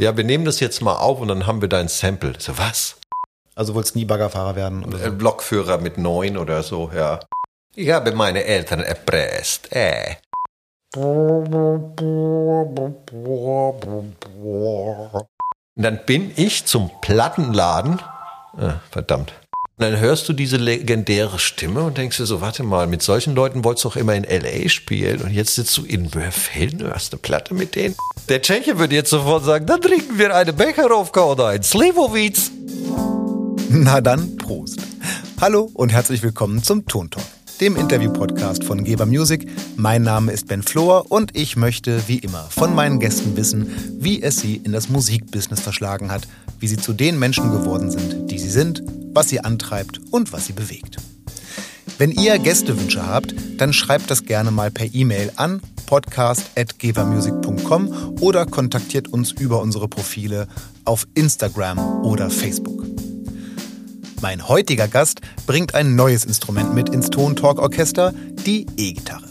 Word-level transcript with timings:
Ja, 0.00 0.16
wir 0.16 0.22
nehmen 0.22 0.44
das 0.44 0.60
jetzt 0.60 0.80
mal 0.80 0.94
auf 0.94 1.20
und 1.20 1.26
dann 1.26 1.48
haben 1.48 1.60
wir 1.60 1.68
dein 1.68 1.88
Sample. 1.88 2.34
So, 2.38 2.56
was? 2.56 2.96
Also 3.56 3.74
wolltest 3.74 3.96
nie 3.96 4.04
Baggerfahrer 4.04 4.54
werden? 4.54 4.84
Oder 4.84 4.98
so? 4.98 5.10
Blockführer 5.10 5.78
mit 5.78 5.98
neun 5.98 6.36
oder 6.36 6.62
so, 6.62 6.92
ja. 6.94 7.18
Ich 7.74 7.90
habe 7.90 8.12
meine 8.12 8.44
Eltern 8.44 8.80
erpresst, 8.80 9.72
äh. 9.72 10.14
Und 10.94 11.96
dann 15.74 16.00
bin 16.06 16.30
ich 16.36 16.64
zum 16.66 16.92
Plattenladen. 17.00 18.00
Ah, 18.56 18.74
verdammt. 18.92 19.32
Und 19.78 19.84
dann 19.84 19.98
hörst 19.98 20.28
du 20.28 20.32
diese 20.32 20.58
legendäre 20.58 21.40
Stimme 21.40 21.82
und 21.82 21.98
denkst 21.98 22.18
dir 22.18 22.26
so, 22.26 22.40
warte 22.40 22.62
mal, 22.62 22.86
mit 22.86 23.02
solchen 23.02 23.34
Leuten 23.34 23.64
wolltest 23.64 23.84
du 23.84 23.88
doch 23.88 23.96
immer 23.96 24.14
in 24.14 24.22
L.A. 24.22 24.68
spielen 24.68 25.22
und 25.22 25.32
jetzt 25.32 25.56
sitzt 25.56 25.76
du 25.76 25.84
in 25.84 26.08
Mörfelden, 26.14 26.78
du 26.78 26.94
hast 26.94 27.12
eine 27.12 27.20
Platte 27.20 27.54
mit 27.54 27.74
denen. 27.74 27.96
Der 28.28 28.42
Tscheche 28.42 28.78
würde 28.78 28.94
jetzt 28.94 29.08
sofort 29.08 29.44
sagen, 29.44 29.64
dann 29.64 29.80
trinken 29.80 30.18
wir 30.18 30.34
eine 30.34 30.52
Becherowka 30.52 31.24
oder 31.24 31.46
ein 31.48 31.62
Slivovitz. 31.62 32.50
Na 33.70 34.02
dann, 34.02 34.36
Prost. 34.36 34.80
Hallo 35.40 35.70
und 35.72 35.92
herzlich 35.92 36.22
willkommen 36.22 36.62
zum 36.62 36.84
Tontalk, 36.84 37.24
dem 37.62 37.74
Interview-Podcast 37.74 38.64
von 38.64 38.84
Geber 38.84 39.06
Music. 39.06 39.48
Mein 39.76 40.02
Name 40.02 40.32
ist 40.32 40.46
Ben 40.46 40.62
Flohr 40.62 41.10
und 41.10 41.34
ich 41.34 41.56
möchte, 41.56 42.06
wie 42.06 42.18
immer, 42.18 42.44
von 42.50 42.74
meinen 42.74 43.00
Gästen 43.00 43.34
wissen, 43.34 43.96
wie 43.98 44.22
es 44.22 44.36
sie 44.36 44.56
in 44.56 44.72
das 44.72 44.90
Musikbusiness 44.90 45.60
verschlagen 45.60 46.10
hat, 46.10 46.28
wie 46.60 46.68
sie 46.68 46.76
zu 46.76 46.92
den 46.92 47.18
Menschen 47.18 47.50
geworden 47.50 47.90
sind, 47.90 48.30
die 48.30 48.38
sie 48.38 48.50
sind 48.50 48.82
was 49.18 49.28
sie 49.30 49.40
antreibt 49.40 50.00
und 50.12 50.32
was 50.32 50.46
sie 50.46 50.52
bewegt. 50.52 50.96
Wenn 51.98 52.12
ihr 52.12 52.38
Gästewünsche 52.38 53.06
habt, 53.06 53.34
dann 53.56 53.72
schreibt 53.72 54.08
das 54.10 54.24
gerne 54.24 54.50
mal 54.52 54.70
per 54.70 54.94
E-Mail 54.94 55.32
an 55.34 55.60
podcast.gevermusic.com 55.86 58.14
oder 58.20 58.46
kontaktiert 58.46 59.08
uns 59.08 59.32
über 59.32 59.60
unsere 59.60 59.88
Profile 59.88 60.46
auf 60.84 61.08
Instagram 61.14 62.04
oder 62.04 62.30
Facebook. 62.30 62.86
Mein 64.20 64.46
heutiger 64.46 64.86
Gast 64.86 65.22
bringt 65.46 65.74
ein 65.74 65.96
neues 65.96 66.24
Instrument 66.24 66.72
mit 66.72 66.88
ins 66.88 67.10
Tontalk 67.10 67.58
Orchester, 67.58 68.14
die 68.46 68.64
E-Gitarre. 68.76 69.27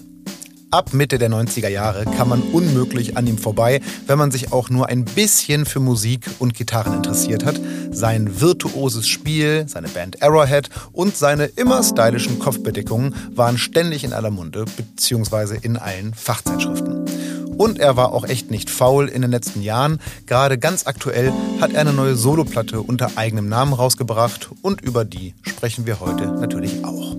Ab 0.70 0.94
Mitte 0.94 1.18
der 1.18 1.30
90er 1.30 1.70
Jahre 1.70 2.04
kann 2.04 2.28
man 2.28 2.42
unmöglich 2.42 3.16
an 3.16 3.26
ihm 3.26 3.38
vorbei, 3.38 3.80
wenn 4.06 4.18
man 4.18 4.32
sich 4.32 4.52
auch 4.52 4.70
nur 4.70 4.90
ein 4.90 5.06
bisschen 5.06 5.66
für 5.66 5.80
Musik 5.80 6.30
und 6.40 6.56
Gitarren 6.56 6.94
interessiert 6.94 7.46
hat. 7.46 7.58
Sein 7.92 8.42
virtuoses 8.42 9.08
Spiel, 9.08 9.64
seine 9.70 9.88
Band 9.88 10.22
Arrowhead 10.22 10.70
und 10.92 11.16
seine 11.16 11.46
immer 11.46 11.84
stylischen 11.84 12.40
Kopfbedeckungen 12.40 13.16
waren 13.34 13.58
ständig 13.58 14.04
in 14.04 14.12
aller 14.12 14.30
Munde 14.30 14.66
bzw. 14.66 15.58
in 15.62 15.78
allen 15.78 16.14
Fachzeitschriften. 16.14 17.06
Und 17.58 17.80
er 17.80 17.96
war 17.96 18.12
auch 18.12 18.26
echt 18.26 18.52
nicht 18.52 18.70
faul 18.70 19.08
in 19.08 19.22
den 19.22 19.32
letzten 19.32 19.62
Jahren. 19.62 20.00
Gerade 20.26 20.58
ganz 20.58 20.86
aktuell 20.86 21.32
hat 21.62 21.72
er 21.72 21.82
eine 21.82 21.94
neue 21.94 22.18
Soloplatte 22.18 22.82
unter 22.82 23.12
eigenem 23.16 23.48
Namen 23.48 23.72
rausgebracht 23.72 24.50
und 24.62 24.82
über 24.82 25.06
die 25.06 25.34
sprechen 25.44 25.86
wir 25.86 26.02
heute 26.02 26.26
natürlich 26.26 26.84
auch. 26.84 27.16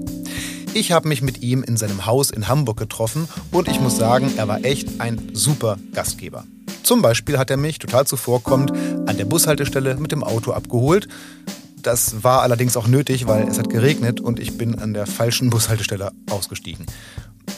Ich 0.74 0.92
habe 0.92 1.08
mich 1.08 1.22
mit 1.22 1.42
ihm 1.42 1.62
in 1.62 1.76
seinem 1.76 2.06
Haus 2.06 2.30
in 2.30 2.48
Hamburg 2.48 2.76
getroffen 2.76 3.28
und 3.50 3.68
ich 3.68 3.80
muss 3.80 3.96
sagen, 3.96 4.32
er 4.36 4.48
war 4.48 4.64
echt 4.64 5.00
ein 5.00 5.30
super 5.32 5.78
Gastgeber. 5.92 6.44
Zum 6.82 7.02
Beispiel 7.02 7.38
hat 7.38 7.50
er 7.50 7.56
mich 7.56 7.78
total 7.78 8.06
zuvorkommend 8.06 8.72
an 9.06 9.16
der 9.16 9.24
Bushaltestelle 9.24 9.96
mit 9.96 10.12
dem 10.12 10.22
Auto 10.22 10.52
abgeholt. 10.52 11.08
Das 11.82 12.22
war 12.22 12.42
allerdings 12.42 12.76
auch 12.76 12.86
nötig, 12.86 13.26
weil 13.26 13.48
es 13.48 13.58
hat 13.58 13.70
geregnet 13.70 14.20
und 14.20 14.38
ich 14.40 14.58
bin 14.58 14.78
an 14.78 14.94
der 14.94 15.06
falschen 15.06 15.50
Bushaltestelle 15.50 16.12
ausgestiegen. 16.30 16.86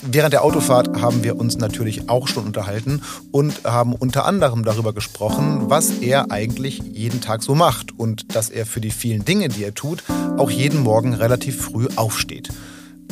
Während 0.03 0.33
der 0.33 0.44
Autofahrt 0.44 1.00
haben 1.00 1.25
wir 1.25 1.36
uns 1.36 1.58
natürlich 1.58 2.08
auch 2.08 2.28
schon 2.28 2.44
unterhalten 2.44 3.03
und 3.33 3.64
haben 3.64 3.94
unter 3.94 4.25
anderem 4.25 4.64
darüber 4.64 4.92
gesprochen, 4.92 5.69
was 5.69 5.91
er 5.98 6.31
eigentlich 6.31 6.78
jeden 6.92 7.20
Tag 7.20 7.42
so 7.42 7.55
macht 7.55 7.98
und 7.98 8.34
dass 8.34 8.50
er 8.50 8.66
für 8.66 8.81
die 8.81 8.91
vielen 8.91 9.25
Dinge, 9.25 9.48
die 9.48 9.64
er 9.64 9.75
tut, 9.75 10.05
auch 10.38 10.50
jeden 10.50 10.83
Morgen 10.83 11.14
relativ 11.14 11.61
früh 11.61 11.88
aufsteht. 11.97 12.50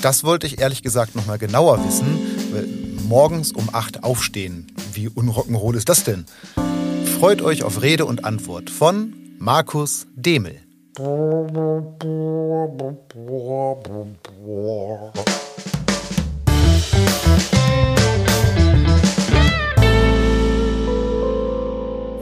Das 0.03 0.23
wollte 0.23 0.47
ich 0.47 0.61
ehrlich 0.61 0.83
gesagt 0.83 1.17
noch 1.17 1.27
mal 1.27 1.39
genauer 1.39 1.85
wissen. 1.85 2.19
Morgens 3.09 3.51
um 3.53 3.69
8 3.73 4.05
aufstehen. 4.05 4.69
Wie 4.93 5.09
unrock'n'roll 5.09 5.77
ist 5.77 5.89
das 5.89 6.05
denn? 6.05 6.27
Freut 7.19 7.43
euch 7.43 7.65
auf 7.65 7.83
Rede 7.83 8.05
und 8.05 8.25
Antwort 8.25 8.71
von 8.71 9.15
Markus 9.39 10.07
Demel. 10.15 10.61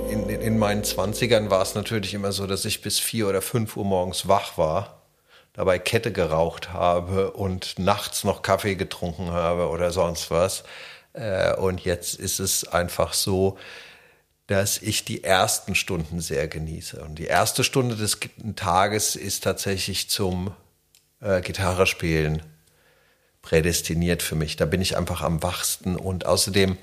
In, 0.08 0.28
in 0.28 0.58
meinen 0.58 0.84
Zwanzigern 0.84 1.50
war 1.50 1.60
es 1.60 1.74
natürlich 1.74 2.14
immer 2.14 2.32
so, 2.32 2.46
dass 2.46 2.64
ich 2.64 2.80
bis 2.80 2.98
vier 2.98 3.28
oder 3.28 3.42
fünf 3.42 3.76
Uhr 3.76 3.84
morgens 3.84 4.28
wach 4.28 4.56
war 4.56 5.05
dabei 5.56 5.78
Kette 5.78 6.12
geraucht 6.12 6.72
habe 6.72 7.32
und 7.32 7.78
nachts 7.78 8.24
noch 8.24 8.42
Kaffee 8.42 8.76
getrunken 8.76 9.30
habe 9.30 9.68
oder 9.68 9.90
sonst 9.90 10.30
was. 10.30 10.64
Äh, 11.14 11.54
und 11.56 11.80
jetzt 11.80 12.14
ist 12.14 12.38
es 12.38 12.68
einfach 12.68 13.14
so, 13.14 13.58
dass 14.46 14.80
ich 14.80 15.04
die 15.04 15.24
ersten 15.24 15.74
Stunden 15.74 16.20
sehr 16.20 16.46
genieße. 16.46 17.00
Und 17.02 17.18
die 17.18 17.24
erste 17.24 17.64
Stunde 17.64 17.96
des 17.96 18.20
Tages 18.54 19.16
ist 19.16 19.42
tatsächlich 19.42 20.08
zum 20.08 20.54
äh, 21.20 21.40
Gitarrespielen 21.40 22.42
prädestiniert 23.42 24.22
für 24.22 24.34
mich. 24.34 24.56
Da 24.56 24.66
bin 24.66 24.82
ich 24.82 24.96
einfach 24.96 25.22
am 25.22 25.42
wachsten 25.42 25.96
und 25.96 26.26
außerdem 26.26 26.76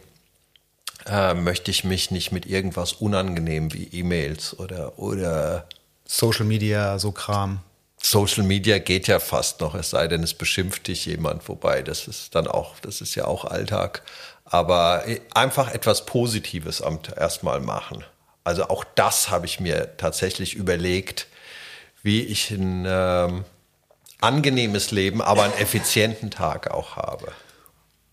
äh, 1.06 1.34
möchte 1.36 1.72
ich 1.72 1.84
mich 1.84 2.10
nicht 2.10 2.32
mit 2.32 2.46
irgendwas 2.46 2.94
unangenehm 2.94 3.72
wie 3.74 3.86
E-Mails 3.86 4.58
oder, 4.60 4.98
oder 4.98 5.68
Social 6.06 6.46
Media, 6.46 7.00
so 7.00 7.12
Kram. 7.12 7.60
Social 8.06 8.44
Media 8.44 8.80
geht 8.80 9.08
ja 9.08 9.19
fast 9.19 9.62
noch, 9.62 9.75
es 9.75 9.91
sei 9.91 10.08
denn, 10.08 10.24
es 10.24 10.34
beschimpft 10.34 10.88
dich 10.88 11.06
jemand, 11.06 11.47
wobei 11.47 11.81
das 11.81 12.08
ist 12.08 12.36
dann 12.36 12.47
auch, 12.47 12.78
das 12.81 13.00
ist 13.00 13.16
ja 13.16 13.25
auch 13.25 13.46
Alltag. 13.46 14.03
Aber 14.44 15.06
einfach 15.34 15.74
etwas 15.74 16.06
Positives 16.06 16.84
erstmal 17.16 17.62
machen. 17.62 18.03
Also 18.44 18.68
auch 18.68 18.84
das 18.96 19.30
habe 19.30 19.46
ich 19.46 19.62
mir 19.62 19.96
tatsächlich 19.96 20.53
überlegt, 20.53 21.28
wie 22.03 22.22
ich 22.22 22.52
ein 22.52 22.86
ähm, 22.86 23.46
angenehmes 24.19 24.92
Leben, 24.92 25.22
aber 25.22 25.44
einen 25.44 25.53
effizienten 25.53 26.30
Tag 26.30 26.72
auch 26.72 26.97
habe. 26.97 27.31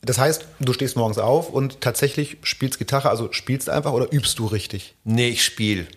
Das 0.02 0.18
heißt, 0.18 0.46
du 0.60 0.72
stehst 0.72 0.96
morgens 0.96 1.18
auf 1.18 1.50
und 1.50 1.80
tatsächlich 1.80 2.38
spielst 2.42 2.78
Gitarre, 2.78 3.10
also 3.10 3.32
spielst 3.32 3.68
einfach 3.68 3.92
oder 3.92 4.12
übst 4.12 4.38
du 4.38 4.46
richtig? 4.46 4.94
Nee, 5.02 5.28
ich 5.30 5.44
spiele. 5.44 5.88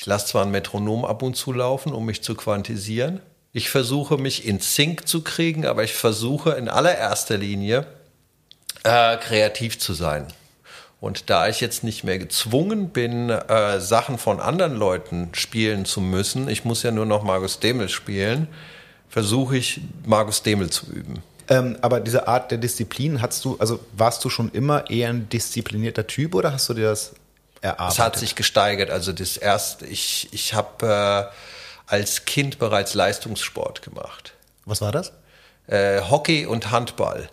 Ich 0.00 0.06
lasse 0.06 0.28
zwar 0.28 0.46
ein 0.46 0.50
Metronom 0.50 1.04
ab 1.04 1.22
und 1.22 1.36
zu 1.36 1.52
laufen, 1.52 1.92
um 1.92 2.06
mich 2.06 2.22
zu 2.22 2.34
quantisieren. 2.34 3.20
Ich 3.52 3.68
versuche 3.68 4.16
mich 4.16 4.46
in 4.46 4.58
Sync 4.58 5.06
zu 5.06 5.20
kriegen, 5.20 5.66
aber 5.66 5.84
ich 5.84 5.92
versuche 5.92 6.52
in 6.52 6.70
allererster 6.70 7.36
Linie 7.36 7.86
äh, 8.82 9.18
kreativ 9.18 9.78
zu 9.78 9.92
sein. 9.92 10.26
Und 11.02 11.28
da 11.28 11.48
ich 11.50 11.60
jetzt 11.60 11.84
nicht 11.84 12.02
mehr 12.02 12.18
gezwungen 12.18 12.88
bin, 12.88 13.28
äh, 13.28 13.78
Sachen 13.78 14.16
von 14.16 14.40
anderen 14.40 14.74
Leuten 14.74 15.28
spielen 15.32 15.84
zu 15.84 16.00
müssen, 16.00 16.48
ich 16.48 16.64
muss 16.64 16.82
ja 16.82 16.92
nur 16.92 17.04
noch 17.04 17.22
Markus 17.22 17.60
Demel 17.60 17.90
spielen, 17.90 18.48
versuche 19.10 19.58
ich 19.58 19.82
Markus 20.06 20.42
Demel 20.42 20.70
zu 20.70 20.86
üben. 20.86 21.22
Ähm, 21.50 21.76
aber 21.82 22.00
diese 22.00 22.26
Art 22.26 22.50
der 22.50 22.56
Disziplin, 22.56 23.20
hast 23.20 23.44
du, 23.44 23.58
also 23.58 23.80
warst 23.92 24.24
du 24.24 24.30
schon 24.30 24.50
immer 24.52 24.88
eher 24.88 25.10
ein 25.10 25.28
disziplinierter 25.28 26.06
Typ 26.06 26.34
oder 26.34 26.54
hast 26.54 26.70
du 26.70 26.72
dir 26.72 26.84
das 26.86 27.12
erarbeitet? 27.60 27.92
Es 27.92 27.98
hat 27.98 28.16
sich 28.16 28.34
gesteigert. 28.34 28.90
Also 28.90 29.12
das 29.12 29.36
erste, 29.36 29.86
ich, 29.86 30.28
ich 30.32 30.54
habe 30.54 31.30
äh, 31.30 31.92
als 31.92 32.24
Kind 32.24 32.58
bereits 32.58 32.94
Leistungssport 32.94 33.82
gemacht. 33.82 34.34
Was 34.64 34.80
war 34.80 34.92
das? 34.92 35.12
Äh, 35.66 36.00
Hockey 36.02 36.46
und 36.46 36.70
Handball. 36.70 37.28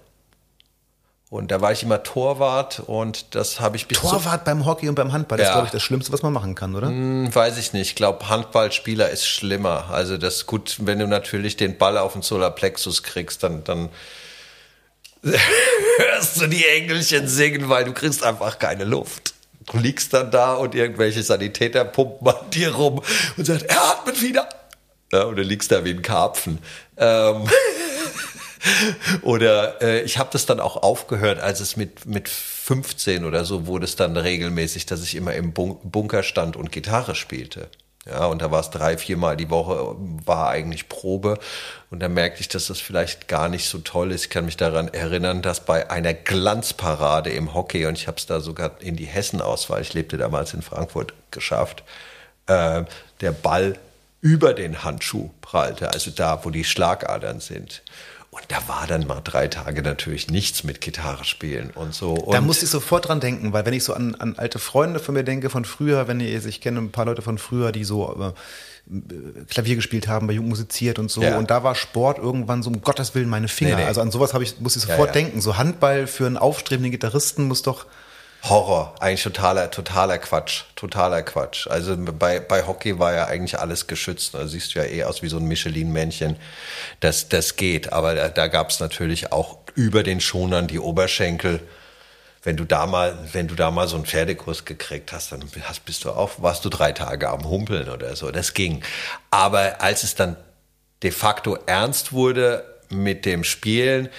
Und 1.30 1.52
da 1.52 1.60
war 1.60 1.74
ich 1.74 1.84
immer 1.84 2.04
Torwart 2.04 2.80
und 2.80 3.36
das 3.36 3.60
habe 3.60 3.76
ich 3.76 3.88
bis 3.88 4.00
Torwart 4.00 4.46
beim 4.46 4.66
Hockey 4.66 4.88
und 4.88 4.96
beim 4.96 5.12
Handball, 5.12 5.38
das 5.38 5.48
ja. 5.48 5.52
ist, 5.52 5.56
glaube 5.56 5.68
ich, 5.68 5.72
das 5.74 5.84
Schlimmste, 5.84 6.14
was 6.14 6.24
man 6.24 6.32
machen 6.32 6.56
kann, 6.56 6.74
oder? 6.74 6.88
Hm, 6.88 7.36
weiß 7.36 7.58
ich 7.58 7.74
nicht. 7.74 7.90
Ich 7.90 7.96
glaube, 7.96 8.30
Handballspieler 8.30 9.10
ist 9.10 9.28
schlimmer. 9.28 9.90
Also 9.92 10.18
das 10.18 10.36
ist 10.36 10.46
gut, 10.46 10.78
wenn 10.80 11.00
du 11.00 11.08
natürlich 11.08 11.58
den 11.58 11.78
Ball 11.78 11.98
auf 11.98 12.14
den 12.14 12.22
Solarplexus 12.22 13.04
kriegst, 13.04 13.44
dann, 13.44 13.66
dann 13.66 13.90
hörst 15.98 16.40
du 16.40 16.48
die 16.48 16.66
Engelchen 16.66 17.28
singen, 17.28 17.68
weil 17.68 17.84
du 17.84 17.92
kriegst 17.92 18.24
einfach 18.24 18.58
keine 18.58 18.86
Luft. 18.86 19.34
Du 19.68 19.78
liegst 19.78 20.14
dann 20.14 20.32
da 20.32 20.54
und 20.54 20.76
irgendwelche 20.76 21.22
Sanitäter 21.24 21.86
pumpen 21.86 22.28
an 22.28 22.50
dir 22.52 22.74
rum 22.74 23.02
und 23.36 23.46
sagen, 23.46 23.66
er 23.68 23.82
atmet 23.82 24.22
wieder. 24.22 24.48
Ja, 25.12 25.24
und 25.24 25.36
du 25.36 25.42
liegst 25.42 25.72
da 25.72 25.86
wie 25.86 25.92
ein 25.92 26.02
Karpfen. 26.02 26.60
Ähm 26.98 27.48
oder 29.22 29.82
äh, 29.82 30.02
ich 30.02 30.18
habe 30.18 30.30
das 30.32 30.46
dann 30.46 30.60
auch 30.60 30.78
aufgehört, 30.78 31.40
als 31.40 31.60
es 31.60 31.78
mit, 31.78 32.06
mit 32.06 32.30
15 32.30 33.26
oder 33.26 33.46
so 33.46 33.68
wurde 33.68 33.86
es 33.86 33.96
dann 33.96 34.18
regelmäßig, 34.18 34.86
dass 34.86 35.04
ich 35.04 35.16
immer 35.16 35.34
im 35.34 35.54
Bun 35.54 35.78
Bunker 35.84 36.24
stand 36.24 36.56
und 36.56 36.72
Gitarre 36.72 37.16
spielte. 37.16 37.70
Ja, 38.10 38.26
und 38.26 38.42
da 38.42 38.52
war 38.52 38.62
es 38.62 38.70
drei, 38.70 38.98
viermal 38.98 39.36
die 39.36 39.50
Woche, 39.50 39.96
war 40.26 40.50
eigentlich 40.50 40.88
Probe. 40.88 41.40
Und 41.90 42.00
da 42.00 42.08
merkte 42.08 42.42
ich, 42.42 42.48
dass 42.48 42.68
das 42.68 42.80
vielleicht 42.80 43.28
gar 43.28 43.50
nicht 43.50 43.68
so 43.68 43.80
toll 43.80 44.12
ist. 44.12 44.26
Ich 44.26 44.30
kann 44.30 44.46
mich 44.46 44.58
daran 44.58 44.88
erinnern, 44.88 45.42
dass 45.42 45.66
bei 45.66 45.90
einer 45.90 46.14
Glanzparade 46.14 47.32
im 47.32 47.54
Hockey, 47.54 47.86
und 47.86 47.98
ich 47.98 48.08
habe 48.08 48.18
es 48.18 48.26
da 48.26 48.40
sogar 48.40 48.72
in 48.80 48.96
die 48.96 49.06
Hessen-Auswahl, 49.06 49.82
ich 49.82 49.94
lebte 49.94 50.18
damals 50.18 50.54
in 50.54 50.62
Frankfurt, 50.62 51.14
geschafft, 51.32 51.84
äh, 52.48 52.84
der 53.22 53.32
Ball 53.32 53.78
über 54.22 54.54
den 54.54 54.84
Handschuh 54.84 55.30
prallte, 55.42 55.92
also 55.92 56.12
da, 56.12 56.44
wo 56.44 56.50
die 56.50 56.64
Schlagadern 56.64 57.40
sind. 57.40 57.84
Und 58.38 58.46
da 58.50 58.68
war 58.68 58.86
dann 58.86 59.08
mal 59.08 59.22
drei 59.24 59.48
Tage 59.48 59.82
natürlich 59.82 60.30
nichts 60.30 60.64
mit 60.64 60.80
Gitarre 60.80 61.26
spielen 61.26 61.72
und 61.74 61.96
so. 61.96 62.14
Und 62.14 62.34
da 62.36 62.42
musste 62.42 62.66
ich 62.66 62.72
sofort 62.72 63.08
dran 63.08 63.20
denken, 63.20 63.52
weil 63.52 63.66
wenn 63.66 63.74
ich 63.74 63.84
so 63.84 63.96
an, 63.96 64.14
an 64.14 64.36
alte 64.38 64.60
Freunde 64.60 65.00
von 65.00 65.16
mir 65.16 65.24
denke 65.24 65.50
von 65.50 65.66
früher, 65.66 66.08
wenn 66.08 66.20
ich, 66.20 66.46
ich 66.46 66.62
kenne 66.62 66.80
ein 66.80 66.92
paar 66.92 67.06
Leute 67.06 67.24
von 67.24 67.40
früher, 67.40 67.72
die 67.72 67.84
so 67.84 68.16
äh, 68.22 69.44
Klavier 69.50 69.76
gespielt 69.76 70.08
haben, 70.08 70.28
bei 70.28 70.34
Jugend 70.34 70.50
musiziert 70.50 71.00
und 71.00 71.10
so. 71.10 71.24
Ja. 71.24 71.40
Und 71.40 71.50
da 71.50 71.64
war 71.64 71.74
Sport 71.74 72.20
irgendwann 72.20 72.62
so, 72.62 72.70
um 72.70 72.82
Gottes 72.82 73.16
Willen, 73.16 73.28
meine 73.28 73.48
Finger. 73.48 73.76
Nee, 73.76 73.82
nee. 73.82 73.88
Also 73.88 74.02
an 74.02 74.12
sowas 74.12 74.36
habe 74.36 74.44
ich, 74.44 74.60
muss 74.60 74.76
ich 74.76 74.84
sofort 74.84 75.00
ja, 75.00 75.06
ja. 75.06 75.12
denken. 75.14 75.42
So 75.42 75.58
Handball 75.58 76.06
für 76.06 76.28
einen 76.28 76.38
aufstrebenden 76.38 76.92
Gitarristen 76.92 77.48
muss 77.48 77.64
doch 77.64 77.88
Horror, 78.50 78.96
eigentlich 79.00 79.24
totaler, 79.24 79.72
totaler 79.72 80.18
Quatsch, 80.18 80.64
totaler 80.76 81.22
Quatsch. 81.24 81.68
Also 81.68 81.96
bei, 81.98 82.40
bei 82.40 82.66
Hockey 82.66 83.00
war 83.00 83.14
ja 83.14 83.26
eigentlich 83.26 83.60
alles 83.60 83.88
geschützt. 83.88 84.34
Da 84.34 84.48
siehst 84.48 84.74
du 84.76 84.80
ja 84.80 84.86
eh 84.86 85.04
aus 85.04 85.22
wie 85.22 85.28
so 85.28 85.38
ein 85.38 85.46
Michelin-Männchen. 85.46 86.38
Das, 87.00 87.30
das 87.30 87.56
geht. 87.56 87.94
Aber 87.94 88.16
da, 88.16 88.30
da 88.30 88.48
gab 88.48 88.70
es 88.70 88.80
natürlich 88.80 89.32
auch 89.32 89.58
über 89.76 90.04
den 90.04 90.22
Schonern 90.22 90.68
die 90.68 90.80
Oberschenkel. 90.80 91.62
Wenn 92.44 92.58
du 92.58 92.66
da 92.66 92.86
mal, 92.86 93.18
wenn 93.34 93.48
du 93.48 93.56
da 93.56 93.72
mal 93.72 93.88
so 93.88 93.96
einen 93.96 94.06
Pferdekurs 94.06 94.66
gekriegt 94.66 95.12
hast, 95.12 95.32
dann 95.32 95.44
hast, 95.64 95.86
bist 95.86 96.06
du 96.06 96.12
auf, 96.12 96.42
warst 96.42 96.64
du 96.64 96.70
drei 96.70 96.92
Tage 96.92 97.30
am 97.30 97.50
Humpeln 97.50 97.90
oder 97.90 98.16
so. 98.16 98.32
Das 98.32 98.54
ging. 98.54 98.84
Aber 99.32 99.82
als 99.82 100.04
es 100.04 100.16
dann 100.16 100.38
de 101.04 101.12
facto 101.12 101.58
ernst 101.66 102.14
wurde 102.14 102.64
mit 102.90 103.26
dem 103.26 103.44
Spielen, 103.44 104.10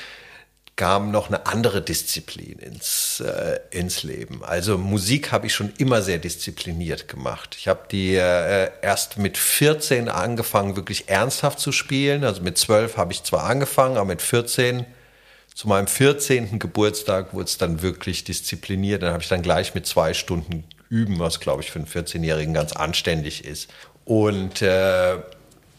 kam 0.78 1.10
noch 1.10 1.26
eine 1.26 1.44
andere 1.46 1.82
Disziplin 1.82 2.60
ins, 2.60 3.20
äh, 3.20 3.58
ins 3.70 4.04
Leben. 4.04 4.44
Also 4.44 4.78
Musik 4.78 5.32
habe 5.32 5.48
ich 5.48 5.54
schon 5.54 5.72
immer 5.76 6.02
sehr 6.02 6.18
diszipliniert 6.18 7.08
gemacht. 7.08 7.56
Ich 7.58 7.66
habe 7.66 7.80
die 7.90 8.14
äh, 8.14 8.70
erst 8.80 9.18
mit 9.18 9.36
14 9.36 10.08
angefangen, 10.08 10.76
wirklich 10.76 11.08
ernsthaft 11.08 11.58
zu 11.58 11.72
spielen. 11.72 12.22
Also 12.22 12.42
mit 12.42 12.58
12 12.58 12.96
habe 12.96 13.12
ich 13.12 13.24
zwar 13.24 13.42
angefangen, 13.42 13.96
aber 13.96 14.06
mit 14.06 14.22
14, 14.22 14.86
zu 15.52 15.66
meinem 15.66 15.88
14. 15.88 16.60
Geburtstag, 16.60 17.34
wurde 17.34 17.46
es 17.46 17.58
dann 17.58 17.82
wirklich 17.82 18.22
diszipliniert. 18.22 19.02
Dann 19.02 19.12
habe 19.12 19.22
ich 19.22 19.28
dann 19.28 19.42
gleich 19.42 19.74
mit 19.74 19.84
zwei 19.84 20.14
Stunden 20.14 20.62
üben, 20.88 21.18
was 21.18 21.40
glaube 21.40 21.60
ich 21.64 21.72
für 21.72 21.80
einen 21.80 21.88
14-Jährigen 21.88 22.54
ganz 22.54 22.72
anständig 22.72 23.44
ist. 23.44 23.68
Und 24.04 24.62
äh, 24.62 25.16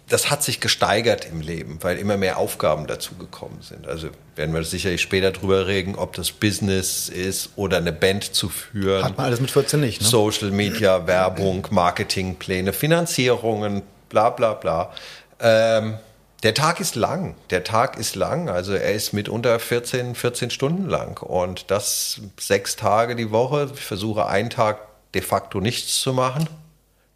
das 0.10 0.32
hat 0.32 0.44
sich 0.44 0.60
gesteigert 0.60 1.26
im 1.26 1.42
Leben, 1.42 1.78
weil 1.82 1.98
immer 1.98 2.18
mehr 2.18 2.38
Aufgaben 2.38 2.88
dazu 2.88 3.16
gekommen 3.16 3.60
sind. 3.62 3.88
Also 3.88 4.10
werden 4.36 4.54
wir 4.54 4.64
sicherlich 4.64 5.02
später 5.02 5.32
drüber 5.32 5.68
reden, 5.68 5.96
ob 5.96 6.14
das 6.14 6.32
Business 6.32 7.10
ist 7.10 7.52
oder 7.56 7.78
eine 7.78 7.94
Band 7.94 8.34
zu 8.34 8.50
führen. 8.50 9.04
Hat 9.04 9.18
man 9.18 9.28
alles 9.28 9.40
mit 9.40 9.52
14 9.52 9.80
nicht, 9.80 10.02
ne? 10.02 10.08
Social 10.08 10.52
Media, 10.52 11.06
Werbung, 11.06 11.68
Marketingpläne, 11.72 12.74
Finanzierungen, 12.74 13.84
bla 14.10 14.32
bla 14.32 14.54
bla. 14.54 14.92
Ähm, 15.40 16.00
der 16.42 16.54
Tag 16.54 16.80
ist 16.80 16.96
lang. 16.96 17.36
Der 17.52 17.64
Tag 17.64 17.98
ist 17.98 18.16
lang. 18.16 18.50
Also 18.50 18.74
er 18.74 18.94
ist 18.94 19.14
mitunter 19.14 19.60
14, 19.60 20.16
14 20.16 20.50
Stunden 20.50 20.90
lang. 20.90 21.22
Und 21.22 21.70
das 21.70 22.22
sechs 22.40 22.76
Tage 22.76 23.16
die 23.16 23.30
Woche. 23.30 23.70
Ich 23.74 23.82
versuche 23.82 24.26
einen 24.26 24.50
Tag 24.50 24.80
de 25.14 25.22
facto 25.22 25.60
nichts 25.60 26.02
zu 26.02 26.14
machen, 26.14 26.48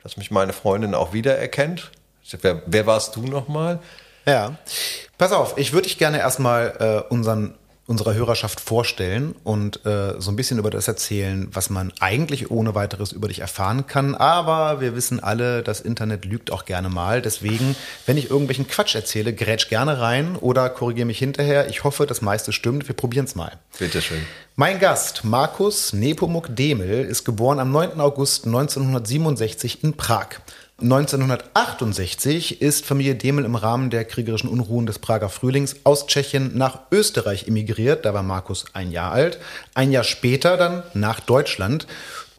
dass 0.03 0.17
mich 0.17 0.29
meine 0.29 0.53
Freundin 0.53 0.93
auch 0.93 1.13
wiedererkennt 1.13 1.91
Wer, 2.41 2.63
wer 2.65 2.87
warst 2.87 3.15
du 3.15 3.21
nochmal? 3.21 3.79
Ja, 4.25 4.57
pass 5.17 5.31
auf, 5.31 5.57
ich 5.57 5.73
würde 5.73 5.87
dich 5.87 5.97
gerne 5.97 6.19
erstmal 6.19 7.03
äh, 7.09 7.13
unseren 7.13 7.55
unserer 7.85 8.13
Hörerschaft 8.13 8.61
vorstellen 8.61 9.35
und 9.43 9.85
äh, 9.85 10.13
so 10.17 10.31
ein 10.31 10.37
bisschen 10.37 10.57
über 10.57 10.69
das 10.69 10.87
erzählen, 10.87 11.49
was 11.51 11.69
man 11.69 11.91
eigentlich 11.99 12.49
ohne 12.49 12.75
weiteres 12.75 13.11
über 13.11 13.27
dich 13.27 13.39
erfahren 13.39 13.87
kann. 13.87 14.15
Aber 14.15 14.79
wir 14.79 14.95
wissen 14.95 15.19
alle, 15.19 15.63
das 15.63 15.81
Internet 15.81 16.23
lügt 16.23 16.49
auch 16.49 16.63
gerne 16.63 16.87
mal. 16.87 17.21
Deswegen, 17.21 17.75
wenn 18.05 18.15
ich 18.15 18.29
irgendwelchen 18.29 18.69
Quatsch 18.69 18.95
erzähle, 18.95 19.33
grätsch 19.33 19.67
gerne 19.67 19.99
rein 19.99 20.37
oder 20.37 20.69
korrigiere 20.69 21.05
mich 21.05 21.19
hinterher. 21.19 21.67
Ich 21.67 21.83
hoffe, 21.83 22.05
das 22.05 22.21
meiste 22.21 22.53
stimmt. 22.53 22.87
Wir 22.87 22.95
probieren 22.95 23.25
es 23.25 23.35
mal. 23.35 23.51
Bitteschön. 23.77 24.21
Mein 24.55 24.79
Gast, 24.79 25.25
Markus 25.25 25.91
Nepomuk 25.91 26.55
Demel, 26.55 27.03
ist 27.03 27.25
geboren 27.25 27.59
am 27.59 27.71
9. 27.71 27.99
August 27.99 28.45
1967 28.45 29.83
in 29.83 29.93
Prag. 29.97 30.27
1968 30.83 32.61
ist 32.61 32.85
Familie 32.85 33.15
Demel 33.15 33.45
im 33.45 33.55
Rahmen 33.55 33.89
der 33.89 34.03
kriegerischen 34.03 34.49
Unruhen 34.49 34.85
des 34.85 34.99
Prager 34.99 35.29
Frühlings 35.29 35.77
aus 35.85 36.07
Tschechien 36.07 36.57
nach 36.57 36.79
Österreich 36.91 37.47
emigriert. 37.47 38.03
Da 38.03 38.13
war 38.13 38.21
Markus 38.21 38.65
ein 38.73 38.91
Jahr 38.91 39.13
alt. 39.13 39.39
Ein 39.75 39.93
Jahr 39.93 40.03
später 40.03 40.57
dann 40.57 40.83
nach 40.93 41.21
Deutschland 41.21 41.87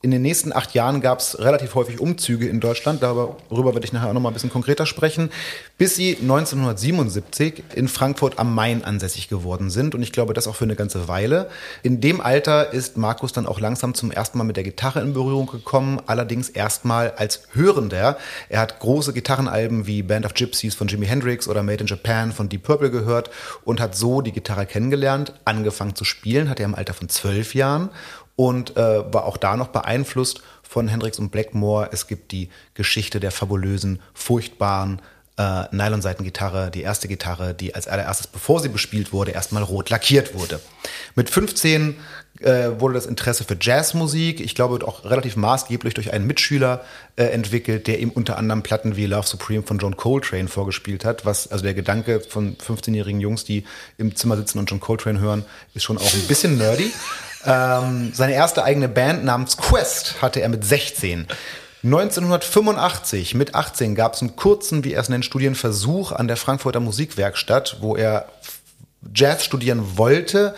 in 0.05 0.11
den 0.11 0.21
nächsten 0.21 0.53
acht 0.53 0.75
Jahren 0.75 1.01
gab 1.01 1.21
es 1.21 1.39
relativ 1.39 1.75
häufig 1.75 1.99
Umzüge 1.99 2.47
in 2.47 2.61
Deutschland, 2.61 3.03
darüber 3.03 3.73
werde 3.73 3.87
ich 3.87 3.93
nachher 3.95 4.11
auch 4.11 4.13
noch 4.13 4.21
mal 4.21 4.29
ein 4.29 4.35
bisschen 4.35 4.51
konkreter 4.51 4.85
sprechen, 4.85 5.31
bis 5.79 5.97
sie 5.97 6.19
1977 6.21 7.63
in 7.75 7.89
Frankfurt 7.89 8.39
am 8.39 8.55
Main 8.55 8.85
ansässig 8.85 9.31
geworden 9.31 9.71
sind. 9.71 9.95
Und 9.95 10.03
ich 10.03 10.13
glaube, 10.13 10.35
das 10.35 10.47
auch 10.47 10.57
für 10.57 10.65
eine 10.65 10.77
ganze 10.77 11.09
Weile. 11.09 11.49
In 11.83 12.03
dem 12.03 12.21
Alter 12.21 12.75
ist 12.75 12.99
Markus 12.99 13.33
dann 13.33 13.47
auch 13.47 13.61
langsam 13.61 13.95
zum 13.95 14.11
ersten 14.11 14.37
Mal 14.37 14.45
mit 14.45 14.59
der 14.59 14.65
Gitarre 14.65 15.01
in 15.01 15.15
Berührung 15.15 15.47
gekommen, 15.47 16.03
allerdings 16.05 16.51
erstmal 16.51 17.13
als 17.13 17.45
Hörender. 17.55 18.19
Er 18.51 18.61
hat 18.61 18.81
große 18.81 19.15
Gitarrenalben 19.15 19.87
wie 19.87 20.03
Band 20.03 20.27
of 20.27 20.35
Gypsies 20.35 20.75
von 20.75 20.87
Jimi 20.87 21.07
Hendrix 21.07 21.49
oder 21.49 21.63
Made 21.63 21.81
in 21.81 21.87
Japan 21.87 22.33
von 22.33 22.51
Deep 22.51 22.65
Purple 22.65 22.91
gehört 22.91 23.31
und 23.65 23.81
hat 23.81 23.97
so 23.97 24.21
die 24.21 24.33
Gitarre 24.33 24.67
kennengelernt, 24.67 25.33
angefangen 25.47 25.95
zu 25.95 26.05
spielen, 26.05 26.51
hat 26.51 26.61
er 26.61 26.67
im 26.67 26.75
Alter 26.75 26.93
von 26.93 27.09
zwölf 27.09 27.55
Jahren 27.55 27.89
und 28.37 28.77
äh, 28.77 29.13
war 29.13 29.25
auch 29.25 29.37
da 29.37 29.57
noch 29.57 29.69
beeinflusst 29.69 30.43
von 30.63 30.89
Hendrix 30.89 31.19
und 31.19 31.31
Blackmore. 31.31 31.91
Es 31.93 32.07
gibt 32.07 32.33
die 32.33 32.49
Geschichte 32.75 33.21
der 33.21 33.31
fabulösen, 33.31 34.01
furchtbaren 34.13 35.01
äh, 35.37 35.65
Nylonseitengitarre, 35.73 36.71
die 36.71 36.83
erste 36.83 37.09
Gitarre, 37.09 37.55
die 37.55 37.75
als 37.75 37.89
allererstes, 37.89 38.29
bevor 38.29 38.61
sie 38.61 38.69
bespielt 38.69 39.13
wurde, 39.13 39.33
erstmal 39.33 39.63
rot 39.63 39.91
lackiert 39.91 40.35
wurde. 40.35 40.61
Mit 41.17 41.29
15 41.29 41.97
äh, 42.41 42.71
wurde 42.79 42.95
das 42.95 43.07
Interesse 43.07 43.43
für 43.45 43.57
Jazzmusik, 43.61 44.41
ich 44.41 44.55
glaube 44.55 44.87
auch 44.87 45.05
relativ 45.05 45.37
maßgeblich 45.37 45.95
durch 45.95 46.13
einen 46.13 46.27
Mitschüler 46.27 46.85
äh, 47.17 47.25
entwickelt, 47.25 47.89
der 47.89 47.99
ihm 47.99 48.11
unter 48.11 48.37
anderem 48.37 48.63
Platten 48.63 48.97
wie 48.97 49.07
Love 49.07 49.27
Supreme 49.27 49.65
von 49.65 49.79
John 49.79 49.97
Coltrane 49.97 50.49
vorgespielt 50.49 51.05
hat. 51.05 51.27
Was 51.27 51.51
also 51.51 51.65
der 51.65 51.75
Gedanke 51.75 52.21
von 52.21 52.57
15-jährigen 52.57 53.21
Jungs, 53.21 53.45
die 53.45 53.65
im 53.99 54.15
Zimmer 54.15 54.37
sitzen 54.37 54.59
und 54.59 54.71
John 54.71 54.81
Coltrane 54.81 55.19
hören, 55.19 55.45
ist 55.75 55.83
schon 55.83 55.99
auch 55.99 56.15
ein 56.15 56.27
bisschen 56.29 56.59
nerdy. 56.59 56.93
Ähm, 57.47 58.13
seine 58.15 58.35
erste 58.35 58.65
eigene 58.65 58.89
Band 58.89 59.25
namens 59.25 59.57
Quest 59.57 60.23
hatte 60.23 60.41
er 60.41 60.49
mit 60.49 60.65
16. 60.65 61.27
1985 61.83 63.35
mit 63.35 63.55
18 63.55 63.95
gab 63.95 64.15
es 64.15 64.23
einen 64.23 64.37
kurzen, 64.37 64.85
wie 64.85 64.95
er 64.95 65.03
es 65.03 65.11
nennt, 65.11 65.25
Studienversuch 65.25 66.13
an 66.13 66.29
der 66.29 66.39
Frankfurter 66.39 66.81
Musikwerkstatt, 66.81 67.77
wo 67.81 67.95
er 67.95 68.27
Jazz 69.15 69.45
studieren 69.45 69.99
wollte, 69.99 70.55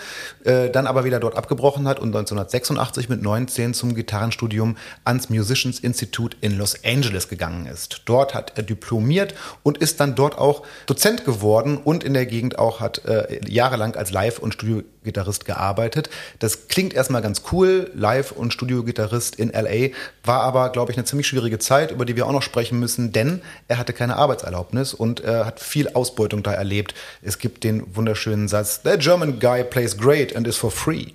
äh, 0.47 0.71
dann 0.71 0.87
aber 0.87 1.05
wieder 1.05 1.21
dort 1.21 1.37
abgebrochen 1.37 1.89
hat 1.89 1.99
und 1.99 2.09
1986 2.09 3.09
mit 3.09 3.23
19 3.23 3.75
zum 3.75 3.95
Gitarrenstudium 3.95 4.77
ans 5.05 5.29
Musicians 5.29 5.81
Institute 5.81 6.37
in 6.41 6.57
Los 6.57 6.85
Angeles 6.85 7.29
gegangen 7.29 7.67
ist. 7.67 8.03
Dort 8.05 8.35
hat 8.35 8.53
er 8.57 8.63
diplomiert 8.63 9.35
und 9.63 9.79
ist 9.79 10.01
dann 10.01 10.15
dort 10.15 10.39
auch 10.39 10.63
Dozent 10.87 11.25
geworden 11.25 11.79
und 11.79 12.05
in 12.05 12.15
der 12.15 12.27
Gegend 12.27 12.59
auch 12.59 12.81
hat 12.81 13.05
äh, 13.05 13.41
jahrelang 13.49 13.97
als 13.97 14.11
Live- 14.11 14.39
und 14.39 14.55
Studiogitarrist 14.55 15.45
gearbeitet. 15.45 16.11
Das 16.39 16.69
klingt 16.69 16.95
erstmal 16.95 17.23
ganz 17.23 17.43
cool, 17.51 17.91
Live- 17.95 18.33
und 18.33 18.53
Studiogitarrist 18.53 19.37
in 19.37 19.51
LA, 19.51 19.91
war 20.25 20.43
aber, 20.43 20.71
glaube 20.71 20.93
ich, 20.93 20.99
eine 20.99 21.05
ziemlich 21.05 21.27
schwierige 21.27 21.59
Zeit, 21.59 21.91
über 21.91 22.05
die 22.05 22.17
wir 22.17 22.27
auch 22.27 22.33
noch 22.33 22.43
sprechen 22.43 22.79
müssen, 22.79 23.13
denn 23.13 23.43
er 23.69 23.79
hatte 23.79 23.93
keine 23.93 24.17
Arbeitserlaubnis 24.17 24.95
und 24.95 25.25
äh, 25.25 25.45
hat 25.45 25.61
viel 25.61 25.89
Ausbeutung 25.95 26.43
da 26.43 26.53
erlebt. 26.53 26.95
Es 27.23 27.39
gibt 27.39 27.65
den 27.65 27.97
wunderschönen 27.97 28.49
Satz, 28.49 28.81
The 28.85 28.99
German 28.99 29.41
guy 29.41 29.65
plays 29.65 29.97
great 29.97 30.36
and 30.37 30.47
is 30.47 30.57
for 30.57 30.71
free. 30.71 31.13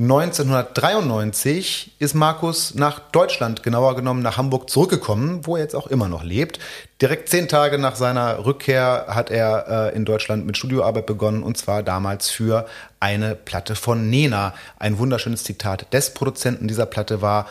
1993 0.00 1.96
ist 1.98 2.14
Markus 2.14 2.76
nach 2.76 3.00
Deutschland, 3.00 3.64
genauer 3.64 3.96
genommen 3.96 4.22
nach 4.22 4.36
Hamburg 4.36 4.70
zurückgekommen, 4.70 5.44
wo 5.44 5.56
er 5.56 5.62
jetzt 5.62 5.74
auch 5.74 5.88
immer 5.88 6.06
noch 6.08 6.22
lebt. 6.22 6.60
Direkt 7.02 7.28
zehn 7.28 7.48
Tage 7.48 7.78
nach 7.78 7.96
seiner 7.96 8.44
Rückkehr 8.44 9.06
hat 9.08 9.32
er 9.32 9.90
äh, 9.92 9.96
in 9.96 10.04
Deutschland 10.04 10.46
mit 10.46 10.56
Studioarbeit 10.56 11.06
begonnen 11.06 11.42
und 11.42 11.58
zwar 11.58 11.82
damals 11.82 12.30
für 12.30 12.68
eine 13.00 13.34
Platte 13.34 13.74
von 13.74 14.08
Nena. 14.08 14.54
Ein 14.78 14.98
wunderschönes 14.98 15.42
Zitat 15.42 15.92
des 15.92 16.14
Produzenten 16.14 16.68
dieser 16.68 16.86
Platte 16.86 17.20
war, 17.20 17.46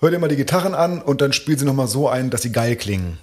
hör 0.00 0.10
dir 0.10 0.18
mal 0.18 0.28
die 0.28 0.36
Gitarren 0.36 0.74
an 0.74 1.02
und 1.02 1.20
dann 1.20 1.34
spiel 1.34 1.58
sie 1.58 1.66
nochmal 1.66 1.88
so 1.88 2.08
ein, 2.08 2.30
dass 2.30 2.40
sie 2.40 2.52
geil 2.52 2.76
klingen. 2.76 3.18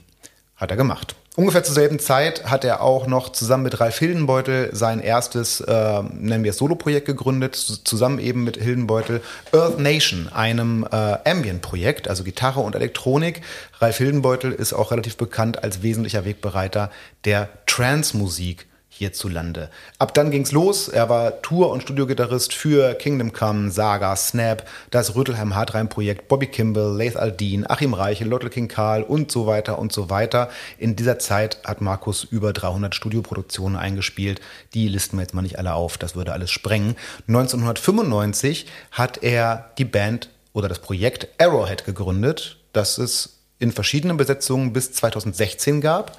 Hat 0.58 0.70
er 0.70 0.78
gemacht. 0.78 1.16
Ungefähr 1.39 1.63
zur 1.63 1.74
selben 1.74 2.00
Zeit 2.00 2.51
hat 2.51 2.65
er 2.65 2.81
auch 2.81 3.08
noch 3.08 3.29
zusammen 3.29 3.63
mit 3.63 3.79
Ralf 3.79 3.98
Hildenbeutel 3.98 4.72
sein 4.74 5.00
erstes, 5.00 5.62
äh, 5.62 6.01
nennen 6.03 6.43
wir 6.43 6.51
es 6.51 6.58
Solo-Projekt 6.58 7.05
gegründet, 7.05 7.55
zusammen 7.55 8.19
eben 8.19 8.43
mit 8.43 8.58
Hildenbeutel 8.58 9.22
Earth 9.53 9.79
Nation, 9.79 10.27
einem 10.27 10.86
äh, 10.91 11.17
Ambient-Projekt, 11.24 12.10
also 12.10 12.25
Gitarre 12.25 12.60
und 12.60 12.75
Elektronik. 12.75 13.39
Ralf 13.79 14.00
Hildenbeutel 14.00 14.51
ist 14.51 14.74
auch 14.74 14.91
relativ 14.91 15.15
bekannt 15.15 15.63
als 15.63 15.81
wesentlicher 15.81 16.25
Wegbereiter 16.25 16.91
der 17.24 17.48
Trance-Musik 17.67 18.67
hierzulande. 19.00 19.70
Ab 19.98 20.13
dann 20.13 20.29
ging's 20.29 20.51
los. 20.51 20.88
Er 20.88 21.10
war 21.10 21.41
Tour- 21.41 21.72
und 21.72 21.82
Studiogitarrist 21.82 22.53
für 22.53 22.94
Kingdom 22.94 23.34
Come, 23.34 23.72
Saga, 23.72 24.15
Snap, 24.15 24.68
das 24.91 25.15
Rüttelheim 25.15 25.56
Hardrein 25.56 25.89
Projekt, 25.89 26.27
Bobby 26.27 26.48
Kimball, 26.48 26.96
Laith 26.96 27.15
Aldin, 27.15 27.70
Achim 27.70 27.94
Reiche, 27.94 28.25
Lottel 28.25 28.50
King 28.50 28.68
Karl 28.68 29.03
und 29.03 29.32
so 29.32 29.48
weiter 29.48 29.79
und 29.79 29.91
so 29.91 30.10
weiter. 30.10 30.50
In 30.77 30.96
dieser 30.96 31.18
Zeit 31.18 31.60
hat 31.65 31.82
Markus 31.82 32.24
über 32.24 32.53
300 32.53 32.94
Studioproduktionen 32.94 33.77
eingespielt. 33.77 34.41
Die 34.74 34.88
listen 34.88 35.18
wir 35.18 35.22
jetzt 35.22 35.34
mal 35.34 35.41
nicht 35.41 35.58
alle 35.58 35.74
auf, 35.74 35.98
das 35.98 36.15
würde 36.15 36.34
alles 36.34 36.51
sprengen. 36.51 36.96
1995 37.27 38.68
hat 38.91 39.24
er 39.24 39.72
die 39.77 39.86
Band 39.86 40.29
oder 40.53 40.68
das 40.68 40.79
Projekt 40.79 41.27
Arrowhead 41.39 41.86
gegründet, 41.86 42.58
das 42.74 42.98
es 42.98 43.39
in 43.60 43.72
verschiedenen 43.72 44.18
Besetzungen 44.18 44.74
bis 44.74 44.91
2016 44.94 45.82
gab. 45.82 46.18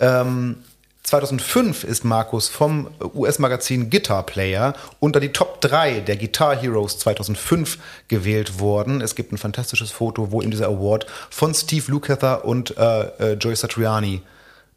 Ähm, 0.00 0.58
2005 1.08 1.84
ist 1.84 2.04
Markus 2.04 2.48
vom 2.48 2.90
US-Magazin 3.14 3.88
Guitar 3.88 4.24
Player 4.24 4.74
unter 5.00 5.20
die 5.20 5.32
Top 5.32 5.62
3 5.62 6.00
der 6.00 6.18
Guitar 6.18 6.54
Heroes 6.54 6.98
2005 6.98 7.78
gewählt 8.08 8.60
worden. 8.60 9.00
Es 9.00 9.14
gibt 9.14 9.32
ein 9.32 9.38
fantastisches 9.38 9.90
Foto, 9.90 10.30
wo 10.32 10.42
ihm 10.42 10.50
dieser 10.50 10.66
Award 10.66 11.06
von 11.30 11.54
Steve 11.54 11.90
Lukather 11.90 12.44
und 12.44 12.76
äh, 12.76 13.00
äh, 13.00 13.32
Joey 13.34 13.56
Satriani 13.56 14.20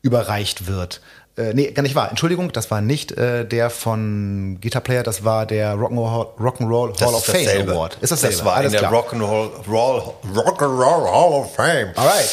überreicht 0.04 0.68
wird. 0.68 1.02
Äh, 1.36 1.54
nee, 1.54 1.70
gar 1.72 1.84
nicht 1.84 1.96
wahr. 1.96 2.10
Entschuldigung, 2.10 2.54
das 2.54 2.72
war 2.72 2.80
nicht 2.80 3.12
äh, 3.12 3.46
der 3.46 3.70
von 3.70 4.58
Guitar 4.62 4.82
Player, 4.82 5.04
das 5.04 5.26
war 5.26 5.46
der 5.46 5.76
Rock'n'Roll 5.76 6.28
Rock 6.40 6.62
Hall 7.02 7.14
of 7.14 7.26
Fame 7.26 7.44
dasselbe. 7.44 7.72
Award. 7.74 7.98
Ist 8.00 8.12
dasselbe. 8.14 8.38
Das 8.38 8.46
war 8.46 8.56
Alles 8.56 8.74
in 8.74 8.80
der 8.80 8.90
Rock'n'Roll 8.90 9.50
Rock 9.68 10.62
Hall 10.62 11.34
of 11.34 11.56
Fame. 11.56 11.92
Alright. 11.98 12.30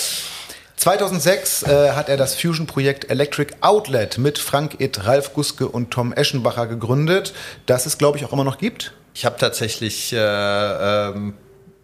2006 0.79 1.65
äh, 1.65 1.91
hat 1.91 2.09
er 2.09 2.17
das 2.17 2.37
Fusion-Projekt 2.37 3.11
Electric 3.11 3.55
Outlet 3.61 4.17
mit 4.17 4.39
Frank 4.39 4.81
Itt, 4.81 5.05
Ralf 5.05 5.35
Guske 5.35 5.69
und 5.69 5.91
Tom 5.91 6.13
Eschenbacher 6.13 6.69
gegründet, 6.69 7.35
das 7.67 7.85
es, 7.85 7.99
glaube 7.99 8.17
ich, 8.17 8.25
auch 8.25 8.33
immer 8.33 8.45
noch 8.45 8.59
gibt. 8.59 8.93
Ich 9.13 9.25
habe 9.25 9.37
tatsächlich 9.39 10.13
äh, 10.13 10.19
ähm, 10.19 11.35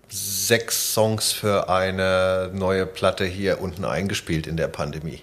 sechs 0.09 0.95
Songs 0.95 1.33
für 1.33 1.69
eine 1.69 2.51
neue 2.55 2.87
Platte 2.87 3.25
hier 3.25 3.61
unten 3.61 3.85
eingespielt 3.85 4.47
in 4.47 4.57
der 4.57 4.69
Pandemie. 4.69 5.23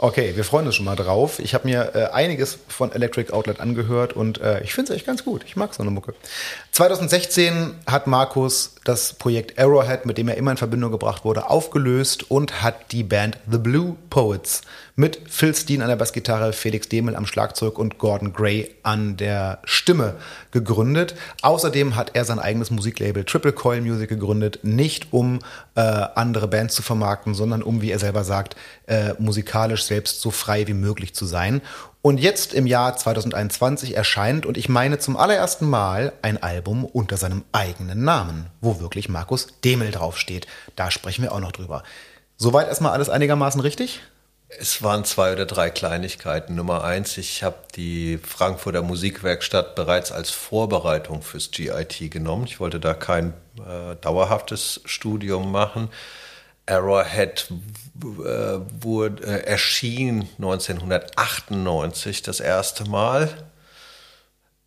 Okay, 0.00 0.34
wir 0.36 0.44
freuen 0.44 0.66
uns 0.66 0.76
schon 0.76 0.84
mal 0.84 0.94
drauf. 0.94 1.40
Ich 1.40 1.54
habe 1.54 1.66
mir 1.66 1.92
äh, 1.94 2.04
einiges 2.12 2.58
von 2.68 2.92
Electric 2.92 3.32
Outlet 3.32 3.58
angehört 3.58 4.12
und 4.12 4.40
äh, 4.40 4.62
ich 4.62 4.72
finde 4.72 4.92
es 4.92 4.96
echt 4.96 5.06
ganz 5.06 5.24
gut. 5.24 5.44
Ich 5.44 5.56
mag 5.56 5.74
so 5.74 5.82
eine 5.82 5.90
Mucke. 5.90 6.14
2016 6.78 7.74
hat 7.86 8.06
Markus 8.06 8.76
das 8.84 9.12
Projekt 9.12 9.58
Arrowhead, 9.58 10.06
mit 10.06 10.16
dem 10.16 10.28
er 10.28 10.36
immer 10.36 10.52
in 10.52 10.56
Verbindung 10.56 10.92
gebracht 10.92 11.24
wurde, 11.24 11.50
aufgelöst 11.50 12.30
und 12.30 12.62
hat 12.62 12.92
die 12.92 13.02
Band 13.02 13.36
The 13.50 13.58
Blue 13.58 13.96
Poets 14.10 14.62
mit 14.94 15.20
Phil 15.28 15.54
Steen 15.54 15.82
an 15.82 15.88
der 15.88 15.96
Bassgitarre, 15.96 16.52
Felix 16.52 16.88
Demel 16.88 17.14
am 17.16 17.26
Schlagzeug 17.26 17.78
und 17.78 17.98
Gordon 17.98 18.32
Gray 18.32 18.74
an 18.84 19.16
der 19.16 19.58
Stimme 19.64 20.14
gegründet. 20.52 21.16
Außerdem 21.42 21.96
hat 21.96 22.12
er 22.14 22.24
sein 22.24 22.38
eigenes 22.38 22.70
Musiklabel 22.70 23.24
Triple 23.24 23.52
Coil 23.52 23.80
Music 23.80 24.08
gegründet, 24.08 24.60
nicht 24.62 25.12
um 25.12 25.40
äh, 25.74 25.80
andere 25.80 26.48
Bands 26.48 26.76
zu 26.76 26.82
vermarkten, 26.82 27.34
sondern 27.34 27.62
um, 27.62 27.82
wie 27.82 27.90
er 27.90 27.98
selber 27.98 28.22
sagt, 28.22 28.56
äh, 28.86 29.14
musikalisch 29.18 29.84
selbst 29.84 30.20
so 30.20 30.30
frei 30.30 30.66
wie 30.68 30.74
möglich 30.74 31.12
zu 31.12 31.26
sein. 31.26 31.60
Und 32.00 32.18
jetzt 32.18 32.54
im 32.54 32.66
Jahr 32.66 32.96
2021 32.96 33.96
erscheint, 33.96 34.46
und 34.46 34.56
ich 34.56 34.68
meine 34.68 34.98
zum 34.98 35.16
allerersten 35.16 35.68
Mal, 35.68 36.12
ein 36.22 36.40
Album 36.42 36.84
unter 36.84 37.16
seinem 37.16 37.44
eigenen 37.52 38.04
Namen, 38.04 38.46
wo 38.60 38.80
wirklich 38.80 39.08
Markus 39.08 39.48
Demel 39.64 39.90
draufsteht. 39.90 40.46
Da 40.76 40.90
sprechen 40.90 41.22
wir 41.22 41.32
auch 41.32 41.40
noch 41.40 41.52
drüber. 41.52 41.82
Soweit 42.36 42.68
erstmal 42.68 42.92
alles 42.92 43.08
einigermaßen 43.08 43.60
richtig? 43.60 44.00
Es 44.48 44.82
waren 44.82 45.04
zwei 45.04 45.32
oder 45.32 45.44
drei 45.44 45.68
Kleinigkeiten. 45.68 46.54
Nummer 46.54 46.82
eins, 46.84 47.18
ich 47.18 47.42
habe 47.42 47.56
die 47.74 48.18
Frankfurter 48.18 48.82
Musikwerkstatt 48.82 49.74
bereits 49.74 50.10
als 50.10 50.30
Vorbereitung 50.30 51.20
fürs 51.20 51.50
GIT 51.50 52.10
genommen. 52.10 52.44
Ich 52.44 52.58
wollte 52.58 52.80
da 52.80 52.94
kein 52.94 53.34
äh, 53.58 53.96
dauerhaftes 54.00 54.80
Studium 54.86 55.52
machen. 55.52 55.90
Arrowhead 56.64 57.48
äh, 58.02 58.60
wurde, 58.82 59.22
äh, 59.24 59.46
erschien 59.46 60.28
1998 60.38 62.22
das 62.22 62.40
erste 62.40 62.88
Mal 62.88 63.28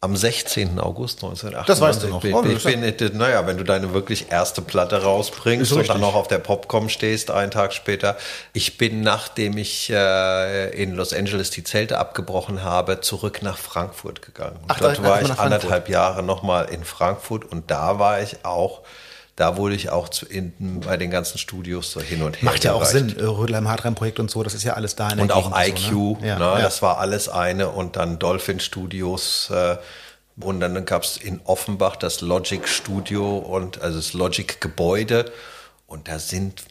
am 0.03 0.15
16. 0.15 0.79
August 0.79 1.23
1998. 1.23 1.67
Das 1.67 1.79
weißt 1.79 2.03
du 2.03 2.07
noch. 2.07 2.23
Ich, 2.23 2.57
ich 2.57 2.63
bin, 2.63 2.83
ich, 2.83 3.13
naja, 3.13 3.45
wenn 3.45 3.57
du 3.57 3.63
deine 3.63 3.93
wirklich 3.93 4.31
erste 4.31 4.63
Platte 4.63 5.03
rausbringst 5.03 5.71
und 5.73 5.87
dann 5.87 6.01
noch 6.01 6.15
auf 6.15 6.27
der 6.27 6.39
Popcom 6.39 6.89
stehst, 6.89 7.29
einen 7.29 7.51
Tag 7.51 7.71
später. 7.71 8.17
Ich 8.53 8.79
bin, 8.79 9.01
nachdem 9.01 9.57
ich 9.57 9.91
äh, 9.91 10.71
in 10.71 10.95
Los 10.95 11.13
Angeles 11.13 11.51
die 11.51 11.63
Zelte 11.63 11.99
abgebrochen 11.99 12.63
habe, 12.63 13.01
zurück 13.01 13.43
nach 13.43 13.59
Frankfurt 13.59 14.23
gegangen. 14.23 14.59
Ach, 14.67 14.79
Dort 14.79 15.03
war 15.03 15.21
ich 15.21 15.37
anderthalb 15.37 15.87
Jahre 15.87 16.23
nochmal 16.23 16.69
in 16.69 16.83
Frankfurt 16.83 17.45
und 17.45 17.69
da 17.69 17.99
war 17.99 18.21
ich 18.21 18.43
auch 18.43 18.81
da 19.41 19.57
wurde 19.57 19.73
ich 19.73 19.89
auch 19.89 20.07
zu, 20.07 20.27
in, 20.27 20.81
bei 20.85 20.97
den 20.97 21.09
ganzen 21.09 21.39
Studios 21.39 21.91
so 21.91 21.99
hin 21.99 22.21
und 22.21 22.39
her. 22.39 22.45
Macht 22.45 22.63
ja 22.63 22.73
auch 22.73 22.85
Sinn, 22.85 23.17
äh, 23.17 23.23
Rödelheim 23.23 23.67
Hardrein 23.67 23.95
Projekt 23.95 24.19
und 24.19 24.29
so, 24.29 24.43
das 24.43 24.53
ist 24.53 24.63
ja 24.63 24.73
alles 24.73 24.95
da. 24.95 25.09
In 25.09 25.19
und 25.19 25.31
auch 25.31 25.51
IQ, 25.59 25.79
so, 25.79 26.17
ne? 26.21 26.27
Ja, 26.27 26.37
ne? 26.37 26.45
Ja. 26.45 26.61
das 26.61 26.83
war 26.83 26.99
alles 26.99 27.27
eine 27.27 27.69
und 27.69 27.95
dann 27.95 28.19
Dolphin 28.19 28.59
Studios. 28.59 29.49
Äh, 29.49 29.77
und 30.39 30.59
dann 30.59 30.85
gab 30.85 31.03
es 31.03 31.17
in 31.17 31.41
Offenbach 31.43 31.95
das 31.95 32.21
Logic 32.21 32.67
Studio 32.67 33.39
und 33.39 33.81
also 33.81 33.97
das 33.97 34.13
Logic 34.13 34.61
Gebäude. 34.61 35.31
Und 35.87 36.07
da 36.07 36.19
sind 36.19 36.61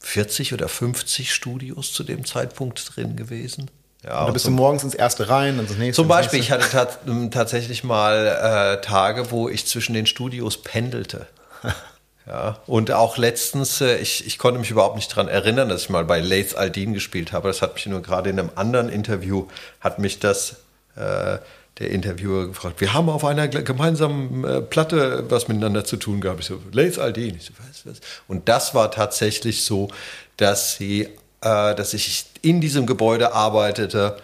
40 0.00 0.54
oder 0.54 0.68
50 0.68 1.30
Studios 1.30 1.92
zu 1.92 2.04
dem 2.04 2.24
Zeitpunkt 2.24 2.96
drin 2.96 3.16
gewesen. 3.16 3.70
Ja, 4.02 4.20
und 4.20 4.28
da 4.28 4.32
bist 4.32 4.46
du 4.46 4.50
morgens 4.50 4.82
ins 4.82 4.94
erste 4.94 5.28
rein 5.28 5.58
und 5.58 5.68
das 5.68 5.76
nächste. 5.76 6.00
Zum 6.00 6.08
Beispiel, 6.08 6.40
ich 6.40 6.50
hatte 6.50 6.70
tat, 6.70 7.00
tatsächlich 7.30 7.84
mal 7.84 8.78
äh, 8.78 8.80
Tage, 8.80 9.30
wo 9.30 9.50
ich 9.50 9.66
zwischen 9.66 9.92
den 9.92 10.06
Studios 10.06 10.62
pendelte. 10.62 11.26
Ja, 12.26 12.58
und 12.66 12.90
auch 12.90 13.18
letztens, 13.18 13.82
äh, 13.82 13.98
ich, 13.98 14.26
ich 14.26 14.38
konnte 14.38 14.58
mich 14.58 14.70
überhaupt 14.70 14.96
nicht 14.96 15.10
daran 15.10 15.28
erinnern, 15.28 15.68
dass 15.68 15.82
ich 15.82 15.90
mal 15.90 16.04
bei 16.04 16.20
Laith 16.20 16.56
Aldin 16.56 16.94
gespielt 16.94 17.32
habe. 17.32 17.48
Das 17.48 17.60
hat 17.60 17.74
mich 17.74 17.84
nur 17.86 18.00
gerade 18.00 18.30
in 18.30 18.38
einem 18.38 18.50
anderen 18.54 18.88
Interview, 18.88 19.46
hat 19.80 19.98
mich 19.98 20.20
das 20.20 20.56
äh, 20.96 21.38
der 21.78 21.90
Interviewer 21.90 22.46
gefragt. 22.46 22.80
Wir 22.80 22.94
haben 22.94 23.08
auf 23.08 23.24
einer 23.24 23.48
gemeinsamen 23.48 24.44
äh, 24.44 24.60
Platte 24.62 25.24
was 25.28 25.48
miteinander 25.48 25.84
zu 25.84 25.96
tun 25.96 26.20
gehabt. 26.20 26.40
Ich 26.40 26.46
so, 26.46 26.60
Laith 26.72 26.98
Aldin. 26.98 27.36
Ich 27.36 27.46
so, 27.46 27.52
was, 27.58 27.84
was? 27.84 28.00
Und 28.28 28.48
das 28.48 28.74
war 28.74 28.90
tatsächlich 28.90 29.64
so, 29.64 29.88
dass 30.36 30.76
sie, 30.76 31.02
äh, 31.42 31.74
dass 31.74 31.92
ich 31.92 32.26
in 32.42 32.60
diesem 32.60 32.86
Gebäude 32.86 33.32
arbeitete 33.32 34.16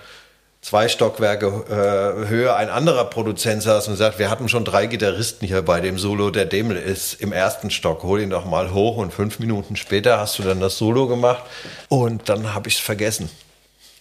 zwei 0.62 0.88
Stockwerke 0.88 1.46
äh, 1.46 2.28
höher 2.28 2.56
ein 2.56 2.68
anderer 2.68 3.04
Produzent 3.04 3.62
saß 3.62 3.88
und 3.88 3.96
sagt, 3.96 4.18
wir 4.18 4.30
hatten 4.30 4.48
schon 4.48 4.64
drei 4.64 4.86
Gitarristen 4.86 5.46
hier 5.46 5.62
bei 5.62 5.80
dem 5.80 5.98
Solo, 5.98 6.30
der 6.30 6.44
Demel 6.44 6.76
ist 6.76 7.14
im 7.14 7.32
ersten 7.32 7.70
Stock, 7.70 8.02
hol 8.02 8.20
ihn 8.20 8.30
doch 8.30 8.44
mal 8.44 8.72
hoch 8.72 8.96
und 8.96 9.12
fünf 9.12 9.38
Minuten 9.38 9.76
später 9.76 10.18
hast 10.18 10.38
du 10.38 10.42
dann 10.42 10.60
das 10.60 10.76
Solo 10.76 11.06
gemacht 11.06 11.42
und 11.88 12.28
dann 12.28 12.54
habe 12.54 12.68
ich 12.68 12.74
es 12.76 12.80
vergessen. 12.80 13.30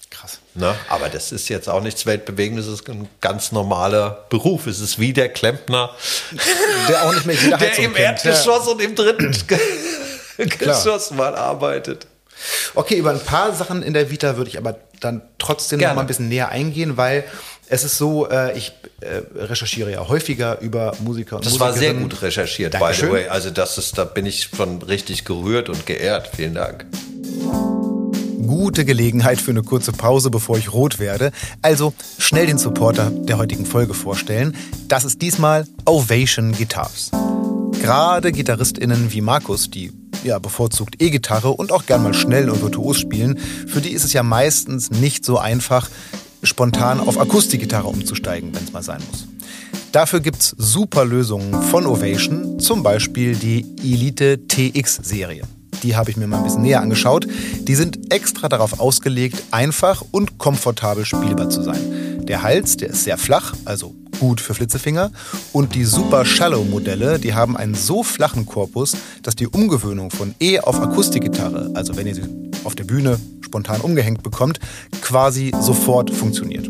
Krass. 0.09 0.39
Na, 0.53 0.75
aber 0.89 1.07
das 1.07 1.31
ist 1.31 1.49
jetzt 1.49 1.69
auch 1.69 1.81
nichts 1.81 2.05
Weltbewegendes, 2.05 2.65
es 2.65 2.81
ist 2.81 2.89
ein 2.89 3.07
ganz 3.21 3.51
normaler 3.51 4.25
Beruf. 4.29 4.67
Es 4.67 4.79
ist 4.79 4.99
wie 4.99 5.13
der 5.13 5.29
Klempner, 5.29 5.91
der 6.89 7.05
auch 7.05 7.13
nicht 7.13 7.25
mehr 7.25 7.35
jeder 7.35 7.57
Der 7.57 7.77
im 7.79 7.95
Erdgeschoss 7.95 8.65
ja. 8.65 8.71
und 8.71 8.81
im 8.81 8.95
dritten 8.95 9.33
Geschoss 10.37 11.11
mal 11.11 11.35
arbeitet. 11.35 12.07
Okay, 12.75 12.95
über 12.97 13.11
ein 13.11 13.19
paar 13.19 13.53
Sachen 13.53 13.83
in 13.83 13.93
der 13.93 14.09
Vita 14.11 14.37
würde 14.37 14.49
ich 14.49 14.57
aber 14.57 14.77
dann 14.99 15.21
trotzdem 15.37 15.79
Gerne. 15.79 15.91
noch 15.91 15.95
mal 15.97 16.01
ein 16.01 16.07
bisschen 16.07 16.29
näher 16.29 16.49
eingehen, 16.49 16.97
weil 16.97 17.23
es 17.67 17.83
ist 17.83 17.97
so, 17.97 18.27
äh, 18.29 18.57
ich 18.57 18.73
äh, 19.01 19.21
recherchiere 19.37 19.91
ja 19.91 20.07
häufiger 20.07 20.59
über 20.59 20.93
Musiker 21.01 21.37
und 21.37 21.45
Das 21.45 21.59
war 21.59 21.73
sehr 21.73 21.93
gut 21.93 22.21
recherchiert, 22.21 22.73
Dankeschön. 22.73 23.09
by 23.09 23.17
the 23.17 23.23
way. 23.23 23.29
Also 23.29 23.49
das 23.51 23.77
ist, 23.77 23.97
da 23.97 24.05
bin 24.05 24.25
ich 24.25 24.49
schon 24.55 24.81
richtig 24.81 25.25
gerührt 25.25 25.69
und 25.69 25.85
geehrt. 25.85 26.29
Vielen 26.35 26.55
Dank. 26.55 26.85
Gute 28.45 28.83
Gelegenheit 28.85 29.39
für 29.39 29.51
eine 29.51 29.61
kurze 29.61 29.91
Pause, 29.91 30.31
bevor 30.31 30.57
ich 30.57 30.73
rot 30.73 30.97
werde. 30.97 31.31
Also 31.61 31.93
schnell 32.17 32.47
den 32.47 32.57
Supporter 32.57 33.11
der 33.11 33.37
heutigen 33.37 33.65
Folge 33.65 33.93
vorstellen. 33.93 34.55
Das 34.87 35.03
ist 35.05 35.21
diesmal 35.21 35.67
Ovation 35.85 36.53
Guitars. 36.53 37.11
Gerade 37.79 38.31
GitarristInnen 38.31 39.11
wie 39.13 39.21
Markus, 39.21 39.69
die 39.69 39.91
ja 40.23 40.39
bevorzugt 40.39 41.01
E-Gitarre 41.01 41.49
und 41.51 41.71
auch 41.71 41.85
gern 41.85 42.03
mal 42.03 42.13
schnell 42.13 42.49
und 42.49 42.61
virtuos 42.61 42.99
spielen, 42.99 43.37
für 43.67 43.81
die 43.81 43.91
ist 43.91 44.03
es 44.03 44.13
ja 44.13 44.23
meistens 44.23 44.91
nicht 44.91 45.25
so 45.25 45.37
einfach, 45.37 45.89
spontan 46.43 46.99
auf 46.99 47.19
Akustikgitarre 47.19 47.87
umzusteigen, 47.87 48.53
wenn 48.53 48.63
es 48.63 48.71
mal 48.71 48.83
sein 48.83 49.01
muss. 49.09 49.27
Dafür 49.91 50.19
gibt's 50.19 50.55
super 50.57 51.03
Lösungen 51.03 51.61
von 51.63 51.85
Ovation, 51.85 52.59
zum 52.59 52.83
Beispiel 52.83 53.35
die 53.35 53.65
Elite 53.81 54.39
TX-Serie. 54.47 55.43
die 55.83 55.95
habe 55.95 56.11
ich 56.11 56.17
mir 56.17 56.27
mal 56.27 56.37
ein 56.37 56.43
bisschen 56.43 56.61
näher 56.61 56.81
angeschaut. 56.81 57.25
Die 57.61 57.75
sind 57.75 58.13
extra 58.13 58.49
darauf 58.49 58.79
ausgelegt, 58.79 59.41
einfach 59.51 60.03
und 60.11 60.37
komfortabel 60.37 61.05
spielbar 61.05 61.49
zu 61.49 61.61
sein. 61.61 62.08
Der 62.29 62.43
Hals, 62.43 62.77
der 62.77 62.91
ist 62.91 63.05
sehr 63.05 63.17
flach, 63.17 63.55
also 63.65 63.95
gut 64.19 64.39
für 64.39 64.53
Flitzefinger. 64.53 65.11
Und 65.51 65.73
die 65.73 65.83
Super 65.83 66.25
Shallow 66.25 66.63
Modelle, 66.63 67.17
die 67.17 67.33
haben 67.33 67.57
einen 67.57 67.73
so 67.73 68.03
flachen 68.03 68.45
Korpus, 68.45 68.95
dass 69.23 69.35
die 69.35 69.47
Umgewöhnung 69.47 70.11
von 70.11 70.35
E 70.39 70.59
auf 70.59 70.79
Akustikgitarre, 70.79 71.71
also 71.73 71.97
wenn 71.97 72.05
ihr 72.05 72.13
sie 72.13 72.21
auf 72.63 72.75
der 72.75 72.83
Bühne 72.83 73.19
spontan 73.41 73.81
umgehängt 73.81 74.21
bekommt, 74.21 74.59
quasi 75.01 75.51
sofort 75.59 76.11
funktioniert. 76.11 76.69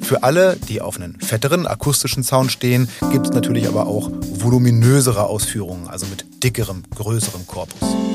Für 0.00 0.24
alle, 0.24 0.56
die 0.68 0.80
auf 0.80 0.96
einen 0.96 1.20
fetteren 1.20 1.68
akustischen 1.68 2.24
Sound 2.24 2.50
stehen, 2.50 2.88
gibt 3.12 3.26
es 3.26 3.32
natürlich 3.32 3.68
aber 3.68 3.86
auch 3.86 4.10
voluminösere 4.32 5.26
Ausführungen, 5.26 5.86
also 5.86 6.06
mit 6.06 6.24
dickerem, 6.42 6.82
größerem 6.96 7.46
Korpus. 7.46 8.07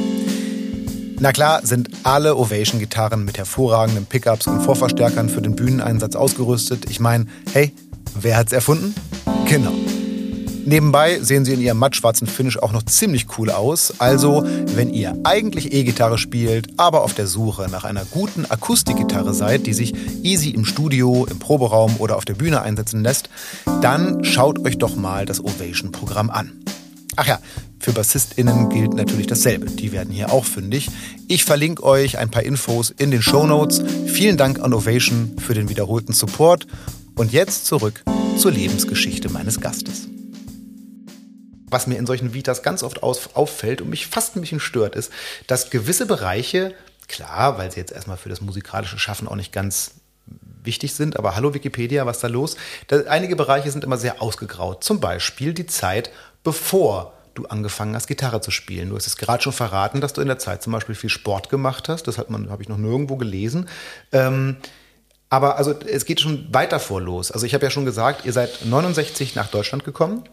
Na 1.20 1.32
klar 1.32 1.66
sind 1.66 1.90
alle 2.04 2.36
Ovation-Gitarren 2.36 3.24
mit 3.24 3.38
hervorragenden 3.38 4.06
Pickups 4.06 4.48
und 4.48 4.62
Vorverstärkern 4.62 5.30
für 5.30 5.42
den 5.42 5.56
Bühneneinsatz 5.56 6.16
ausgerüstet. 6.16 6.90
Ich 6.90 7.00
meine, 7.00 7.28
hey, 7.54 7.72
wer 8.16 8.38
hat's 8.38 8.52
erfunden? 8.52 8.94
Genau. 9.48 9.74
Nebenbei 10.66 11.20
sehen 11.20 11.44
sie 11.44 11.54
in 11.54 11.62
ihrem 11.62 11.78
mattschwarzen 11.78 12.26
Finish 12.26 12.58
auch 12.58 12.72
noch 12.72 12.84
ziemlich 12.84 13.28
cool 13.38 13.50
aus. 13.50 13.96
Also, 14.00 14.44
wenn 14.76 14.94
ihr 14.94 15.18
eigentlich 15.26 15.74
E-Gitarre 15.74 16.18
spielt, 16.18 16.80
aber 16.80 17.04
auf 17.04 17.14
der 17.14 17.28
Suche 17.28 17.68
nach 17.70 17.84
einer 17.84 18.06
guten 18.06 18.46
Akustikgitarre 18.50 19.34
seid, 19.34 19.68
die 19.68 19.74
sich 19.74 19.94
easy 20.24 20.52
im 20.52 20.64
Studio, 20.64 21.28
im 21.30 21.38
Proberaum 21.38 21.98
oder 22.00 22.16
auf 22.16 22.24
der 22.24 22.36
Bühne 22.36 22.62
einsetzen 22.62 23.04
lässt, 23.04 23.30
dann 23.82 24.24
schaut 24.24 24.66
euch 24.66 24.78
doch 24.78 24.96
mal 24.96 25.26
das 25.26 25.44
Ovation-Programm 25.44 26.30
an. 26.30 26.54
Ach 27.18 27.28
ja, 27.28 27.40
für 27.84 27.92
BassistInnen 27.92 28.70
gilt 28.70 28.94
natürlich 28.94 29.28
dasselbe. 29.28 29.66
Die 29.66 29.92
werden 29.92 30.14
hier 30.14 30.32
auch 30.32 30.46
fündig. 30.46 30.90
Ich 31.28 31.44
verlinke 31.44 31.84
euch 31.84 32.18
ein 32.18 32.32
paar 32.32 32.44
Infos 32.44 32.92
in 32.92 33.12
den 33.12 33.22
Show 33.22 33.46
Notes. 33.46 33.84
Vielen 34.08 34.38
Dank 34.38 34.60
an 34.60 34.74
Ovation 34.74 35.36
für 35.38 35.54
den 35.54 35.68
wiederholten 35.68 36.14
Support. 36.14 36.66
Und 37.16 37.34
jetzt 37.34 37.66
zurück 37.66 38.02
zur 38.38 38.52
Lebensgeschichte 38.52 39.30
meines 39.30 39.60
Gastes 39.60 40.08
was 41.70 41.88
mir 41.88 41.98
in 41.98 42.06
solchen 42.06 42.36
Vitas 42.36 42.62
ganz 42.62 42.84
oft 42.84 43.02
auffällt 43.04 43.82
und 43.82 43.90
mich 43.90 44.06
fast 44.06 44.36
ein 44.36 44.42
bisschen 44.42 44.60
stört, 44.60 44.96
ist, 44.96 45.12
dass 45.48 45.72
gewisse 45.72 46.06
Bereiche, 46.06 46.76
klar, 47.08 47.58
weil 47.58 47.72
sie 47.72 47.80
jetzt 47.80 47.92
erstmal 47.92 48.16
für 48.16 48.30
das 48.30 48.42
musikalische 48.42 49.00
Schaffen 49.00 49.28
auch 49.28 49.36
nicht 49.36 49.52
ganz 49.52 49.96
wichtig 50.64 50.94
sind, 50.94 51.18
aber 51.18 51.36
hallo 51.36 51.56
Wikipedia, 51.56 52.06
was 52.06 52.20
da 52.20 52.28
los? 52.28 52.58
Da, 52.90 53.02
einige 53.08 53.36
Bereiche 53.36 53.72
sind 53.72 53.84
immer 53.84 53.98
sehr 53.98 54.22
ausgegraut. 54.22 54.84
Zum 54.84 55.00
Beispiel 55.00 55.56
die 55.56 55.66
Zeit, 55.66 56.12
bevor 56.44 57.14
du 57.34 57.46
angefangen 57.46 57.96
hast, 57.96 58.08
Gitarre 58.08 58.42
zu 58.42 58.52
spielen. 58.52 58.90
Du 58.90 58.96
hast 58.96 59.08
es 59.08 59.18
gerade 59.18 59.42
schon 59.42 59.54
verraten, 59.54 60.02
dass 60.02 60.14
du 60.14 60.22
in 60.22 60.28
der 60.28 60.40
Zeit 60.40 60.64
zum 60.64 60.74
Beispiel 60.74 60.96
viel 60.96 61.10
Sport 61.10 61.50
gemacht 61.50 61.90
hast. 61.90 62.08
Das 62.08 62.18
habe 62.18 62.58
ich 62.62 62.70
noch 62.70 62.78
nirgendwo 62.78 63.16
gelesen. 63.16 63.70
Ähm, 64.12 64.58
aber 65.30 65.58
also 65.58 65.72
es 65.72 66.06
geht 66.06 66.22
schon 66.22 66.54
weiter 66.54 66.80
vor 66.80 67.02
los. 67.02 67.32
Also 67.32 67.46
ich 67.46 67.54
habe 67.54 67.66
ja 67.66 67.72
schon 67.72 67.86
gesagt, 67.86 68.26
ihr 68.26 68.34
seid 68.34 68.66
69 68.66 69.36
nach 69.36 69.48
Deutschland 69.48 69.84
gekommen 69.84 70.24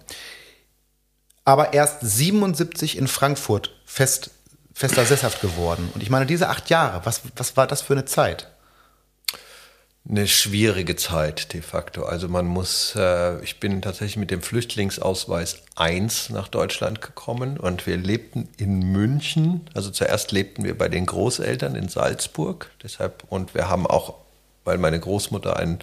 aber 1.44 1.72
erst 1.72 1.98
77 2.02 2.96
in 2.96 3.08
Frankfurt 3.08 3.74
fest, 3.84 4.30
fester 4.72 5.04
sesshaft 5.04 5.40
geworden. 5.40 5.90
Und 5.94 6.02
ich 6.02 6.10
meine, 6.10 6.26
diese 6.26 6.48
acht 6.48 6.70
Jahre, 6.70 7.04
was, 7.04 7.22
was 7.36 7.56
war 7.56 7.66
das 7.66 7.82
für 7.82 7.94
eine 7.94 8.04
Zeit? 8.04 8.48
Eine 10.08 10.26
schwierige 10.26 10.96
Zeit 10.96 11.52
de 11.52 11.60
facto. 11.60 12.04
Also 12.04 12.28
man 12.28 12.46
muss, 12.46 12.94
äh, 12.96 13.40
ich 13.42 13.60
bin 13.60 13.82
tatsächlich 13.82 14.16
mit 14.16 14.30
dem 14.30 14.42
Flüchtlingsausweis 14.42 15.62
1 15.76 16.30
nach 16.30 16.48
Deutschland 16.48 17.00
gekommen 17.00 17.58
und 17.58 17.86
wir 17.86 17.96
lebten 17.96 18.48
in 18.56 18.80
München. 18.92 19.68
Also 19.74 19.90
zuerst 19.90 20.32
lebten 20.32 20.64
wir 20.64 20.76
bei 20.76 20.88
den 20.88 21.06
Großeltern 21.06 21.76
in 21.76 21.88
Salzburg. 21.88 22.70
Deshalb, 22.82 23.24
und 23.28 23.54
wir 23.54 23.68
haben 23.68 23.86
auch, 23.86 24.14
weil 24.64 24.78
meine 24.78 24.98
Großmutter 24.98 25.56
ein 25.56 25.80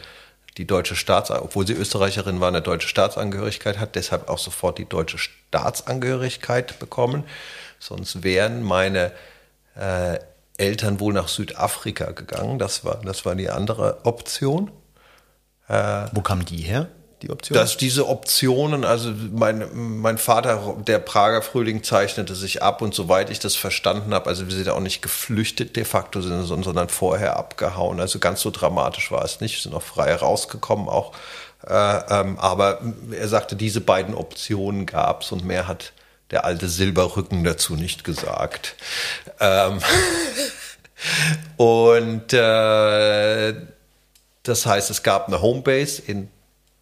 die 0.57 0.65
deutsche 0.65 0.95
Staatsangehörigkeit, 0.95 1.49
obwohl 1.49 1.67
sie 1.67 1.73
Österreicherin 1.73 2.39
war, 2.39 2.47
eine 2.47 2.61
deutsche 2.61 2.87
Staatsangehörigkeit 2.87 3.79
hat, 3.79 3.95
deshalb 3.95 4.27
auch 4.27 4.39
sofort 4.39 4.79
die 4.79 4.85
deutsche 4.85 5.19
Staatsangehörigkeit 5.19 6.79
bekommen. 6.79 7.23
Sonst 7.79 8.23
wären 8.23 8.63
meine 8.63 9.11
äh, 9.75 10.17
Eltern 10.57 10.99
wohl 10.99 11.13
nach 11.13 11.27
Südafrika 11.27 12.11
gegangen. 12.11 12.59
Das 12.59 12.83
war, 12.83 13.01
das 13.03 13.25
war 13.25 13.35
die 13.35 13.49
andere 13.49 14.05
Option. 14.05 14.71
Äh, 15.67 16.05
Wo 16.13 16.21
kamen 16.21 16.45
die 16.45 16.61
her? 16.61 16.89
die 17.21 17.29
Option? 17.29 17.57
Dass 17.57 17.77
diese 17.77 18.07
Optionen, 18.07 18.83
also 18.83 19.11
mein, 19.31 19.65
mein 19.73 20.17
Vater, 20.17 20.75
der 20.85 20.99
Prager 20.99 21.41
Frühling 21.41 21.83
zeichnete 21.83 22.35
sich 22.35 22.61
ab 22.61 22.81
und 22.81 22.93
soweit 22.93 23.29
ich 23.29 23.39
das 23.39 23.55
verstanden 23.55 24.13
habe, 24.13 24.29
also 24.29 24.47
wir 24.47 24.55
sind 24.55 24.69
auch 24.69 24.79
nicht 24.79 25.01
geflüchtet 25.01 25.75
de 25.75 25.85
facto, 25.85 26.21
sondern 26.21 26.89
vorher 26.89 27.37
abgehauen. 27.37 27.99
Also 27.99 28.19
ganz 28.19 28.41
so 28.41 28.51
dramatisch 28.51 29.11
war 29.11 29.23
es 29.23 29.41
nicht, 29.41 29.55
wir 29.55 29.61
sind 29.61 29.75
auch 29.75 29.83
frei 29.83 30.13
rausgekommen 30.13 30.87
auch. 30.87 31.13
Äh, 31.65 31.73
ähm, 31.73 32.37
aber 32.39 32.81
er 33.11 33.27
sagte, 33.27 33.55
diese 33.55 33.81
beiden 33.81 34.13
Optionen 34.13 34.85
gab 34.85 35.23
es 35.23 35.31
und 35.31 35.43
mehr 35.43 35.67
hat 35.67 35.93
der 36.31 36.45
alte 36.45 36.69
Silberrücken 36.69 37.43
dazu 37.43 37.75
nicht 37.75 38.03
gesagt. 38.03 38.75
Ähm 39.39 39.79
und 41.57 42.33
äh, 42.33 43.53
das 44.43 44.65
heißt, 44.65 44.89
es 44.89 45.03
gab 45.03 45.27
eine 45.27 45.41
Homebase 45.41 46.01
in 46.05 46.29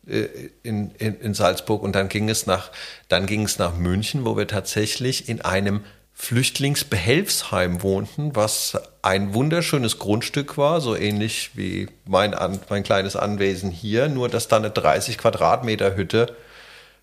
äh, 0.08 0.28
in, 0.64 0.92
in, 0.98 1.20
in 1.20 1.34
Salzburg 1.34 1.82
und 1.82 1.96
dann 1.96 2.10
ging 2.10 2.30
es 2.30 2.46
nach, 2.46 2.70
dann 3.08 3.26
ging 3.26 3.44
es 3.44 3.58
nach 3.58 3.76
München, 3.76 4.26
wo 4.26 4.38
wir 4.38 4.48
tatsächlich 4.48 5.30
in 5.30 5.42
einem 5.42 5.84
Flüchtlingsbehelfsheim 6.14 7.82
wohnten, 7.82 8.36
was 8.36 8.78
ein 9.02 9.34
wunderschönes 9.34 10.00
Grundstück 10.00 10.58
war, 10.58 10.80
so 10.80 10.96
ähnlich 10.96 11.52
wie 11.56 11.88
mein, 12.06 12.36
mein 12.70 12.84
kleines 12.84 13.16
Anwesen 13.16 13.70
hier, 13.70 14.08
nur 14.08 14.30
dass 14.30 14.48
da 14.48 14.58
eine 14.58 14.70
30 14.70 15.18
Quadratmeter 15.18 15.96
Hütte 15.96 16.36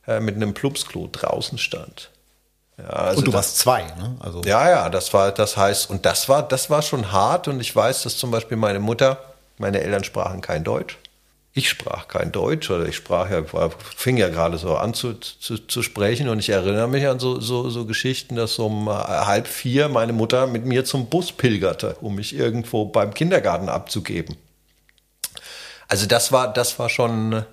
äh, 0.06 0.20
mit 0.20 0.36
einem 0.36 0.54
Plupsklo 0.54 1.08
draußen 1.10 1.58
stand. 1.58 2.10
Ja, 2.78 2.84
also 2.84 3.18
und 3.18 3.26
du 3.26 3.30
das, 3.30 3.38
warst 3.38 3.58
zwei, 3.58 3.82
ne? 3.82 4.16
Also 4.20 4.42
ja, 4.44 4.68
ja, 4.68 4.88
das 4.88 5.12
war, 5.12 5.32
das 5.32 5.56
heißt, 5.56 5.90
und 5.90 6.06
das 6.06 6.28
war, 6.28 6.42
das 6.42 6.70
war 6.70 6.82
schon 6.82 7.12
hart 7.12 7.48
und 7.48 7.60
ich 7.60 7.74
weiß, 7.74 8.02
dass 8.02 8.16
zum 8.16 8.30
Beispiel 8.30 8.56
meine 8.56 8.80
Mutter, 8.80 9.18
meine 9.58 9.80
Eltern 9.80 10.04
sprachen 10.04 10.40
kein 10.40 10.64
Deutsch 10.64 10.98
ich 11.54 11.68
sprach 11.68 12.08
kein 12.08 12.32
Deutsch 12.32 12.70
oder 12.70 12.86
ich 12.86 12.96
sprach 12.96 13.30
ja, 13.30 13.42
fing 13.94 14.16
ja 14.16 14.28
gerade 14.28 14.56
so 14.56 14.76
an 14.76 14.94
zu, 14.94 15.14
zu, 15.14 15.58
zu 15.58 15.82
sprechen 15.82 16.28
und 16.28 16.38
ich 16.38 16.48
erinnere 16.48 16.88
mich 16.88 17.06
an 17.06 17.18
so, 17.18 17.40
so, 17.40 17.68
so 17.68 17.84
Geschichten, 17.84 18.36
dass 18.36 18.58
um 18.58 18.88
äh, 18.88 18.92
halb 18.92 19.46
vier 19.46 19.88
meine 19.88 20.14
Mutter 20.14 20.46
mit 20.46 20.64
mir 20.64 20.84
zum 20.86 21.06
Bus 21.06 21.32
pilgerte, 21.32 21.96
um 22.00 22.14
mich 22.14 22.34
irgendwo 22.34 22.86
beim 22.86 23.12
Kindergarten 23.12 23.68
abzugeben. 23.68 24.36
Also 25.88 26.06
das 26.06 26.32
war, 26.32 26.50
das 26.50 26.78
war 26.78 26.88
schon, 26.88 27.44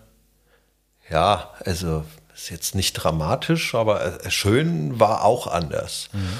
ja, 1.10 1.52
also 1.66 2.06
ist 2.40 2.50
jetzt 2.50 2.76
nicht 2.76 2.94
dramatisch, 2.94 3.76
aber 3.76 4.24
äh, 4.26 4.32
schön 4.32 5.00
war 5.00 5.26
auch 5.26 5.48
anders. 5.48 6.10
Mhm. 6.14 6.40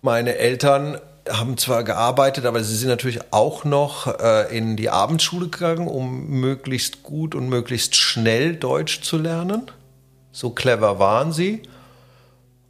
Meine 0.00 0.36
Eltern 0.36 0.98
haben 1.28 1.56
zwar 1.56 1.84
gearbeitet, 1.84 2.46
aber 2.46 2.62
sie 2.64 2.76
sind 2.76 2.88
natürlich 2.88 3.20
auch 3.30 3.64
noch 3.64 4.06
äh, 4.20 4.56
in 4.56 4.76
die 4.76 4.90
Abendschule 4.90 5.48
gegangen, 5.48 5.86
um 5.86 6.28
möglichst 6.28 7.02
gut 7.02 7.34
und 7.34 7.48
möglichst 7.48 7.94
schnell 7.94 8.56
Deutsch 8.56 9.02
zu 9.02 9.18
lernen. 9.18 9.70
So 10.32 10.50
clever 10.50 10.98
waren 10.98 11.32
sie. 11.32 11.62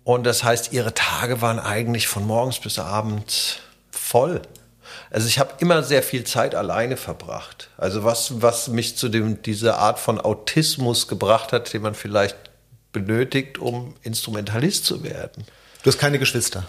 Und 0.05 0.25
das 0.25 0.45
heißt, 0.45 0.73
ihre 0.73 0.95
Tage 0.95 1.41
waren 1.41 1.59
eigentlich 1.59 2.09
von 2.09 2.27
morgens 2.27 2.59
bis 2.59 2.79
abends 2.79 3.57
voll. 3.91 4.43
Also 5.11 5.29
ich 5.29 5.39
habe 5.39 5.55
immer 5.59 5.83
sehr 5.83 6.03
viel 6.03 6.25
Zeit 6.25 6.55
alleine 6.55 6.97
verbracht. 6.97 7.71
Also 7.77 8.05
was, 8.05 8.43
was 8.43 8.69
mich 8.69 8.97
zu 8.97 9.09
dem, 9.09 9.43
dieser 9.43 9.79
Art 9.79 9.99
von 9.99 10.21
Autismus 10.21 11.09
gebracht 11.09 11.53
hat, 11.53 11.73
den 11.73 11.83
man 11.83 11.95
vielleicht 11.95 12.37
benötigt, 12.95 13.59
um 13.59 13.95
Instrumentalist 14.03 14.87
zu 14.87 15.05
werden. 15.05 15.45
Du 15.83 15.91
hast 15.91 15.99
keine 15.99 16.19
Geschwister? 16.19 16.65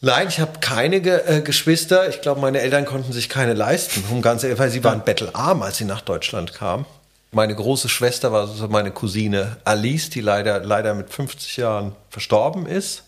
Nein, 0.00 0.26
ich 0.26 0.40
habe 0.40 0.58
keine 0.58 1.00
Ge 1.00 1.20
äh, 1.26 1.40
Geschwister. 1.42 2.08
Ich 2.08 2.20
glaube, 2.22 2.40
meine 2.40 2.60
Eltern 2.60 2.84
konnten 2.84 3.12
sich 3.12 3.28
keine 3.28 3.54
leisten, 3.54 4.02
um 4.10 4.20
ganz 4.20 4.42
ehrlich, 4.42 4.58
weil 4.58 4.70
sie 4.70 4.82
waren 4.82 5.04
bettelarm, 5.04 5.62
als 5.62 5.76
sie 5.76 5.84
nach 5.84 6.00
Deutschland 6.00 6.54
kamen. 6.54 6.84
Meine 7.30 7.54
große 7.54 7.88
Schwester 7.88 8.32
war 8.32 8.48
so 8.48 8.66
meine 8.66 8.90
Cousine 8.90 9.58
Alice, 9.62 10.10
die 10.10 10.20
leider, 10.20 10.58
leider 10.64 10.94
mit 10.94 11.10
50 11.10 11.56
Jahren 11.56 11.94
verstorben 12.10 12.66
ist, 12.66 13.04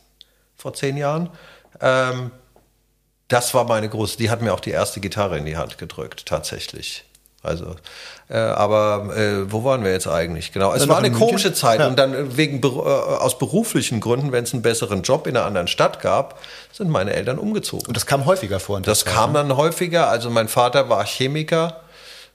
vor 0.57 0.73
zehn 0.73 0.97
Jahren. 0.97 1.31
Ähm, 1.81 2.31
das 3.27 3.55
war 3.55 3.65
meine 3.65 3.89
große, 3.89 4.17
die 4.17 4.31
hat 4.31 4.41
mir 4.41 4.55
auch 4.55 4.61
die 4.61 4.71
erste 4.71 5.01
Gitarre 5.01 5.37
in 5.37 5.47
die 5.47 5.57
Hand 5.57 5.79
gedrückt, 5.79 6.27
tatsächlich. 6.27 7.05
Also, 7.45 7.77
äh, 8.29 8.37
aber 8.37 9.15
äh, 9.17 9.53
wo 9.53 9.65
waren 9.65 9.85
wir 9.85 9.93
jetzt 9.93 10.07
eigentlich? 10.07 10.53
Genau, 10.53 10.73
es 10.73 10.89
war 10.89 10.99
eine 10.99 11.13
komische 11.13 11.53
Zeit 11.53 11.81
ja. 11.81 11.87
und 11.87 11.99
dann 11.99 12.15
äh, 12.15 12.37
wegen 12.37 12.63
äh, 12.63 12.67
aus 12.67 13.39
beruflichen 13.39 14.01
Gründen, 14.01 14.33
wenn 14.33 14.45
es 14.45 14.53
einen 14.53 14.63
besseren 14.63 15.03
Job 15.03 15.27
in 15.27 15.37
einer 15.37 15.47
anderen 15.47 15.69
Stadt 15.69 16.01
gab, 16.01 16.41
sind 16.73 16.91
meine 16.91 17.13
Eltern 17.13 17.39
umgezogen. 17.39 17.87
Und 17.87 17.97
das 17.97 18.07
kam 18.07 18.25
häufiger 18.25 18.61
vor. 18.61 18.81
Das 18.81 19.01
Zeit, 19.01 19.15
kam 19.15 19.33
ne? 19.33 19.39
dann 19.39 19.57
häufiger. 19.57 20.09
Also 20.09 20.31
mein 20.31 20.49
Vater 20.49 20.89
war 20.89 21.05
Chemiker, 21.05 21.83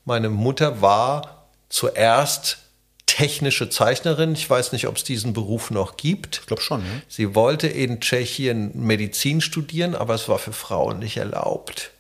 meine 0.06 0.30
Mutter 0.30 0.82
war 0.82 1.48
zuerst 1.70 2.60
technische 3.06 3.70
Zeichnerin. 3.70 4.34
Ich 4.34 4.50
weiß 4.50 4.72
nicht, 4.72 4.88
ob 4.88 4.98
es 4.98 5.04
diesen 5.04 5.34
Beruf 5.34 5.72
noch 5.72 5.98
gibt. 5.98 6.40
Ich 6.42 6.46
glaube 6.46 6.62
schon. 6.62 6.82
Ne? 6.82 7.02
Sie 7.08 7.34
wollte 7.36 7.68
in 7.68 8.00
Tschechien 8.00 8.72
Medizin 8.76 9.42
studieren, 9.42 9.96
aber 9.96 10.14
es 10.14 10.30
war 10.30 10.38
für 10.38 10.54
Frauen 10.54 11.00
nicht 11.00 11.18
erlaubt. 11.18 11.92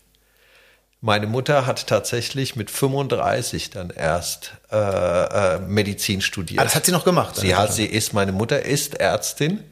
Meine 1.01 1.27
Mutter 1.27 1.65
hat 1.65 1.87
tatsächlich 1.87 2.57
mit 2.57 2.69
35 2.69 3.69
dann 3.69 3.89
erst 3.89 4.53
äh, 4.69 4.75
äh, 4.75 5.59
Medizin 5.59 6.19
studiert. 6.19 6.59
Ah, 6.59 6.65
das 6.65 6.75
hat 6.75 6.85
sie 6.85 6.91
noch 6.91 7.05
gemacht. 7.05 7.37
Sie 7.37 7.55
hat, 7.55 7.71
sie 7.71 7.85
ist, 7.85 8.13
meine 8.13 8.33
Mutter 8.33 8.65
ist 8.65 8.95
Ärztin, 8.95 9.63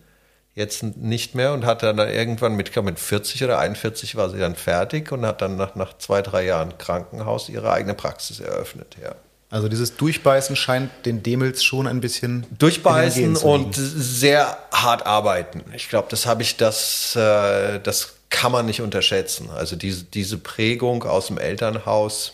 jetzt 0.55 0.83
nicht 0.83 1.35
mehr 1.35 1.51
und 1.53 1.65
hat 1.65 1.83
dann 1.83 1.97
irgendwann 1.99 2.55
mit, 2.55 2.73
mit 2.75 2.99
40 2.99 3.43
oder 3.43 3.59
41 3.59 4.15
war 4.15 4.29
sie 4.29 4.39
dann 4.39 4.55
fertig 4.55 5.11
und 5.11 5.25
hat 5.25 5.41
dann 5.41 5.57
nach, 5.57 5.75
nach 5.75 5.97
zwei, 5.97 6.21
drei 6.21 6.45
Jahren 6.45 6.77
Krankenhaus 6.77 7.49
ihre 7.49 7.71
eigene 7.73 7.93
Praxis 7.93 8.39
eröffnet, 8.39 8.95
ja. 9.01 9.13
Also 9.49 9.69
dieses 9.69 9.95
Durchbeißen 9.95 10.57
scheint 10.57 10.91
den 11.05 11.23
Demels 11.23 11.63
schon 11.63 11.87
ein 11.87 12.01
bisschen 12.01 12.45
durchbeißen 12.57 13.37
und 13.37 13.75
sehr 13.75 14.57
hart 14.73 15.05
arbeiten. 15.05 15.63
Ich 15.73 15.87
glaube, 15.87 16.07
das 16.09 16.25
habe 16.25 16.41
ich 16.41 16.57
das 16.57 17.15
äh, 17.15 17.79
das 17.79 18.16
kann 18.29 18.51
man 18.51 18.65
nicht 18.65 18.81
unterschätzen. 18.81 19.49
Also 19.49 19.75
diese 19.75 20.03
diese 20.03 20.37
Prägung 20.37 21.03
aus 21.03 21.27
dem 21.27 21.37
Elternhaus. 21.37 22.33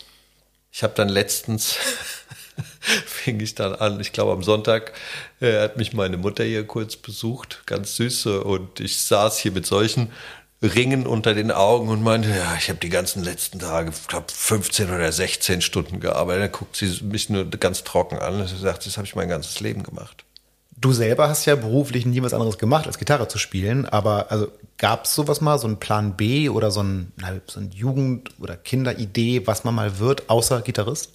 Ich 0.72 0.82
habe 0.82 0.94
dann 0.96 1.08
letztens 1.08 1.76
fing 3.06 3.40
ich 3.40 3.54
dann 3.54 3.74
an. 3.74 4.00
Ich 4.00 4.12
glaube, 4.12 4.32
am 4.32 4.42
Sonntag 4.42 4.92
äh, 5.40 5.60
hat 5.60 5.76
mich 5.76 5.92
meine 5.92 6.16
Mutter 6.16 6.44
hier 6.44 6.66
kurz 6.66 6.96
besucht, 6.96 7.62
ganz 7.66 7.96
süße, 7.96 8.42
und 8.42 8.80
ich 8.80 9.00
saß 9.00 9.38
hier 9.38 9.52
mit 9.52 9.66
solchen 9.66 10.12
Ringen 10.62 11.06
unter 11.06 11.34
den 11.34 11.50
Augen 11.50 11.88
und 11.88 12.02
meinte, 12.02 12.30
ja, 12.30 12.54
ich 12.56 12.68
habe 12.68 12.78
die 12.78 12.88
ganzen 12.88 13.22
letzten 13.22 13.58
Tage, 13.58 13.90
ich 13.90 14.08
glaube 14.08 14.26
15 14.32 14.90
oder 14.90 15.12
16 15.12 15.60
Stunden 15.60 16.00
gearbeitet. 16.00 16.42
Dann 16.44 16.52
guckt 16.52 16.76
sie 16.76 17.02
mich 17.04 17.28
nur 17.28 17.44
ganz 17.50 17.84
trocken 17.84 18.18
an 18.18 18.40
und 18.40 18.48
sagt, 18.48 18.86
das 18.86 18.96
habe 18.96 19.06
ich 19.06 19.14
mein 19.14 19.28
ganzes 19.28 19.60
Leben 19.60 19.82
gemacht. 19.82 20.24
Du 20.84 20.92
selber 20.92 21.30
hast 21.30 21.46
ja 21.46 21.56
beruflich 21.56 22.04
nie 22.04 22.22
was 22.22 22.34
anderes 22.34 22.58
gemacht, 22.58 22.86
als 22.86 22.98
Gitarre 22.98 23.26
zu 23.26 23.38
spielen, 23.38 23.86
aber 23.86 24.30
also 24.30 24.48
gab 24.76 25.06
es 25.06 25.14
sowas 25.14 25.40
mal, 25.40 25.58
so 25.58 25.66
einen 25.66 25.80
Plan 25.80 26.14
B 26.14 26.50
oder 26.50 26.70
so 26.70 26.82
ein, 26.82 27.10
so 27.46 27.58
ein 27.58 27.70
Jugend- 27.70 28.32
oder 28.38 28.54
Kinderidee, 28.58 29.46
was 29.46 29.64
man 29.64 29.74
mal 29.74 29.98
wird, 29.98 30.28
außer 30.28 30.60
Gitarrist? 30.60 31.08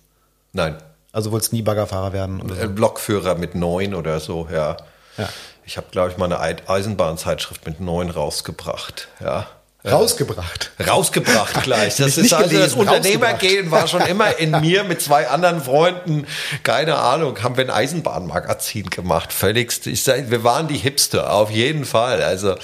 Nein. 0.53 0.75
Also 1.12 1.32
wolltest 1.32 1.53
nie 1.53 1.62
Baggerfahrer 1.62 2.13
werden? 2.13 2.41
Oder 2.41 2.55
so? 2.55 2.67
Blockführer 2.67 3.36
mit 3.36 3.53
neun 3.53 3.93
oder 3.93 4.19
so, 4.19 4.47
ja. 4.51 4.75
ja. 5.19 5.29
Ich 5.63 5.77
habe, 5.77 5.86
glaube 5.91 6.10
ich, 6.10 6.17
mal 6.17 6.34
eine 6.34 6.67
Eisenbahnzeitschrift 6.67 7.67
mit 7.67 7.79
neun 7.79 8.10
rausgebracht. 8.10 9.08
Ja. 9.19 9.45
Rausgebracht. 9.85 10.71
Rausgebracht 10.85 11.63
gleich. 11.63 11.95
Das 11.95 12.17
ist 12.17 12.33
also 12.33 12.49
gelesen, 12.49 12.63
das 12.63 12.73
Unternehmergehen 12.73 13.71
war 13.71 13.87
schon 13.87 14.01
immer 14.01 14.37
in 14.37 14.51
mir 14.59 14.83
mit 14.83 15.01
zwei 15.01 15.29
anderen 15.29 15.61
Freunden. 15.61 16.27
Keine 16.63 16.97
Ahnung, 16.97 17.41
haben 17.41 17.55
wir 17.55 17.63
ein 17.63 17.69
Eisenbahnmagazin 17.69 18.89
gemacht. 18.89 19.31
Völligst. 19.31 19.87
Ich 19.87 20.03
sag, 20.03 20.29
wir 20.29 20.43
waren 20.43 20.67
die 20.67 20.77
Hipster, 20.77 21.31
auf 21.31 21.49
jeden 21.49 21.85
Fall. 21.85 22.21
Also 22.21 22.55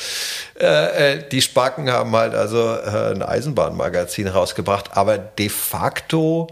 äh, 0.60 1.14
äh 1.14 1.30
die 1.30 1.42
Spacken 1.42 1.90
haben 1.90 2.14
halt 2.14 2.36
also 2.36 2.76
äh, 2.76 3.12
ein 3.12 3.24
Eisenbahnmagazin 3.24 4.28
rausgebracht. 4.28 4.98
Aber 4.98 5.18
de 5.18 5.48
facto 5.48 6.50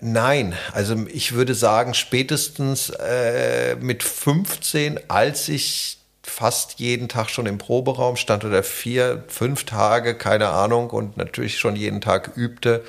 Nein, 0.00 0.54
also 0.72 0.94
ich 1.12 1.32
würde 1.32 1.54
sagen, 1.54 1.92
spätestens 1.92 2.90
äh, 2.90 3.74
mit 3.80 4.04
15, 4.04 5.00
als 5.08 5.48
ich 5.48 5.97
fast 6.30 6.78
jeden 6.80 7.08
Tag 7.08 7.30
schon 7.30 7.46
im 7.46 7.58
Proberaum 7.58 8.16
stand 8.16 8.44
oder 8.44 8.62
vier, 8.62 9.24
fünf 9.28 9.64
Tage, 9.64 10.14
keine 10.14 10.48
Ahnung, 10.48 10.90
und 10.90 11.16
natürlich 11.16 11.58
schon 11.58 11.76
jeden 11.76 12.00
Tag 12.00 12.32
übte, 12.36 12.84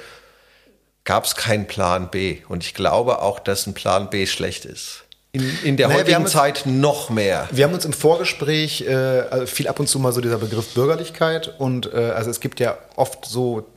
gab 1.03 1.25
es 1.25 1.35
keinen 1.35 1.67
Plan 1.67 2.09
B. 2.11 2.39
Und 2.47 2.63
ich 2.63 2.73
glaube 2.73 3.21
auch, 3.21 3.39
dass 3.39 3.67
ein 3.67 3.73
Plan 3.73 4.09
B 4.09 4.25
schlecht 4.27 4.65
ist. 4.65 5.05
In, 5.31 5.43
in 5.63 5.77
der 5.77 5.87
naja, 5.87 5.99
heutigen 5.99 6.27
Zeit 6.27 6.63
noch 6.65 7.09
mehr. 7.09 7.47
Wir 7.51 7.65
haben 7.65 7.73
uns 7.73 7.85
im 7.85 7.93
Vorgespräch 7.93 8.81
äh, 8.81 8.95
also 8.95 9.45
viel 9.45 9.67
ab 9.67 9.79
und 9.79 9.87
zu 9.87 9.99
mal 9.99 10.11
so 10.11 10.21
dieser 10.21 10.39
Begriff 10.39 10.73
Bürgerlichkeit 10.73 11.53
und 11.59 11.93
äh, 11.93 11.97
also 11.97 12.31
es 12.31 12.39
gibt 12.39 12.59
ja 12.59 12.77
oft 12.95 13.25
so 13.25 13.67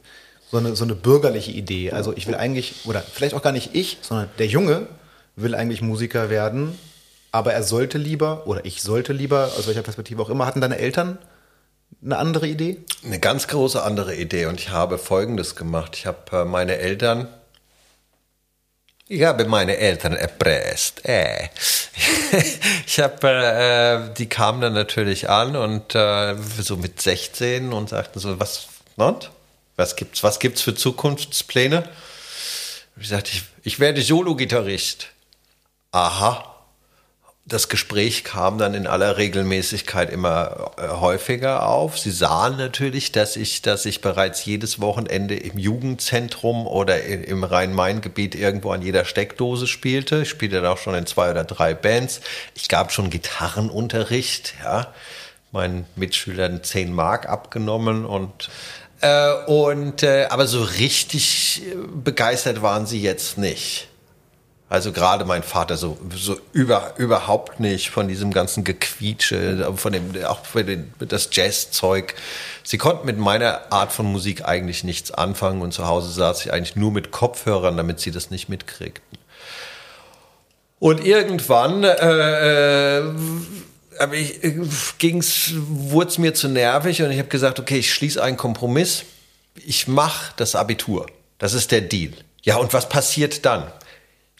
so 0.52 0.58
eine, 0.58 0.76
so 0.76 0.84
eine 0.84 0.94
bürgerliche 0.94 1.50
Idee. 1.50 1.92
Also 1.92 2.12
ich 2.14 2.26
will 2.26 2.34
eigentlich, 2.34 2.74
oder 2.84 3.00
vielleicht 3.00 3.34
auch 3.34 3.42
gar 3.42 3.52
nicht 3.52 3.74
ich, 3.74 3.98
sondern 4.02 4.28
der 4.38 4.46
Junge 4.46 4.86
will 5.34 5.54
eigentlich 5.54 5.80
Musiker 5.80 6.28
werden, 6.28 6.78
aber 7.32 7.54
er 7.54 7.62
sollte 7.62 7.98
lieber, 7.98 8.46
oder 8.46 8.64
ich 8.64 8.82
sollte 8.82 9.14
lieber, 9.14 9.50
aus 9.58 9.66
welcher 9.66 9.82
Perspektive 9.82 10.22
auch 10.22 10.28
immer, 10.28 10.46
hatten 10.46 10.60
deine 10.60 10.78
Eltern 10.78 11.18
eine 12.04 12.18
andere 12.18 12.46
Idee? 12.46 12.78
Eine 13.04 13.18
ganz 13.18 13.48
große 13.48 13.82
andere 13.82 14.14
Idee. 14.14 14.46
Und 14.46 14.60
ich 14.60 14.70
habe 14.70 14.98
Folgendes 14.98 15.56
gemacht. 15.56 15.96
Ich 15.96 16.06
habe 16.06 16.18
äh, 16.32 16.44
meine 16.44 16.76
Eltern, 16.76 17.28
ich 19.08 19.22
habe 19.22 19.46
meine 19.46 19.78
Eltern 19.78 20.14
erpresst. 20.14 21.06
Äh. 21.06 21.48
ich 22.86 23.00
habe, 23.00 23.28
äh, 23.28 24.14
die 24.14 24.28
kamen 24.28 24.60
dann 24.60 24.74
natürlich 24.74 25.28
an 25.30 25.56
und 25.56 25.94
äh, 25.94 26.34
so 26.36 26.76
mit 26.76 27.00
16 27.00 27.72
und 27.72 27.88
sagten 27.88 28.20
so, 28.20 28.38
was, 28.38 28.68
not? 28.96 29.30
Was 29.76 29.96
gibt's, 29.96 30.22
was 30.22 30.38
gibt's 30.38 30.60
für 30.60 30.74
Zukunftspläne? 30.74 31.88
Ich 33.00 33.08
sagte, 33.08 33.30
ich, 33.32 33.42
ich 33.62 33.80
werde 33.80 34.02
Solo-Gitarrist. 34.02 35.08
Aha. 35.92 36.51
Das 37.44 37.68
Gespräch 37.68 38.22
kam 38.22 38.56
dann 38.56 38.72
in 38.72 38.86
aller 38.86 39.16
Regelmäßigkeit 39.16 40.10
immer 40.10 40.70
äh, 40.76 40.88
häufiger 40.88 41.66
auf. 41.66 41.98
Sie 41.98 42.12
sahen 42.12 42.56
natürlich, 42.56 43.10
dass 43.10 43.34
ich, 43.34 43.62
dass 43.62 43.84
ich 43.84 44.00
bereits 44.00 44.44
jedes 44.44 44.80
Wochenende 44.80 45.34
im 45.34 45.58
Jugendzentrum 45.58 46.68
oder 46.68 47.02
im 47.02 47.42
Rhein-Main-Gebiet 47.42 48.36
irgendwo 48.36 48.70
an 48.70 48.80
jeder 48.80 49.04
Steckdose 49.04 49.66
spielte. 49.66 50.22
Ich 50.22 50.30
spielte 50.30 50.62
dann 50.62 50.66
auch 50.66 50.78
schon 50.78 50.94
in 50.94 51.04
zwei 51.04 51.32
oder 51.32 51.42
drei 51.42 51.74
Bands. 51.74 52.20
Ich 52.54 52.68
gab 52.68 52.92
schon 52.92 53.10
Gitarrenunterricht, 53.10 54.54
ja. 54.62 54.92
Meinen 55.50 55.84
Mitschülern 55.96 56.62
zehn 56.62 56.94
Mark 56.94 57.28
abgenommen 57.28 58.06
und 58.06 58.48
äh, 59.02 59.32
und, 59.46 60.04
äh, 60.04 60.26
aber 60.30 60.46
so 60.46 60.62
richtig 60.62 61.62
begeistert 61.92 62.62
waren 62.62 62.86
sie 62.86 63.02
jetzt 63.02 63.36
nicht. 63.36 63.88
Also 64.72 64.90
gerade 64.90 65.26
mein 65.26 65.42
Vater 65.42 65.76
so, 65.76 65.98
so 66.16 66.38
über, 66.54 66.94
überhaupt 66.96 67.60
nicht 67.60 67.90
von 67.90 68.08
diesem 68.08 68.32
ganzen 68.32 68.64
Gequietsche, 68.64 69.70
von 69.76 69.92
dem, 69.92 70.24
auch 70.24 70.46
für 70.46 70.64
den, 70.64 70.94
das 70.98 71.28
Jazzzeug. 71.30 72.14
Sie 72.62 72.78
konnten 72.78 73.04
mit 73.04 73.18
meiner 73.18 73.70
Art 73.70 73.92
von 73.92 74.06
Musik 74.06 74.46
eigentlich 74.46 74.82
nichts 74.82 75.10
anfangen 75.10 75.60
und 75.60 75.74
zu 75.74 75.86
Hause 75.86 76.10
saß 76.10 76.46
ich 76.46 76.54
eigentlich 76.54 76.74
nur 76.74 76.90
mit 76.90 77.10
Kopfhörern, 77.10 77.76
damit 77.76 78.00
sie 78.00 78.12
das 78.12 78.30
nicht 78.30 78.48
mitkriegten. 78.48 79.18
Und 80.78 81.04
irgendwann 81.04 81.84
äh, 81.84 82.98
äh 82.98 83.12
aber 83.98 84.14
ich, 84.14 84.42
äh, 84.42 84.58
ging's, 84.96 85.50
wurde 85.54 86.08
es 86.08 86.16
mir 86.16 86.32
zu 86.32 86.48
nervig 86.48 87.02
und 87.02 87.10
ich 87.10 87.18
habe 87.18 87.28
gesagt, 87.28 87.60
okay, 87.60 87.76
ich 87.76 87.92
schließe 87.92 88.22
einen 88.22 88.38
Kompromiss. 88.38 89.02
Ich 89.66 89.86
mache 89.86 90.32
das 90.38 90.54
Abitur. 90.54 91.08
Das 91.36 91.52
ist 91.52 91.72
der 91.72 91.82
Deal. 91.82 92.14
Ja, 92.40 92.56
und 92.56 92.72
was 92.72 92.88
passiert 92.88 93.44
dann? 93.44 93.70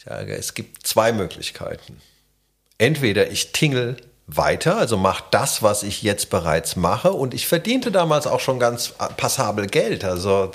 Ich 0.04 0.08
sage, 0.10 0.34
es 0.34 0.54
gibt 0.54 0.84
zwei 0.84 1.12
Möglichkeiten. 1.12 2.00
Entweder 2.76 3.30
ich 3.30 3.52
tingle 3.52 3.96
weiter, 4.26 4.76
also 4.76 4.96
mache 4.96 5.22
das, 5.30 5.62
was 5.62 5.84
ich 5.84 6.02
jetzt 6.02 6.28
bereits 6.28 6.74
mache. 6.74 7.12
Und 7.12 7.34
ich 7.34 7.46
verdiente 7.46 7.92
damals 7.92 8.26
auch 8.26 8.40
schon 8.40 8.58
ganz 8.58 8.94
passabel 9.16 9.68
Geld. 9.68 10.04
Also 10.04 10.50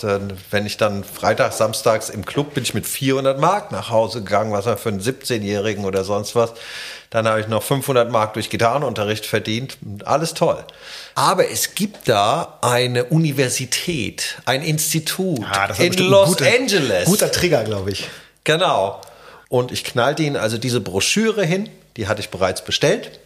wenn 0.52 0.66
ich 0.66 0.76
dann 0.76 1.06
freitags, 1.06 1.60
samstags 1.60 2.10
im 2.10 2.26
Club 2.26 2.56
bin 2.56 2.64
ich 2.64 2.74
mit 2.74 2.86
400 2.86 3.40
Mark 3.40 3.72
nach 3.72 3.90
Hause 3.90 4.22
gegangen, 4.22 4.52
was 4.52 4.66
man 4.66 4.78
für 4.78 4.90
einen 4.90 5.00
17-Jährigen 5.00 5.86
oder 5.86 6.04
sonst 6.04 6.36
was. 6.36 6.52
Dann 7.10 7.26
habe 7.26 7.40
ich 7.40 7.48
noch 7.48 7.64
500 7.64 8.12
Mark 8.12 8.34
durch 8.34 8.50
Gitarrenunterricht 8.50 9.26
verdient. 9.26 9.78
Alles 10.04 10.34
toll. 10.34 10.62
Aber 11.16 11.50
es 11.50 11.74
gibt 11.74 12.10
da 12.10 12.60
eine 12.62 13.06
Universität, 13.06 14.40
ein 14.44 14.62
Institut 14.62 15.46
ah, 15.50 15.70
in 15.78 15.94
Los 15.94 16.32
guter, 16.32 16.48
Angeles. 16.48 17.06
Guter 17.06 17.32
Trigger, 17.32 17.64
glaube 17.64 17.92
ich. 17.92 18.10
Genau. 18.44 19.00
Und 19.50 19.72
ich 19.72 19.84
knallte 19.84 20.24
ihnen 20.24 20.36
also 20.36 20.58
diese 20.58 20.82
Broschüre 20.82 21.46
hin, 21.46 21.70
die 21.96 22.08
hatte 22.08 22.22
ich 22.22 22.30
bereits 22.30 22.64
bestellt. 22.64 23.20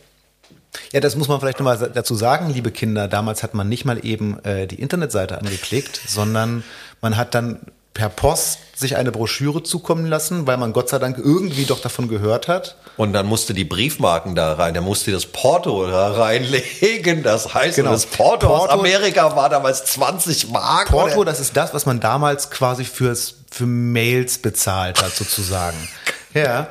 Ja, 0.93 0.99
das 0.99 1.15
muss 1.15 1.27
man 1.27 1.39
vielleicht 1.39 1.59
nochmal 1.59 1.91
dazu 1.93 2.15
sagen, 2.15 2.53
liebe 2.53 2.71
Kinder. 2.71 3.07
Damals 3.07 3.43
hat 3.43 3.53
man 3.53 3.67
nicht 3.67 3.83
mal 3.85 4.05
eben 4.05 4.43
äh, 4.45 4.67
die 4.67 4.81
Internetseite 4.81 5.37
angeklickt, 5.37 5.99
sondern 6.07 6.63
man 7.01 7.17
hat 7.17 7.35
dann 7.35 7.59
per 7.93 8.09
Post 8.09 8.59
sich 8.75 8.95
eine 8.95 9.11
Broschüre 9.11 9.63
zukommen 9.63 10.05
lassen, 10.05 10.47
weil 10.47 10.57
man 10.57 10.73
Gott 10.73 10.89
sei 10.89 10.99
Dank 10.99 11.17
irgendwie 11.17 11.65
doch 11.65 11.79
davon 11.79 12.07
gehört 12.07 12.47
hat. 12.47 12.77
Und 12.97 13.13
dann 13.13 13.25
musste 13.25 13.53
die 13.53 13.63
Briefmarken 13.63 14.35
da 14.35 14.53
rein, 14.53 14.73
der 14.73 14.81
musste 14.81 15.11
das 15.11 15.25
Porto 15.25 15.87
da 15.87 16.11
reinlegen. 16.11 17.23
Das 17.23 17.53
heißt, 17.53 17.75
genau. 17.75 17.91
das 17.91 18.05
Porto, 18.05 18.47
Porto, 18.47 18.65
aus 18.65 18.69
Amerika 18.69 19.35
war 19.35 19.49
damals 19.49 19.85
20 19.85 20.49
Mark. 20.49 20.89
Porto, 20.89 21.19
oder? 21.19 21.31
das 21.31 21.39
ist 21.39 21.55
das, 21.55 21.73
was 21.73 21.85
man 21.85 21.99
damals 21.99 22.49
quasi 22.49 22.85
fürs, 22.85 23.35
für 23.49 23.65
Mails 23.65 24.39
bezahlt 24.39 25.01
hat, 25.01 25.13
sozusagen. 25.13 25.77
ja. 26.33 26.67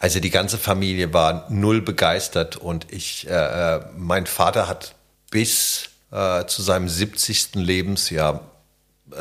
Also 0.00 0.20
die 0.20 0.30
ganze 0.30 0.58
Familie 0.58 1.12
war 1.12 1.46
null 1.50 1.82
begeistert 1.82 2.56
und 2.56 2.86
ich, 2.90 3.28
äh, 3.28 3.76
äh 3.76 3.80
mein 3.96 4.26
Vater 4.26 4.68
hat 4.68 4.94
bis 5.30 5.90
äh, 6.10 6.46
zu 6.46 6.62
seinem 6.62 6.88
70. 6.88 7.54
Lebensjahr 7.54 8.40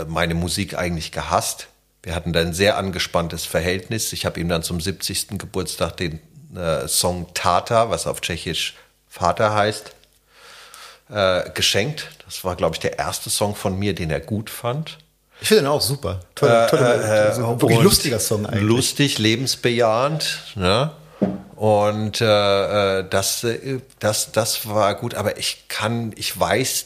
meine 0.08 0.34
Musik 0.34 0.78
eigentlich 0.78 1.12
gehasst. 1.12 1.67
Wir 2.04 2.15
hatten 2.15 2.34
da 2.34 2.41
ein 2.41 2.54
sehr 2.54 2.78
angespanntes 2.78 3.45
Verhältnis. 3.45 4.13
Ich 4.13 4.26
habe 4.26 4.39
ihm 4.39 4.50
dann 4.50 4.63
zum 4.63 4.80
70. 4.80 5.39
Geburtstag 5.39 5.98
den 5.98 6.19
äh, 6.56 6.88
Song 6.88 7.28
Tata, 7.34 7.89
was 7.89 8.08
auf 8.08 8.21
Tschechisch 8.21 8.76
Vater 9.08 9.54
heißt, 9.54 9.91
äh, 11.10 11.50
geschenkt. 11.52 12.10
Das 12.26 12.43
war, 12.43 12.56
glaube 12.56 12.76
ich, 12.76 12.80
der 12.80 13.00
erste 13.00 13.30
Song 13.30 13.56
von 13.56 13.78
mir, 13.78 13.95
den 13.95 14.12
er 14.12 14.19
gut 14.19 14.50
fand. 14.50 14.98
Ich 15.41 15.48
finde 15.48 15.63
den 15.63 15.69
auch 15.69 15.82
super. 15.82 16.21
Tolle, 16.36 16.67
tolle, 16.69 17.04
äh, 17.04 17.32
äh, 17.32 17.38
wirklich 17.38 17.80
lustiger 17.80 18.19
Song 18.19 18.45
eigentlich. 18.45 18.63
Lustig, 18.63 19.17
lebensbejahend. 19.17 20.54
Ne? 20.56 20.91
Und 21.56 22.21
äh, 22.21 23.00
äh 23.00 23.06
das, 23.10 23.43
äh, 23.43 23.80
das, 24.00 24.32
das 24.32 24.67
war 24.67 24.95
gut, 24.95 25.15
aber 25.15 25.38
ich 25.38 25.67
kann, 25.67 26.13
ich 26.15 26.38
weiß, 26.39 26.86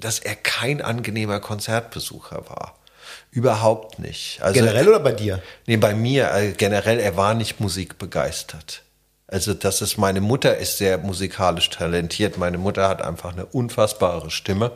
dass 0.00 0.18
er 0.18 0.34
kein 0.34 0.82
angenehmer 0.82 1.40
Konzertbesucher 1.40 2.48
war. 2.48 2.76
Überhaupt 3.30 3.98
nicht. 3.98 4.42
Also, 4.42 4.54
generell 4.54 4.88
oder 4.88 5.00
bei 5.00 5.12
dir? 5.12 5.42
Nee, 5.66 5.76
bei 5.76 5.94
mir. 5.94 6.32
Also 6.32 6.54
generell, 6.56 6.98
er 6.98 7.16
war 7.16 7.34
nicht 7.34 7.60
musikbegeistert. 7.60 8.82
Also 9.28 9.54
das 9.54 9.80
ist, 9.80 9.96
meine 9.96 10.20
Mutter 10.20 10.56
ist 10.56 10.78
sehr 10.78 10.98
musikalisch 10.98 11.70
talentiert. 11.70 12.36
Meine 12.36 12.58
Mutter 12.58 12.88
hat 12.88 13.02
einfach 13.02 13.32
eine 13.32 13.46
unfassbare 13.46 14.30
Stimme 14.30 14.72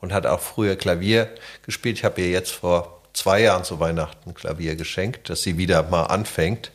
und 0.00 0.12
hat 0.12 0.26
auch 0.26 0.40
früher 0.40 0.76
Klavier 0.76 1.30
gespielt. 1.64 1.98
Ich 1.98 2.04
habe 2.04 2.20
ihr 2.20 2.28
jetzt 2.28 2.50
vor 2.50 3.02
zwei 3.14 3.40
Jahren 3.40 3.64
zu 3.64 3.80
Weihnachten 3.80 4.34
Klavier 4.34 4.76
geschenkt, 4.76 5.30
dass 5.30 5.42
sie 5.42 5.56
wieder 5.56 5.82
mal 5.84 6.04
anfängt 6.04 6.70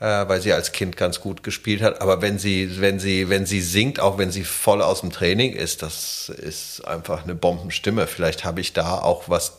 äh, 0.00 0.28
weil 0.28 0.40
sie 0.40 0.52
als 0.52 0.72
Kind 0.72 0.96
ganz 0.96 1.20
gut 1.20 1.42
gespielt 1.42 1.82
hat. 1.82 2.00
Aber 2.00 2.22
wenn 2.22 2.38
sie, 2.38 2.80
wenn 2.80 2.98
sie, 2.98 3.28
wenn 3.28 3.46
sie 3.46 3.60
singt, 3.60 4.00
auch 4.00 4.18
wenn 4.18 4.30
sie 4.30 4.44
voll 4.44 4.82
aus 4.82 5.00
dem 5.02 5.12
Training 5.12 5.52
ist, 5.52 5.82
das 5.82 6.30
ist 6.30 6.80
einfach 6.86 7.24
eine 7.24 7.34
Bombenstimme. 7.34 8.06
Vielleicht 8.06 8.44
habe 8.44 8.60
ich 8.60 8.72
da 8.72 8.98
auch 8.98 9.28
was 9.28 9.58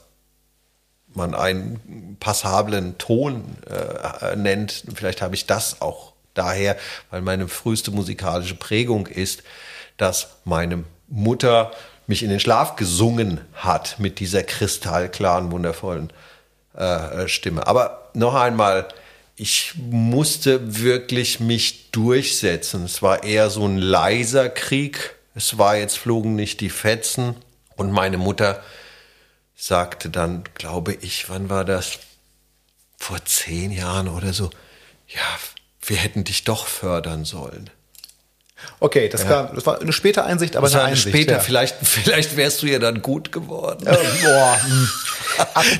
man 1.14 1.36
einen 1.36 2.18
passablen 2.20 2.98
Ton 2.98 3.58
äh, 3.70 4.36
nennt. 4.36 4.86
Vielleicht 4.96 5.22
habe 5.22 5.36
ich 5.36 5.46
das 5.46 5.82
auch 5.82 6.14
daher, 6.34 6.78
weil 7.10 7.22
meine 7.22 7.48
früheste 7.48 7.92
musikalische 7.92 8.56
Prägung 8.56 9.08
ist, 9.08 9.44
dass 9.98 10.30
meine 10.46 10.86
Mutter 11.10 11.72
mich 12.08 12.24
in 12.24 12.30
den 12.30 12.40
Schlaf 12.40 12.78
gesungen 12.78 13.42
hat 13.54 14.00
mit 14.00 14.20
dieser 14.20 14.44
kristallklaren, 14.44 15.52
wundervollen 15.52 16.12
äh, 16.76 17.28
Stimme. 17.28 17.68
Aber 17.68 18.10
noch 18.14 18.34
einmal, 18.34 18.88
ich 19.42 19.74
musste 19.76 20.84
wirklich 20.84 21.40
mich 21.40 21.90
durchsetzen. 21.90 22.86
Es 22.86 23.02
war 23.02 23.24
eher 23.24 23.50
so 23.50 23.66
ein 23.66 23.80
leiser 23.80 24.50
Krieg. 24.50 25.16
Es 25.34 25.58
war 25.58 25.76
jetzt 25.78 25.98
flogen 25.98 26.36
nicht 26.36 26.62
die 26.62 26.70
Fetzen. 26.70 27.36
Und 27.76 27.92
meine 27.92 28.20
Mutter 28.20 28.64
sagte 29.56 30.12
dann, 30.12 30.44
glaube 30.54 30.94
ich, 30.94 31.28
wann 31.28 31.50
war 31.50 31.66
das? 31.66 31.98
Vor 32.98 33.26
zehn 33.26 33.72
Jahren 33.72 34.10
oder 34.10 34.32
so. 34.32 34.52
Ja, 35.08 35.40
wir 35.88 35.98
hätten 35.98 36.24
dich 36.24 36.44
doch 36.44 36.68
fördern 36.68 37.26
sollen. 37.26 37.72
Okay, 38.80 39.10
das, 39.10 39.24
ja. 39.24 39.30
kam, 39.30 39.56
das 39.56 39.66
war 39.66 39.80
eine 39.80 39.94
späte 39.94 40.24
Einsicht, 40.24 40.56
aber 40.56 40.68
das 40.68 40.76
eine 40.76 40.86
Einsicht. 40.86 41.10
Später, 41.10 41.34
ja. 41.34 41.40
vielleicht, 41.40 41.76
vielleicht 41.84 42.36
wärst 42.36 42.64
du 42.64 42.68
ja 42.68 42.80
dann 42.80 43.02
gut 43.02 43.32
geworden. 43.32 43.86
Ja, 43.86 43.92
boah. 43.94 44.60
Hm. 44.64 44.90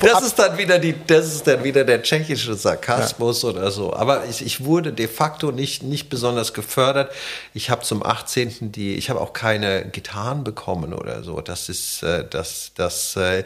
das 0.00 0.22
ist 0.22 0.38
dann 0.38 0.56
wieder 0.56 0.78
die, 0.78 0.94
das 1.06 1.26
ist 1.26 1.46
dann 1.46 1.64
wieder 1.64 1.84
der 1.84 2.02
tschechische 2.02 2.54
Sarkasmus 2.54 3.42
ja. 3.42 3.48
oder 3.48 3.70
so. 3.70 3.92
Aber 3.92 4.24
ich, 4.26 4.44
ich 4.44 4.64
wurde 4.64 4.92
de 4.92 5.08
facto 5.08 5.50
nicht, 5.50 5.82
nicht 5.82 6.08
besonders 6.08 6.54
gefördert. 6.54 7.12
Ich 7.54 7.70
habe 7.70 7.82
zum 7.82 8.04
18. 8.04 8.72
die, 8.72 8.94
ich 8.94 9.10
habe 9.10 9.20
auch 9.20 9.32
keine 9.32 9.84
Gitarren 9.86 10.44
bekommen 10.44 10.94
oder 10.94 11.22
so. 11.22 11.40
Das 11.40 11.68
ist, 11.68 12.02
äh, 12.02 12.24
das, 12.28 12.72
das, 12.76 13.16
äh, 13.16 13.44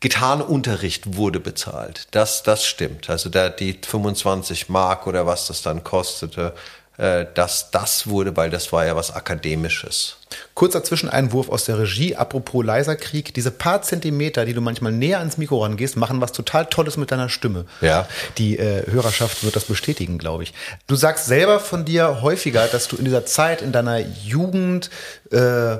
Gitarrenunterricht 0.00 1.16
wurde 1.16 1.40
bezahlt. 1.40 2.06
Das, 2.12 2.44
das 2.44 2.64
stimmt. 2.64 3.10
Also 3.10 3.30
da 3.30 3.48
die 3.48 3.76
25 3.84 4.68
Mark 4.68 5.08
oder 5.08 5.26
was 5.26 5.48
das 5.48 5.62
dann 5.62 5.82
kostete, 5.82 6.54
äh, 6.54 6.58
dass 6.98 7.70
das 7.70 8.08
wurde, 8.08 8.36
weil 8.36 8.50
das 8.50 8.72
war 8.72 8.84
ja 8.84 8.96
was 8.96 9.14
Akademisches. 9.14 10.16
Kurzer 10.54 10.82
Zwischeneinwurf 10.82 11.48
aus 11.48 11.64
der 11.64 11.78
Regie, 11.78 12.16
apropos 12.16 12.64
leiser 12.64 12.96
Krieg. 12.96 13.32
Diese 13.34 13.52
paar 13.52 13.82
Zentimeter, 13.82 14.44
die 14.44 14.52
du 14.52 14.60
manchmal 14.60 14.90
näher 14.90 15.20
ans 15.20 15.38
Mikro 15.38 15.62
rangehst, 15.62 15.96
machen 15.96 16.20
was 16.20 16.32
total 16.32 16.66
Tolles 16.66 16.96
mit 16.96 17.12
deiner 17.12 17.28
Stimme. 17.28 17.66
Ja. 17.80 18.08
Die 18.36 18.58
äh, 18.58 18.90
Hörerschaft 18.90 19.44
wird 19.44 19.54
das 19.54 19.64
bestätigen, 19.64 20.18
glaube 20.18 20.42
ich. 20.42 20.52
Du 20.88 20.96
sagst 20.96 21.26
selber 21.26 21.60
von 21.60 21.84
dir 21.84 22.20
häufiger, 22.20 22.66
dass 22.66 22.88
du 22.88 22.96
in 22.96 23.04
dieser 23.04 23.24
Zeit, 23.24 23.62
in 23.62 23.70
deiner 23.70 24.00
Jugend, 24.00 24.90
äh, 25.30 25.76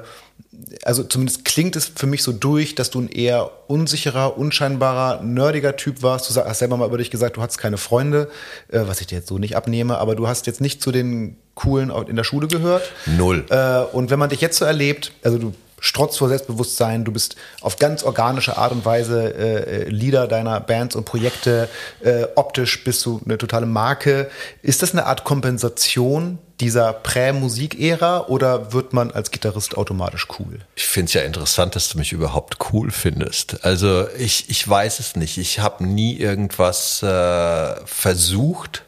also 0.82 1.02
zumindest 1.04 1.44
klingt 1.44 1.76
es 1.76 1.86
für 1.86 2.06
mich 2.06 2.22
so 2.22 2.32
durch, 2.32 2.74
dass 2.74 2.90
du 2.90 3.00
ein 3.00 3.08
eher 3.08 3.50
unsicherer, 3.68 4.38
unscheinbarer, 4.38 5.22
nerdiger 5.22 5.76
Typ 5.76 6.02
warst. 6.02 6.28
Du 6.28 6.34
hast 6.34 6.58
selber 6.58 6.76
mal 6.76 6.86
über 6.86 6.98
dich 6.98 7.10
gesagt, 7.10 7.36
du 7.36 7.42
hattest 7.42 7.58
keine 7.58 7.78
Freunde, 7.78 8.28
äh, 8.68 8.80
was 8.86 9.00
ich 9.00 9.06
dir 9.06 9.16
jetzt 9.16 9.28
so 9.28 9.38
nicht 9.38 9.56
abnehme, 9.56 9.98
aber 9.98 10.16
du 10.16 10.26
hast 10.28 10.46
jetzt 10.46 10.60
nicht 10.60 10.82
zu 10.82 10.92
den 10.92 11.36
coolen 11.54 11.90
in 11.90 12.16
der 12.16 12.24
Schule 12.24 12.48
gehört. 12.48 12.82
Null. 13.06 13.44
Äh, 13.50 13.80
und 13.92 14.10
wenn 14.10 14.18
man 14.18 14.30
dich 14.30 14.40
jetzt 14.40 14.58
so 14.58 14.64
erlebt, 14.64 15.12
also 15.22 15.38
du 15.38 15.54
strotzt 15.80 16.18
vor 16.18 16.28
Selbstbewusstsein, 16.28 17.04
du 17.04 17.12
bist 17.12 17.36
auf 17.60 17.76
ganz 17.76 18.02
organische 18.02 18.56
Art 18.56 18.72
und 18.72 18.84
Weise 18.84 19.34
äh, 19.34 19.88
Leader 19.88 20.26
deiner 20.26 20.60
Bands 20.60 20.96
und 20.96 21.04
Projekte, 21.04 21.68
äh, 22.00 22.24
optisch 22.34 22.84
bist 22.84 23.04
du 23.06 23.20
eine 23.24 23.38
totale 23.38 23.66
Marke. 23.66 24.30
Ist 24.62 24.82
das 24.82 24.92
eine 24.92 25.06
Art 25.06 25.24
Kompensation 25.24 26.38
dieser 26.60 26.92
Prä-Musik-Ära 26.92 28.26
oder 28.26 28.72
wird 28.72 28.92
man 28.92 29.10
als 29.12 29.30
Gitarrist 29.30 29.76
automatisch 29.76 30.26
cool? 30.38 30.58
Ich 30.74 30.86
finde 30.86 31.06
es 31.06 31.12
ja 31.14 31.22
interessant, 31.22 31.76
dass 31.76 31.88
du 31.88 31.98
mich 31.98 32.12
überhaupt 32.12 32.56
cool 32.72 32.90
findest. 32.90 33.64
Also 33.64 34.08
ich, 34.18 34.50
ich 34.50 34.68
weiß 34.68 34.98
es 34.98 35.14
nicht. 35.16 35.38
Ich 35.38 35.60
habe 35.60 35.84
nie 35.84 36.16
irgendwas 36.16 37.02
äh, 37.02 37.74
versucht, 37.86 38.84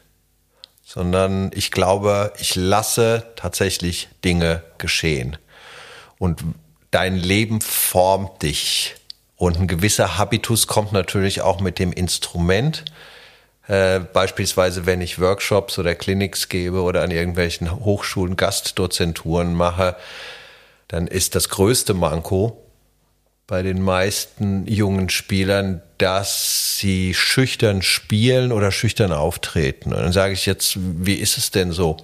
sondern 0.83 1.51
ich 1.53 1.71
glaube, 1.71 2.33
ich 2.39 2.55
lasse 2.55 3.23
tatsächlich 3.37 4.09
Dinge 4.25 4.63
geschehen. 4.77 5.37
Und 6.17 6.43
dein 6.91 7.15
Leben 7.17 7.61
formt 7.61 8.43
dich. 8.43 8.95
Und 9.37 9.57
ein 9.57 9.67
gewisser 9.67 10.17
Habitus 10.17 10.67
kommt 10.67 10.91
natürlich 10.91 11.41
auch 11.41 11.61
mit 11.61 11.79
dem 11.79 11.91
Instrument. 11.91 12.85
Äh, 13.67 13.99
beispielsweise, 13.99 14.85
wenn 14.85 15.01
ich 15.01 15.19
Workshops 15.19 15.79
oder 15.79 15.95
Clinics 15.95 16.49
gebe 16.49 16.81
oder 16.81 17.01
an 17.01 17.09
irgendwelchen 17.09 17.83
Hochschulen 17.83 18.35
Gastdozenturen 18.35 19.53
mache, 19.53 19.95
dann 20.89 21.07
ist 21.07 21.35
das 21.35 21.49
größte 21.49 21.93
Manko 21.93 22.61
bei 23.47 23.63
den 23.63 23.81
meisten 23.81 24.67
jungen 24.67 25.09
Spielern, 25.09 25.81
dass 25.97 26.77
sie 26.77 27.13
schüchtern 27.13 27.81
spielen 27.81 28.51
oder 28.51 28.71
schüchtern 28.71 29.11
auftreten. 29.11 29.93
Und 29.93 30.01
dann 30.01 30.11
sage 30.11 30.33
ich 30.33 30.45
jetzt, 30.45 30.77
wie 30.77 31.15
ist 31.15 31.37
es 31.37 31.51
denn 31.51 31.71
so? 31.71 31.97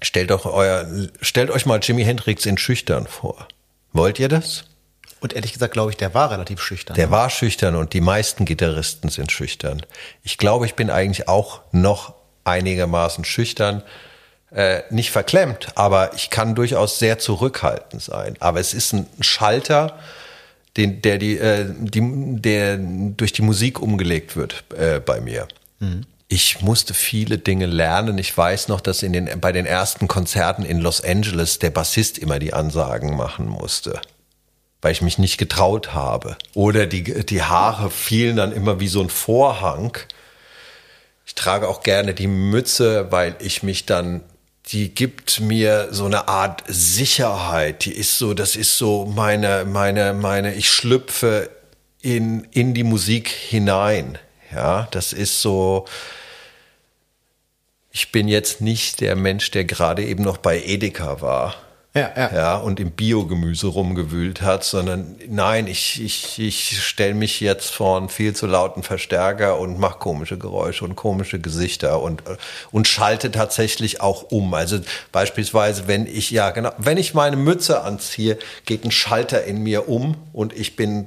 Stellt, 0.00 0.30
euer, 0.30 0.86
stellt 1.20 1.50
euch 1.50 1.66
mal 1.66 1.80
Jimi 1.82 2.04
Hendrix 2.04 2.46
in 2.46 2.56
schüchtern 2.58 3.06
vor. 3.06 3.48
Wollt 3.92 4.18
ihr 4.18 4.28
das? 4.28 4.64
Und 5.20 5.32
ehrlich 5.32 5.52
gesagt, 5.52 5.72
glaube 5.72 5.90
ich, 5.90 5.96
der 5.96 6.14
war 6.14 6.30
relativ 6.30 6.60
schüchtern. 6.60 6.94
Der 6.94 7.10
war 7.10 7.28
schüchtern 7.30 7.74
und 7.74 7.92
die 7.92 8.00
meisten 8.00 8.44
Gitarristen 8.44 9.08
sind 9.08 9.32
schüchtern. 9.32 9.82
Ich 10.22 10.38
glaube, 10.38 10.66
ich 10.66 10.74
bin 10.74 10.90
eigentlich 10.90 11.28
auch 11.28 11.62
noch 11.72 12.14
einigermaßen 12.44 13.24
schüchtern. 13.24 13.82
Äh, 14.50 14.82
nicht 14.90 15.10
verklemmt, 15.10 15.68
aber 15.74 16.14
ich 16.14 16.30
kann 16.30 16.54
durchaus 16.54 16.98
sehr 16.98 17.18
zurückhaltend 17.18 18.02
sein. 18.02 18.36
Aber 18.40 18.60
es 18.60 18.72
ist 18.72 18.94
ein 18.94 19.06
Schalter, 19.20 19.98
den, 20.76 21.02
der, 21.02 21.18
die, 21.18 21.36
äh, 21.36 21.66
die, 21.68 22.40
der 22.40 22.78
durch 22.78 23.32
die 23.32 23.42
Musik 23.42 23.80
umgelegt 23.80 24.36
wird 24.36 24.64
äh, 24.74 25.00
bei 25.00 25.20
mir. 25.20 25.48
Mhm. 25.80 26.06
Ich 26.28 26.60
musste 26.60 26.92
viele 26.92 27.38
Dinge 27.38 27.66
lernen. 27.66 28.18
Ich 28.18 28.36
weiß 28.36 28.68
noch, 28.68 28.80
dass 28.82 29.02
in 29.02 29.12
den, 29.12 29.40
bei 29.40 29.50
den 29.50 29.64
ersten 29.64 30.08
Konzerten 30.08 30.62
in 30.62 30.78
Los 30.78 31.02
Angeles 31.02 31.58
der 31.58 31.70
Bassist 31.70 32.18
immer 32.18 32.38
die 32.38 32.52
Ansagen 32.52 33.16
machen 33.16 33.48
musste 33.48 34.00
weil 34.80 34.92
ich 34.92 35.02
mich 35.02 35.18
nicht 35.18 35.38
getraut 35.38 35.94
habe. 35.94 36.36
Oder 36.54 36.86
die, 36.86 37.02
die 37.02 37.42
Haare 37.42 37.90
fielen 37.90 38.36
dann 38.36 38.52
immer 38.52 38.80
wie 38.80 38.88
so 38.88 39.00
ein 39.00 39.10
Vorhang. 39.10 39.96
Ich 41.26 41.34
trage 41.34 41.68
auch 41.68 41.82
gerne 41.82 42.14
die 42.14 42.26
Mütze, 42.26 43.10
weil 43.10 43.34
ich 43.40 43.62
mich 43.62 43.86
dann, 43.86 44.22
die 44.66 44.94
gibt 44.94 45.40
mir 45.40 45.88
so 45.90 46.04
eine 46.04 46.28
Art 46.28 46.62
Sicherheit. 46.68 47.84
Die 47.84 47.92
ist 47.92 48.18
so, 48.18 48.34
das 48.34 48.56
ist 48.56 48.78
so 48.78 49.04
meine, 49.06 49.64
meine, 49.64 50.14
meine, 50.14 50.54
ich 50.54 50.70
schlüpfe 50.70 51.50
in, 52.00 52.44
in 52.52 52.74
die 52.74 52.84
Musik 52.84 53.28
hinein. 53.28 54.18
Ja, 54.54 54.88
das 54.92 55.12
ist 55.12 55.42
so, 55.42 55.86
ich 57.98 58.12
bin 58.12 58.28
jetzt 58.28 58.60
nicht 58.60 59.00
der 59.00 59.16
Mensch, 59.16 59.50
der 59.50 59.64
gerade 59.64 60.04
eben 60.04 60.22
noch 60.22 60.36
bei 60.36 60.62
Edeka 60.62 61.20
war 61.20 61.56
ja, 61.94 62.12
ja. 62.16 62.34
ja 62.34 62.56
und 62.56 62.80
im 62.80 62.92
Biogemüse 62.92 63.66
rumgewühlt 63.66 64.42
hat, 64.42 64.62
sondern 64.62 65.16
nein, 65.28 65.66
ich, 65.66 66.00
ich, 66.00 66.38
ich 66.38 66.80
stelle 66.80 67.14
mich 67.14 67.40
jetzt 67.40 67.70
vor 67.70 67.96
einen 67.96 68.08
viel 68.08 68.36
zu 68.36 68.46
lauten 68.46 68.84
Verstärker 68.84 69.58
und 69.58 69.80
mache 69.80 69.98
komische 69.98 70.38
Geräusche 70.38 70.84
und 70.84 70.94
komische 70.96 71.40
Gesichter 71.40 72.00
und, 72.00 72.22
und 72.70 72.86
schalte 72.86 73.32
tatsächlich 73.32 74.00
auch 74.00 74.30
um. 74.30 74.54
Also 74.54 74.78
beispielsweise, 75.10 75.88
wenn 75.88 76.06
ich, 76.06 76.30
ja 76.30 76.50
genau, 76.50 76.70
wenn 76.78 76.98
ich 76.98 77.14
meine 77.14 77.36
Mütze 77.36 77.82
anziehe, 77.82 78.38
geht 78.64 78.84
ein 78.84 78.92
Schalter 78.92 79.44
in 79.44 79.62
mir 79.62 79.88
um 79.88 80.16
und 80.32 80.52
ich 80.52 80.76
bin 80.76 81.06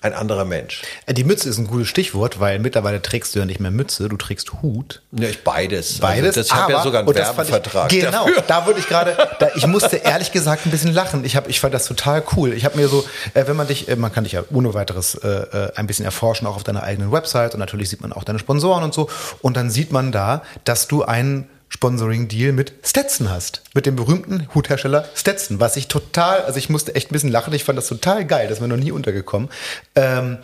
ein 0.00 0.14
anderer 0.14 0.44
Mensch. 0.44 0.82
Äh, 1.06 1.14
Die 1.14 1.24
Mütze 1.24 1.48
ist 1.48 1.58
ein 1.58 1.66
gutes 1.66 1.88
Stichwort, 1.88 2.38
weil 2.38 2.58
mittlerweile 2.60 3.02
trägst 3.02 3.34
du 3.34 3.40
ja 3.40 3.44
nicht 3.44 3.58
mehr 3.58 3.70
Mütze, 3.70 4.08
du 4.08 4.16
trägst 4.16 4.62
Hut. 4.62 5.02
Ja, 5.12 5.28
ich 5.28 5.42
beides. 5.42 5.98
Beides. 5.98 6.36
Also 6.36 6.40
das, 6.40 6.46
ich 6.46 6.54
habe 6.54 6.72
ja 6.72 6.82
sogar 6.82 7.00
einen 7.00 7.14
Werbevertrag. 7.14 7.92
Ich, 7.92 8.00
genau, 8.00 8.26
dafür. 8.26 8.44
da 8.46 8.66
würde 8.66 8.80
ich 8.80 8.86
gerade, 8.86 9.16
ich 9.56 9.66
musste 9.66 9.96
ehrlich 9.96 10.30
gesagt 10.30 10.66
ein 10.66 10.70
bisschen 10.70 10.92
lachen. 10.94 11.24
Ich, 11.24 11.34
hab, 11.36 11.48
ich 11.48 11.58
fand 11.58 11.74
das 11.74 11.86
total 11.86 12.22
cool. 12.36 12.52
Ich 12.52 12.64
habe 12.64 12.76
mir 12.76 12.88
so, 12.88 13.04
äh, 13.34 13.46
wenn 13.46 13.56
man 13.56 13.66
dich, 13.66 13.88
äh, 13.88 13.96
man 13.96 14.12
kann 14.12 14.24
dich 14.24 14.34
ja 14.34 14.44
ohne 14.52 14.72
weiteres 14.74 15.16
äh, 15.16 15.28
äh, 15.28 15.72
ein 15.74 15.86
bisschen 15.88 16.04
erforschen, 16.04 16.46
auch 16.46 16.56
auf 16.56 16.64
deiner 16.64 16.84
eigenen 16.84 17.10
Website 17.10 17.54
und 17.54 17.60
natürlich 17.60 17.88
sieht 17.88 18.00
man 18.00 18.12
auch 18.12 18.24
deine 18.24 18.38
Sponsoren 18.38 18.84
und 18.84 18.94
so. 18.94 19.08
Und 19.42 19.56
dann 19.56 19.70
sieht 19.70 19.90
man 19.90 20.12
da, 20.12 20.42
dass 20.64 20.86
du 20.86 21.02
einen 21.02 21.48
Sponsoring-Deal 21.68 22.52
mit 22.52 22.72
Stetson 22.84 23.30
hast. 23.30 23.62
Mit 23.74 23.86
dem 23.86 23.96
berühmten 23.96 24.48
Huthersteller 24.54 25.08
Stetson. 25.14 25.60
Was 25.60 25.76
ich 25.76 25.88
total, 25.88 26.42
also 26.42 26.58
ich 26.58 26.68
musste 26.70 26.94
echt 26.94 27.10
ein 27.10 27.12
bisschen 27.12 27.30
lachen. 27.30 27.52
Ich 27.52 27.64
fand 27.64 27.76
das 27.78 27.88
total 27.88 28.24
geil. 28.24 28.48
Das 28.48 28.58
ist 28.58 28.62
mir 28.62 28.68
noch 28.68 28.76
nie 28.76 28.92
untergekommen. 28.92 29.48
Ähm, 29.94 30.38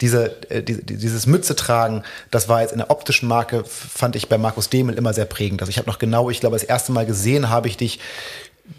diese, 0.00 0.50
äh, 0.50 0.62
die, 0.62 0.82
die- 0.84 0.96
dieses 0.96 1.26
Mütze 1.26 1.54
tragen, 1.56 2.02
das 2.30 2.48
war 2.48 2.60
jetzt 2.62 2.72
in 2.72 2.78
der 2.78 2.90
optischen 2.90 3.28
Marke, 3.28 3.64
fand 3.64 4.16
ich 4.16 4.28
bei 4.28 4.36
Markus 4.36 4.68
Demel 4.68 4.96
immer 4.96 5.14
sehr 5.14 5.26
prägend. 5.26 5.62
Also 5.62 5.70
ich 5.70 5.78
habe 5.78 5.88
noch 5.88 5.98
genau, 5.98 6.28
ich 6.28 6.40
glaube, 6.40 6.56
das 6.56 6.64
erste 6.64 6.92
Mal 6.92 7.06
gesehen 7.06 7.48
habe 7.50 7.68
ich 7.68 7.76
dich 7.76 8.00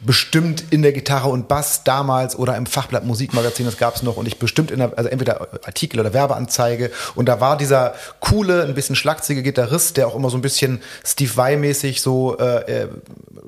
bestimmt 0.01 0.63
in 0.69 0.81
der 0.81 0.91
Gitarre 0.91 1.29
und 1.29 1.47
Bass 1.47 1.83
damals 1.83 2.37
oder 2.37 2.55
im 2.57 2.65
Fachblatt 2.65 3.05
Musikmagazin, 3.05 3.65
das 3.65 3.77
gab 3.77 3.95
es 3.95 4.03
noch 4.03 4.17
und 4.17 4.27
ich 4.27 4.39
bestimmt 4.39 4.71
in 4.71 4.79
der, 4.79 4.97
also 4.97 5.09
entweder 5.09 5.47
Artikel 5.65 5.99
oder 5.99 6.13
Werbeanzeige 6.13 6.91
und 7.15 7.27
da 7.27 7.39
war 7.39 7.57
dieser 7.57 7.93
coole, 8.19 8.63
ein 8.63 8.73
bisschen 8.73 8.95
schlagzige 8.95 9.43
Gitarrist, 9.43 9.97
der 9.97 10.07
auch 10.07 10.15
immer 10.15 10.29
so 10.29 10.37
ein 10.37 10.41
bisschen 10.41 10.81
Steve 11.05 11.35
Vai-mäßig 11.35 12.01
so 12.01 12.37
äh, 12.37 12.83
äh, 12.83 12.87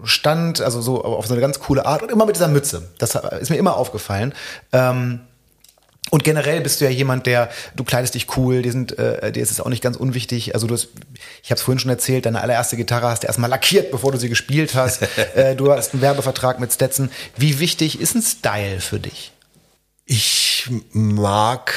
stand, 0.04 0.62
also 0.62 0.82
so 0.82 1.04
auf 1.04 1.28
so 1.28 1.34
eine 1.34 1.42
ganz 1.42 1.60
coole 1.60 1.86
Art 1.86 2.04
und 2.04 2.12
immer 2.12 2.26
mit 2.26 2.36
dieser 2.36 2.48
Mütze. 2.48 2.90
Das 2.98 3.16
ist 3.16 3.50
mir 3.50 3.58
immer 3.58 3.78
aufgefallen. 3.78 4.34
Ähm, 4.72 5.22
und 6.12 6.24
generell 6.24 6.62
bist 6.62 6.80
du 6.80 6.86
ja 6.86 6.92
jemand, 6.92 7.26
der, 7.26 7.50
du 7.76 7.84
kleidest 7.84 8.14
dich 8.14 8.38
cool, 8.38 8.62
die 8.62 8.70
sind, 8.70 8.98
äh, 9.00 9.32
dir 9.32 9.42
ist 9.42 9.52
es 9.52 9.60
auch 9.60 9.70
nicht 9.70 9.82
ganz 9.82 9.98
unwichtig. 9.98 10.54
Also 10.54 10.68
du 10.68 10.76
hast, 10.76 10.90
ich 11.44 11.50
habe 11.50 11.58
es 11.58 11.64
vorhin 11.64 11.80
schon 11.80 11.90
erzählt, 11.90 12.26
deine 12.26 12.42
allererste 12.42 12.78
Gitarre 12.78 13.08
hast 13.08 13.24
du 13.24 13.28
erstmal 13.28 13.50
lackiert, 13.50 13.92
bevor 13.92 14.12
du 14.12 14.20
sie 14.20 14.30
gespielt 14.30 14.76
hast. 14.76 15.02
äh, 15.36 15.56
du 15.56 15.72
hast 15.72 15.94
einen 15.94 16.02
Werbevertrag 16.02 16.60
mit 16.60 16.72
Stetson. 16.72 17.10
Wie 17.36 17.60
wichtig 17.60 18.00
ist 18.00 18.16
ein 18.16 18.22
Style 18.22 18.82
für 18.82 19.00
dich? 19.00 19.32
Ich 20.06 20.70
mag 20.92 21.74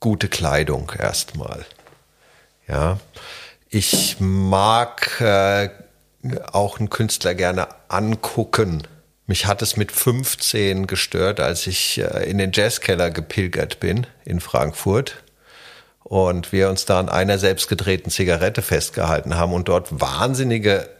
gute 0.00 0.28
Kleidung 0.28 0.90
erstmal. 0.98 1.66
Ja, 2.66 2.98
ich 3.68 4.16
mag 4.18 5.20
äh, 5.20 5.68
auch 6.52 6.78
einen 6.78 6.88
Künstler 6.88 7.34
gerne 7.34 7.68
angucken. 7.88 8.82
Mich 9.30 9.46
hat 9.46 9.62
es 9.62 9.76
mit 9.76 9.92
15 9.92 10.88
gestört, 10.88 11.38
als 11.38 11.68
ich 11.68 11.98
äh, 11.98 12.28
in 12.28 12.38
den 12.38 12.50
Jazzkeller 12.52 13.12
gepilgert 13.12 13.78
bin 13.78 14.08
in 14.24 14.40
Frankfurt 14.40 15.22
und 16.02 16.50
wir 16.50 16.68
uns 16.68 16.84
da 16.84 16.98
an 16.98 17.08
einer 17.08 17.38
selbstgedrehten 17.38 18.10
Zigarette 18.10 18.60
festgehalten 18.60 19.36
haben 19.36 19.52
und 19.52 19.68
dort 19.68 20.00
wahnsinnige 20.00 20.90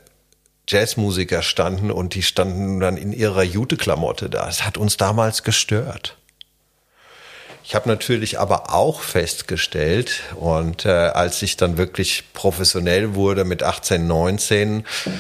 Jazzmusiker 0.69 1.43
standen 1.43 1.91
und 1.91 2.15
die 2.15 2.23
standen 2.23 2.79
dann 2.79 2.97
in 2.97 3.13
ihrer 3.13 3.43
Jute-Klamotte 3.43 4.31
da. 4.31 4.47
Das 4.47 4.65
hat 4.65 4.79
uns 4.79 4.97
damals 4.97 5.43
gestört. 5.43 6.17
Ich 7.65 7.75
habe 7.75 7.89
natürlich 7.89 8.39
aber 8.39 8.73
auch 8.73 9.01
festgestellt, 9.01 10.23
und 10.37 10.85
äh, 10.85 10.91
als 10.91 11.43
ich 11.43 11.57
dann 11.57 11.79
wirklich 11.79 12.33
professionell 12.33 13.17
wurde 13.17 13.45
mit 13.45 13.65
18, 13.65 14.07
19, 14.07 14.81
äh, 14.81 15.11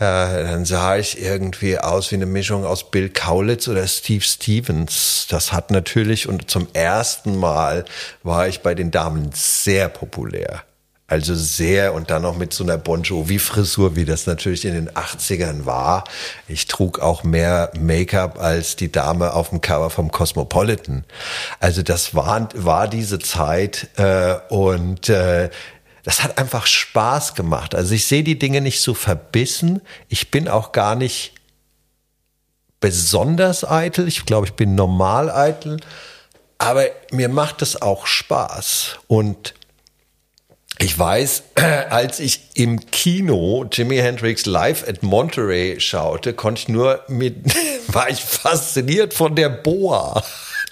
dann 0.00 0.64
sah 0.64 0.96
ich 0.96 1.20
irgendwie 1.20 1.78
aus 1.78 2.10
wie 2.10 2.14
eine 2.14 2.26
Mischung 2.26 2.64
aus 2.64 2.90
Bill 2.90 3.10
Kaulitz 3.10 3.68
oder 3.68 3.86
Steve 3.86 4.24
Stevens. 4.24 5.26
Das 5.28 5.52
hat 5.52 5.70
natürlich, 5.70 6.28
und 6.28 6.50
zum 6.50 6.68
ersten 6.72 7.36
Mal 7.36 7.84
war 8.22 8.48
ich 8.48 8.60
bei 8.60 8.74
den 8.74 8.90
Damen 8.90 9.30
sehr 9.34 9.88
populär. 9.88 10.62
Also 11.06 11.34
sehr 11.34 11.92
und 11.92 12.08
dann 12.08 12.22
noch 12.22 12.36
mit 12.36 12.54
so 12.54 12.62
einer 12.62 12.78
Bon 12.78 13.02
Jovi-Frisur, 13.02 13.96
wie 13.96 14.04
das 14.04 14.26
natürlich 14.26 14.64
in 14.64 14.74
den 14.74 14.90
80ern 14.90 15.66
war. 15.66 16.04
Ich 16.46 16.66
trug 16.68 17.00
auch 17.00 17.24
mehr 17.24 17.72
Make-up 17.76 18.38
als 18.40 18.76
die 18.76 18.92
Dame 18.92 19.34
auf 19.34 19.50
dem 19.50 19.60
Cover 19.60 19.90
vom 19.90 20.12
Cosmopolitan. 20.12 21.04
Also 21.58 21.82
das 21.82 22.14
war, 22.14 22.48
war 22.54 22.86
diese 22.86 23.18
Zeit 23.18 23.88
äh, 23.96 24.36
und 24.50 25.08
äh, 25.08 25.50
das 26.02 26.22
hat 26.22 26.38
einfach 26.38 26.66
Spaß 26.66 27.34
gemacht. 27.34 27.74
Also 27.74 27.94
ich 27.94 28.06
sehe 28.06 28.22
die 28.22 28.38
Dinge 28.38 28.60
nicht 28.60 28.80
so 28.80 28.94
verbissen. 28.94 29.82
Ich 30.08 30.30
bin 30.30 30.48
auch 30.48 30.72
gar 30.72 30.94
nicht 30.94 31.32
besonders 32.80 33.68
eitel. 33.68 34.08
Ich 34.08 34.24
glaube, 34.24 34.46
ich 34.46 34.54
bin 34.54 34.74
normal 34.74 35.30
eitel. 35.30 35.80
Aber 36.58 36.84
mir 37.10 37.28
macht 37.28 37.62
es 37.62 37.80
auch 37.80 38.06
Spaß. 38.06 38.98
Und 39.06 39.54
ich 40.78 40.98
weiß, 40.98 41.42
als 41.90 42.20
ich 42.20 42.40
im 42.54 42.90
Kino 42.90 43.66
Jimi 43.70 43.98
Hendrix 43.98 44.46
live 44.46 44.88
at 44.88 45.02
Monterey 45.02 45.78
schaute, 45.80 46.32
konnte 46.32 46.62
ich 46.62 46.68
nur 46.68 47.04
mit, 47.08 47.36
war 47.88 48.08
ich 48.08 48.20
fasziniert 48.20 49.12
von 49.12 49.36
der 49.36 49.50
Boa. 49.50 50.22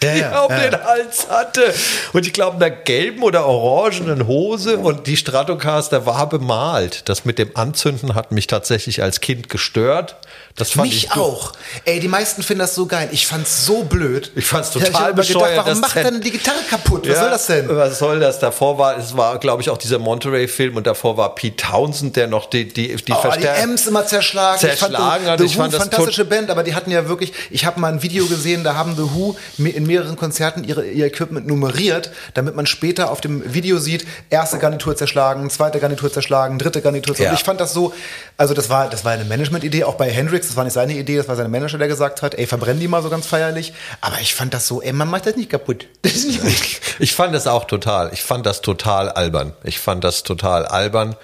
Ja, 0.02 0.14
ja, 0.14 0.40
auf 0.44 0.50
ja. 0.50 0.68
den 0.68 0.84
Hals 0.84 1.28
hatte. 1.28 1.74
Und 2.12 2.26
ich 2.26 2.32
glaube, 2.32 2.54
in 2.54 2.60
der 2.60 2.70
gelben 2.70 3.22
oder 3.22 3.46
orangenen 3.46 4.26
Hose 4.26 4.78
und 4.78 5.06
die 5.06 5.16
Stratocaster 5.16 6.06
war 6.06 6.28
bemalt. 6.28 7.08
Das 7.08 7.24
mit 7.24 7.38
dem 7.38 7.56
Anzünden 7.56 8.14
hat 8.14 8.32
mich 8.32 8.46
tatsächlich 8.46 9.02
als 9.02 9.20
Kind 9.20 9.48
gestört. 9.48 10.16
Das 10.58 10.72
fand 10.72 10.88
Mich 10.88 11.04
ich 11.04 11.12
auch. 11.12 11.52
Ey, 11.84 12.00
die 12.00 12.08
meisten 12.08 12.42
finden 12.42 12.60
das 12.60 12.74
so 12.74 12.86
geil. 12.86 13.08
Ich 13.12 13.26
fand's 13.26 13.64
so 13.64 13.84
blöd. 13.84 14.30
Ich 14.34 14.44
fand's 14.44 14.74
Ja, 14.74 14.80
total 14.80 14.92
hab 14.94 15.08
immer 15.10 15.16
bescheuert, 15.16 15.50
Gedacht, 15.50 15.66
warum 15.66 15.80
macht 15.80 15.96
denn 15.96 16.20
die 16.20 16.30
Gitarre 16.32 16.58
kaputt? 16.68 17.08
Was 17.08 17.18
soll 17.18 17.30
das 17.30 17.46
denn? 17.46 17.68
Was 17.76 17.98
soll 17.98 18.20
das? 18.20 18.38
Davor 18.38 18.78
war, 18.78 18.98
es 18.98 19.16
war, 19.16 19.38
glaube 19.38 19.62
ich, 19.62 19.70
auch 19.70 19.78
dieser 19.78 19.98
Monterey-Film 19.98 20.76
und 20.76 20.86
davor 20.86 21.16
war 21.16 21.34
Pete 21.34 21.56
Townsend, 21.56 22.16
der 22.16 22.26
noch 22.26 22.46
die, 22.50 22.66
die, 22.68 22.88
die 22.88 22.94
Oh, 22.94 22.96
die 23.06 23.12
Verstärker- 23.12 23.62
Ems 23.62 23.86
immer 23.86 24.06
zerschlagen. 24.06 24.58
Zerschlagen 24.60 25.22
ich 25.22 25.28
fand 25.28 25.38
The, 25.38 25.44
Ich 25.44 25.52
The 25.52 25.56
Who, 25.56 25.60
fand 25.62 25.72
das 25.74 25.82
fantastische 25.82 26.24
Band, 26.24 26.50
aber 26.50 26.62
die 26.64 26.74
hatten 26.74 26.90
ja 26.90 27.08
wirklich, 27.08 27.32
ich 27.50 27.64
habe 27.64 27.78
mal 27.80 27.92
ein 27.92 28.02
Video 28.02 28.26
gesehen, 28.26 28.64
da 28.64 28.74
haben 28.74 28.96
The 28.96 29.02
Who 29.14 29.36
in 29.58 29.86
mehreren 29.86 30.16
Konzerten 30.16 30.64
ihre, 30.64 30.86
ihr 30.86 31.06
Equipment 31.06 31.46
nummeriert, 31.46 32.10
damit 32.34 32.56
man 32.56 32.66
später 32.66 33.10
auf 33.10 33.20
dem 33.20 33.54
Video 33.54 33.78
sieht, 33.78 34.06
erste 34.30 34.58
Garnitur 34.58 34.96
zerschlagen, 34.96 35.48
zweite 35.50 35.78
Garnitur 35.78 36.12
zerschlagen, 36.12 36.58
dritte 36.58 36.80
Garnitur 36.82 37.14
zerschlagen. 37.14 37.34
Ja. 37.34 37.38
Ich 37.40 37.44
fand 37.44 37.60
das 37.60 37.72
so, 37.72 37.92
also 38.36 38.54
das 38.54 38.68
war, 38.68 38.88
das 38.90 39.04
war 39.04 39.12
eine 39.12 39.24
Management-Idee, 39.24 39.84
auch 39.84 39.94
bei 39.94 40.10
Hendrix, 40.10 40.47
das 40.48 40.56
war 40.56 40.64
nicht 40.64 40.72
seine 40.72 40.94
Idee, 40.94 41.16
das 41.16 41.28
war 41.28 41.36
sein 41.36 41.50
Manager, 41.50 41.78
der 41.78 41.88
gesagt 41.88 42.22
hat, 42.22 42.34
ey, 42.34 42.46
verbrennen 42.46 42.80
die 42.80 42.88
mal 42.88 43.02
so 43.02 43.10
ganz 43.10 43.26
feierlich. 43.26 43.72
Aber 44.00 44.20
ich 44.20 44.34
fand 44.34 44.54
das 44.54 44.66
so, 44.66 44.82
ey, 44.82 44.92
man 44.92 45.08
macht 45.08 45.26
das 45.26 45.36
nicht 45.36 45.50
kaputt. 45.50 45.86
Das 46.02 46.24
nicht 46.24 46.42
gut. 46.42 46.80
Ich 46.98 47.14
fand 47.14 47.34
das 47.34 47.46
auch 47.46 47.64
total. 47.64 48.12
Ich 48.12 48.22
fand 48.22 48.46
das 48.46 48.60
total 48.60 49.08
albern. 49.08 49.52
Ich 49.62 49.78
fand 49.78 50.02
das 50.04 50.22
total 50.22 50.66
albern. 50.66 51.16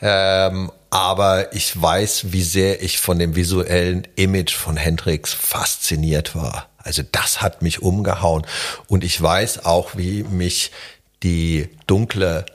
Ähm, 0.00 0.70
aber 0.90 1.52
ich 1.52 1.80
weiß, 1.80 2.32
wie 2.32 2.42
sehr 2.42 2.82
ich 2.82 2.98
von 2.98 3.18
dem 3.18 3.36
visuellen 3.36 4.06
Image 4.16 4.54
von 4.54 4.76
Hendrix 4.76 5.32
fasziniert 5.32 6.34
war. 6.34 6.68
Also 6.78 7.02
das 7.10 7.42
hat 7.42 7.62
mich 7.62 7.82
umgehauen. 7.82 8.46
Und 8.86 9.04
ich 9.04 9.20
weiß 9.20 9.64
auch, 9.64 9.96
wie 9.96 10.22
mich 10.22 10.70
die 11.22 11.68
dunkle 11.86 12.46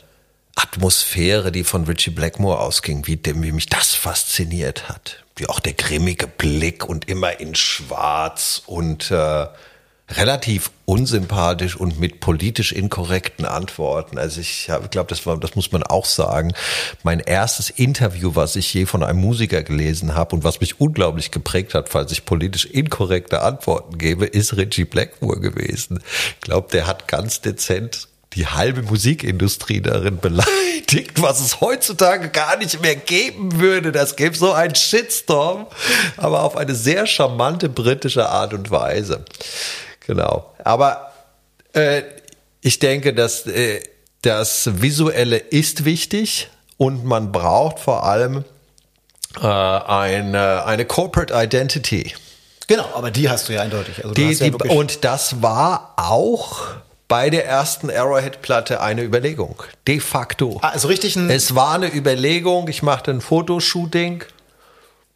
Atmosphäre, 0.56 1.52
die 1.52 1.64
von 1.64 1.84
Richie 1.84 2.12
Blackmore 2.12 2.60
ausging, 2.60 3.06
wie, 3.08 3.20
wie 3.24 3.52
mich 3.52 3.68
das 3.68 3.94
fasziniert 3.94 4.90
hat. 4.90 5.23
Wie 5.36 5.48
auch 5.48 5.60
der 5.60 5.74
grimmige 5.74 6.28
Blick 6.28 6.88
und 6.88 7.10
immer 7.10 7.40
in 7.40 7.56
Schwarz 7.56 8.62
und 8.66 9.10
äh, 9.12 9.48
relativ 10.10 10.72
unsympathisch 10.86 11.76
und 11.76 12.00
mit 12.00 12.20
politisch 12.20 12.72
inkorrekten 12.72 13.46
Antworten. 13.46 14.18
Also 14.18 14.42
ich 14.42 14.70
glaube, 14.92 15.08
das 15.10 15.24
das 15.40 15.56
muss 15.56 15.72
man 15.72 15.84
auch 15.84 16.06
sagen. 16.06 16.54
Mein 17.04 17.20
erstes 17.20 17.70
Interview, 17.70 18.36
was 18.36 18.56
ich 18.56 18.74
je 18.74 18.86
von 18.86 19.02
einem 19.04 19.20
Musiker 19.20 19.64
gelesen 19.64 20.14
habe 20.14 20.36
und 20.36 20.44
was 20.44 20.60
mich 20.60 20.80
unglaublich 20.80 21.32
geprägt 21.32 21.74
hat, 21.74 21.90
falls 21.90 22.12
ich 22.12 22.26
politisch 22.26 22.66
inkorrekte 22.66 23.42
Antworten 23.42 23.98
gebe, 23.98 24.26
ist 24.26 24.58
Richie 24.58 24.86
Blackmore 24.86 25.40
gewesen. 25.40 26.02
Ich 26.36 26.42
glaube, 26.42 26.68
der 26.72 26.86
hat 26.86 27.08
ganz 27.08 27.42
dezent 27.42 28.08
die 28.36 28.48
halbe 28.48 28.82
Musikindustrie 28.82 29.82
darin 29.82 30.18
beleidigt, 30.20 31.22
was 31.22 31.40
es 31.40 31.62
heutzutage 31.62 32.30
gar 32.30 32.58
nicht 32.58 32.82
mehr 32.82 32.96
geben 32.96 33.60
würde. 33.60 33.92
Das 33.92 34.16
gäbe 34.16 34.36
so 34.36 34.52
einen 34.54 34.76
Shitstorm, 34.76 35.68
aber 36.18 36.44
auf 36.44 36.58
eine 36.58 36.76
sehr 36.76 37.06
charmante 37.06 37.70
britische 37.70 38.28
Art 38.30 38.54
und 38.54 38.72
Weise. 38.72 39.26
Genau. 40.06 40.54
Aber 40.64 41.12
äh, 41.74 42.04
ich 42.62 42.80
denke, 42.80 43.14
dass 43.14 43.46
äh, 43.48 43.82
das 44.22 44.82
Visuelle 44.82 45.38
ist 45.38 45.86
wichtig 45.86 46.50
und 46.78 47.06
man 47.06 47.32
braucht 47.32 47.80
vor 47.80 48.04
allem 48.06 48.46
äh, 49.42 49.46
eine, 49.46 50.66
eine 50.66 50.86
Corporate 50.86 51.34
Identity. 51.34 52.14
Genau, 52.68 52.86
aber 52.96 53.12
die 53.12 53.30
hast 53.30 53.50
du 53.50 53.54
ja 53.54 53.62
eindeutig. 53.62 53.98
Also 54.04 54.14
Die, 54.14 54.24
ja 54.32 54.46
die, 54.46 54.54
wirklich- 54.54 54.72
und 54.72 55.04
das 55.04 55.42
war 55.42 55.94
auch 55.98 56.62
bei 57.14 57.30
der 57.30 57.46
ersten 57.46 57.92
Arrowhead-Platte 57.92 58.82
eine 58.82 59.04
Überlegung. 59.04 59.62
De 59.88 60.00
facto. 60.00 60.58
Ah, 60.64 60.70
also 60.70 60.88
richtig 60.88 61.16
ein, 61.16 61.30
Es 61.30 61.54
war 61.54 61.76
eine 61.76 61.94
Überlegung, 61.94 62.68
ich 62.70 62.82
machte 62.82 63.12
ein 63.12 63.22
Fotoshooting 63.22 64.24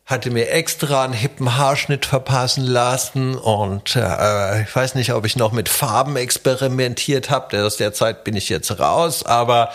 hatte 0.06 0.32
mir 0.32 0.52
extra 0.52 1.04
einen 1.04 1.12
hippen 1.12 1.58
Haarschnitt 1.58 2.06
verpassen 2.06 2.64
lassen 2.66 3.36
und 3.36 3.98
äh, 3.98 4.62
ich 4.62 4.74
weiß 4.74 4.96
nicht, 4.96 5.12
ob 5.12 5.26
ich 5.26 5.36
noch 5.36 5.52
mit 5.52 5.68
Farben 5.68 6.16
experimentiert 6.16 7.30
habe. 7.30 7.66
Aus 7.66 7.76
der 7.76 7.92
Zeit 7.94 8.24
bin 8.24 8.38
ich 8.38 8.48
jetzt 8.48 8.80
raus, 8.80 9.26
aber 9.26 9.72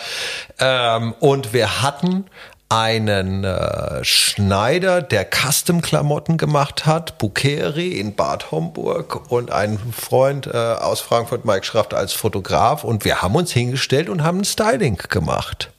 ähm, 0.59 1.13
und 1.19 1.53
wir 1.53 1.83
hatten 1.83 2.25
einen 2.69 3.43
äh, 3.43 4.03
Schneider, 4.03 5.01
der 5.01 5.25
Custom-Klamotten 5.29 6.37
gemacht 6.37 6.85
hat, 6.85 7.17
Bukeri 7.19 7.99
in 7.99 8.15
Bad 8.15 8.51
Homburg 8.51 9.31
und 9.31 9.51
einen 9.51 9.93
Freund 9.93 10.47
äh, 10.47 10.57
aus 10.57 11.01
Frankfurt, 11.01 11.45
Mike 11.45 11.65
Schraft, 11.65 11.93
als 11.93 12.13
Fotograf 12.13 12.83
und 12.83 13.05
wir 13.05 13.21
haben 13.21 13.35
uns 13.35 13.51
hingestellt 13.51 14.09
und 14.09 14.23
haben 14.23 14.39
ein 14.39 14.45
Styling 14.45 14.97
gemacht. 14.97 15.71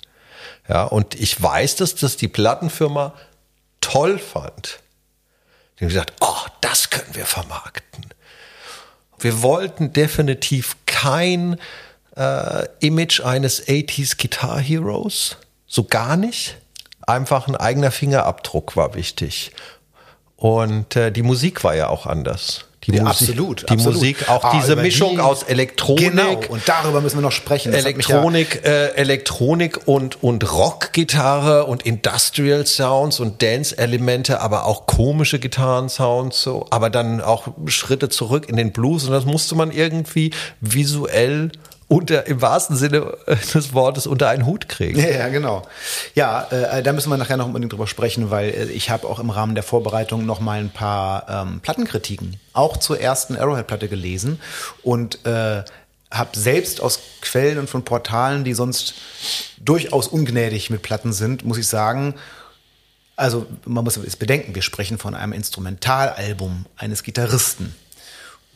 Ja, 0.68 0.84
und 0.84 1.14
ich 1.14 1.40
weiß, 1.42 1.76
dass 1.76 1.94
das 1.94 2.16
die 2.16 2.28
Plattenfirma 2.28 3.12
toll 3.80 4.18
fand. 4.18 4.80
Die 5.78 5.84
haben 5.84 5.88
gesagt, 5.88 6.12
oh, 6.20 6.46
das 6.60 6.90
können 6.90 7.14
wir 7.14 7.26
vermarkten. 7.26 8.06
Wir 9.18 9.42
wollten 9.42 9.92
definitiv 9.92 10.76
kein 10.86 11.58
äh, 12.16 12.66
Image 12.80 13.20
eines 13.20 13.66
80s 13.66 14.16
Guitar 14.20 14.60
Heroes, 14.60 15.36
so 15.66 15.84
gar 15.84 16.16
nicht. 16.16 16.56
Einfach 17.06 17.48
ein 17.48 17.56
eigener 17.56 17.90
Fingerabdruck 17.90 18.76
war 18.76 18.94
wichtig. 18.94 19.52
Und 20.36 20.96
äh, 20.96 21.10
die 21.10 21.22
Musik 21.22 21.64
war 21.64 21.74
ja 21.74 21.88
auch 21.88 22.06
anders. 22.06 22.64
Die 22.86 22.92
Ja, 22.96 23.02
Musik, 23.04 23.28
absolut, 23.30 23.62
Die 23.62 23.72
absolut. 23.72 23.94
Musik, 23.94 24.28
auch 24.28 24.44
Ah, 24.44 24.52
diese 24.60 24.76
Mischung 24.76 25.14
die- 25.14 25.20
aus 25.20 25.42
Elektronik. 25.42 26.10
Genau, 26.10 26.38
und 26.48 26.62
darüber 26.68 27.00
müssen 27.00 27.16
wir 27.16 27.22
noch 27.22 27.32
sprechen. 27.32 27.72
Das 27.72 27.82
mich 27.84 27.94
ja- 28.08 28.16
Elektronik, 28.16 28.62
äh, 28.66 28.88
Elektronik 28.88 29.88
und, 29.88 30.22
und 30.22 30.52
Rockgitarre 30.52 31.64
und 31.64 31.84
Industrial 31.86 32.66
Sounds 32.66 33.20
und 33.20 33.40
Dance-Elemente, 33.40 34.40
aber 34.42 34.66
auch 34.66 34.84
komische 34.84 35.38
Gitarrensounds, 35.38 36.42
so, 36.42 36.66
aber 36.68 36.90
dann 36.90 37.22
auch 37.22 37.48
Schritte 37.68 38.10
zurück 38.10 38.50
in 38.50 38.56
den 38.56 38.72
Blues 38.72 39.04
und 39.04 39.12
das 39.12 39.24
musste 39.24 39.54
man 39.54 39.70
irgendwie 39.70 40.32
visuell 40.60 41.52
unter, 41.94 42.26
im 42.26 42.42
wahrsten 42.42 42.76
Sinne 42.76 43.16
des 43.54 43.72
Wortes 43.72 44.06
unter 44.06 44.28
einen 44.28 44.46
Hut 44.46 44.68
kriegen. 44.68 44.98
Ja, 44.98 45.10
ja, 45.10 45.28
genau. 45.28 45.62
Ja, 46.14 46.42
äh, 46.50 46.82
da 46.82 46.92
müssen 46.92 47.08
wir 47.10 47.16
nachher 47.16 47.36
noch 47.36 47.46
unbedingt 47.46 47.72
drüber 47.72 47.86
sprechen, 47.86 48.30
weil 48.30 48.50
äh, 48.50 48.64
ich 48.64 48.90
habe 48.90 49.06
auch 49.06 49.20
im 49.20 49.30
Rahmen 49.30 49.54
der 49.54 49.62
Vorbereitung 49.62 50.26
noch 50.26 50.40
mal 50.40 50.58
ein 50.58 50.70
paar 50.70 51.26
ähm, 51.28 51.60
Plattenkritiken 51.60 52.40
auch 52.52 52.78
zur 52.78 53.00
ersten 53.00 53.36
Arrowhead-Platte 53.36 53.88
gelesen 53.88 54.40
und 54.82 55.24
äh, 55.24 55.62
habe 56.10 56.38
selbst 56.38 56.80
aus 56.80 56.98
Quellen 57.20 57.58
und 57.58 57.70
von 57.70 57.84
Portalen, 57.84 58.42
die 58.44 58.54
sonst 58.54 58.94
durchaus 59.58 60.08
ungnädig 60.08 60.70
mit 60.70 60.82
Platten 60.82 61.12
sind, 61.12 61.44
muss 61.44 61.58
ich 61.58 61.68
sagen, 61.68 62.14
also 63.16 63.46
man 63.64 63.84
muss 63.84 63.96
es 63.96 64.16
bedenken, 64.16 64.54
wir 64.54 64.62
sprechen 64.62 64.98
von 64.98 65.14
einem 65.14 65.32
Instrumentalalbum 65.32 66.66
eines 66.76 67.04
Gitarristen 67.04 67.74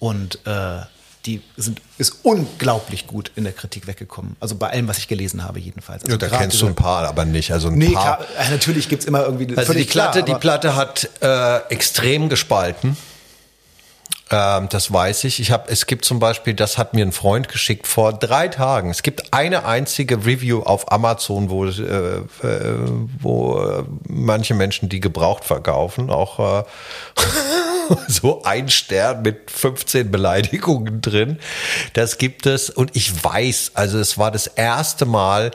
und 0.00 0.40
äh, 0.44 0.80
die 1.28 1.42
sind, 1.58 1.82
ist 1.98 2.20
unglaublich 2.22 3.06
gut 3.06 3.30
in 3.36 3.44
der 3.44 3.52
Kritik 3.52 3.86
weggekommen. 3.86 4.34
Also 4.40 4.54
bei 4.54 4.70
allem, 4.70 4.88
was 4.88 4.96
ich 4.96 5.08
gelesen 5.08 5.44
habe, 5.44 5.60
jedenfalls. 5.60 6.02
Also 6.02 6.12
Ja, 6.12 6.16
da 6.16 6.28
kennst 6.34 6.60
du 6.62 6.66
ein 6.66 6.74
paar, 6.74 7.06
aber 7.06 7.26
nicht. 7.26 7.52
Also 7.52 7.68
ein 7.68 7.74
Nee, 7.74 7.90
paar. 7.90 8.16
klar, 8.24 8.46
äh, 8.46 8.50
natürlich 8.50 8.88
gibt's 8.88 9.04
immer 9.04 9.24
irgendwie 9.24 9.46
Also 9.50 9.60
die 9.60 9.66
völlig 9.66 9.90
klar, 9.90 10.10
Platte, 10.12 10.24
die 10.32 10.38
Platte 10.38 10.74
hat 10.74 11.10
äh, 11.20 11.58
extrem 11.68 12.30
gespalten. 12.30 12.96
Ähm, 14.30 14.68
das 14.70 14.92
weiß 14.92 15.24
ich. 15.24 15.40
Ich 15.40 15.50
habe, 15.50 15.70
es 15.70 15.86
gibt 15.86 16.04
zum 16.06 16.18
Beispiel, 16.18 16.54
das 16.54 16.76
hat 16.78 16.94
mir 16.94 17.04
ein 17.04 17.12
Freund 17.12 17.48
geschickt 17.48 17.86
vor 17.86 18.12
drei 18.12 18.48
Tagen. 18.48 18.90
Es 18.90 19.02
gibt 19.02 19.32
eine 19.34 19.64
einzige 19.66 20.24
Review 20.26 20.62
auf 20.62 20.90
Amazon, 20.92 21.50
wo, 21.50 21.66
äh, 21.66 21.70
äh, 21.70 22.22
wo 23.20 23.58
äh, 23.60 23.84
manche 24.08 24.54
Menschen 24.54 24.88
die 24.88 25.00
gebraucht 25.00 25.44
verkaufen, 25.44 26.10
auch 26.10 26.60
äh, 26.60 26.64
so 28.08 28.42
ein 28.44 28.68
Stern 28.68 29.22
mit 29.22 29.50
15 29.50 30.10
Beleidigungen 30.10 31.00
drin. 31.00 31.38
Das 31.92 32.18
gibt 32.18 32.46
es 32.46 32.70
und 32.70 32.94
ich 32.94 33.24
weiß, 33.24 33.72
also 33.74 33.98
es 33.98 34.18
war 34.18 34.30
das 34.30 34.46
erste 34.46 35.06
Mal, 35.06 35.50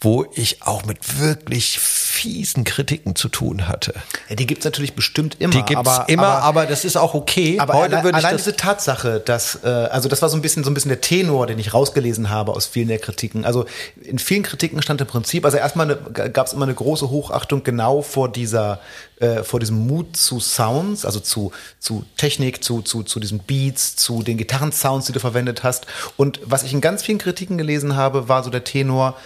wo 0.00 0.26
ich 0.34 0.62
auch 0.62 0.84
mit 0.84 1.18
wirklich 1.18 1.78
fiesen 1.78 2.62
Kritiken 2.62 3.16
zu 3.16 3.28
tun 3.28 3.66
hatte. 3.66 3.94
Ja, 4.28 4.36
die 4.36 4.46
gibt's 4.46 4.64
natürlich 4.64 4.94
bestimmt 4.94 5.36
immer. 5.40 5.52
Die 5.52 5.62
gibt's 5.62 5.88
aber, 5.88 6.08
immer, 6.08 6.26
aber, 6.26 6.42
aber, 6.42 6.66
das 6.66 6.84
ist 6.84 6.96
auch 6.96 7.14
okay. 7.14 7.58
aber 7.58 7.74
Heute 7.74 7.98
allein, 7.98 8.14
allein 8.14 8.36
diese 8.36 8.54
Tatsache, 8.56 9.20
dass, 9.20 9.64
äh, 9.64 9.68
also 9.68 10.08
das 10.08 10.22
war 10.22 10.28
so 10.28 10.36
ein 10.36 10.42
bisschen 10.42 10.62
so 10.62 10.70
ein 10.70 10.74
bisschen 10.74 10.90
der 10.90 11.00
Tenor, 11.00 11.48
den 11.48 11.58
ich 11.58 11.74
rausgelesen 11.74 12.30
habe 12.30 12.52
aus 12.52 12.66
vielen 12.66 12.88
der 12.88 12.98
Kritiken. 12.98 13.44
Also 13.44 13.66
in 14.02 14.18
vielen 14.18 14.44
Kritiken 14.44 14.82
stand 14.82 15.00
im 15.00 15.08
Prinzip, 15.08 15.44
also 15.44 15.56
erstmal 15.56 15.96
gab 15.96 16.46
es 16.46 16.52
immer 16.52 16.64
eine 16.64 16.74
große 16.74 17.10
Hochachtung 17.10 17.64
genau 17.64 18.02
vor 18.02 18.28
dieser, 18.28 18.80
äh, 19.18 19.42
vor 19.42 19.58
diesem 19.58 19.86
Mut 19.86 20.16
zu 20.16 20.38
Sounds, 20.38 21.04
also 21.04 21.18
zu 21.18 21.50
zu 21.80 22.04
Technik, 22.16 22.62
zu 22.62 22.82
zu 22.82 23.02
zu 23.02 23.18
diesen 23.18 23.40
Beats, 23.40 23.96
zu 23.96 24.22
den 24.22 24.38
Gitarrensounds, 24.38 25.06
die 25.06 25.12
du 25.12 25.20
verwendet 25.20 25.64
hast. 25.64 25.86
Und 26.16 26.40
was 26.44 26.62
ich 26.62 26.72
in 26.72 26.80
ganz 26.80 27.02
vielen 27.02 27.18
Kritiken 27.18 27.58
gelesen 27.58 27.96
habe, 27.96 28.28
war 28.28 28.44
so 28.44 28.50
der 28.50 28.62
Tenor. 28.62 29.16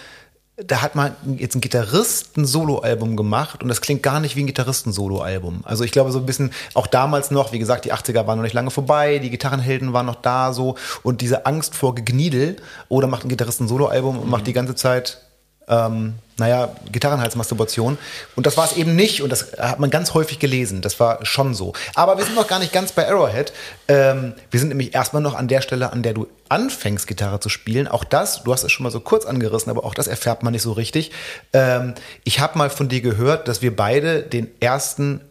Da 0.57 0.83
hat 0.83 0.93
man 0.93 1.15
jetzt 1.37 1.55
ein 1.55 1.61
Gitarristen-Solo-Album 1.61 3.17
gemacht 3.17 3.63
und 3.63 3.69
das 3.69 3.81
klingt 3.81 4.03
gar 4.03 4.19
nicht 4.19 4.35
wie 4.35 4.43
ein 4.43 4.47
Gitarristen-Solo-Album. 4.47 5.61
Also 5.63 5.83
ich 5.83 5.91
glaube 5.91 6.11
so 6.11 6.19
ein 6.19 6.27
bisschen, 6.27 6.51
auch 6.75 6.85
damals 6.85 7.31
noch, 7.31 7.53
wie 7.53 7.59
gesagt, 7.59 7.85
die 7.85 7.93
80er 7.93 8.27
waren 8.27 8.37
noch 8.37 8.43
nicht 8.43 8.53
lange 8.53 8.69
vorbei, 8.69 9.17
die 9.17 9.31
Gitarrenhelden 9.31 9.93
waren 9.93 10.05
noch 10.05 10.21
da 10.21 10.53
so 10.53 10.75
und 11.01 11.21
diese 11.21 11.47
Angst 11.47 11.73
vor 11.75 11.95
Gegniedel, 11.95 12.57
oder 12.87 13.07
macht 13.07 13.25
ein 13.25 13.29
Gitarristen-Solo-Album 13.29 14.19
und 14.19 14.29
macht 14.29 14.45
die 14.45 14.53
ganze 14.53 14.75
Zeit 14.75 15.21
ähm, 15.67 16.15
naja, 16.37 16.75
Gitarrenhalsmasturbation. 16.91 17.97
Und 18.35 18.45
das 18.45 18.57
war 18.57 18.65
es 18.65 18.75
eben 18.75 18.95
nicht. 18.95 19.21
Und 19.21 19.29
das 19.29 19.53
hat 19.57 19.79
man 19.79 19.89
ganz 19.89 20.13
häufig 20.13 20.39
gelesen. 20.39 20.81
Das 20.81 20.99
war 20.99 21.25
schon 21.25 21.53
so. 21.53 21.73
Aber 21.95 22.17
wir 22.17 22.25
sind 22.25 22.35
noch 22.35 22.47
gar 22.47 22.59
nicht 22.59 22.73
ganz 22.73 22.91
bei 22.91 23.07
Arrowhead. 23.07 23.53
Ähm, 23.87 24.33
wir 24.49 24.59
sind 24.59 24.69
nämlich 24.69 24.95
erstmal 24.95 25.21
noch 25.21 25.35
an 25.35 25.47
der 25.47 25.61
Stelle, 25.61 25.91
an 25.91 26.01
der 26.03 26.13
du 26.13 26.27
anfängst, 26.49 27.07
Gitarre 27.07 27.39
zu 27.39 27.49
spielen. 27.49 27.87
Auch 27.87 28.03
das, 28.03 28.43
du 28.43 28.51
hast 28.51 28.63
es 28.63 28.71
schon 28.71 28.83
mal 28.83 28.91
so 28.91 28.99
kurz 28.99 29.25
angerissen, 29.25 29.69
aber 29.69 29.83
auch 29.83 29.93
das 29.93 30.07
erfährt 30.07 30.43
man 30.43 30.53
nicht 30.53 30.63
so 30.63 30.71
richtig. 30.71 31.11
Ähm, 31.53 31.93
ich 32.23 32.39
habe 32.39 32.57
mal 32.57 32.69
von 32.69 32.89
dir 32.89 33.01
gehört, 33.01 33.47
dass 33.47 33.61
wir 33.61 33.75
beide 33.75 34.23
den 34.23 34.49
ersten, 34.59 35.21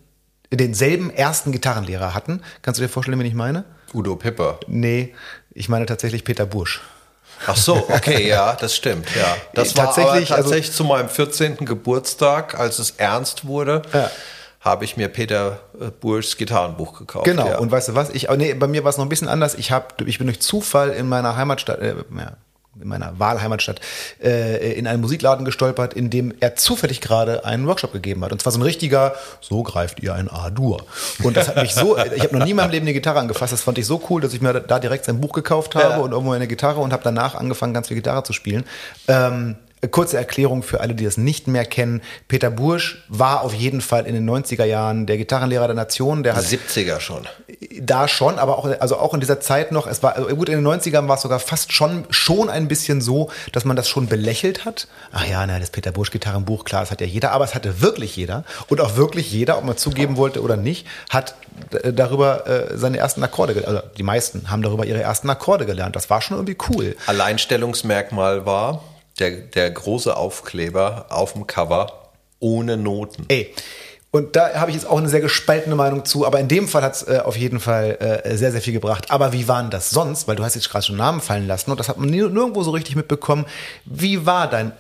denselben 0.53 1.11
ersten 1.11 1.53
Gitarrenlehrer 1.53 2.15
hatten. 2.15 2.43
Kannst 2.63 2.79
du 2.79 2.83
dir 2.83 2.89
vorstellen, 2.89 3.19
wen 3.19 3.27
ich 3.27 3.35
meine? 3.35 3.65
Udo 3.93 4.17
Pipper. 4.17 4.61
Nee, 4.69 5.15
ich 5.53 5.69
meine 5.69 5.87
tatsächlich 5.87 6.25
Peter 6.25 6.47
Bursch. 6.47 6.81
Ach 7.47 7.57
so, 7.57 7.75
okay, 7.89 8.29
ja, 8.29 8.55
das 8.55 8.75
stimmt, 8.77 9.07
ja. 9.17 9.37
Das 9.55 9.77
war 9.77 9.87
Tatsächlich, 9.87 10.31
aber 10.31 10.37
also- 10.39 10.51
tatsächlich 10.51 10.73
zu 10.77 10.85
meinem 10.85 11.09
14. 11.09 11.65
Geburtstag, 11.67 12.59
als 12.59 12.79
es 12.79 12.93
ernst 12.99 13.45
wurde, 13.47 13.83
Ja. 13.93 14.11
habe 14.61 14.85
ich 14.85 14.97
mir 14.97 15.09
Peter 15.09 15.59
äh, 15.81 15.87
Burschs 15.91 16.37
Gitarrenbuch 16.37 16.99
gekauft. 16.99 17.25
Genau, 17.25 17.47
ja. 17.49 17.59
und 17.59 17.71
weißt 17.71 17.89
du 17.89 17.95
was? 17.95 18.11
Ich, 18.11 18.29
nee, 18.31 18.55
bei 18.55 18.67
mir 18.67 18.85
war 18.85 18.91
es 18.91 18.97
noch 18.97 19.05
ein 19.05 19.09
bisschen 19.09 19.29
anders. 19.29 19.55
Ich, 19.55 19.73
hab, 19.73 20.01
ich 20.03 20.19
bin 20.19 20.27
durch 20.29 20.41
Zufall 20.41 20.91
in 20.91 21.09
meiner 21.09 21.37
Heimatstadt, 21.37 21.81
äh, 21.81 21.95
ja, 22.17 22.33
in 22.81 22.89
meiner 22.89 23.19
Wahlheimatstadt, 23.19 23.81
äh, 24.23 24.73
in 24.73 24.87
einen 24.87 25.01
Musikladen 25.03 25.45
gestolpert, 25.45 25.95
in 25.95 26.09
dem 26.11 26.33
er 26.41 26.57
zufällig 26.57 27.01
gerade 27.01 27.45
einen 27.45 27.67
Workshop 27.67 27.93
gegeben 27.93 28.25
hat. 28.25 28.33
Und 28.33 28.41
zwar 28.41 28.53
so 28.53 28.59
ein 28.59 28.63
richtiger, 28.63 29.15
so 29.41 29.63
greift 29.63 30.01
ihr 30.01 30.15
ein 30.15 30.31
A-Dur. 30.31 30.85
Und 31.23 31.37
das 31.37 31.49
hat 31.49 31.57
mich 31.61 31.75
so, 31.75 31.99
ich 31.99 32.23
habe 32.23 32.37
noch 32.39 32.45
nie 32.45 32.53
in 32.53 32.57
meinem 32.57 32.71
Leben 32.71 32.85
eine 32.87 32.95
Gitarre 32.95 33.19
angefasst. 33.21 33.53
Das 33.53 33.61
fand 33.63 33.79
ich 33.79 33.87
so 33.87 34.01
cool, 34.09 34.21
dass 34.23 34.33
ich 34.33 34.41
mir 34.41 34.55
da 34.55 34.79
direkt 34.79 35.05
sein 35.05 35.21
Buch 35.21 35.33
gekauft 35.33 35.75
habe 35.75 35.91
Ja. 35.91 35.97
und 35.99 36.13
irgendwo 36.13 36.33
eine 36.33 36.49
Gitarre 36.49 36.81
und 36.81 36.93
habe 36.93 37.03
danach 37.05 37.35
angefangen, 37.35 37.75
ganz 37.75 37.89
viel 37.89 37.97
Gitarre 37.97 38.23
zu 38.23 38.33
spielen. 38.33 38.65
Ähm, 39.07 39.57
Kurze 39.91 40.17
Erklärung 40.17 40.63
für 40.63 40.81
alle, 40.81 40.95
die 40.95 41.05
das 41.05 41.17
nicht 41.17 41.49
mehr 41.49 41.65
kennen. 41.65 42.03
Peter 42.29 42.51
Bursch 42.51 43.05
war 43.09 43.43
auf 43.43 43.53
jeden 43.53 43.81
Fall 43.81 44.07
in 44.07 44.15
den 44.15 44.29
90er 44.31 44.65
Jahren 44.65 45.07
der 45.07 45.17
Gitarrenlehrer 45.19 45.67
der 45.67 45.75
Nation. 45.75 46.23
Der 46.23 46.37
hat 46.37 46.45
70er 46.45 47.01
schon. 47.01 47.27
da 47.81 48.07
schon, 48.07 48.39
aber 48.39 48.59
auch, 48.59 48.65
also 48.81 48.97
auch 48.97 49.13
in 49.13 49.19
dieser 49.21 49.41
Zeit 49.41 49.73
noch, 49.73 49.87
es 49.89 50.03
war, 50.03 50.15
also 50.17 50.29
gut, 50.37 50.49
in 50.49 50.63
den 50.63 50.67
90ern 50.67 51.09
war 51.09 51.17
es 51.17 51.23
sogar 51.23 51.41
fast 51.41 51.73
schon, 51.73 52.05
schon 52.11 52.49
ein 52.49 52.69
bisschen 52.69 53.01
so, 53.01 53.31
dass 53.51 53.65
man 53.65 53.75
das 53.77 53.89
schon 53.89 54.07
belächelt 54.07 54.65
hat. 54.65 54.87
Ach 55.11 55.27
ja, 55.27 55.45
na, 55.47 55.59
das 55.59 55.71
Peter 55.71 55.91
Bursch 55.91 56.11
Gitarrenbuch, 56.13 56.65
klar, 56.65 56.83
das 56.83 56.91
hat 56.93 57.01
ja 57.01 57.07
jeder, 57.09 57.33
aber 57.33 57.45
es 57.45 57.55
hatte 57.57 57.81
wirklich 57.81 58.15
jeder. 58.17 58.45
Und 58.69 58.81
auch 58.81 58.97
wirklich 58.97 59.33
jeder, 59.33 59.59
ob 59.59 59.65
man 59.65 59.77
zugeben 59.77 60.17
wollte 60.17 60.43
oder 60.43 60.57
nicht, 60.57 60.87
hat 61.11 61.35
äh, 61.83 61.93
darüber 61.93 62.47
äh, 62.47 62.79
seine 62.79 62.99
ersten 62.99 63.23
Akkorde, 63.25 63.55
gel- 63.55 63.65
also 63.65 63.81
die 63.99 64.05
meisten 64.05 64.49
haben 64.49 64.63
darüber 64.63 64.87
ihre 64.87 65.03
ersten 65.03 65.29
Akkorde 65.29 65.67
gelernt. 65.67 65.97
Das 65.97 66.09
war 66.09 66.21
schon 66.21 66.37
irgendwie 66.37 66.57
cool. 66.71 66.95
Alleinstellungsmerkmal 67.07 68.47
war 68.47 68.83
der, 69.19 69.31
der 69.31 69.71
große 69.71 70.17
Aufkleber 70.17 71.07
auf 71.11 71.35
dem 71.35 71.47
Cover 71.47 72.11
ohne 72.39 72.77
Noten. 72.77 73.25
Ey. 73.29 73.55
Und 74.11 74.37
da 74.37 74.61
habe 74.61 74.71
ich 74.71 74.77
jetzt 74.77 74.87
auch 74.87 74.99
eine 74.99 75.09
sehr 75.09 75.23
gespaltene 75.23 75.75
Meinung 75.75 76.05
zu, 76.05 76.27
aber 76.27 76.39
in 76.39 76.47
dem 76.47 76.69
Fall 76.69 76.83
hat 76.83 76.97
es 76.97 77.09
äh, 77.09 77.21
auf 77.25 77.35
jeden 77.35 77.61
Fall 77.61 77.97
äh, 78.25 78.37
sehr, 78.37 78.53
sehr 78.53 78.61
viel 78.61 78.75
gebracht. 78.75 79.11
Aber 79.11 79.33
wie 79.33 79.49
waren 79.49 79.71
das 79.71 79.89
sonst? 79.89 80.29
Weil 80.29 80.37
du 80.37 80.45
hast 80.45 80.55
jetzt 80.55 80.69
gerade 80.69 80.85
schon 80.85 80.97
Namen 80.97 81.23
fallen 81.23 81.47
lassen 81.47 81.71
und 81.71 81.81
das 81.81 81.89
hat 81.89 81.97
man 81.97 82.11
nirgendwo 82.11 82.63
so 82.63 82.73
richtig 82.73 82.95
mitbekommen. 82.95 83.47
Wie 83.87 84.27
war 84.27 84.51
dein, 84.51 84.73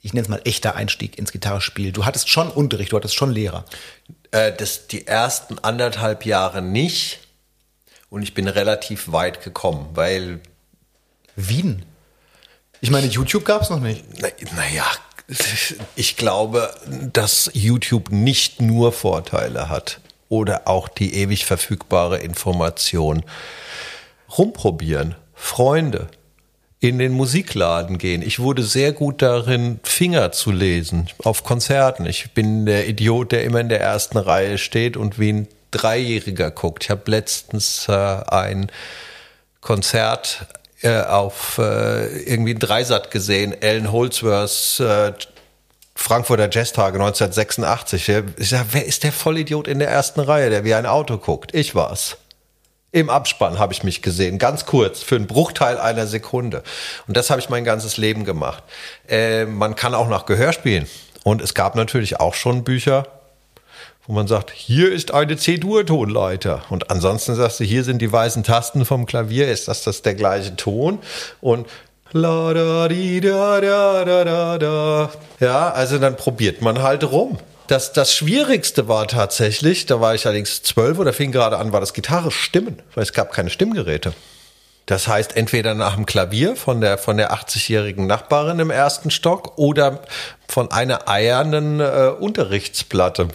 ich 0.00 0.14
nenne 0.14 0.22
es 0.22 0.30
mal 0.30 0.40
echter 0.44 0.74
Einstieg 0.74 1.18
ins 1.18 1.32
Gitarrespiel? 1.32 1.92
Du 1.92 2.06
hattest 2.06 2.30
schon 2.30 2.50
Unterricht, 2.50 2.92
du 2.92 2.96
hattest 2.96 3.14
schon 3.14 3.30
Lehrer. 3.30 3.66
Äh, 4.30 4.52
das, 4.52 4.86
die 4.86 5.06
ersten 5.06 5.58
anderthalb 5.58 6.24
Jahre 6.24 6.62
nicht. 6.62 7.20
Und 8.08 8.22
ich 8.22 8.32
bin 8.32 8.48
relativ 8.48 9.12
weit 9.12 9.42
gekommen, 9.42 9.90
weil 9.92 10.40
Wien. 11.36 11.84
Ich 12.82 12.90
meine, 12.90 13.06
YouTube 13.06 13.44
gab 13.46 13.62
es 13.62 13.70
noch 13.70 13.80
nicht. 13.80 14.04
Na- 14.20 14.28
Naja, 14.56 14.84
ich 15.96 16.16
glaube, 16.16 16.74
dass 17.12 17.48
YouTube 17.54 18.10
nicht 18.10 18.60
nur 18.60 18.92
Vorteile 18.92 19.68
hat 19.70 20.00
oder 20.28 20.66
auch 20.68 20.88
die 20.88 21.14
ewig 21.14 21.44
verfügbare 21.46 22.18
Information. 22.18 23.22
Rumprobieren, 24.36 25.14
Freunde, 25.34 26.08
in 26.80 26.98
den 26.98 27.12
Musikladen 27.12 27.98
gehen. 27.98 28.20
Ich 28.22 28.40
wurde 28.40 28.64
sehr 28.64 28.92
gut 28.92 29.22
darin, 29.22 29.78
Finger 29.84 30.32
zu 30.32 30.50
lesen 30.50 31.08
auf 31.22 31.44
Konzerten. 31.44 32.04
Ich 32.06 32.32
bin 32.32 32.66
der 32.66 32.88
Idiot, 32.88 33.30
der 33.30 33.44
immer 33.44 33.60
in 33.60 33.68
der 33.68 33.80
ersten 33.80 34.18
Reihe 34.18 34.58
steht 34.58 34.96
und 34.96 35.20
wie 35.20 35.32
ein 35.32 35.48
Dreijähriger 35.70 36.50
guckt. 36.50 36.82
Ich 36.84 36.90
habe 36.90 37.08
letztens 37.08 37.86
äh, 37.88 37.92
ein 37.92 38.70
Konzert 39.60 40.46
äh, 40.82 41.00
auf 41.02 41.58
äh, 41.58 42.22
irgendwie 42.24 42.54
ein 42.54 42.58
Dreisat 42.58 43.10
gesehen, 43.10 43.60
Ellen 43.60 43.92
Holdsworths 43.92 44.80
äh, 44.80 45.12
Frankfurter 45.94 46.48
Jazztage 46.50 46.94
1986. 46.94 48.08
Ich 48.38 48.48
sag, 48.48 48.66
wer 48.72 48.86
ist 48.86 49.04
der 49.04 49.12
Vollidiot 49.12 49.68
in 49.68 49.78
der 49.78 49.88
ersten 49.88 50.20
Reihe, 50.20 50.50
der 50.50 50.64
wie 50.64 50.74
ein 50.74 50.86
Auto 50.86 51.18
guckt? 51.18 51.54
Ich 51.54 51.74
war's. 51.74 52.16
Im 52.90 53.08
Abspann 53.08 53.58
habe 53.58 53.72
ich 53.72 53.84
mich 53.84 54.02
gesehen, 54.02 54.38
ganz 54.38 54.66
kurz, 54.66 55.02
für 55.02 55.16
einen 55.16 55.26
Bruchteil 55.26 55.78
einer 55.78 56.06
Sekunde. 56.06 56.62
Und 57.06 57.16
das 57.16 57.30
habe 57.30 57.40
ich 57.40 57.48
mein 57.48 57.64
ganzes 57.64 57.96
Leben 57.96 58.24
gemacht. 58.24 58.62
Äh, 59.08 59.46
man 59.46 59.76
kann 59.76 59.94
auch 59.94 60.08
nach 60.08 60.26
Gehör 60.26 60.52
spielen. 60.52 60.86
Und 61.24 61.40
es 61.40 61.54
gab 61.54 61.74
natürlich 61.74 62.20
auch 62.20 62.34
schon 62.34 62.64
Bücher, 62.64 63.06
wo 64.06 64.12
man 64.12 64.26
sagt, 64.26 64.50
hier 64.50 64.92
ist 64.92 65.14
eine 65.14 65.36
C-Dur-Tonleiter. 65.36 66.62
Und 66.70 66.90
ansonsten 66.90 67.34
sagst 67.36 67.60
du, 67.60 67.64
hier 67.64 67.84
sind 67.84 68.02
die 68.02 68.10
weißen 68.10 68.42
Tasten 68.42 68.84
vom 68.84 69.06
Klavier, 69.06 69.50
ist 69.50 69.68
das, 69.68 69.84
das 69.84 70.02
der 70.02 70.14
gleiche 70.14 70.56
Ton? 70.56 70.98
Und 71.40 71.68
la 72.12 72.52
da 72.52 72.88
di 72.88 73.20
da 73.20 73.60
da 73.60 74.04
da 74.04 74.24
da 74.24 74.58
da. 74.58 75.10
Ja, 75.40 75.70
also 75.70 75.98
dann 75.98 76.16
probiert 76.16 76.62
man 76.62 76.82
halt 76.82 77.04
rum. 77.04 77.38
Das, 77.68 77.92
das 77.92 78.12
Schwierigste 78.12 78.88
war 78.88 79.06
tatsächlich, 79.06 79.86
da 79.86 80.00
war 80.00 80.14
ich 80.14 80.26
allerdings 80.26 80.62
zwölf 80.62 80.98
oder 80.98 81.12
fing 81.12 81.32
gerade 81.32 81.56
an, 81.56 81.72
war 81.72 81.80
das 81.80 81.94
Gitarre 81.94 82.30
stimmen, 82.30 82.82
weil 82.94 83.04
es 83.04 83.12
gab 83.12 83.32
keine 83.32 83.50
Stimmgeräte. 83.50 84.12
Das 84.86 85.06
heißt, 85.06 85.36
entweder 85.36 85.74
nach 85.74 85.94
dem 85.94 86.06
Klavier 86.06 86.56
von 86.56 86.80
der, 86.80 86.98
von 86.98 87.16
der 87.16 87.32
80-jährigen 87.32 88.06
Nachbarin 88.06 88.58
im 88.58 88.70
ersten 88.70 89.10
Stock 89.10 89.56
oder 89.56 90.00
von 90.48 90.70
einer 90.72 91.08
eiernden 91.08 91.80
äh, 91.80 92.10
Unterrichtsplatte. 92.18 93.28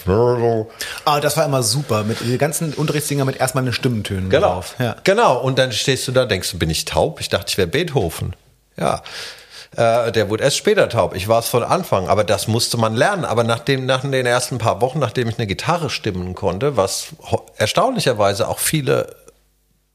Ah, 1.05 1.19
das 1.19 1.37
war 1.37 1.45
immer 1.45 1.63
super. 1.63 2.03
Mit 2.03 2.19
den 2.19 2.37
ganzen 2.37 2.73
Unterrichtsdinger 2.73 3.23
mit 3.23 3.37
erstmal 3.37 3.63
den 3.63 3.73
Stimmentönen 3.73 4.29
genau. 4.29 4.55
drauf. 4.55 4.75
Ja. 4.77 4.97
Genau. 5.03 5.39
Und 5.39 5.57
dann 5.57 5.71
stehst 5.71 6.07
du 6.07 6.11
da, 6.11 6.25
denkst 6.25 6.51
du, 6.51 6.59
bin 6.59 6.69
ich 6.69 6.85
taub? 6.85 7.21
Ich 7.21 7.29
dachte, 7.29 7.45
ich 7.49 7.57
wäre 7.57 7.67
Beethoven. 7.67 8.35
Ja. 8.77 9.01
Äh, 9.75 10.11
der 10.11 10.29
wurde 10.29 10.43
erst 10.43 10.57
später 10.57 10.89
taub. 10.89 11.15
Ich 11.15 11.27
war 11.27 11.39
es 11.39 11.47
von 11.47 11.63
Anfang, 11.63 12.07
aber 12.07 12.23
das 12.23 12.47
musste 12.47 12.77
man 12.77 12.93
lernen. 12.93 13.25
Aber 13.25 13.43
nachdem, 13.43 13.85
nach 13.85 14.01
den 14.01 14.25
ersten 14.25 14.57
paar 14.57 14.81
Wochen, 14.81 14.99
nachdem 14.99 15.29
ich 15.29 15.37
eine 15.37 15.47
Gitarre 15.47 15.89
stimmen 15.89 16.35
konnte, 16.35 16.77
was 16.77 17.07
erstaunlicherweise 17.57 18.47
auch 18.47 18.59
viele 18.59 19.15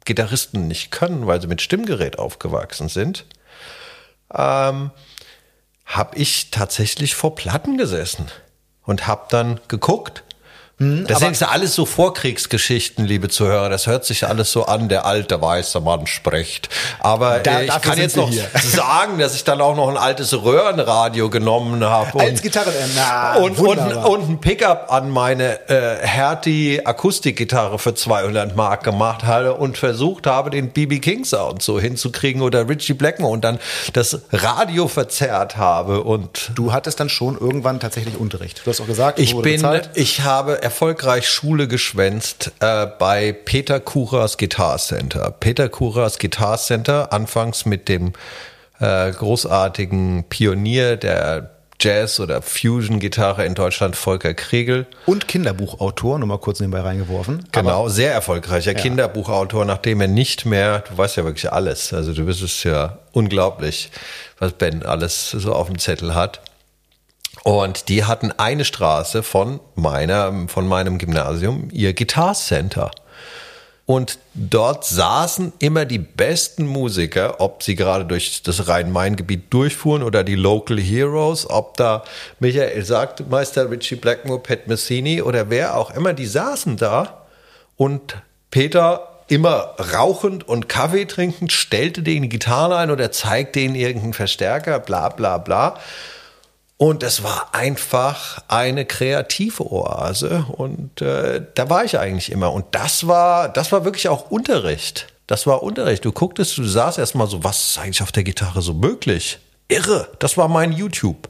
Gitarristen 0.04 0.66
nicht 0.68 0.90
können, 0.90 1.26
weil 1.26 1.40
sie 1.40 1.46
mit 1.46 1.62
Stimmgerät 1.62 2.18
aufgewachsen 2.18 2.88
sind, 2.88 3.26
ähm, 4.32 4.90
habe 5.84 6.16
ich 6.16 6.50
tatsächlich 6.50 7.14
vor 7.14 7.34
Platten 7.34 7.76
gesessen 7.76 8.26
und 8.84 9.06
habe 9.06 9.26
dann 9.30 9.60
geguckt, 9.68 10.24
hm, 10.82 11.06
das 11.06 11.20
sind 11.20 11.38
ja 11.38 11.48
alles 11.48 11.74
so 11.76 11.86
Vorkriegsgeschichten, 11.86 13.04
liebe 13.04 13.28
Zuhörer. 13.28 13.68
Das 13.68 13.86
hört 13.86 14.04
sich 14.04 14.26
alles 14.26 14.50
so 14.50 14.66
an, 14.66 14.88
der 14.88 15.06
alte 15.06 15.40
weiße 15.40 15.80
Mann 15.80 16.08
spricht. 16.08 16.68
Aber 16.98 17.38
da, 17.38 17.60
äh, 17.60 17.66
ich 17.66 17.80
kann 17.80 17.98
jetzt 17.98 18.16
noch 18.16 18.28
hier. 18.28 18.48
sagen, 18.62 19.18
dass 19.18 19.36
ich 19.36 19.44
dann 19.44 19.60
auch 19.60 19.76
noch 19.76 19.88
ein 19.88 19.96
altes 19.96 20.32
Röhrenradio 20.32 21.30
genommen 21.30 21.84
habe. 21.84 22.18
Als 22.18 22.42
Gitarre, 22.42 22.72
na, 22.96 23.36
und, 23.36 23.58
und, 23.58 23.78
und 23.78 24.28
ein 24.28 24.40
Pickup 24.40 24.92
an 24.92 25.10
meine 25.10 25.68
äh, 25.68 26.04
Hertie 26.04 26.84
Akustikgitarre 26.84 27.78
für 27.78 27.94
200 27.94 28.56
Mark 28.56 28.82
gemacht 28.82 29.22
habe 29.22 29.54
und 29.54 29.78
versucht 29.78 30.26
habe, 30.26 30.50
den 30.50 30.70
BB 30.70 31.00
King 31.00 31.24
Sound 31.24 31.62
so 31.62 31.78
hinzukriegen 31.78 32.42
oder 32.42 32.68
Richie 32.68 32.94
Blackmore 32.94 33.32
und 33.32 33.44
dann 33.44 33.60
das 33.92 34.20
Radio 34.32 34.88
verzerrt 34.88 35.56
habe. 35.56 36.02
Und 36.02 36.50
du 36.56 36.72
hattest 36.72 36.98
dann 36.98 37.08
schon 37.08 37.38
irgendwann 37.38 37.78
tatsächlich 37.78 38.16
Unterricht. 38.16 38.62
Du 38.64 38.70
hast 38.70 38.80
auch 38.80 38.86
gesagt, 38.86 39.20
ich 39.20 39.36
bin, 39.36 39.64
ich 39.94 40.22
habe 40.22 40.60
erfolgreich 40.72 41.28
Schule 41.28 41.68
geschwänzt 41.68 42.50
äh, 42.60 42.86
bei 42.86 43.34
Peter 43.34 43.78
Kuras 43.78 44.38
Guitar 44.38 44.78
Center. 44.78 45.30
Peter 45.38 45.68
Kuras 45.68 46.18
Guitar 46.18 46.56
Center, 46.56 47.12
anfangs 47.12 47.66
mit 47.66 47.90
dem 47.90 48.14
äh, 48.80 49.12
großartigen 49.12 50.24
Pionier 50.30 50.96
der 50.96 51.50
Jazz- 51.78 52.20
oder 52.20 52.40
Fusion-Gitarre 52.40 53.44
in 53.44 53.54
Deutschland, 53.54 53.96
Volker 53.96 54.32
Kregel. 54.32 54.86
Und 55.04 55.28
Kinderbuchautor, 55.28 56.18
nur 56.18 56.28
mal 56.28 56.38
kurz 56.38 56.60
nebenbei 56.60 56.80
reingeworfen. 56.80 57.44
Genau, 57.52 57.80
Aber, 57.80 57.90
sehr 57.90 58.14
erfolgreicher 58.14 58.72
ja. 58.72 58.78
Kinderbuchautor, 58.78 59.66
nachdem 59.66 60.00
er 60.00 60.08
nicht 60.08 60.46
mehr, 60.46 60.84
du 60.88 60.96
weißt 60.96 61.18
ja 61.18 61.24
wirklich 61.24 61.52
alles, 61.52 61.92
also 61.92 62.14
du 62.14 62.24
bist 62.24 62.40
es 62.40 62.64
ja 62.64 62.96
unglaublich, 63.12 63.90
was 64.38 64.52
Ben 64.52 64.86
alles 64.86 65.32
so 65.32 65.52
auf 65.52 65.66
dem 65.66 65.78
Zettel 65.78 66.14
hat. 66.14 66.40
Und 67.44 67.88
die 67.88 68.04
hatten 68.04 68.30
eine 68.32 68.64
Straße 68.64 69.22
von 69.22 69.60
meiner, 69.74 70.48
von 70.48 70.68
meinem 70.68 70.98
Gymnasium, 70.98 71.68
ihr 71.72 71.92
Guitar 71.94 72.34
Center. 72.34 72.90
Und 73.84 74.18
dort 74.34 74.84
saßen 74.84 75.52
immer 75.58 75.84
die 75.84 75.98
besten 75.98 76.66
Musiker, 76.66 77.40
ob 77.40 77.64
sie 77.64 77.74
gerade 77.74 78.04
durch 78.04 78.42
das 78.42 78.68
Rhein-Main-Gebiet 78.68 79.52
durchfuhren 79.52 80.04
oder 80.04 80.22
die 80.22 80.36
Local 80.36 80.78
Heroes, 80.78 81.50
ob 81.50 81.76
da 81.76 82.04
Michael 82.38 82.84
sagt, 82.84 83.28
Meister 83.28 83.70
Richie 83.70 83.96
Blackmore, 83.96 84.38
Pat 84.38 84.68
Messini 84.68 85.20
oder 85.20 85.50
wer 85.50 85.76
auch 85.76 85.90
immer, 85.94 86.12
die 86.12 86.26
saßen 86.26 86.76
da 86.76 87.26
und 87.76 88.16
Peter 88.52 89.08
immer 89.26 89.74
rauchend 89.92 90.46
und 90.46 90.68
Kaffee 90.68 91.06
trinkend 91.06 91.52
stellte 91.52 92.02
denen 92.02 92.22
die 92.22 92.28
Gitarre 92.28 92.76
ein 92.76 92.90
oder 92.90 93.10
zeigte 93.10 93.60
ihnen 93.60 93.74
irgendeinen 93.74 94.12
Verstärker, 94.12 94.78
bla 94.78 95.08
bla 95.08 95.38
bla. 95.38 95.78
Und 96.82 97.04
es 97.04 97.22
war 97.22 97.54
einfach 97.54 98.42
eine 98.48 98.84
kreative 98.84 99.70
Oase. 99.70 100.46
Und 100.50 101.00
äh, 101.00 101.40
da 101.54 101.70
war 101.70 101.84
ich 101.84 101.96
eigentlich 101.96 102.32
immer. 102.32 102.52
Und 102.52 102.64
das 102.72 103.06
war, 103.06 103.48
das 103.48 103.70
war 103.70 103.84
wirklich 103.84 104.08
auch 104.08 104.32
Unterricht. 104.32 105.06
Das 105.28 105.46
war 105.46 105.62
Unterricht. 105.62 106.04
Du 106.04 106.10
gucktest, 106.10 106.58
du 106.58 106.64
saßt 106.64 106.98
erstmal 106.98 107.28
so, 107.28 107.44
was 107.44 107.68
ist 107.68 107.78
eigentlich 107.78 108.02
auf 108.02 108.10
der 108.10 108.24
Gitarre 108.24 108.62
so 108.62 108.74
möglich? 108.74 109.38
Irre. 109.68 110.08
Das 110.18 110.36
war 110.36 110.48
mein 110.48 110.72
YouTube. 110.72 111.28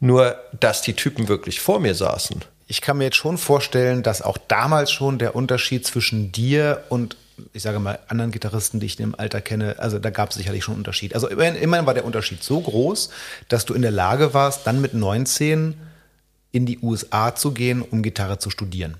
Nur, 0.00 0.34
dass 0.58 0.80
die 0.80 0.94
Typen 0.94 1.28
wirklich 1.28 1.60
vor 1.60 1.78
mir 1.78 1.94
saßen. 1.94 2.42
Ich 2.66 2.80
kann 2.80 2.96
mir 2.96 3.04
jetzt 3.04 3.16
schon 3.16 3.36
vorstellen, 3.36 4.02
dass 4.02 4.22
auch 4.22 4.38
damals 4.48 4.90
schon 4.90 5.18
der 5.18 5.36
Unterschied 5.36 5.86
zwischen 5.86 6.32
dir 6.32 6.84
und 6.88 7.18
ich 7.52 7.62
sage 7.62 7.78
mal, 7.78 7.98
anderen 8.08 8.30
Gitarristen, 8.30 8.80
die 8.80 8.86
ich 8.86 8.98
im 9.00 9.14
Alter 9.14 9.40
kenne, 9.40 9.76
also 9.78 9.98
da 9.98 10.10
gab 10.10 10.30
es 10.30 10.36
sicherlich 10.36 10.64
schon 10.64 10.74
einen 10.74 10.80
Unterschied. 10.80 11.14
Also 11.14 11.28
immerhin, 11.28 11.54
immerhin 11.56 11.86
war 11.86 11.94
der 11.94 12.04
Unterschied 12.04 12.42
so 12.42 12.60
groß, 12.60 13.10
dass 13.48 13.64
du 13.64 13.74
in 13.74 13.82
der 13.82 13.90
Lage 13.90 14.34
warst, 14.34 14.66
dann 14.66 14.80
mit 14.80 14.94
19 14.94 15.74
in 16.52 16.66
die 16.66 16.78
USA 16.80 17.34
zu 17.34 17.52
gehen, 17.52 17.82
um 17.82 18.02
Gitarre 18.02 18.38
zu 18.38 18.50
studieren. 18.50 18.96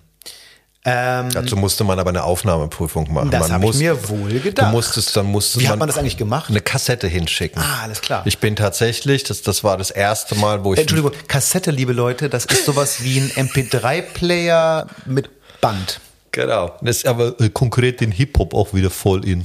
Ähm, 0.89 1.31
Dazu 1.31 1.57
musste 1.57 1.83
man 1.83 1.99
aber 1.99 2.11
eine 2.11 2.23
Aufnahmeprüfung 2.23 3.13
machen. 3.13 3.33
Das 3.33 3.51
habe 3.51 3.67
ich 3.67 3.75
mir 3.75 4.09
wohl 4.09 4.39
gedacht. 4.39 4.69
Du 4.69 4.73
musstest, 4.73 5.17
dann 5.17 5.27
musstest 5.27 5.65
Wie 5.65 5.69
hat 5.69 5.81
man 5.81 5.89
das 5.89 5.99
eigentlich 5.99 6.17
gemacht? 6.17 6.49
Eine 6.49 6.61
Kassette 6.61 7.09
hinschicken. 7.09 7.61
Ah, 7.61 7.83
alles 7.83 8.01
klar. 8.03 8.23
Ich 8.25 8.39
bin 8.39 8.55
tatsächlich, 8.55 9.25
das, 9.25 9.43
das 9.43 9.65
war 9.65 9.79
das 9.79 9.91
erste 9.91 10.37
Mal, 10.37 10.63
wo 10.63 10.75
ich. 10.75 10.79
Entschuldigung, 10.79 11.11
Kassette, 11.27 11.73
liebe 11.73 11.93
Leute, 11.93 12.29
das 12.29 12.45
ist 12.45 12.67
sowas 12.67 13.03
wie 13.03 13.19
ein 13.19 13.49
MP3-Player 13.49 14.87
mit 15.07 15.29
Band. 15.61 16.01
Genau. 16.37 16.77
Das 16.83 16.99
ist 16.99 17.07
aber 17.07 17.41
äh, 17.41 17.49
konkret 17.49 18.03
den 18.03 18.13
Hip-Hop 18.13 18.53
auch 18.53 18.75
wieder 18.75 18.91
voll 18.91 19.25
in. 19.25 19.45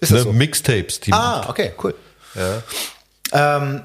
Ist 0.00 0.12
das 0.12 0.18
ne? 0.18 0.20
so? 0.20 0.32
Mixtapes. 0.34 1.00
Die 1.00 1.14
ah, 1.14 1.48
okay, 1.48 1.72
cool. 1.82 1.94
Ja. 2.34 2.62
Ähm, 3.56 3.80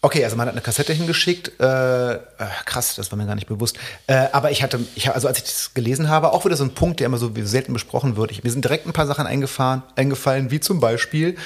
okay, 0.00 0.22
also 0.22 0.36
man 0.36 0.46
hat 0.46 0.54
eine 0.54 0.60
Kassette 0.60 0.92
hingeschickt. 0.92 1.58
Äh, 1.58 2.14
äh, 2.14 2.18
krass, 2.66 2.94
das 2.94 3.10
war 3.10 3.18
mir 3.18 3.26
gar 3.26 3.34
nicht 3.34 3.48
bewusst. 3.48 3.76
Äh, 4.06 4.28
aber 4.30 4.52
ich 4.52 4.62
hatte, 4.62 4.78
ich, 4.94 5.10
also 5.12 5.26
als 5.26 5.38
ich 5.38 5.44
das 5.44 5.74
gelesen 5.74 6.08
habe, 6.08 6.32
auch 6.32 6.44
wieder 6.44 6.54
so 6.54 6.62
ein 6.62 6.74
Punkt, 6.74 7.00
der 7.00 7.06
immer 7.06 7.18
so 7.18 7.32
selten 7.42 7.72
besprochen 7.72 8.16
wird. 8.16 8.30
Ich, 8.30 8.44
mir 8.44 8.50
sind 8.52 8.64
direkt 8.64 8.86
ein 8.86 8.92
paar 8.92 9.08
Sachen 9.08 9.26
eingefahren, 9.26 9.82
eingefallen, 9.96 10.52
wie 10.52 10.60
zum 10.60 10.78
Beispiel, 10.78 11.36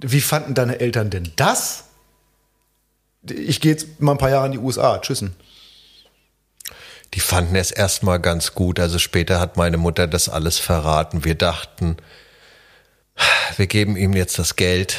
wie 0.00 0.20
fanden 0.20 0.54
deine 0.54 0.78
Eltern 0.78 1.10
denn 1.10 1.32
das? 1.34 1.86
Ich 3.28 3.60
gehe 3.60 3.72
jetzt 3.72 4.00
mal 4.00 4.12
ein 4.12 4.18
paar 4.18 4.30
Jahre 4.30 4.46
in 4.46 4.52
die 4.52 4.58
USA. 4.58 4.98
Tschüssen 4.98 5.34
die 7.14 7.20
fanden 7.20 7.56
es 7.56 7.70
erstmal 7.70 8.20
ganz 8.20 8.54
gut. 8.54 8.78
Also 8.78 8.98
später 8.98 9.40
hat 9.40 9.56
meine 9.56 9.76
Mutter 9.76 10.06
das 10.06 10.28
alles 10.28 10.58
verraten. 10.58 11.24
Wir 11.24 11.34
dachten, 11.34 11.96
wir 13.56 13.66
geben 13.66 13.96
ihm 13.96 14.12
jetzt 14.14 14.38
das 14.38 14.56
Geld. 14.56 14.96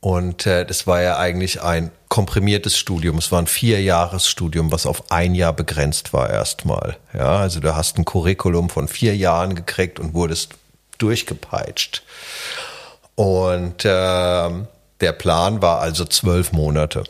Und 0.00 0.46
äh, 0.46 0.64
das 0.64 0.86
war 0.86 1.02
ja 1.02 1.16
eigentlich 1.16 1.62
ein 1.62 1.90
komprimiertes 2.08 2.78
Studium. 2.78 3.18
Es 3.18 3.32
war 3.32 3.40
ein 3.40 3.46
Vierjahresstudium, 3.46 4.70
was 4.70 4.86
auf 4.86 5.10
ein 5.10 5.34
Jahr 5.34 5.52
begrenzt 5.52 6.12
war 6.12 6.30
erstmal. 6.30 6.96
Ja, 7.12 7.38
also 7.38 7.60
du 7.60 7.74
hast 7.74 7.98
ein 7.98 8.04
Curriculum 8.04 8.70
von 8.70 8.86
vier 8.86 9.16
Jahren 9.16 9.54
gekriegt 9.54 9.98
und 9.98 10.14
wurdest 10.14 10.54
durchgepeitscht. 10.98 12.02
Und 13.16 13.84
äh, 13.84 14.50
der 15.00 15.12
Plan 15.12 15.62
war 15.62 15.80
also 15.80 16.04
zwölf 16.04 16.52
Monate. 16.52 17.04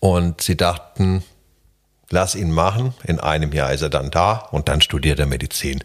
Und 0.00 0.42
sie 0.42 0.56
dachten, 0.56 1.24
lass 2.10 2.34
ihn 2.34 2.50
machen. 2.50 2.94
In 3.04 3.20
einem 3.20 3.52
Jahr 3.52 3.72
ist 3.72 3.82
er 3.82 3.90
dann 3.90 4.10
da 4.10 4.48
und 4.50 4.68
dann 4.68 4.80
studiert 4.80 5.18
er 5.18 5.26
Medizin. 5.26 5.84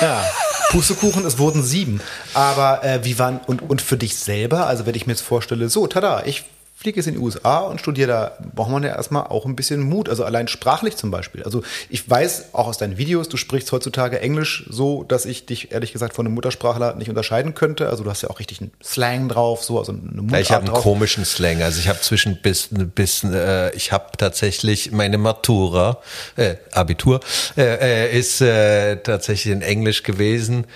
Ja. 0.00 0.24
Pustekuchen, 0.70 1.24
es 1.26 1.38
wurden 1.38 1.62
sieben. 1.62 2.00
Aber 2.34 2.82
äh, 2.82 3.04
wie 3.04 3.18
waren, 3.18 3.40
und, 3.46 3.62
und 3.62 3.82
für 3.82 3.96
dich 3.96 4.16
selber, 4.16 4.66
also 4.66 4.86
wenn 4.86 4.94
ich 4.94 5.06
mir 5.06 5.12
jetzt 5.12 5.22
vorstelle, 5.22 5.68
so, 5.68 5.86
tada, 5.86 6.24
ich 6.24 6.44
fliege 6.82 6.96
jetzt 6.96 7.06
in 7.06 7.14
die 7.14 7.20
USA 7.20 7.60
und 7.60 7.80
studiere 7.80 8.08
da, 8.08 8.32
braucht 8.54 8.70
man 8.70 8.82
ja 8.82 8.90
erstmal 8.96 9.28
auch 9.28 9.46
ein 9.46 9.54
bisschen 9.54 9.80
Mut. 9.80 10.08
Also 10.08 10.24
allein 10.24 10.48
sprachlich 10.48 10.96
zum 10.96 11.12
Beispiel. 11.12 11.44
Also 11.44 11.62
ich 11.88 12.10
weiß 12.10 12.54
auch 12.54 12.66
aus 12.66 12.76
deinen 12.76 12.98
Videos, 12.98 13.28
du 13.28 13.36
sprichst 13.36 13.70
heutzutage 13.70 14.20
Englisch 14.20 14.66
so, 14.68 15.04
dass 15.04 15.24
ich 15.24 15.46
dich 15.46 15.70
ehrlich 15.70 15.92
gesagt 15.92 16.14
von 16.14 16.26
einem 16.26 16.34
Muttersprachler 16.34 16.94
nicht 16.96 17.08
unterscheiden 17.08 17.54
könnte. 17.54 17.88
Also 17.88 18.02
du 18.02 18.10
hast 18.10 18.22
ja 18.22 18.30
auch 18.30 18.40
richtig 18.40 18.60
einen 18.60 18.72
Slang 18.82 19.28
drauf, 19.28 19.62
so 19.62 19.78
also 19.78 19.92
eine 19.92 20.22
Mutart 20.22 20.40
Ich 20.40 20.50
habe 20.50 20.66
einen 20.66 20.74
komischen 20.74 21.24
Slang. 21.24 21.62
Also 21.62 21.78
ich 21.78 21.88
habe 21.88 22.00
zwischen 22.00 22.42
bis 22.42 22.68
bis 22.94 23.22
äh, 23.22 23.72
ich 23.76 23.92
habe 23.92 24.06
tatsächlich 24.18 24.90
meine 24.90 25.18
Matura, 25.18 25.98
äh, 26.34 26.56
Abitur 26.72 27.20
äh, 27.56 28.08
äh 28.10 28.18
ist 28.18 28.40
äh, 28.40 28.96
tatsächlich 28.96 29.52
in 29.52 29.62
Englisch 29.62 30.02
gewesen. 30.02 30.66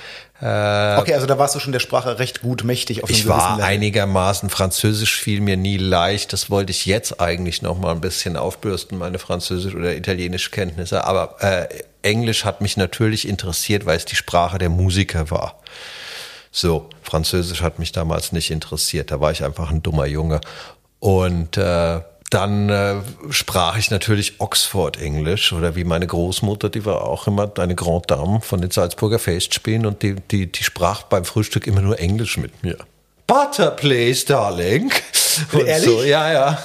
Äh, 0.41 0.99
okay, 0.99 1.15
also 1.15 1.27
da 1.27 1.39
warst 1.39 1.55
du 1.55 1.61
schon 1.61 1.73
der 1.73 1.81
Sprache 1.81 2.19
recht 2.19 2.43
gut 2.43 2.63
mächtig. 2.63 3.03
Auf 3.03 3.09
ich 3.09 3.27
war 3.27 3.63
einigermaßen 3.63 4.51
Französisch 4.51 5.19
fiel 5.19 5.41
mir 5.41 5.57
nie 5.57 5.79
leicht. 5.79 6.33
Das 6.33 6.51
wollte 6.51 6.73
ich 6.73 6.85
jetzt 6.85 7.21
eigentlich 7.21 7.63
noch 7.63 7.79
mal 7.79 7.93
ein 7.93 8.03
bisschen 8.03 8.37
aufbürsten, 8.37 8.99
meine 8.99 9.19
Französisch 9.19 9.75
oder 9.75 9.97
Italienisch 9.97 10.51
Kenntnisse. 10.51 11.05
Aber 11.05 11.37
äh, 11.43 11.69
Englisch 12.03 12.45
hat 12.45 12.61
mich 12.61 12.77
natürlich 12.77 13.27
interessiert, 13.27 13.87
weil 13.87 13.97
es 13.97 14.05
die 14.05 14.17
Sprache 14.17 14.59
der 14.59 14.69
Musiker 14.69 15.31
war. 15.31 15.59
So, 16.51 16.91
Französisch 17.03 17.63
hat 17.63 17.79
mich 17.79 17.93
damals 17.93 18.33
nicht 18.33 18.51
interessiert. 18.51 19.11
Da 19.11 19.21
war 19.21 19.31
ich 19.31 19.43
einfach 19.43 19.71
ein 19.71 19.83
dummer 19.83 20.07
Junge. 20.07 20.41
Und 21.01 21.57
äh, 21.57 22.01
dann 22.31 22.69
äh, 22.69 22.97
sprach 23.31 23.77
ich 23.77 23.91
natürlich 23.91 24.41
Oxford-Englisch 24.41 25.53
oder 25.53 25.77
wie 25.77 25.85
meine 25.85 26.07
Großmutter, 26.07 26.69
die 26.69 26.85
war 26.85 27.03
auch 27.03 27.27
immer 27.27 27.51
eine 27.59 27.75
Grand 27.75 28.11
Dame 28.11 28.41
von 28.41 28.61
den 28.61 28.71
Salzburger 28.71 29.19
Festspielen 29.19 29.87
und 29.87 30.03
die, 30.03 30.17
die, 30.31 30.51
die 30.51 30.65
sprach 30.65 31.05
beim 31.05 31.25
Frühstück 31.25 31.67
immer 31.67 31.83
nur 31.83 31.99
Englisch 32.01 32.37
mit 32.37 32.63
mir. 32.63 32.79
Butter, 33.27 33.73
please, 33.73 34.25
darling. 34.25 34.93
Und 35.53 35.67
Ehrlich? 35.67 35.85
So, 35.85 36.03
ja, 36.03 36.33
ja. 36.33 36.59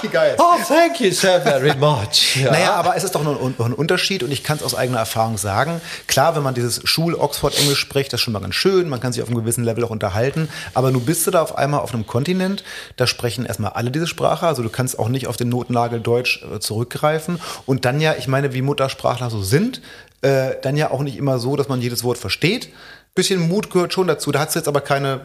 Wie 0.00 0.08
geil. 0.08 0.34
Oh, 0.38 0.56
thank 0.66 1.00
you 1.00 1.12
so 1.12 1.28
very 1.42 1.74
much. 1.76 2.36
Ja. 2.42 2.50
Naja, 2.50 2.74
aber 2.74 2.96
es 2.96 3.04
ist 3.04 3.14
doch 3.14 3.22
noch 3.22 3.40
ein 3.40 3.72
Unterschied 3.74 4.22
und 4.22 4.32
ich 4.32 4.42
kann 4.42 4.56
es 4.56 4.62
aus 4.62 4.74
eigener 4.74 4.98
Erfahrung 4.98 5.38
sagen. 5.38 5.80
Klar, 6.08 6.34
wenn 6.34 6.42
man 6.42 6.54
dieses 6.54 6.80
Schul-Oxford-Englisch 6.82 7.78
spricht, 7.78 8.12
das 8.12 8.18
ist 8.20 8.24
schon 8.24 8.32
mal 8.32 8.40
ganz 8.40 8.54
schön, 8.54 8.88
man 8.88 9.00
kann 9.00 9.12
sich 9.12 9.22
auf 9.22 9.28
einem 9.28 9.38
gewissen 9.38 9.62
Level 9.62 9.84
auch 9.84 9.90
unterhalten, 9.90 10.48
aber 10.74 10.90
nun 10.90 11.04
bist 11.04 11.26
du 11.26 11.30
da 11.30 11.42
auf 11.42 11.56
einmal 11.56 11.80
auf 11.80 11.94
einem 11.94 12.06
Kontinent, 12.06 12.64
da 12.96 13.06
sprechen 13.06 13.44
erstmal 13.44 13.72
alle 13.72 13.90
diese 13.90 14.06
Sprache, 14.06 14.46
also 14.46 14.62
du 14.62 14.70
kannst 14.70 14.98
auch 14.98 15.08
nicht 15.08 15.26
auf 15.26 15.36
den 15.36 15.50
Notnagel 15.50 16.00
Deutsch 16.00 16.42
äh, 16.42 16.58
zurückgreifen 16.58 17.38
und 17.66 17.84
dann 17.84 18.00
ja, 18.00 18.14
ich 18.18 18.26
meine, 18.26 18.54
wie 18.54 18.62
Muttersprachler 18.62 19.30
so 19.30 19.42
sind, 19.42 19.82
äh, 20.22 20.54
dann 20.62 20.76
ja 20.76 20.90
auch 20.90 21.02
nicht 21.02 21.16
immer 21.16 21.38
so, 21.38 21.54
dass 21.54 21.68
man 21.68 21.80
jedes 21.80 22.02
Wort 22.02 22.18
versteht. 22.18 22.70
Bisschen 23.14 23.46
Mut 23.46 23.70
gehört 23.70 23.92
schon 23.92 24.08
dazu, 24.08 24.32
da 24.32 24.40
hat 24.40 24.48
es 24.48 24.54
jetzt 24.54 24.68
aber 24.68 24.80
keine 24.80 25.20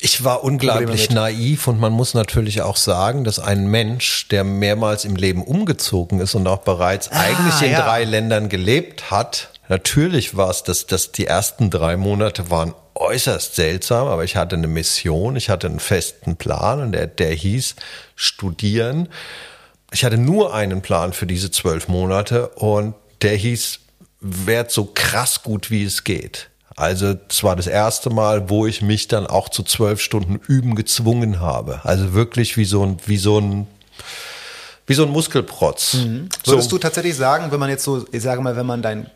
ich 0.00 0.24
war 0.24 0.42
unglaublich 0.44 1.10
naiv 1.10 1.68
und 1.68 1.78
man 1.78 1.92
muss 1.92 2.14
natürlich 2.14 2.62
auch 2.62 2.76
sagen, 2.76 3.24
dass 3.24 3.38
ein 3.38 3.66
Mensch, 3.66 4.28
der 4.28 4.44
mehrmals 4.44 5.04
im 5.04 5.16
Leben 5.16 5.42
umgezogen 5.42 6.20
ist 6.20 6.34
und 6.34 6.46
auch 6.46 6.58
bereits 6.58 7.10
ah, 7.10 7.20
eigentlich 7.20 7.62
in 7.62 7.72
ja. 7.72 7.82
drei 7.82 8.04
Ländern 8.04 8.48
gelebt 8.48 9.10
hat, 9.10 9.50
natürlich 9.68 10.36
war 10.36 10.50
es, 10.50 10.62
dass, 10.62 10.86
dass 10.86 11.12
die 11.12 11.26
ersten 11.26 11.70
drei 11.70 11.96
Monate 11.96 12.50
waren 12.50 12.74
äußerst 12.94 13.54
seltsam, 13.54 14.08
aber 14.08 14.24
ich 14.24 14.36
hatte 14.36 14.56
eine 14.56 14.66
Mission, 14.66 15.36
ich 15.36 15.48
hatte 15.48 15.66
einen 15.66 15.80
festen 15.80 16.36
Plan 16.36 16.80
und 16.80 16.92
der, 16.92 17.06
der 17.06 17.32
hieß 17.32 17.76
studieren. 18.14 19.08
Ich 19.92 20.04
hatte 20.04 20.18
nur 20.18 20.54
einen 20.54 20.82
Plan 20.82 21.12
für 21.12 21.26
diese 21.26 21.50
zwölf 21.50 21.88
Monate 21.88 22.48
und 22.48 22.94
der 23.22 23.36
hieß, 23.36 23.80
werd 24.20 24.70
so 24.70 24.90
krass 24.92 25.42
gut 25.42 25.70
wie 25.70 25.84
es 25.84 26.04
geht. 26.04 26.50
Also 26.76 27.14
es 27.28 27.42
war 27.44 27.54
das 27.56 27.66
erste 27.66 28.10
Mal, 28.10 28.50
wo 28.50 28.66
ich 28.66 28.82
mich 28.82 29.06
dann 29.06 29.26
auch 29.26 29.48
zu 29.48 29.62
zwölf 29.62 30.00
Stunden 30.00 30.40
üben 30.48 30.74
gezwungen 30.74 31.40
habe. 31.40 31.80
Also 31.84 32.14
wirklich 32.14 32.56
wie 32.56 32.64
so 32.64 32.84
ein, 32.84 32.98
wie 33.06 33.16
so 33.16 33.38
ein, 33.40 33.66
wie 34.86 34.94
so 34.94 35.04
ein 35.04 35.10
Muskelprotz. 35.10 35.94
Mhm. 35.94 36.28
Würdest 36.44 36.70
so. 36.70 36.76
du 36.76 36.80
tatsächlich 36.80 37.16
sagen, 37.16 37.52
wenn 37.52 37.60
man 37.60 37.70
jetzt 37.70 37.84
so, 37.84 38.04
ich 38.10 38.22
sage 38.22 38.40
mal, 38.40 38.56
wenn 38.56 38.66
man 38.66 38.82
dein, 38.82 39.08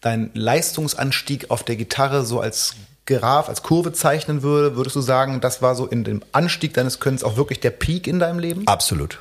dein 0.00 0.30
Leistungsanstieg 0.34 1.50
auf 1.50 1.62
der 1.62 1.76
Gitarre 1.76 2.24
so 2.24 2.40
als 2.40 2.74
Graph, 3.06 3.48
als 3.48 3.62
Kurve 3.62 3.92
zeichnen 3.92 4.42
würde, 4.42 4.76
würdest 4.76 4.94
du 4.94 5.00
sagen, 5.00 5.40
das 5.40 5.62
war 5.62 5.74
so 5.74 5.86
in 5.86 6.04
dem 6.04 6.22
Anstieg 6.32 6.74
deines 6.74 7.00
Könnens 7.00 7.24
auch 7.24 7.36
wirklich 7.36 7.60
der 7.60 7.70
Peak 7.70 8.06
in 8.06 8.18
deinem 8.18 8.38
Leben? 8.38 8.66
Absolut. 8.66 9.18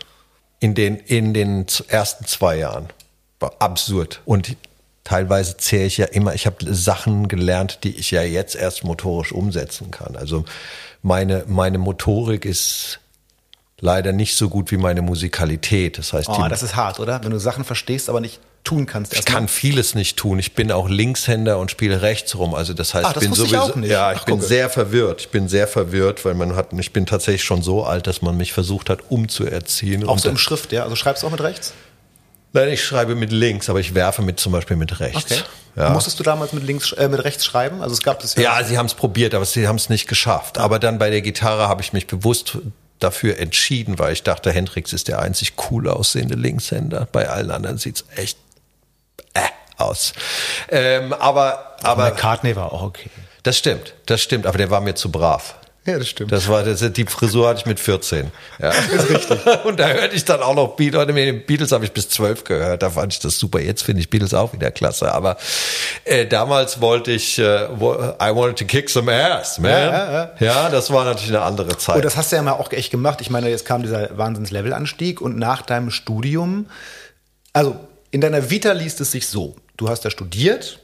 In 0.59 0.75
den, 0.75 0.97
in 0.97 1.33
den 1.33 1.65
ersten 1.87 2.25
zwei 2.25 2.57
Jahren. 2.57 2.87
War 3.39 3.53
absurd. 3.59 4.21
Und 4.25 4.57
teilweise 5.07 5.55
zähle 5.55 5.85
ich 5.85 5.97
ja 5.97 6.05
immer, 6.05 6.35
ich 6.35 6.45
habe 6.45 6.57
Sachen 6.73 7.29
gelernt, 7.29 7.85
die 7.85 7.95
ich 7.95 8.11
ja 8.11 8.23
jetzt 8.23 8.55
erst 8.55 8.83
motorisch 8.83 9.31
umsetzen 9.31 9.89
kann. 9.89 10.17
Also 10.17 10.43
meine, 11.01 11.45
meine 11.47 11.77
Motorik 11.77 12.43
ist 12.43 12.99
leider 13.79 14.11
nicht 14.11 14.35
so 14.35 14.49
gut 14.49 14.69
wie 14.69 14.75
meine 14.75 15.01
Musikalität. 15.01 15.97
Das 15.97 16.11
heißt, 16.11 16.27
oh, 16.27 16.45
das 16.49 16.61
ist 16.61 16.75
hart, 16.75 16.99
oder? 16.99 17.23
Wenn 17.23 17.31
du 17.31 17.39
Sachen 17.39 17.63
verstehst, 17.63 18.09
aber 18.09 18.19
nicht 18.19 18.41
tun 18.65 18.85
kannst. 18.85 19.13
Ich 19.13 19.23
kann 19.23 19.47
vieles 19.47 19.95
nicht 19.95 20.17
tun. 20.17 20.39
Ich 20.39 20.55
bin 20.55 20.73
auch 20.73 20.89
Linkshänder 20.89 21.57
und 21.57 21.71
spiele 21.71 22.01
rechts 22.01 22.35
rum. 22.35 22.53
Also 22.53 22.73
das 22.73 22.93
heißt, 22.93 23.05
Ach, 23.05 23.13
das 23.13 23.23
ich 23.23 23.29
bin 23.29 23.37
sowieso, 23.37 23.79
ich 23.79 23.89
ja, 23.89 24.11
ich 24.11 24.19
Ach, 24.19 24.25
bin 24.25 24.35
gucke. 24.35 24.45
sehr 24.45 24.69
verwirrt. 24.69 25.21
Ich 25.21 25.29
bin 25.29 25.47
sehr 25.47 25.69
verwirrt, 25.69 26.25
weil 26.25 26.33
man 26.33 26.53
hat, 26.57 26.73
ich 26.73 26.91
bin 26.91 27.05
tatsächlich 27.05 27.45
schon 27.45 27.61
so 27.61 27.85
alt, 27.85 28.07
dass 28.07 28.21
man 28.21 28.35
mich 28.35 28.51
versucht 28.51 28.89
hat, 28.89 29.09
umzuerziehen. 29.09 30.05
Auch 30.05 30.19
so 30.19 30.27
im 30.27 30.37
Schrift, 30.37 30.73
ja. 30.73 30.83
Also 30.83 30.97
schreibst 30.97 31.23
du 31.23 31.27
auch 31.27 31.31
mit 31.31 31.39
rechts? 31.39 31.71
Nein, 32.57 32.69
ich 32.69 32.83
schreibe 32.83 33.13
mit 33.13 33.31
links, 33.31 33.69
aber 33.69 33.79
ich 33.79 33.93
werfe 33.93 34.23
mit 34.23 34.39
zum 34.39 34.51
Beispiel 34.51 34.77
mit 34.77 34.99
rechts. 34.99 35.31
Okay. 35.31 35.41
Ja. 35.75 35.91
Musstest 35.91 36.19
du 36.19 36.23
damals 36.23 36.53
mit 36.53 36.63
links, 36.63 36.91
äh, 36.91 37.07
mit 37.07 37.23
rechts 37.23 37.45
schreiben? 37.45 37.83
Also 37.83 37.93
es 37.93 38.01
gab 38.01 38.19
das 38.19 38.33
ja. 38.33 38.41
Ja, 38.41 38.63
sie 38.63 38.79
haben 38.79 38.87
es 38.87 38.95
probiert, 38.95 39.35
aber 39.35 39.45
sie 39.45 39.67
haben 39.67 39.75
es 39.75 39.89
nicht 39.89 40.07
geschafft. 40.07 40.57
Aber 40.57 40.79
dann 40.79 40.97
bei 40.97 41.11
der 41.11 41.21
Gitarre 41.21 41.67
habe 41.67 41.83
ich 41.83 41.93
mich 41.93 42.07
bewusst 42.07 42.57
dafür 42.97 43.37
entschieden, 43.37 43.99
weil 43.99 44.13
ich 44.13 44.23
dachte, 44.23 44.51
Hendrix 44.51 44.91
ist 44.91 45.07
der 45.07 45.19
einzig 45.19 45.53
cool 45.69 45.87
aussehende 45.87 46.33
Linkshänder. 46.33 47.07
Bei 47.11 47.29
allen 47.29 47.51
anderen 47.51 47.77
sieht's 47.77 48.05
echt 48.15 48.39
äh, 49.35 49.41
aus. 49.77 50.13
Ähm, 50.69 51.13
aber 51.13 51.75
aber 51.83 52.05
McCartney 52.05 52.55
war 52.55 52.73
auch 52.73 52.81
okay. 52.81 53.11
Das 53.43 53.55
stimmt, 53.55 53.93
das 54.07 54.21
stimmt. 54.21 54.47
Aber 54.47 54.57
der 54.57 54.71
war 54.71 54.81
mir 54.81 54.95
zu 54.95 55.11
brav. 55.11 55.53
Ja, 55.87 55.97
das 55.97 56.09
stimmt. 56.09 56.33
Das 56.33 56.49
war 56.49 56.63
das, 56.63 56.83
die 56.91 57.05
Frisur 57.05 57.47
hatte 57.47 57.61
ich 57.61 57.65
mit 57.65 57.79
14. 57.79 58.29
Ja. 58.59 58.71
Das 58.71 59.03
ist 59.05 59.09
richtig. 59.09 59.39
Und 59.63 59.79
da 59.79 59.87
hörte 59.87 60.17
ich 60.17 60.25
dann 60.25 60.41
auch 60.41 60.53
noch 60.53 60.75
Beatles. 60.75 61.07
Beatles 61.45 61.71
habe 61.71 61.85
ich 61.85 61.93
bis 61.93 62.09
12 62.09 62.43
gehört. 62.43 62.83
Da 62.83 62.89
fand 62.89 63.13
ich 63.13 63.19
das 63.21 63.39
super. 63.39 63.61
Jetzt 63.61 63.83
finde 63.83 64.01
ich 64.01 64.09
Beatles 64.09 64.33
auch 64.33 64.51
wieder 64.51 64.69
klasse. 64.69 65.13
Aber 65.13 65.37
äh, 66.03 66.25
damals 66.25 66.81
wollte 66.81 67.13
ich, 67.13 67.39
äh, 67.39 67.67
I 67.67 68.35
wanted 68.35 68.59
to 68.59 68.65
kick 68.65 68.89
some 68.89 69.09
ass, 69.09 69.59
man. 69.59 69.71
Ja, 69.71 69.79
ja, 69.79 70.11
ja. 70.11 70.31
ja, 70.39 70.69
das 70.69 70.91
war 70.91 71.05
natürlich 71.05 71.29
eine 71.29 71.43
andere 71.43 71.77
Zeit. 71.77 71.95
Und 71.95 72.03
das 72.03 72.17
hast 72.17 72.33
du 72.33 72.35
ja 72.35 72.41
mal 72.41 72.51
auch 72.51 72.69
echt 72.73 72.91
gemacht. 72.91 73.21
Ich 73.21 73.29
meine, 73.29 73.49
jetzt 73.49 73.63
kam 73.63 73.81
dieser 73.81 74.17
Wahnsinns-Levelanstieg 74.17 75.21
und 75.21 75.37
nach 75.37 75.61
deinem 75.61 75.89
Studium, 75.89 76.67
also 77.53 77.79
in 78.11 78.19
deiner 78.19 78.49
Vita 78.49 78.73
liest 78.73 78.99
es 78.99 79.13
sich 79.13 79.27
so. 79.27 79.55
Du 79.77 79.87
hast 79.87 80.03
da 80.03 80.09
studiert 80.09 80.79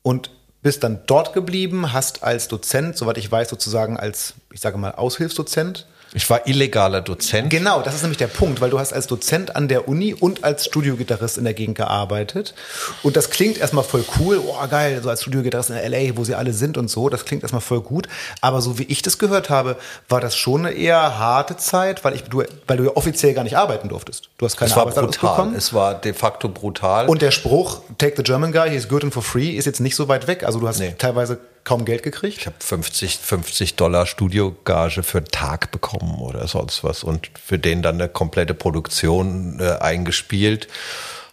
und 0.00 0.30
bist 0.62 0.84
dann 0.84 1.00
dort 1.06 1.32
geblieben, 1.32 1.92
hast 1.92 2.22
als 2.22 2.48
Dozent, 2.48 2.96
soweit 2.96 3.18
ich 3.18 3.30
weiß, 3.30 3.48
sozusagen 3.48 3.96
als, 3.96 4.34
ich 4.52 4.60
sage 4.60 4.78
mal, 4.78 4.92
Aushilfsdozent 4.92 5.86
ich 6.14 6.28
war 6.28 6.46
illegaler 6.46 7.00
Dozent. 7.00 7.48
Genau, 7.48 7.80
das 7.80 7.94
ist 7.94 8.02
nämlich 8.02 8.18
der 8.18 8.26
Punkt, 8.26 8.60
weil 8.60 8.68
du 8.68 8.78
hast 8.78 8.92
als 8.92 9.06
Dozent 9.06 9.56
an 9.56 9.68
der 9.68 9.88
Uni 9.88 10.12
und 10.12 10.44
als 10.44 10.66
Studiogitarrist 10.66 11.38
in 11.38 11.44
der 11.44 11.54
Gegend 11.54 11.76
gearbeitet. 11.76 12.54
Und 13.02 13.16
das 13.16 13.30
klingt 13.30 13.56
erstmal 13.56 13.84
voll 13.84 14.04
cool. 14.18 14.38
Oh, 14.44 14.54
geil, 14.68 15.00
so 15.02 15.08
als 15.08 15.22
Studiogitarrist 15.22 15.70
in 15.70 15.76
LA, 15.76 16.16
wo 16.16 16.24
sie 16.24 16.34
alle 16.34 16.52
sind 16.52 16.76
und 16.76 16.88
so. 16.88 17.08
Das 17.08 17.24
klingt 17.24 17.42
erstmal 17.42 17.62
voll 17.62 17.80
gut. 17.80 18.08
Aber 18.42 18.60
so 18.60 18.78
wie 18.78 18.84
ich 18.84 19.00
das 19.00 19.18
gehört 19.18 19.48
habe, 19.48 19.76
war 20.08 20.20
das 20.20 20.36
schon 20.36 20.66
eine 20.66 20.74
eher 20.74 21.18
harte 21.18 21.56
Zeit, 21.56 22.04
weil, 22.04 22.14
ich, 22.14 22.24
du, 22.24 22.42
weil 22.66 22.76
du 22.76 22.84
ja 22.84 22.90
offiziell 22.94 23.32
gar 23.32 23.44
nicht 23.44 23.56
arbeiten 23.56 23.88
durftest. 23.88 24.28
Du 24.36 24.44
hast 24.44 24.58
keine 24.58 24.70
es 24.70 24.76
war 24.76 24.84
brutal. 24.84 25.08
bekommen. 25.10 25.54
Es 25.54 25.72
war 25.72 25.94
de 25.94 26.12
facto 26.12 26.50
brutal. 26.50 27.08
Und 27.08 27.22
der 27.22 27.30
Spruch, 27.30 27.80
take 27.96 28.16
the 28.16 28.22
German 28.22 28.52
guy, 28.52 28.68
he's 28.68 28.86
good 28.86 29.02
and 29.02 29.14
for 29.14 29.22
free, 29.22 29.50
ist 29.56 29.64
jetzt 29.64 29.80
nicht 29.80 29.96
so 29.96 30.08
weit 30.08 30.26
weg. 30.26 30.44
Also 30.44 30.60
du 30.60 30.68
hast 30.68 30.78
nee. 30.78 30.94
teilweise 30.98 31.38
kaum 31.64 31.84
Geld 31.84 32.02
gekriegt? 32.02 32.38
Ich 32.38 32.46
habe 32.46 32.56
50, 32.58 33.18
50 33.18 33.76
Dollar 33.76 34.06
Studiogage 34.06 35.02
für 35.02 35.18
einen 35.18 35.28
Tag 35.28 35.70
bekommen 35.70 36.20
oder 36.20 36.46
sonst 36.48 36.84
was 36.84 37.04
und 37.04 37.30
für 37.42 37.58
den 37.58 37.82
dann 37.82 37.96
eine 37.96 38.08
komplette 38.08 38.54
Produktion 38.54 39.58
äh, 39.60 39.78
eingespielt. 39.78 40.68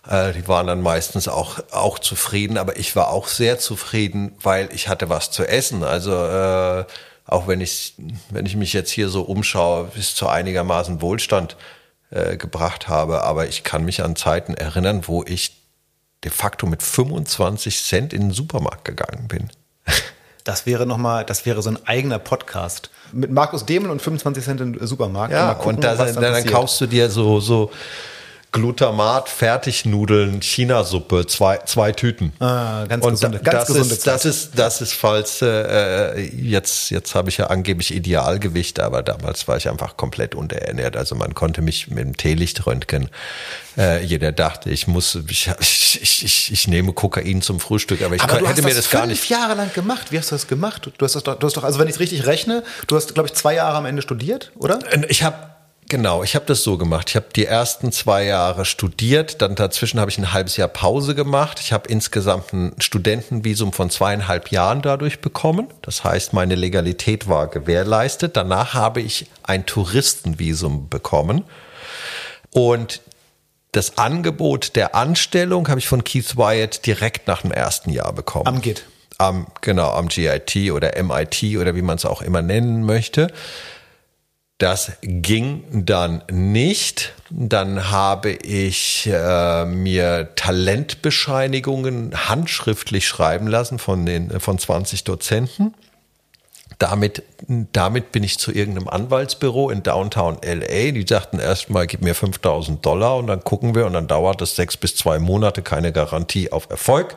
Äh, 0.08 0.34
die 0.34 0.48
waren 0.48 0.68
dann 0.68 0.82
meistens 0.82 1.28
auch, 1.28 1.60
auch 1.72 2.00
zufrieden, 2.00 2.58
aber 2.58 2.78
ich 2.78 2.96
war 2.96 3.10
auch 3.10 3.28
sehr 3.28 3.60
zufrieden, 3.60 4.36
weil 4.42 4.70
ich 4.74 4.88
hatte 4.88 5.10
was 5.10 5.32
zu 5.32 5.48
essen. 5.48 5.84
Also 5.84 6.12
äh, 6.12 6.86
auch 7.26 7.48
wenn 7.48 7.62
ich, 7.62 7.94
wenn 8.30 8.46
ich 8.46 8.56
mich 8.56 8.74
jetzt 8.74 8.92
hier 8.92 9.10
so 9.10 9.22
umschaue, 9.22 9.86
bis 9.94 10.16
zu 10.16 10.28
einigermaßen 10.28 11.02
Wohlstand 11.02 11.58
äh, 12.12 12.38
gebracht 12.38 12.88
habe, 12.88 13.24
aber 13.24 13.48
ich 13.48 13.64
kann 13.64 13.86
mich 13.86 14.04
an 14.04 14.16
Zeiten 14.16 14.56
erinnern, 14.56 15.04
wo 15.08 15.24
ich 15.24 15.60
de 16.24 16.32
facto 16.32 16.66
mit 16.66 16.82
25 16.84 17.84
Cent 17.84 18.14
in 18.14 18.22
den 18.22 18.32
Supermarkt 18.32 18.86
gegangen 18.86 19.28
bin. 19.28 19.50
Das 20.44 20.66
wäre 20.66 20.86
noch 20.86 20.98
mal, 20.98 21.26
das 21.26 21.46
wäre 21.46 21.62
so 21.62 21.70
ein 21.70 21.80
eigener 21.86 22.20
Podcast 22.20 22.90
mit 23.12 23.32
Markus 23.32 23.66
Demel 23.66 23.92
und 23.92 24.02
25 24.02 24.44
Cent 24.44 24.62
im 24.62 24.86
Supermarkt. 24.86 25.34
Ja, 25.34 25.54
gucken, 25.54 25.76
und 25.76 25.84
da, 25.84 25.96
dann, 25.96 26.16
dann 26.16 26.46
kaufst 26.46 26.80
du 26.82 26.86
dir 26.88 27.10
so 27.10 27.40
so 27.40 27.72
Glutamat, 28.52 29.30
Fertignudeln, 29.30 30.42
Chinasuppe, 30.42 31.28
zwei, 31.28 31.58
zwei 31.66 31.92
Tüten. 31.92 32.34
Ah, 32.40 32.86
ganz 32.88 33.06
und 33.06 33.12
gesunde, 33.12 33.40
ganz 33.40 33.60
das 33.60 33.68
gesunde 33.68 33.94
ist, 33.94 34.08
Das 34.08 34.26
ist, 34.26 34.58
das 34.58 34.82
ist 34.82 34.94
falls, 34.94 35.44
äh, 35.44 36.20
jetzt, 36.20 36.90
jetzt 36.90 37.14
habe 37.14 37.30
ich 37.30 37.38
ja 37.38 37.48
angeblich 37.48 37.94
Idealgewicht, 37.94 38.80
aber 38.80 39.04
damals 39.04 39.48
war 39.48 39.58
ich 39.58 39.70
einfach 39.70 39.98
komplett 39.98 40.34
unterernährt. 40.34 40.98
Also 40.98 41.14
man 41.14 41.36
konnte 41.36 41.62
mich 41.62 41.90
mit 41.90 42.00
dem 42.00 42.18
Teelichtröntgen, 42.18 43.10
äh, 43.78 44.04
jeder 44.04 44.32
dachte, 44.32 44.72
ich 44.72 44.88
muss, 44.88 45.16
ich, 45.30 45.52
ich, 45.60 46.24
ich, 46.24 46.52
ich 46.52 46.68
nehme 46.68 46.94
Kokain 46.94 47.44
zum 47.44 47.60
Frühstück, 47.60 48.02
aber 48.02 48.16
ich 48.16 48.24
aber 48.24 48.38
kann, 48.38 48.46
hätte 48.48 48.64
mir 48.64 48.70
das, 48.70 48.78
das 48.78 48.90
gar 48.90 49.06
nicht. 49.06 49.20
fünf 49.20 49.30
Jahre 49.30 49.54
lang 49.54 49.72
gemacht. 49.74 50.12
Wie 50.12 50.18
hast 50.18 50.32
du 50.32 50.36
das 50.36 50.48
gemacht? 50.48 50.90
Du 50.98 51.06
hast 51.06 51.14
das 51.14 51.22
doch, 51.22 51.38
du 51.38 51.46
hast 51.46 51.56
doch, 51.56 51.64
also 51.64 51.78
wenn 51.78 51.88
ich 51.88 51.96
es 51.96 52.00
richtig 52.00 52.26
rechne, 52.26 52.64
du 52.88 52.96
hast, 52.96 53.14
glaube 53.14 53.30
ich, 53.30 53.36
zwei 53.36 53.54
Jahre 53.54 53.78
am 53.78 53.86
Ende 53.86 54.02
studiert, 54.02 54.52
oder? 54.58 54.80
Ich 55.08 55.22
habe 55.22 55.38
Genau, 55.90 56.22
ich 56.22 56.36
habe 56.36 56.46
das 56.46 56.64
so 56.64 56.78
gemacht. 56.78 57.10
Ich 57.10 57.16
habe 57.16 57.26
die 57.36 57.46
ersten 57.46 57.92
zwei 57.92 58.24
Jahre 58.24 58.64
studiert, 58.64 59.42
dann 59.42 59.56
dazwischen 59.56 60.00
habe 60.00 60.12
ich 60.12 60.20
ein 60.20 60.32
halbes 60.32 60.56
Jahr 60.56 60.68
Pause 60.68 61.16
gemacht. 61.16 61.60
Ich 61.60 61.74
habe 61.74 61.90
insgesamt 61.90 62.54
ein 62.54 62.76
Studentenvisum 62.78 63.74
von 63.74 63.90
zweieinhalb 63.90 64.52
Jahren 64.52 64.84
dadurch 64.84 65.20
bekommen. 65.20 65.68
Das 65.82 66.04
heißt, 66.04 66.32
meine 66.34 66.54
Legalität 66.54 67.28
war 67.28 67.48
gewährleistet. 67.48 68.38
Danach 68.38 68.76
habe 68.76 69.02
ich 69.02 69.26
ein 69.42 69.66
Touristenvisum 69.66 70.90
bekommen. 70.90 71.44
Und 72.52 73.02
das 73.72 73.98
Angebot 73.98 74.76
der 74.76 74.94
Anstellung 74.94 75.70
habe 75.70 75.80
ich 75.80 75.88
von 75.88 76.04
Keith 76.04 76.38
Wyatt 76.38 76.86
direkt 76.86 77.28
nach 77.28 77.42
dem 77.42 77.52
ersten 77.52 77.90
Jahr 77.90 78.14
bekommen. 78.14 78.46
Am 78.46 78.62
GIT. 78.62 78.86
Am, 79.18 79.48
genau, 79.62 79.90
am 79.90 80.08
GIT 80.08 80.72
oder 80.72 81.02
MIT 81.02 81.58
oder 81.58 81.74
wie 81.74 81.82
man 81.82 81.98
es 81.98 82.06
auch 82.06 82.22
immer 82.22 82.44
nennen 82.44 82.84
möchte. 82.86 83.34
Das 84.60 84.92
ging 85.02 85.64
dann 85.86 86.22
nicht. 86.30 87.14
Dann 87.30 87.92
habe 87.92 88.32
ich 88.32 89.10
äh, 89.12 89.64
mir 89.64 90.36
Talentbescheinigungen 90.36 92.28
handschriftlich 92.28 93.08
schreiben 93.08 93.48
lassen 93.48 93.80
von 93.80 94.06
den 94.06 94.38
von 94.42 94.60
20 94.60 95.06
Dozenten. 95.06 95.74
Damit, 96.78 97.24
damit 97.48 98.12
bin 98.12 98.24
ich 98.24 98.38
zu 98.38 98.52
irgendeinem 98.52 98.90
Anwaltsbüro 98.90 99.70
in 99.70 99.82
Downtown 99.82 100.40
LA. 100.44 100.92
Die 100.92 101.06
sagten 101.08 101.40
erstmal, 101.40 101.88
gib 101.88 102.02
mir 102.02 102.14
5000 102.14 102.86
Dollar 102.86 103.16
und 103.18 103.28
dann 103.28 103.44
gucken 103.44 103.76
wir 103.76 103.86
und 103.86 103.94
dann 103.94 104.08
dauert 104.08 104.42
es 104.42 104.58
sechs 104.58 104.76
bis 104.76 104.96
zwei 104.96 105.20
Monate, 105.20 105.62
keine 105.62 105.94
Garantie 105.94 106.52
auf 106.52 106.70
Erfolg. 106.70 107.16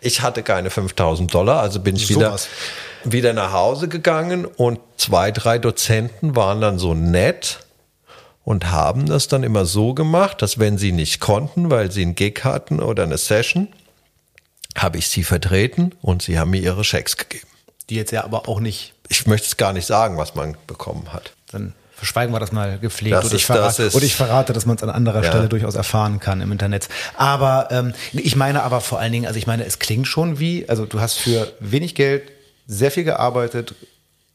Ich 0.00 0.22
hatte 0.22 0.42
keine 0.42 0.70
5000 0.70 1.32
Dollar, 1.32 1.60
also 1.60 1.80
bin 1.80 1.94
ich 1.94 2.08
so 2.08 2.16
wieder, 2.16 2.32
was 2.32 2.48
wieder 3.04 3.32
nach 3.32 3.52
Hause 3.52 3.88
gegangen 3.88 4.44
und 4.44 4.80
zwei, 4.96 5.30
drei 5.30 5.58
Dozenten 5.58 6.36
waren 6.36 6.60
dann 6.60 6.78
so 6.78 6.94
nett 6.94 7.60
und 8.44 8.70
haben 8.70 9.06
das 9.06 9.28
dann 9.28 9.42
immer 9.42 9.64
so 9.64 9.94
gemacht, 9.94 10.42
dass 10.42 10.58
wenn 10.58 10.78
sie 10.78 10.92
nicht 10.92 11.20
konnten, 11.20 11.70
weil 11.70 11.90
sie 11.90 12.02
einen 12.02 12.14
Gig 12.14 12.44
hatten 12.44 12.80
oder 12.80 13.04
eine 13.04 13.18
Session, 13.18 13.68
habe 14.76 14.98
ich 14.98 15.08
sie 15.08 15.24
vertreten 15.24 15.94
und 16.00 16.22
sie 16.22 16.38
haben 16.38 16.50
mir 16.50 16.60
ihre 16.60 16.84
Schecks 16.84 17.16
gegeben. 17.16 17.46
Die 17.88 17.96
jetzt 17.96 18.12
ja 18.12 18.24
aber 18.24 18.48
auch 18.48 18.60
nicht. 18.60 18.94
Ich 19.08 19.26
möchte 19.26 19.46
es 19.46 19.56
gar 19.56 19.72
nicht 19.72 19.86
sagen, 19.86 20.16
was 20.16 20.34
man 20.34 20.56
bekommen 20.66 21.12
hat. 21.12 21.32
Dann 21.50 21.74
verschweigen 21.96 22.32
wir 22.32 22.40
das 22.40 22.52
mal 22.52 22.78
gepflegt. 22.78 23.14
Das 23.14 23.26
und, 23.26 23.34
ich 23.34 23.46
das 23.46 23.78
ist, 23.78 23.94
und 23.94 24.02
ich 24.02 24.14
verrate, 24.14 24.52
dass 24.52 24.64
man 24.64 24.76
es 24.76 24.82
an 24.82 24.90
anderer 24.90 25.22
ja. 25.22 25.28
Stelle 25.28 25.48
durchaus 25.48 25.74
erfahren 25.74 26.18
kann 26.18 26.40
im 26.40 26.50
Internet. 26.50 26.88
Aber 27.16 27.68
ähm, 27.70 27.92
ich 28.12 28.36
meine 28.36 28.62
aber 28.62 28.80
vor 28.80 29.00
allen 29.00 29.12
Dingen, 29.12 29.26
also 29.26 29.38
ich 29.38 29.46
meine, 29.46 29.64
es 29.64 29.78
klingt 29.80 30.06
schon 30.06 30.38
wie, 30.38 30.68
also 30.68 30.86
du 30.86 31.00
hast 31.00 31.18
für 31.18 31.52
wenig 31.60 31.94
Geld 31.94 32.30
sehr 32.70 32.90
viel 32.90 33.04
gearbeitet, 33.04 33.74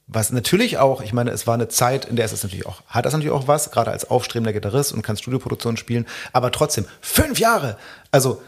was 0.08 0.32
natürlich 0.32 0.78
auch, 0.78 1.02
ich 1.02 1.14
meine, 1.14 1.32
es 1.32 1.48
war 1.48 1.56
eine 1.56 1.68
Zeit, 1.68 2.06
in 2.06 2.16
der 2.16 2.26
es 2.26 2.44
natürlich 2.44 2.68
auch, 2.68 2.82
hat 2.88 3.06
das 3.06 3.14
natürlich 3.14 3.34
auch 3.34 3.48
was, 3.48 3.72
gerade 3.72 3.92
als 3.92 4.10
aufstrebender 4.10 4.54
Gitarrist 4.54 4.94
und 4.94 5.02
kann 5.02 5.18
Studioproduktionen 5.18 5.78
spielen, 5.78 6.06
aber 6.32 6.52
trotzdem, 6.52 6.86
fünf 7.02 7.40
Jahre! 7.40 7.78
Also, 8.12 8.42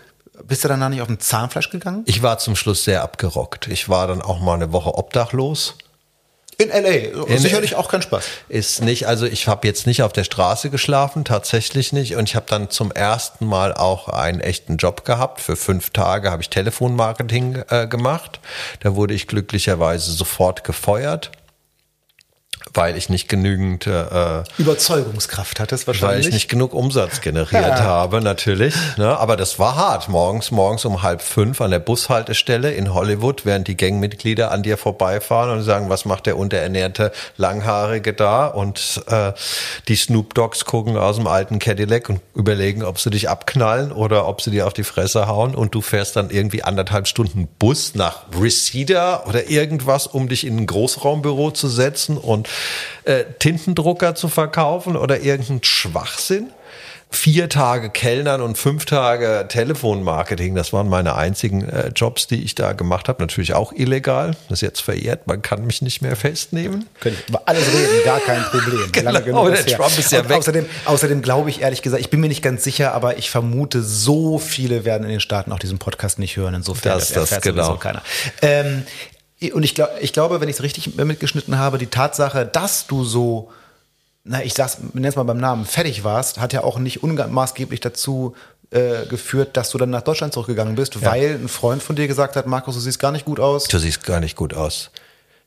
bist 0.43 0.63
du 0.63 0.67
danach 0.67 0.89
nicht 0.89 1.01
auf 1.01 1.07
den 1.07 1.19
Zahnfleisch 1.19 1.71
gegangen? 1.71 2.03
Ich 2.05 2.21
war 2.21 2.37
zum 2.37 2.55
Schluss 2.55 2.83
sehr 2.83 3.01
abgerockt. 3.01 3.69
Ich 3.69 3.89
war 3.89 4.05
dann 4.05 4.21
auch 4.21 4.39
mal 4.39 4.53
eine 4.53 4.71
Woche 4.71 4.93
obdachlos 4.93 5.75
in 6.59 6.69
LA. 6.69 7.25
In 7.27 7.37
Sicherlich 7.37 7.75
auch 7.75 7.87
kein 7.87 8.01
Spaß. 8.01 8.25
Ist 8.49 8.81
nicht, 8.81 9.07
also 9.07 9.25
ich 9.27 9.47
habe 9.47 9.67
jetzt 9.67 9.85
nicht 9.85 10.01
auf 10.01 10.11
der 10.11 10.23
Straße 10.23 10.71
geschlafen, 10.71 11.23
tatsächlich 11.23 11.93
nicht. 11.93 12.15
Und 12.15 12.27
ich 12.27 12.35
habe 12.35 12.47
dann 12.49 12.71
zum 12.71 12.91
ersten 12.91 13.45
Mal 13.45 13.73
auch 13.73 14.07
einen 14.07 14.41
echten 14.41 14.77
Job 14.77 15.05
gehabt. 15.05 15.39
Für 15.39 15.55
fünf 15.55 15.91
Tage 15.91 16.31
habe 16.31 16.41
ich 16.41 16.49
Telefonmarketing 16.49 17.63
äh, 17.69 17.87
gemacht. 17.87 18.39
Da 18.79 18.95
wurde 18.95 19.13
ich 19.13 19.27
glücklicherweise 19.27 20.11
sofort 20.11 20.63
gefeuert 20.63 21.31
weil 22.73 22.97
ich 22.97 23.09
nicht 23.09 23.27
genügend 23.27 23.87
äh, 23.87 24.43
Überzeugungskraft 24.57 25.59
hattest 25.59 25.87
wahrscheinlich. 25.87 26.25
Weil 26.25 26.27
ich 26.27 26.33
nicht 26.33 26.49
genug 26.49 26.73
Umsatz 26.73 27.21
generiert 27.21 27.81
habe, 27.81 28.21
natürlich. 28.21 28.75
Ne? 28.97 29.17
Aber 29.17 29.37
das 29.37 29.59
war 29.59 29.75
hart. 29.75 30.09
Morgens, 30.09 30.51
morgens 30.51 30.85
um 30.85 31.01
halb 31.03 31.21
fünf 31.21 31.61
an 31.61 31.71
der 31.71 31.79
Bushaltestelle 31.79 32.71
in 32.71 32.93
Hollywood, 32.93 33.45
während 33.45 33.67
die 33.67 33.77
Gangmitglieder 33.77 34.51
an 34.51 34.63
dir 34.63 34.77
vorbeifahren 34.77 35.51
und 35.51 35.63
sagen, 35.63 35.89
was 35.89 36.05
macht 36.05 36.25
der 36.25 36.37
unterernährte 36.37 37.11
Langhaarige 37.37 38.13
da? 38.13 38.47
Und 38.47 39.01
äh, 39.07 39.33
die 39.87 39.95
Snoop 39.95 40.33
Dogs 40.33 40.65
gucken 40.65 40.97
aus 40.97 41.17
dem 41.17 41.27
alten 41.27 41.59
Cadillac 41.59 42.09
und 42.09 42.21
überlegen, 42.35 42.83
ob 42.83 42.99
sie 42.99 43.09
dich 43.09 43.29
abknallen 43.29 43.91
oder 43.91 44.27
ob 44.27 44.41
sie 44.41 44.51
dir 44.51 44.67
auf 44.67 44.73
die 44.73 44.83
Fresse 44.83 45.27
hauen. 45.27 45.55
Und 45.55 45.75
du 45.75 45.81
fährst 45.81 46.15
dann 46.15 46.29
irgendwie 46.29 46.63
anderthalb 46.63 47.07
Stunden 47.07 47.47
Bus 47.59 47.95
nach 47.95 48.23
Reseda 48.39 49.23
oder 49.27 49.49
irgendwas, 49.49 50.07
um 50.07 50.29
dich 50.29 50.45
in 50.45 50.57
ein 50.57 50.67
Großraumbüro 50.67 51.51
zu 51.51 51.67
setzen 51.67 52.17
und 52.17 52.47
äh, 53.03 53.23
Tintendrucker 53.39 54.15
zu 54.15 54.27
verkaufen 54.27 54.95
oder 54.95 55.21
irgendein 55.21 55.63
Schwachsinn. 55.63 56.51
Vier 57.09 57.47
Tage 57.47 57.89
Kellnern 57.89 58.41
und 58.41 58.57
fünf 58.57 58.83
Tage 58.83 59.45
Telefonmarketing, 59.47 60.55
das 60.55 60.73
waren 60.73 60.89
meine 60.89 61.15
einzigen 61.15 61.67
äh, 61.69 61.87
Jobs, 61.95 62.27
die 62.27 62.43
ich 62.43 62.53
da 62.53 62.73
gemacht 62.73 63.07
habe. 63.07 63.23
Natürlich 63.23 63.53
auch 63.53 63.71
illegal. 63.71 64.35
Das 64.49 64.57
ist 64.57 64.61
jetzt 64.61 64.81
verjährt, 64.81 65.25
man 65.25 65.41
kann 65.41 65.65
mich 65.65 65.81
nicht 65.81 66.01
mehr 66.01 66.17
festnehmen. 66.17 66.89
Können 66.99 67.15
über 67.29 67.43
alles 67.45 67.65
reden, 67.65 68.03
gar 68.03 68.19
kein 68.19 68.43
Problem. 68.43 68.91
genau, 68.91 69.47
der 69.47 69.65
Trump 69.65 69.97
ist 69.97 70.11
ja 70.11 70.19
und 70.19 70.27
weg. 70.27 70.37
Außerdem, 70.37 70.65
außerdem 70.83 71.21
glaube 71.21 71.49
ich 71.49 71.61
ehrlich 71.61 71.81
gesagt, 71.81 72.01
ich 72.01 72.09
bin 72.09 72.19
mir 72.19 72.27
nicht 72.27 72.41
ganz 72.41 72.65
sicher, 72.65 72.93
aber 72.93 73.17
ich 73.17 73.29
vermute, 73.29 73.83
so 73.83 74.37
viele 74.37 74.83
werden 74.83 75.05
in 75.05 75.11
den 75.11 75.21
Staaten 75.21 75.53
auch 75.53 75.59
diesen 75.59 75.79
Podcast 75.79 76.19
nicht 76.19 76.35
hören. 76.35 76.55
Insofern 76.55 76.99
das, 76.99 77.13
das, 77.13 77.29
das 77.29 77.41
genau. 77.41 77.77
keiner. 77.77 78.01
Ähm, 78.41 78.83
und 79.53 79.63
ich, 79.63 79.75
glaub, 79.75 79.89
ich 80.01 80.13
glaube, 80.13 80.41
wenn 80.41 80.49
ich 80.49 80.55
es 80.55 80.63
richtig 80.63 80.95
mitgeschnitten 80.95 81.57
habe, 81.59 81.77
die 81.77 81.87
Tatsache, 81.87 82.45
dass 82.45 82.87
du 82.87 83.03
so, 83.03 83.51
na, 84.23 84.43
ich 84.43 84.53
sag's, 84.53 84.77
nenn's 84.93 85.15
mal 85.15 85.23
beim 85.23 85.37
Namen, 85.37 85.65
fertig 85.65 86.03
warst, 86.03 86.39
hat 86.39 86.53
ja 86.53 86.63
auch 86.63 86.79
nicht 86.79 87.03
unmaßgeblich 87.03 87.79
dazu 87.79 88.35
äh, 88.71 89.05
geführt, 89.05 89.55
dass 89.55 89.69
du 89.69 89.77
dann 89.77 89.91
nach 89.91 90.01
Deutschland 90.01 90.33
zurückgegangen 90.33 90.75
bist, 90.75 90.95
ja. 90.95 91.11
weil 91.11 91.35
ein 91.35 91.47
Freund 91.47 91.83
von 91.83 91.95
dir 91.95 92.07
gesagt 92.07 92.35
hat, 92.35 92.47
Markus, 92.47 92.75
du 92.75 92.81
siehst 92.81 92.99
gar 92.99 93.11
nicht 93.11 93.25
gut 93.25 93.39
aus. 93.39 93.65
Du 93.65 93.77
siehst 93.77 94.03
gar 94.03 94.19
nicht 94.19 94.35
gut 94.35 94.53
aus. 94.53 94.89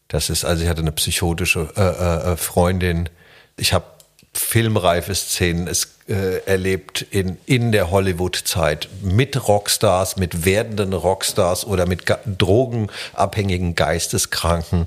Das 0.09 0.30
ist, 0.30 0.45
also 0.45 0.62
ich 0.62 0.68
hatte 0.68 0.80
eine 0.80 0.93
psychotische 0.93 1.68
äh, 1.76 1.80
äh, 1.80 2.32
äh 2.32 2.36
Freundin. 2.36 3.09
Ich 3.57 3.72
habe 3.72 3.84
filmreife 4.33 5.14
Szenen 5.14 5.66
es, 5.66 5.89
äh, 6.09 6.39
erlebt 6.47 7.07
in, 7.11 7.39
in 7.47 7.72
der 7.72 7.91
Hollywood-Zeit 7.91 8.89
mit 9.03 9.49
Rockstars, 9.49 10.16
mit 10.16 10.45
werdenden 10.45 10.93
Rockstars 10.93 11.66
oder 11.66 11.87
mit 11.87 12.05
drogenabhängigen 12.39 13.74
Geisteskranken. 13.74 14.87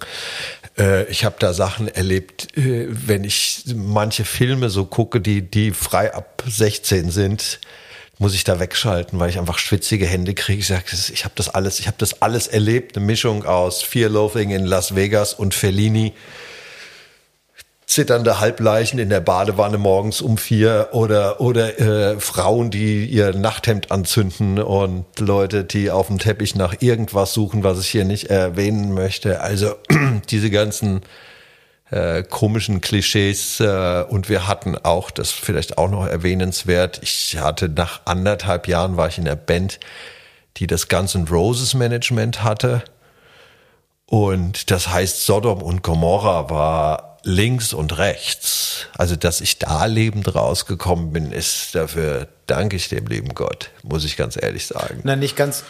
Äh, 0.78 1.06
ich 1.06 1.26
habe 1.26 1.36
da 1.40 1.54
Sachen 1.54 1.88
erlebt, 1.88 2.58
äh, 2.58 2.88
wenn 2.90 3.24
ich 3.24 3.66
manche 3.76 4.26
Filme 4.26 4.70
so 4.70 4.86
gucke, 4.86 5.20
die, 5.20 5.42
die 5.42 5.72
frei 5.72 6.14
ab 6.14 6.44
16 6.48 7.12
sind, 7.12 7.60
muss 8.20 8.36
ich 8.36 8.44
da 8.44 8.60
wegschalten, 8.60 9.20
weil 9.20 9.30
ich 9.30 9.40
einfach 9.40 9.58
schwitzige 9.58 10.06
Hände 10.06 10.34
kriege. 10.34 10.60
Ich 10.60 10.68
sage, 10.68 10.84
ich 10.92 11.26
habe 11.26 11.34
das 11.36 11.50
alles, 11.50 11.80
ich 11.80 11.88
habe 11.88 11.98
das 11.98 12.22
alles 12.22 12.48
erlebt, 12.48 12.96
eine 12.96 13.06
Mischung 13.06 13.44
aus 13.44 13.82
Fear 13.82 14.10
Loathing 14.10 14.52
in 14.52 14.66
Las 14.66 14.96
Vegas 14.96 15.34
und 15.34 15.54
Fellini 15.54 16.14
zitternde 17.86 18.40
Halbleichen 18.40 19.00
in 19.00 19.10
der 19.10 19.20
Badewanne 19.20 19.78
morgens 19.78 20.22
um 20.22 20.38
vier 20.38 20.90
oder 20.94 21.42
oder 21.42 21.80
äh, 21.80 22.20
Frauen, 22.20 22.72
die 22.72 23.06
ihr 23.06 23.34
Nachthemd 23.34 23.92
anzünden 23.92 24.60
und 24.60 25.06
Leute, 25.20 25.64
die 25.64 25.92
auf 25.92 26.08
dem 26.08 26.20
Teppich 26.20 26.56
nach 26.56 26.76
irgendwas 26.80 27.34
suchen, 27.34 27.64
was 27.64 27.80
ich 27.80 27.90
hier 27.90 28.06
nicht 28.06 28.30
erwähnen 28.30 28.94
möchte. 28.94 29.42
Also 29.42 29.76
diese 30.30 30.50
ganzen 30.50 31.02
äh, 31.92 32.24
komischen 32.24 32.82
Klischees 32.82 33.60
äh, 33.60 34.04
und 34.08 34.30
wir 34.30 34.48
hatten 34.48 34.78
auch, 34.78 35.12
das 35.12 35.32
vielleicht 35.32 35.78
auch 35.78 35.90
noch 35.90 36.08
erwähnenswert, 36.08 37.00
ich 37.04 37.38
hatte 37.38 37.70
nach 37.70 38.02
anderthalb 38.06 38.68
Jahren 38.68 38.98
war 38.98 39.10
ich 39.10 39.18
in 39.18 39.26
der 39.26 39.36
Band, 39.36 39.80
die 40.58 40.68
das 40.68 40.88
N' 40.90 41.28
Roses 41.30 41.74
Management 41.74 42.44
hatte 42.44 42.84
und 44.08 44.72
das 44.72 44.90
heißt 44.90 45.26
Sodom 45.26 45.62
und 45.62 45.84
Gomorra 45.84 46.50
war 46.50 47.13
links 47.24 47.74
und 47.74 47.98
rechts. 47.98 48.88
Also, 48.98 49.16
dass 49.16 49.42
ich 49.42 49.60
da 49.60 49.86
lebend 49.86 50.36
rausgekommen 50.36 51.12
bin, 51.12 51.32
ist 51.32 51.74
dafür 51.74 52.28
danke 52.48 52.76
ich 52.76 52.90
dem 52.90 53.08
lieben 53.08 53.34
Gott, 53.34 53.72
muss 53.82 54.06
ich 54.06 54.18
ganz 54.18 54.38
ehrlich 54.42 54.68
sagen. 54.68 55.02
Nein, 55.04 55.20
nicht 55.20 55.36
ganz 55.36 55.64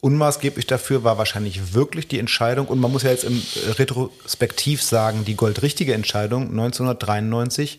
unmaßgeblich 0.00 0.66
dafür 0.66 1.04
war 1.04 1.18
wahrscheinlich 1.18 1.74
wirklich 1.74 2.08
die 2.08 2.18
Entscheidung, 2.18 2.68
und 2.68 2.80
man 2.80 2.90
muss 2.90 3.02
ja 3.02 3.10
jetzt 3.10 3.24
im 3.24 3.42
Retrospektiv 3.78 4.82
sagen, 4.82 5.24
die 5.24 5.36
goldrichtige 5.36 5.94
Entscheidung 5.94 6.50
1993 6.50 7.78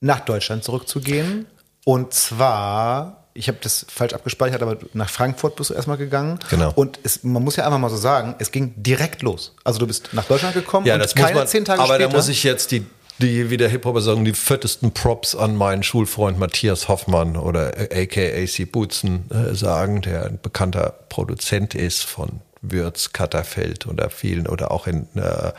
nach 0.00 0.20
Deutschland 0.20 0.64
zurückzugehen. 0.64 1.46
Und 1.84 2.12
zwar 2.12 3.21
ich 3.34 3.48
habe 3.48 3.58
das 3.60 3.86
falsch 3.88 4.12
abgespeichert, 4.12 4.62
aber 4.62 4.76
nach 4.92 5.08
Frankfurt 5.08 5.56
bist 5.56 5.70
du 5.70 5.74
erstmal 5.74 5.96
gegangen. 5.96 6.38
Genau. 6.50 6.72
Und 6.74 6.98
es, 7.02 7.24
man 7.24 7.42
muss 7.42 7.56
ja 7.56 7.64
einfach 7.64 7.78
mal 7.78 7.90
so 7.90 7.96
sagen, 7.96 8.34
es 8.38 8.50
ging 8.52 8.74
direkt 8.76 9.22
los. 9.22 9.54
Also 9.64 9.78
du 9.78 9.86
bist 9.86 10.10
nach 10.12 10.24
Deutschland 10.24 10.54
gekommen 10.54 10.86
ja, 10.86 10.94
und 10.94 11.00
das 11.00 11.14
keine 11.14 11.28
muss 11.28 11.34
man, 11.40 11.46
zehn 11.48 11.64
Tage 11.64 11.80
aber 11.80 11.94
später. 11.94 12.10
da 12.10 12.16
muss 12.16 12.28
ich 12.28 12.44
jetzt 12.44 12.70
die, 12.72 12.84
die 13.18 13.50
wie 13.50 13.56
der 13.56 13.68
Hip-Hopper 13.68 14.00
sagen, 14.00 14.24
die 14.24 14.34
fettesten 14.34 14.92
Props 14.92 15.34
an 15.34 15.56
meinen 15.56 15.82
Schulfreund 15.82 16.38
Matthias 16.38 16.88
Hoffmann 16.88 17.36
oder 17.36 17.68
aka 17.90 18.46
C. 18.46 18.64
Butzen 18.64 19.30
äh, 19.30 19.54
sagen, 19.54 20.02
der 20.02 20.26
ein 20.26 20.38
bekannter 20.40 20.94
Produzent 21.08 21.74
ist 21.74 22.04
von 22.04 22.40
Würz, 22.60 23.12
Katterfeld 23.12 23.86
oder 23.86 24.10
vielen 24.10 24.46
oder 24.46 24.70
auch 24.70 24.86
in 24.86 25.06
äh, 25.14 25.52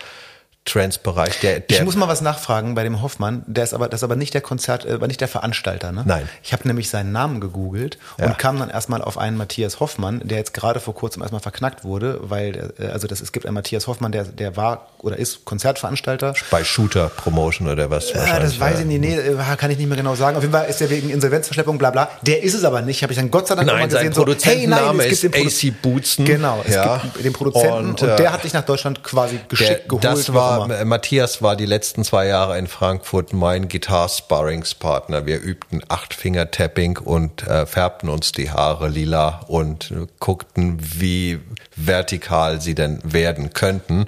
Trance-Bereich. 0.65 1.39
Der, 1.41 1.59
der 1.59 1.79
ich 1.79 1.83
muss 1.83 1.95
mal 1.95 2.07
was 2.07 2.21
nachfragen 2.21 2.73
bei 2.73 2.83
dem 2.83 3.01
Hoffmann. 3.01 3.43
Der 3.47 3.63
ist 3.65 3.73
aber, 3.73 3.89
das 3.89 3.99
ist 3.99 4.03
aber 4.03 4.15
nicht 4.15 4.33
der 4.33 4.41
Konzert, 4.41 4.85
äh, 4.85 5.01
war 5.01 5.07
nicht 5.07 5.19
der 5.21 5.27
Veranstalter, 5.27 5.91
ne? 5.91 6.03
Nein. 6.05 6.29
Ich 6.41 6.53
habe 6.53 6.67
nämlich 6.67 6.89
seinen 6.89 7.11
Namen 7.11 7.41
gegoogelt 7.41 7.97
Ja. 8.17 8.27
und 8.27 8.37
kam 8.37 8.57
dann 8.59 8.69
erstmal 8.69 9.01
auf 9.01 9.17
einen 9.17 9.35
Matthias 9.37 9.79
Hoffmann, 9.81 10.21
der 10.23 10.37
jetzt 10.37 10.53
gerade 10.53 10.79
vor 10.79 10.95
kurzem 10.95 11.21
erstmal 11.21 11.41
verknackt 11.41 11.83
wurde, 11.83 12.19
weil, 12.23 12.73
äh, 12.79 12.87
also 12.87 13.07
das, 13.07 13.19
es 13.21 13.31
gibt 13.33 13.45
einen 13.45 13.55
Matthias 13.55 13.87
Hoffmann, 13.87 14.11
der, 14.13 14.23
der 14.23 14.55
war 14.55 14.87
oder 14.99 15.17
ist 15.17 15.43
Konzertveranstalter. 15.43 16.33
bei 16.49 16.63
Shooter 16.63 17.09
Promotion 17.09 17.67
oder 17.67 17.89
was 17.89 18.13
Ja, 18.13 18.39
das 18.39 18.57
weiß 18.59 18.79
ich 18.79 18.85
nicht, 18.85 19.01
nee, 19.01 19.15
äh, 19.17 19.35
kann 19.57 19.69
ich 19.69 19.77
nicht 19.77 19.87
mehr 19.87 19.97
genau 19.97 20.15
sagen. 20.15 20.37
Auf 20.37 20.43
jeden 20.43 20.53
Fall 20.53 20.67
ist 20.69 20.79
der 20.79 20.89
wegen 20.89 21.09
Insolvenzverschleppung, 21.09 21.77
bla 21.77 21.91
bla. 21.91 22.09
Der 22.21 22.41
ist 22.41 22.53
es 22.53 22.63
aber 22.63 22.81
nicht, 22.81 23.03
habe 23.03 23.11
ich 23.11 23.19
dann 23.19 23.29
Gott 23.29 23.47
sei 23.47 23.55
Dank 23.55 23.67
Nein, 23.67 23.89
sein 23.89 24.09
gesehen. 24.11 24.13
So, 24.13 24.25
hey, 24.25 24.65
nein, 24.67 24.79
Produzentenname 24.79 25.05
es 25.07 25.21
gibt 25.21 25.35
den 25.35 25.47
ist 25.47 25.63
AC 25.63 25.73
Bootsen. 25.81 26.25
Genau, 26.25 26.61
es 26.65 26.73
Ja. 26.75 26.97
gibt 27.03 27.25
den 27.25 27.33
Produzenten 27.33 27.73
und, 27.89 28.01
Und, 28.01 28.09
äh, 28.09 28.15
der 28.15 28.31
hat 28.31 28.43
dich 28.45 28.53
nach 28.53 28.63
Deutschland 28.63 29.03
quasi 29.03 29.37
Der, 29.37 29.45
geschickt 29.49 29.89
geholt. 29.89 30.03
das 30.05 30.29
immer. 30.29 30.52
War, 30.59 30.85
Matthias 30.85 31.41
war 31.41 31.55
die 31.55 31.65
letzten 31.65 32.03
zwei 32.03 32.27
Jahre 32.27 32.57
in 32.57 32.67
Frankfurt 32.67 33.33
mein 33.33 33.67
Gitarre-Sparringspartner. 33.67 35.25
Wir 35.25 35.41
übten 35.41 35.81
Acht-Finger-Tapping 35.87 36.97
und 36.97 37.47
äh, 37.47 37.65
färbten 37.65 38.09
uns 38.09 38.31
die 38.31 38.51
Haare 38.51 38.89
lila 38.89 39.41
und 39.47 39.93
guckten, 40.19 40.77
wie 40.79 41.39
vertikal 41.75 42.61
sie 42.61 42.75
denn 42.75 42.99
werden 43.03 43.53
könnten. 43.53 44.07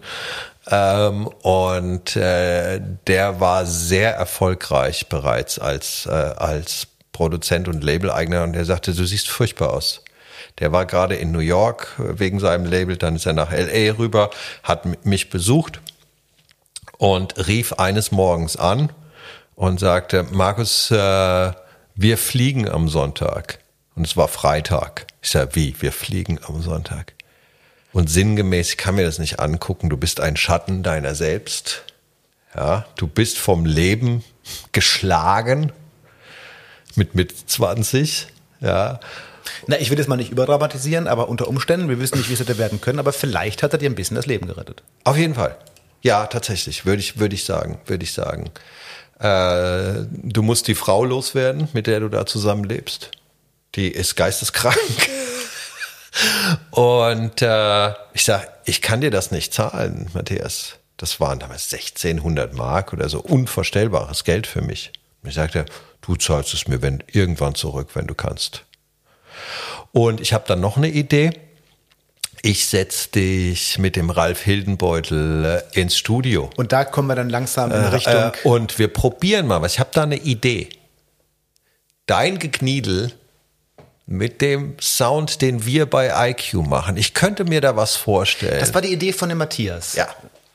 Ähm, 0.70 1.28
und 1.42 2.16
äh, 2.16 2.82
der 3.08 3.40
war 3.40 3.66
sehr 3.66 4.16
erfolgreich 4.16 5.10
bereits 5.10 5.60
als, 5.60 6.08
äh, 6.08 6.12
als 6.12 6.88
Produzent 7.12 7.68
und 7.68 7.84
Labeleigner 7.84 8.44
und 8.44 8.54
der 8.54 8.66
sagte, 8.66 8.94
du 8.94 9.06
siehst 9.06 9.30
furchtbar 9.30 9.74
aus. 9.74 10.02
Der 10.60 10.72
war 10.72 10.86
gerade 10.86 11.16
in 11.16 11.32
New 11.32 11.40
York 11.40 11.94
wegen 11.98 12.40
seinem 12.40 12.66
Label, 12.66 12.98
dann 12.98 13.16
ist 13.16 13.26
er 13.26 13.34
nach 13.34 13.52
LA 13.52 13.94
rüber, 13.98 14.30
hat 14.64 15.06
mich 15.06 15.30
besucht 15.30 15.82
und 16.98 17.48
rief 17.48 17.74
eines 17.74 18.12
Morgens 18.12 18.58
an 18.58 18.92
und 19.56 19.80
sagte, 19.80 20.24
Markus, 20.32 20.92
äh, 20.92 21.52
wir 21.96 22.18
fliegen 22.18 22.70
am 22.70 22.90
Sonntag. 22.90 23.60
Und 23.96 24.06
es 24.06 24.18
war 24.18 24.28
Freitag. 24.28 25.08
Ich 25.22 25.32
sage, 25.32 25.56
wie? 25.56 25.76
Wir 25.80 25.92
fliegen 25.92 26.40
am 26.46 26.62
Sonntag. 26.62 27.14
Und 27.94 28.10
sinngemäß, 28.10 28.70
ich 28.72 28.78
kann 28.78 28.96
mir 28.96 29.06
das 29.06 29.20
nicht 29.20 29.40
angucken, 29.40 29.90
du 29.90 29.96
bist 29.96 30.20
ein 30.20 30.36
Schatten 30.36 30.84
deiner 30.84 31.16
selbst. 31.16 31.84
Ja, 32.54 32.86
du 32.98 33.08
bist 33.08 33.38
vom 33.38 33.66
Leben 33.66 34.24
geschlagen 34.74 35.72
mit 36.96 37.16
mit 37.16 37.34
20. 37.50 38.28
Ja, 38.60 39.00
Na, 39.68 39.80
ich 39.80 39.90
will 39.90 39.98
das 39.98 40.08
mal 40.08 40.16
nicht 40.16 40.32
überdramatisieren, 40.32 41.08
aber 41.08 41.30
unter 41.30 41.48
Umständen, 41.48 41.88
wir 41.90 42.00
wissen 42.00 42.18
nicht, 42.18 42.30
wie 42.30 42.34
es 42.34 42.40
hätte 42.40 42.58
werden 42.58 42.82
können, 42.82 43.00
aber 43.00 43.14
vielleicht 43.14 43.64
hat 43.64 43.74
er 43.74 43.80
dir 43.80 43.90
ein 43.90 43.96
bisschen 43.96 44.16
das 44.16 44.26
Leben 44.26 44.48
gerettet. 44.48 44.84
Auf 45.04 45.18
jeden 45.18 45.36
Fall. 45.36 45.58
Ja, 46.06 46.28
tatsächlich, 46.28 46.86
würde 46.86 47.00
ich, 47.00 47.18
würde 47.18 47.34
ich 47.34 47.46
sagen, 47.46 47.80
würde 47.88 48.04
ich 48.04 48.14
sagen. 48.14 48.52
Äh, 49.18 50.06
du 50.12 50.44
musst 50.44 50.68
die 50.68 50.76
Frau 50.76 51.04
loswerden, 51.04 51.68
mit 51.74 51.88
der 51.88 52.00
du 52.00 52.10
da 52.10 52.28
zusammenlebst. 52.28 53.10
Die 53.74 53.88
ist 53.88 54.16
geisteskrank. 54.16 54.78
Und 56.70 57.42
äh, 57.42 57.90
ich 58.14 58.24
sag, 58.24 58.48
ich 58.66 58.84
kann 58.84 59.02
dir 59.02 59.10
das 59.10 59.32
nicht 59.32 59.52
zahlen, 59.52 60.08
Matthias. 60.14 60.76
Das 60.98 61.20
waren 61.20 61.40
damals 61.40 61.74
1600 61.74 62.54
Mark 62.54 62.94
oder 62.94 63.10
so 63.10 63.20
unvorstellbares 63.20 64.26
Geld 64.26 64.46
für 64.46 64.62
mich. 64.62 64.94
Und 65.24 65.30
ich 65.30 65.36
sagte, 65.36 65.66
du 66.02 66.16
zahlst 66.18 66.54
es 66.54 66.68
mir 66.68 66.84
wenn, 66.84 67.04
irgendwann 67.12 67.56
zurück, 67.56 67.90
wenn 67.96 68.06
du 68.06 68.14
kannst. 68.14 68.64
Und 69.92 70.22
ich 70.22 70.34
habe 70.34 70.44
dann 70.48 70.60
noch 70.60 70.78
eine 70.78 70.90
Idee. 70.90 71.32
Ich 72.48 72.68
setz 72.68 73.10
dich 73.10 73.80
mit 73.80 73.96
dem 73.96 74.12
Ralf 74.12 74.42
Hildenbeutel 74.44 75.64
äh, 75.74 75.80
ins 75.82 75.98
Studio. 75.98 76.52
Und 76.58 76.72
da 76.74 76.86
kommen 76.86 77.08
wir 77.08 77.16
dann 77.16 77.32
langsam 77.32 77.72
in 77.72 77.84
Richtung. 77.86 78.14
Äh, 78.14 78.32
und 78.44 78.78
wir 78.78 78.88
probieren 78.88 79.48
mal 79.48 79.64
was. 79.64 79.74
Ich 79.74 79.80
habe 79.80 79.90
da 79.92 80.04
eine 80.04 80.18
Idee. 80.18 80.70
Dein 82.06 82.38
Gekniedel 82.38 83.12
mit 84.06 84.42
dem 84.42 84.76
Sound, 84.80 85.42
den 85.42 85.66
wir 85.66 85.88
bei 85.88 86.30
IQ 86.30 86.54
machen. 86.68 86.98
Ich 86.98 87.16
könnte 87.16 87.46
mir 87.46 87.62
da 87.62 87.76
was 87.76 87.96
vorstellen. 87.96 88.60
das 88.60 88.76
war 88.76 88.82
die 88.82 88.94
Idee 88.94 89.12
von 89.12 89.30
dem 89.30 89.40
Matthias. 89.40 89.96
ja. 89.96 90.08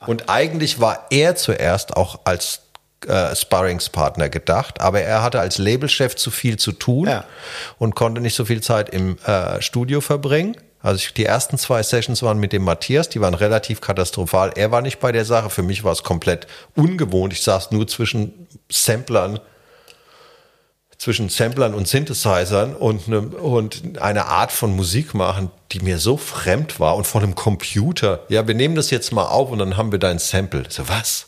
Und 0.07 0.29
eigentlich 0.29 0.79
war 0.79 1.07
er 1.09 1.35
zuerst 1.35 1.97
auch 1.97 2.21
als 2.23 2.61
äh, 3.05 3.35
Sparringspartner 3.35 4.29
gedacht, 4.29 4.79
aber 4.79 5.01
er 5.01 5.21
hatte 5.23 5.41
als 5.41 5.57
Labelchef 5.57 6.15
zu 6.15 6.31
viel 6.31 6.55
zu 6.57 6.71
tun 6.71 7.07
Ja. 7.09 7.25
und 7.79 7.95
konnte 7.95 8.21
nicht 8.21 8.35
so 8.35 8.45
viel 8.45 8.61
Zeit 8.61 8.89
im 8.91 9.17
äh, 9.27 9.61
Studio 9.61 9.99
verbringen. 9.99 10.55
Also 10.81 10.97
ich, 10.97 11.13
die 11.13 11.25
ersten 11.25 11.57
zwei 11.57 11.83
Sessions 11.83 12.23
waren 12.23 12.39
mit 12.39 12.53
dem 12.53 12.63
Matthias, 12.63 13.09
die 13.09 13.21
waren 13.21 13.33
relativ 13.33 13.81
katastrophal. 13.81 14.51
Er 14.55 14.71
war 14.71 14.81
nicht 14.81 14.99
bei 14.99 15.11
der 15.11 15.25
Sache. 15.25 15.49
Für 15.49 15.61
mich 15.63 15.83
war 15.83 15.91
es 15.91 16.03
komplett 16.03 16.47
ungewohnt. 16.75 17.33
Ich 17.33 17.43
saß 17.43 17.71
nur 17.71 17.87
zwischen 17.87 18.47
Samplern, 18.71 19.39
zwischen 20.97 21.29
Samplern 21.29 21.73
und 21.73 21.87
Synthesizern 21.87 22.75
und 22.75 23.07
eine, 23.07 23.21
und 23.21 24.01
eine 24.01 24.25
Art 24.25 24.51
von 24.51 24.75
Musik 24.75 25.13
machen, 25.13 25.51
die 25.71 25.79
mir 25.79 25.99
so 25.99 26.17
fremd 26.17 26.79
war 26.79 26.95
und 26.95 27.05
von 27.05 27.23
einem 27.23 27.35
Computer. 27.35 28.23
Ja, 28.29 28.47
wir 28.47 28.55
nehmen 28.55 28.75
das 28.75 28.89
jetzt 28.89 29.11
mal 29.11 29.25
auf 29.25 29.51
und 29.51 29.59
dann 29.59 29.77
haben 29.77 29.91
wir 29.91 29.99
dein 29.99 30.19
Sample. 30.19 30.63
So 30.69 30.89
was? 30.89 31.27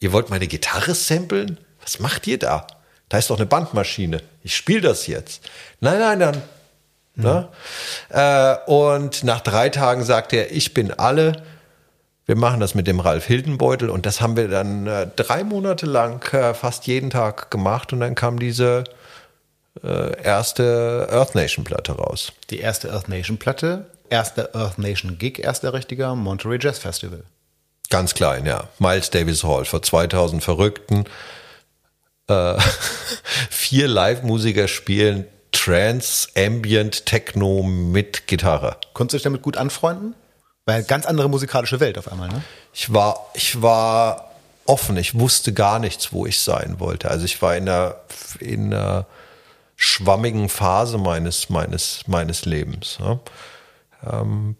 Ihr 0.00 0.12
wollt 0.12 0.30
meine 0.30 0.46
Gitarre 0.46 0.94
samplen? 0.94 1.58
Was 1.82 2.00
macht 2.00 2.26
ihr 2.26 2.38
da? 2.38 2.66
Da 3.10 3.18
ist 3.18 3.28
doch 3.30 3.36
eine 3.36 3.46
Bandmaschine. 3.46 4.22
Ich 4.42 4.56
spiele 4.56 4.80
das 4.80 5.06
jetzt. 5.06 5.48
Nein, 5.80 5.98
nein, 5.98 6.20
dann. 6.20 6.42
Ne? 7.16 7.48
Äh, 8.08 8.56
und 8.66 9.22
nach 9.22 9.40
drei 9.40 9.68
Tagen 9.68 10.04
sagt 10.04 10.32
er, 10.32 10.50
ich 10.50 10.74
bin 10.74 10.90
alle. 10.90 11.42
Wir 12.26 12.36
machen 12.36 12.58
das 12.60 12.74
mit 12.74 12.86
dem 12.86 13.00
Ralf 13.00 13.26
Hildenbeutel 13.26 13.90
und 13.90 14.06
das 14.06 14.20
haben 14.20 14.36
wir 14.36 14.48
dann 14.48 14.86
äh, 14.86 15.06
drei 15.14 15.44
Monate 15.44 15.86
lang 15.86 16.26
äh, 16.32 16.54
fast 16.54 16.86
jeden 16.86 17.10
Tag 17.10 17.50
gemacht 17.50 17.92
und 17.92 18.00
dann 18.00 18.14
kam 18.14 18.38
diese 18.38 18.84
äh, 19.82 20.22
erste 20.22 21.08
Earth 21.10 21.34
Nation 21.34 21.64
Platte 21.64 21.92
raus. 21.92 22.32
Die 22.50 22.60
erste 22.60 22.92
Earth 22.92 23.08
Nation 23.08 23.38
Platte, 23.38 23.86
erster 24.08 24.54
Earth 24.54 24.78
Nation 24.78 25.18
Gig, 25.18 25.38
erster 25.38 25.72
richtiger 25.74 26.14
Monterey 26.14 26.58
Jazz 26.60 26.78
Festival. 26.78 27.24
Ganz 27.90 28.14
klein, 28.14 28.46
ja. 28.46 28.68
Miles 28.78 29.10
Davis 29.10 29.44
Hall 29.44 29.66
vor 29.66 29.82
2000 29.82 30.42
Verrückten. 30.42 31.04
Äh, 32.28 32.54
vier 33.50 33.86
Live-Musiker 33.86 34.66
spielen 34.66 35.26
Trance, 35.54 36.28
Ambient, 36.36 37.06
Techno 37.06 37.62
mit 37.62 38.26
Gitarre. 38.26 38.76
Konntest 38.92 39.14
du 39.14 39.16
dich 39.16 39.22
damit 39.24 39.42
gut 39.42 39.56
anfreunden? 39.56 40.14
Weil 40.66 40.82
ganz 40.82 41.06
andere 41.06 41.28
musikalische 41.28 41.80
Welt 41.80 41.96
auf 41.96 42.10
einmal, 42.10 42.28
ne? 42.28 42.42
Ich 42.72 42.92
war, 42.92 43.30
ich 43.34 43.62
war 43.62 44.34
offen. 44.66 44.96
Ich 44.96 45.18
wusste 45.18 45.52
gar 45.52 45.78
nichts, 45.78 46.12
wo 46.12 46.26
ich 46.26 46.40
sein 46.40 46.80
wollte. 46.80 47.10
Also 47.10 47.24
ich 47.24 47.40
war 47.40 47.56
in 47.56 47.68
einer, 47.68 47.96
in 48.40 48.74
einer 48.74 49.06
schwammigen 49.76 50.48
Phase 50.48 50.98
meines, 50.98 51.50
meines, 51.50 52.00
meines 52.06 52.44
Lebens. 52.44 52.98
Ja. 53.00 53.20
Ähm, 54.10 54.56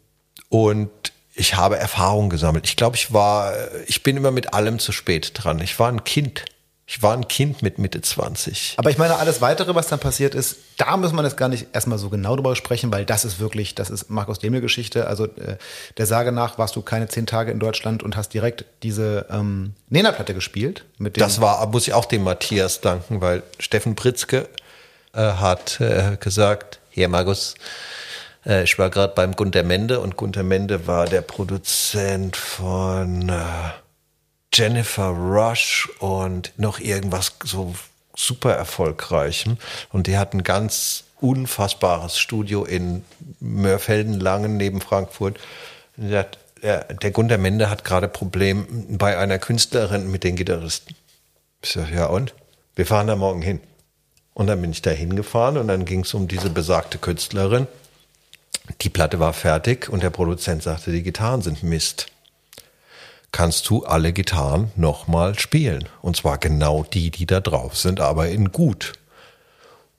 und 0.48 0.90
ich 1.34 1.56
habe 1.56 1.76
Erfahrung 1.76 2.30
gesammelt. 2.30 2.66
Ich 2.66 2.76
glaube, 2.76 2.96
ich 2.96 3.12
war, 3.12 3.52
ich 3.86 4.02
bin 4.02 4.16
immer 4.16 4.30
mit 4.30 4.54
allem 4.54 4.78
zu 4.78 4.92
spät 4.92 5.32
dran. 5.34 5.60
Ich 5.60 5.78
war 5.78 5.88
ein 5.88 6.04
Kind. 6.04 6.44
Ich 6.86 7.02
war 7.02 7.14
ein 7.14 7.28
Kind 7.28 7.62
mit 7.62 7.78
Mitte 7.78 8.02
20. 8.02 8.74
Aber 8.76 8.90
ich 8.90 8.98
meine, 8.98 9.16
alles 9.16 9.40
weitere, 9.40 9.74
was 9.74 9.88
dann 9.88 9.98
passiert 9.98 10.34
ist, 10.34 10.58
da 10.76 10.96
muss 10.98 11.12
man 11.12 11.24
jetzt 11.24 11.38
gar 11.38 11.48
nicht 11.48 11.68
erstmal 11.72 11.98
so 11.98 12.10
genau 12.10 12.36
drüber 12.36 12.54
sprechen, 12.56 12.92
weil 12.92 13.06
das 13.06 13.24
ist 13.24 13.40
wirklich, 13.40 13.74
das 13.74 13.88
ist 13.88 14.10
Markus 14.10 14.38
Demel 14.38 14.60
Geschichte. 14.60 15.06
Also 15.06 15.24
äh, 15.24 15.56
der 15.96 16.04
Sage 16.04 16.30
nach 16.30 16.58
warst 16.58 16.76
du 16.76 16.82
keine 16.82 17.08
zehn 17.08 17.26
Tage 17.26 17.52
in 17.52 17.58
Deutschland 17.58 18.02
und 18.02 18.16
hast 18.16 18.34
direkt 18.34 18.66
diese 18.82 19.26
ähm, 19.30 19.72
Nena-Platte 19.88 20.34
gespielt. 20.34 20.84
Das 20.98 21.40
war, 21.40 21.66
muss 21.68 21.88
ich 21.88 21.94
auch 21.94 22.04
dem 22.04 22.22
Matthias 22.22 22.82
danken, 22.82 23.22
weil 23.22 23.42
Steffen 23.58 23.96
Pritzke 23.96 24.48
äh, 25.14 25.20
hat 25.20 25.80
äh, 25.80 26.18
gesagt, 26.20 26.80
hier 26.90 27.08
Markus, 27.08 27.54
äh, 28.44 28.64
ich 28.64 28.78
war 28.78 28.90
gerade 28.90 29.14
beim 29.14 29.34
Gunter 29.36 29.62
Mende 29.62 30.00
und 30.00 30.16
Gunter 30.16 30.42
Mende 30.42 30.86
war 30.86 31.06
der 31.06 31.22
Produzent 31.22 32.36
von 32.36 33.30
äh, 33.30 33.42
Jennifer 34.54 35.08
Rush 35.08 35.90
und 35.98 36.52
noch 36.56 36.78
irgendwas 36.78 37.32
so 37.42 37.74
super 38.14 38.52
erfolgreichem. 38.52 39.58
Und 39.92 40.06
die 40.06 40.16
hatten 40.16 40.44
ganz 40.44 41.04
unfassbares 41.20 42.18
Studio 42.18 42.64
in 42.64 43.04
Mörfelden-Langen 43.40 44.56
neben 44.56 44.80
Frankfurt. 44.80 45.38
Er 45.96 46.28
der, 46.64 46.84
der 46.84 47.10
Gunter 47.10 47.36
Mende 47.36 47.68
hat 47.68 47.84
gerade 47.84 48.08
Problem 48.08 48.66
bei 48.96 49.18
einer 49.18 49.38
Künstlerin 49.38 50.10
mit 50.10 50.24
den 50.24 50.34
Gitarristen. 50.34 50.94
Ich 51.62 51.72
sage, 51.72 51.94
ja 51.94 52.06
und? 52.06 52.34
Wir 52.74 52.86
fahren 52.86 53.06
da 53.06 53.16
morgen 53.16 53.42
hin. 53.42 53.60
Und 54.32 54.46
dann 54.46 54.60
bin 54.60 54.70
ich 54.72 54.80
da 54.80 54.90
hingefahren 54.90 55.58
und 55.58 55.68
dann 55.68 55.84
ging 55.84 56.00
es 56.00 56.14
um 56.14 56.26
diese 56.26 56.50
besagte 56.50 56.98
Künstlerin. 56.98 57.66
Die 58.80 58.88
Platte 58.88 59.20
war 59.20 59.34
fertig 59.34 59.90
und 59.90 60.02
der 60.02 60.10
Produzent 60.10 60.62
sagte, 60.62 60.90
die 60.90 61.02
Gitarren 61.02 61.42
sind 61.42 61.62
Mist. 61.62 62.06
Kannst 63.34 63.68
du 63.68 63.84
alle 63.84 64.12
Gitarren 64.12 64.70
nochmal 64.76 65.36
spielen? 65.36 65.88
Und 66.02 66.16
zwar 66.16 66.38
genau 66.38 66.84
die, 66.84 67.10
die 67.10 67.26
da 67.26 67.40
drauf 67.40 67.76
sind, 67.76 67.98
aber 67.98 68.28
in 68.28 68.52
gut. 68.52 68.92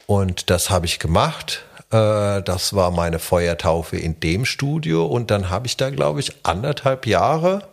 Und 0.07 0.49
das 0.49 0.69
habe 0.69 0.85
ich 0.85 0.99
gemacht. 0.99 1.65
Äh, 1.91 2.41
das 2.43 2.75
war 2.75 2.91
meine 2.91 3.19
Feuertaufe 3.19 3.97
in 3.97 4.21
dem 4.21 4.45
Studio. 4.45 5.05
Und 5.05 5.31
dann 5.31 5.49
habe 5.49 5.67
ich 5.67 5.75
da, 5.75 5.89
glaube 5.89 6.21
ich, 6.21 6.31
anderthalb 6.43 7.05
Jahre 7.05 7.67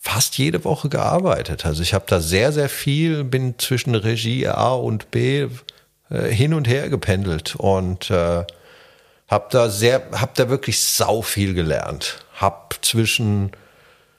fast 0.00 0.36
jede 0.36 0.64
Woche 0.64 0.88
gearbeitet. 0.88 1.64
Also 1.64 1.84
ich 1.84 1.94
habe 1.94 2.06
da 2.08 2.18
sehr, 2.18 2.50
sehr 2.50 2.68
viel, 2.68 3.22
bin 3.22 3.56
zwischen 3.60 3.94
Regie 3.94 4.48
A 4.48 4.72
und 4.72 5.12
B 5.12 5.46
äh, 6.10 6.22
hin 6.22 6.54
und 6.54 6.66
her 6.66 6.88
gependelt 6.88 7.54
und 7.54 8.10
äh, 8.10 8.44
habe 9.28 9.46
da 9.50 9.68
sehr, 9.68 10.02
habe 10.10 10.32
da 10.34 10.48
wirklich 10.48 10.82
sau 10.82 11.22
viel 11.22 11.54
gelernt. 11.54 12.24
Hab 12.34 12.84
zwischen 12.84 13.52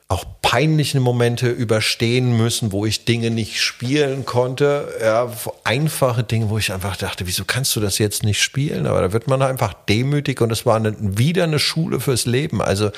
auch 0.08 0.24
peinliche 0.42 1.00
Momente 1.00 1.50
überstehen 1.50 2.38
müssen, 2.38 2.72
wo 2.72 2.86
ich 2.86 3.06
Dinge 3.06 3.32
nicht 3.32 3.60
spielen 3.60 4.26
konnte. 4.26 4.94
Ja, 5.02 5.32
einfache 5.64 6.24
Dinge, 6.24 6.50
wo 6.50 6.60
ich 6.60 6.72
einfach 6.72 6.96
dachte, 6.96 7.26
wieso 7.26 7.44
kannst 7.44 7.76
du 7.76 7.80
das 7.80 7.98
jetzt 7.98 8.24
nicht 8.24 8.42
spielen? 8.42 8.86
Aber 8.86 9.02
da 9.02 9.14
wird 9.14 9.28
man 9.28 9.42
einfach 9.42 9.74
demütig 9.74 10.42
und 10.42 10.52
es 10.52 10.66
war 10.66 10.76
eine, 10.76 10.96
wieder 11.00 11.46
eine 11.46 11.58
Schule 11.58 12.00
fürs 12.00 12.28
Leben. 12.28 12.62
Also 12.62 12.92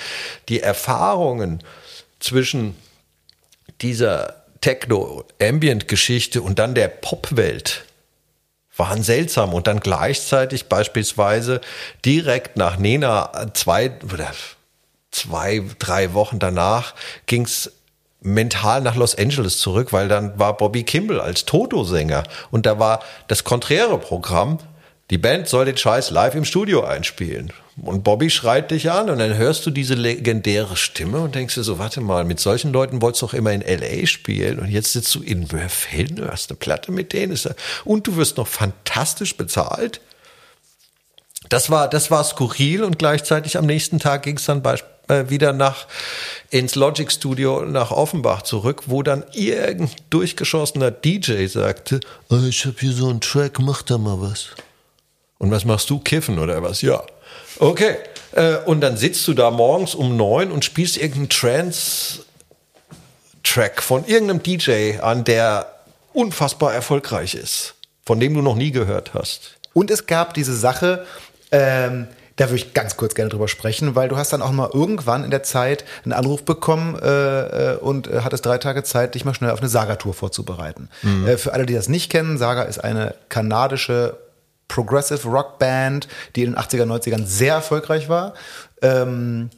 die 0.50 0.60
Erfahrungen 0.60 1.64
zwischen 2.20 2.76
dieser 3.82 4.44
Techno-Ambient-Geschichte 4.60 6.42
und 6.42 6.60
dann 6.60 6.76
der 6.76 6.90
Pop-Welt 6.90 7.86
waren 8.76 9.02
seltsam 9.02 9.54
und 9.54 9.68
dann 9.68 9.80
gleichzeitig 9.80 10.66
beispielsweise 10.66 11.62
direkt 12.04 12.58
nach 12.58 12.78
Nena 12.78 13.52
zwei 13.54 13.92
oder 14.12 14.34
zwei, 15.18 15.64
drei 15.80 16.14
Wochen 16.14 16.40
danach 16.40 16.94
ging's 17.26 17.72
mental 18.22 18.82
nach 18.82 18.96
Los 18.96 19.16
Angeles 19.16 19.60
zurück, 19.60 19.94
weil 19.94 20.08
dann 20.08 20.38
war 20.40 20.58
Bobby 20.58 20.84
Kimball 20.84 21.22
als 21.22 21.46
Toto-Sänger 21.46 22.24
und 22.52 22.66
da 22.66 22.80
war 22.80 23.02
das 23.28 23.44
konträre 23.44 24.00
Programm 24.00 24.60
die 25.10 25.18
Band 25.18 25.48
soll 25.48 25.66
den 25.66 25.78
Scheiß 25.78 26.12
live 26.12 26.36
im 26.36 26.44
Studio 26.44 26.84
einspielen. 26.84 27.54
Und 27.82 28.04
Bobby 28.04 28.30
schreit 28.30 28.72
dich 28.72 28.92
an 28.92 29.10
und 29.10 29.20
dann 29.20 29.38
hörst 29.38 29.66
du 29.66 29.72
diese 29.72 29.94
legendäre 29.94 30.76
Stimme 30.76 31.20
und 31.20 31.36
denkst 31.36 31.56
dir 31.56 31.64
so, 31.64 31.80
warte 31.80 32.02
mal, 32.02 32.26
mit 32.26 32.40
solchen 32.40 32.74
Leuten 32.74 33.02
wolltest 33.02 33.22
du 33.22 33.28
doch 33.28 33.34
immer 33.34 33.54
in 33.54 33.62
L.A. 33.62 34.06
spielen 34.06 34.60
und 34.60 34.70
jetzt 34.70 34.94
sitzt 34.94 35.14
du 35.16 35.22
in 35.22 35.52
Wörfelden, 35.52 36.18
du 36.18 36.28
hast 36.28 36.50
eine 36.50 36.58
Platte 36.58 36.92
mit 36.92 37.14
denen 37.14 37.40
und 37.86 38.08
du 38.08 38.18
wirst 38.18 38.38
noch 38.38 38.48
fantastisch 38.48 39.38
bezahlt. 39.38 40.02
Das 41.50 41.70
war, 41.70 41.88
das 41.88 42.12
war 42.12 42.24
skurril 42.24 42.84
und 42.84 43.00
gleichzeitig 43.00 43.58
am 43.58 43.66
nächsten 43.66 44.00
Tag 44.00 44.24
ging 44.24 44.36
es 44.36 44.46
dann 44.46 44.62
bei, 44.62 44.76
äh, 45.08 45.30
wieder 45.30 45.54
nach 45.54 45.88
ins 46.50 46.76
Logic 46.76 47.12
Studio 47.12 47.66
nach 47.66 47.92
Offenbach 47.92 48.42
zurück, 48.44 48.84
wo 48.86 49.04
dann 49.04 49.24
irgendein 49.34 49.90
durchgeschossener 50.10 50.92
DJ 50.92 51.46
sagte, 51.48 52.00
oh, 52.30 52.40
ich 52.48 52.66
habe 52.66 52.76
hier 52.80 52.94
so 52.94 53.10
einen 53.10 53.22
Track, 53.22 53.60
mach 53.60 53.82
da 53.82 53.98
mal 53.98 54.22
was. 54.22 54.48
Und 55.38 55.52
was 55.52 55.66
machst 55.66 55.90
du? 55.90 56.00
Kiffen 56.00 56.40
oder 56.40 56.64
was? 56.64 56.82
Ja. 56.82 57.04
Okay. 57.60 57.98
Äh, 58.32 58.58
und 58.66 58.82
dann 58.82 58.98
sitzt 58.98 59.28
du 59.28 59.34
da 59.34 59.52
morgens 59.52 59.96
um 59.96 60.18
neun 60.18 60.52
und 60.52 60.66
spielst 60.66 60.98
irgendeinen 60.98 61.30
Trance-Track 61.30 62.24
von 63.82 64.06
irgendeinem 64.06 64.44
DJ 64.44 65.00
an, 65.00 65.24
der 65.24 65.74
unfassbar 66.14 66.74
erfolgreich 66.74 67.36
ist, 67.36 67.76
von 68.06 68.20
dem 68.20 68.34
du 68.34 68.42
noch 68.42 68.56
nie 68.56 68.72
gehört 68.72 69.14
hast. 69.14 69.58
Und 69.74 69.92
es 69.92 70.08
gab 70.08 70.34
diese 70.34 70.56
Sache, 70.56 71.06
ähm, 71.52 72.08
da 72.38 72.46
würde 72.46 72.56
ich 72.56 72.74
ganz 72.74 72.98
kurz 72.98 73.16
gerne 73.16 73.30
drüber 73.30 73.48
sprechen, 73.48 73.96
weil 73.96 74.10
du 74.10 74.18
hast 74.18 74.32
dann 74.32 74.42
auch 74.42 74.52
mal 74.52 74.70
irgendwann 74.72 75.24
in 75.24 75.32
der 75.32 75.44
Zeit 75.44 75.84
einen 76.06 76.14
Anruf 76.14 76.44
bekommen 76.44 76.98
äh, 77.00 77.74
äh 77.74 77.78
und 77.78 78.08
äh, 78.08 78.22
hattest 78.24 78.46
drei 78.46 78.58
Tage 78.60 78.84
Zeit, 78.84 79.16
dich 79.16 79.26
mal 79.26 79.34
schnell 79.34 79.52
auf 79.52 79.60
eine 79.60 79.70
Saga-Tour 79.70 80.14
vorzubereiten. 80.14 80.90
Mhm. 81.02 81.28
Äh, 81.28 81.38
für 81.38 81.54
alle, 81.54 81.66
die 81.66 81.74
das 81.74 81.90
nicht 81.90 82.12
kennen, 82.12 82.38
Saga 82.38 82.64
ist 82.64 82.80
eine 82.80 83.16
kanadische 83.30 84.18
Progressive 84.68 85.28
Rock 85.28 85.60
Band, 85.60 86.08
die 86.36 86.44
in 86.44 86.54
den 86.54 86.60
80er, 86.60 86.84
90ern 86.84 87.26
sehr 87.26 87.56
erfolgreich 87.56 88.10
war. 88.10 88.34
Ähm, 88.82 89.50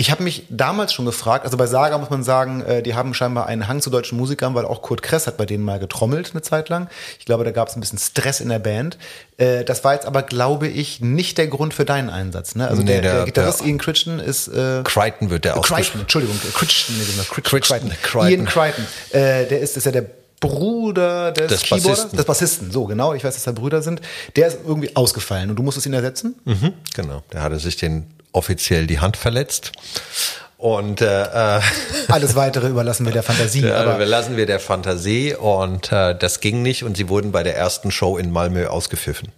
ich 0.00 0.10
habe 0.10 0.22
mich 0.22 0.44
damals 0.48 0.94
schon 0.94 1.04
gefragt, 1.04 1.44
also 1.44 1.58
bei 1.58 1.66
Saga 1.66 1.98
muss 1.98 2.08
man 2.08 2.22
sagen, 2.22 2.62
äh, 2.62 2.82
die 2.82 2.94
haben 2.94 3.12
scheinbar 3.12 3.46
einen 3.48 3.68
Hang 3.68 3.82
zu 3.82 3.90
deutschen 3.90 4.16
Musikern, 4.16 4.54
weil 4.54 4.64
auch 4.64 4.80
Kurt 4.80 5.02
Kress 5.02 5.26
hat 5.26 5.36
bei 5.36 5.44
denen 5.44 5.62
mal 5.62 5.78
getrommelt 5.78 6.30
eine 6.32 6.40
Zeit 6.40 6.70
lang. 6.70 6.88
Ich 7.18 7.26
glaube, 7.26 7.44
da 7.44 7.50
gab 7.50 7.68
es 7.68 7.76
ein 7.76 7.80
bisschen 7.80 7.98
Stress 7.98 8.40
in 8.40 8.48
der 8.48 8.60
Band. 8.60 8.96
Äh, 9.36 9.62
das 9.62 9.84
war 9.84 9.92
jetzt 9.92 10.06
aber, 10.06 10.22
glaube 10.22 10.68
ich, 10.68 11.02
nicht 11.02 11.36
der 11.36 11.48
Grund 11.48 11.74
für 11.74 11.84
deinen 11.84 12.08
Einsatz. 12.08 12.54
Ne? 12.54 12.66
Also 12.66 12.80
nee, 12.80 12.92
der, 12.92 13.02
der, 13.02 13.14
der, 13.14 13.24
Gitarrist 13.26 13.60
der, 13.60 13.66
Ian 13.66 13.76
Crichton 13.76 14.20
ist... 14.20 14.48
Äh, 14.48 14.84
Crichton 14.84 15.28
wird 15.28 15.44
der 15.44 15.58
auch. 15.58 15.66
Crichton, 15.66 16.00
Entschuldigung, 16.00 16.40
Crichton, 16.54 16.96
nee, 16.96 17.04
Crichton, 17.28 17.90
Crichton. 18.02 18.26
Ian 18.26 18.46
Crichton. 18.46 18.86
Äh, 19.10 19.44
der 19.44 19.60
ist, 19.60 19.76
ist 19.76 19.84
ja 19.84 19.92
der 19.92 20.06
Bruder 20.40 21.32
des, 21.32 21.48
des 21.48 21.68
Bassisten. 21.68 22.16
des 22.16 22.24
Bassisten, 22.24 22.70
so 22.70 22.86
genau, 22.86 23.12
ich 23.12 23.22
weiß, 23.22 23.34
dass 23.34 23.44
da 23.44 23.52
Brüder 23.52 23.82
sind, 23.82 24.00
der 24.36 24.48
ist 24.48 24.58
irgendwie 24.66 24.96
ausgefallen 24.96 25.50
und 25.50 25.56
du 25.56 25.62
musstest 25.62 25.86
ihn 25.86 25.92
ersetzen? 25.92 26.34
Mhm, 26.44 26.72
genau, 26.94 27.22
der 27.32 27.42
hatte 27.42 27.58
sich 27.58 27.76
den 27.76 28.06
offiziell 28.32 28.86
die 28.86 29.00
Hand 29.00 29.16
verletzt. 29.16 29.72
Und 30.56 31.00
äh, 31.00 31.56
äh 31.56 31.60
alles 32.08 32.34
weitere 32.34 32.68
überlassen 32.70 33.06
wir 33.06 33.12
der 33.12 33.22
Fantasie. 33.22 33.60
Ja, 33.60 33.80
aber 33.80 33.96
überlassen 33.96 34.36
wir 34.36 34.46
der 34.46 34.60
Fantasie 34.60 35.34
und 35.34 35.90
äh, 35.92 36.14
das 36.14 36.40
ging 36.40 36.62
nicht 36.62 36.84
und 36.84 36.96
sie 36.96 37.08
wurden 37.08 37.32
bei 37.32 37.42
der 37.42 37.56
ersten 37.56 37.90
Show 37.90 38.18
in 38.18 38.30
Malmö 38.30 38.66
ausgepfiffen. 38.66 39.32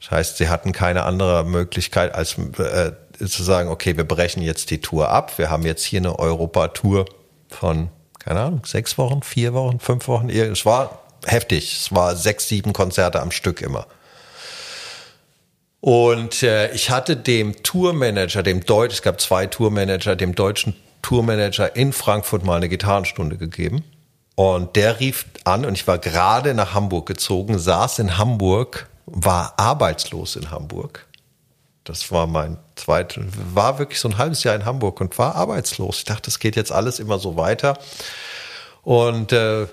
Das 0.00 0.10
heißt, 0.10 0.36
sie 0.38 0.48
hatten 0.48 0.72
keine 0.72 1.04
andere 1.04 1.44
Möglichkeit, 1.44 2.14
als 2.14 2.36
äh, 2.38 2.92
zu 3.26 3.42
sagen, 3.42 3.68
okay, 3.68 3.96
wir 3.96 4.04
brechen 4.04 4.42
jetzt 4.42 4.70
die 4.70 4.80
Tour 4.80 5.08
ab. 5.10 5.38
Wir 5.38 5.48
haben 5.48 5.64
jetzt 5.64 5.84
hier 5.84 6.00
eine 6.00 6.18
Europa-Tour 6.18 7.06
von 7.48 7.88
keine 8.24 8.40
Ahnung, 8.40 8.62
sechs 8.64 8.98
Wochen, 8.98 9.22
vier 9.22 9.52
Wochen, 9.52 9.80
fünf 9.80 10.06
Wochen. 10.08 10.28
Es 10.28 10.64
war 10.64 11.02
heftig. 11.26 11.76
Es 11.80 11.94
war 11.94 12.16
sechs, 12.16 12.48
sieben 12.48 12.72
Konzerte 12.72 13.20
am 13.20 13.30
Stück 13.30 13.60
immer. 13.60 13.86
Und 15.80 16.44
äh, 16.44 16.72
ich 16.72 16.90
hatte 16.90 17.16
dem 17.16 17.62
Tourmanager, 17.64 18.44
dem 18.44 18.64
Deutsch, 18.64 18.94
es 18.94 19.02
gab 19.02 19.20
zwei 19.20 19.46
Tourmanager, 19.46 20.14
dem 20.14 20.34
deutschen 20.34 20.76
Tourmanager 21.02 21.74
in 21.74 21.92
Frankfurt 21.92 22.44
mal 22.44 22.56
eine 22.56 22.68
Gitarrenstunde 22.68 23.36
gegeben. 23.36 23.82
Und 24.36 24.76
der 24.76 25.00
rief 25.00 25.26
an 25.44 25.64
und 25.64 25.74
ich 25.74 25.86
war 25.88 25.98
gerade 25.98 26.54
nach 26.54 26.74
Hamburg 26.74 27.06
gezogen, 27.06 27.58
saß 27.58 27.98
in 27.98 28.16
Hamburg, 28.16 28.88
war 29.06 29.54
arbeitslos 29.58 30.36
in 30.36 30.50
Hamburg 30.50 31.06
das 31.84 32.12
war 32.12 32.26
mein 32.26 32.58
zweites, 32.76 33.24
war 33.54 33.78
wirklich 33.78 33.98
so 33.98 34.08
ein 34.08 34.18
halbes 34.18 34.44
Jahr 34.44 34.54
in 34.54 34.64
Hamburg 34.64 35.00
und 35.00 35.18
war 35.18 35.34
arbeitslos. 35.34 35.98
Ich 35.98 36.04
dachte, 36.04 36.30
es 36.30 36.38
geht 36.38 36.56
jetzt 36.56 36.72
alles 36.72 37.00
immer 37.00 37.18
so 37.18 37.36
weiter. 37.36 37.78
Und 38.82 39.32
äh, 39.32 39.66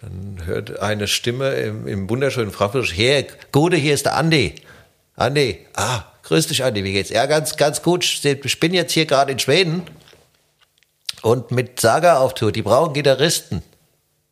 dann 0.00 0.40
hört 0.44 0.78
eine 0.80 1.08
Stimme 1.08 1.50
im, 1.54 1.86
im 1.86 2.08
wunderschönen 2.08 2.50
Frankfurt, 2.50 2.92
hey, 2.94 3.26
Gute, 3.52 3.76
hier 3.76 3.94
ist 3.94 4.06
der 4.06 4.16
Andi. 4.16 4.54
Andi, 5.16 5.66
ah, 5.74 6.04
grüß 6.22 6.46
dich 6.46 6.64
Andi, 6.64 6.84
wie 6.84 6.92
geht's? 6.92 7.10
Ja, 7.10 7.26
ganz, 7.26 7.56
ganz 7.56 7.82
gut. 7.82 8.04
Ich 8.24 8.60
bin 8.60 8.72
jetzt 8.72 8.92
hier 8.92 9.06
gerade 9.06 9.32
in 9.32 9.38
Schweden 9.38 9.82
und 11.22 11.50
mit 11.50 11.80
Saga 11.80 12.18
auf 12.18 12.34
Tour. 12.34 12.52
Die 12.52 12.62
brauchen 12.62 12.94
Gitarristen. 12.94 13.62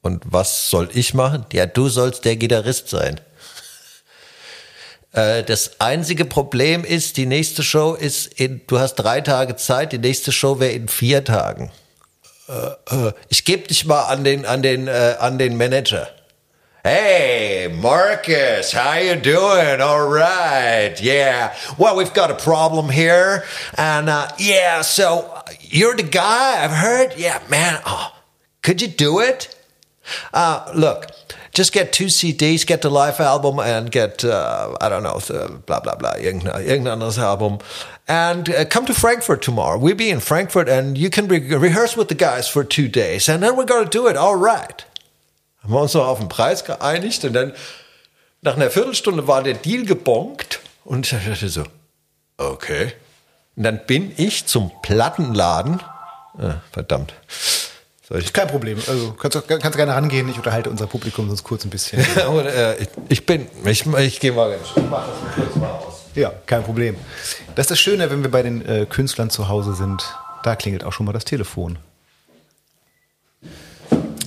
Und 0.02 0.22
was 0.24 0.70
soll 0.70 0.88
ich 0.94 1.14
machen? 1.14 1.46
Ja, 1.52 1.66
du 1.66 1.88
sollst 1.88 2.24
der 2.24 2.36
Gitarrist 2.36 2.88
sein. 2.88 3.20
Äh, 5.16 5.42
das 5.44 5.80
einzige 5.80 6.26
Problem 6.26 6.84
ist, 6.84 7.16
die 7.16 7.26
nächste 7.26 7.62
Show 7.62 7.94
ist 7.94 8.38
in, 8.38 8.60
du 8.66 8.78
hast 8.78 8.96
drei 8.96 9.22
Tage 9.22 9.56
Zeit, 9.56 9.92
die 9.92 9.98
nächste 9.98 10.30
Show 10.30 10.60
wäre 10.60 10.72
in 10.72 10.88
vier 10.88 11.24
Tagen. 11.24 11.72
Äh, 12.48 13.06
äh, 13.08 13.12
ich 13.28 13.44
gebe 13.44 13.66
dich 13.66 13.86
mal 13.86 14.04
an 14.04 14.24
den, 14.24 14.44
an 14.44 14.62
den, 14.62 14.88
an 14.88 15.38
den 15.38 15.56
Manager. 15.56 16.08
Hey, 16.84 17.68
Marcus, 17.68 18.72
how 18.72 18.94
you 18.94 19.16
doing? 19.16 19.80
All 19.80 20.06
right, 20.06 21.00
yeah. 21.00 21.52
Well, 21.78 21.96
we've 21.96 22.14
got 22.14 22.30
a 22.30 22.34
problem 22.34 22.90
here, 22.90 23.42
and 23.76 24.08
uh, 24.08 24.28
yeah, 24.38 24.82
so 24.82 25.24
you're 25.62 25.96
the 25.96 26.04
guy 26.04 26.62
I've 26.62 26.70
heard. 26.70 27.14
Yeah, 27.16 27.40
man. 27.48 27.80
Oh, 27.84 28.12
could 28.62 28.80
you 28.80 28.86
do 28.86 29.18
it? 29.18 29.52
Uh, 30.32 30.70
look, 30.76 31.08
just 31.56 31.72
get 31.72 31.92
two 31.92 32.06
CDs, 32.06 32.66
get 32.66 32.82
the 32.82 32.90
live 32.90 33.18
album, 33.20 33.58
and 33.58 33.90
get 33.90 34.24
uh, 34.24 34.76
I 34.80 34.88
don't 34.88 35.02
know, 35.02 35.18
blah 35.66 35.80
blah 35.80 35.96
blah, 35.96 36.14
irgendein, 36.18 36.64
irgendein 36.66 37.00
anderes 37.00 37.18
Album, 37.18 37.58
and 38.06 38.48
uh, 38.48 38.64
come 38.64 38.86
to 38.86 38.94
Frankfurt 38.94 39.42
tomorrow. 39.42 39.78
We'll 39.78 39.96
be 39.96 40.10
in 40.10 40.20
Frankfurt, 40.20 40.68
and 40.68 40.96
you 40.96 41.10
can 41.10 41.28
re 41.28 41.40
rehearse 41.40 41.96
with 41.96 42.08
the 42.08 42.14
guys 42.14 42.48
for 42.48 42.64
two 42.64 42.88
days, 42.88 43.28
and 43.28 43.42
then 43.42 43.56
we're 43.56 43.66
gonna 43.66 43.88
do 43.88 44.06
it. 44.08 44.16
All 44.16 44.36
right. 44.36 44.84
Haben 45.62 45.72
wir 45.72 45.80
uns 45.80 45.94
noch 45.94 46.06
auf 46.06 46.18
den 46.18 46.28
Preis 46.28 46.64
geeinigt 46.64 47.24
und 47.24 47.32
dann 47.32 47.52
Nach 48.46 48.54
einer 48.54 48.70
Viertelstunde 48.70 49.26
war 49.26 49.42
der 49.42 49.54
Deal 49.54 49.84
gebonkt 49.84 50.60
und 50.84 51.10
ich 51.10 51.24
dachte 51.26 51.48
so, 51.48 51.64
okay. 52.36 52.92
Und 53.56 53.64
dann 53.64 53.84
bin 53.86 54.12
ich 54.16 54.46
zum 54.46 54.70
Plattenladen. 54.82 55.82
Ah, 56.38 56.60
verdammt. 56.70 57.12
Ich? 58.10 58.32
Kein 58.32 58.46
Problem. 58.46 58.78
Also 58.86 59.12
kannst, 59.12 59.48
kannst 59.48 59.76
gerne 59.76 59.94
rangehen. 59.94 60.28
Ich 60.28 60.36
unterhalte 60.36 60.70
unser 60.70 60.86
Publikum 60.86 61.26
sonst 61.28 61.42
kurz 61.42 61.64
ein 61.64 61.70
bisschen. 61.70 62.04
und, 62.28 62.46
äh, 62.46 62.76
ich 63.08 63.26
bin, 63.26 63.46
ich, 63.64 63.84
ich 63.86 64.20
gehe 64.20 64.32
mal, 64.32 64.56
ich 64.62 64.82
mach 64.88 65.06
das 65.08 65.20
mal 65.20 65.32
kurz 65.34 65.56
mal 65.56 65.70
aus. 65.70 65.94
Ja, 66.14 66.32
kein 66.46 66.62
Problem. 66.62 66.96
Das 67.56 67.64
ist 67.64 67.72
das 67.72 67.80
Schöne, 67.80 68.10
wenn 68.10 68.22
wir 68.22 68.30
bei 68.30 68.42
den 68.42 68.64
äh, 68.64 68.86
Künstlern 68.86 69.28
zu 69.28 69.48
Hause 69.48 69.74
sind. 69.74 70.02
Da 70.44 70.54
klingelt 70.54 70.84
auch 70.84 70.92
schon 70.92 71.04
mal 71.04 71.12
das 71.12 71.24
Telefon. 71.24 71.78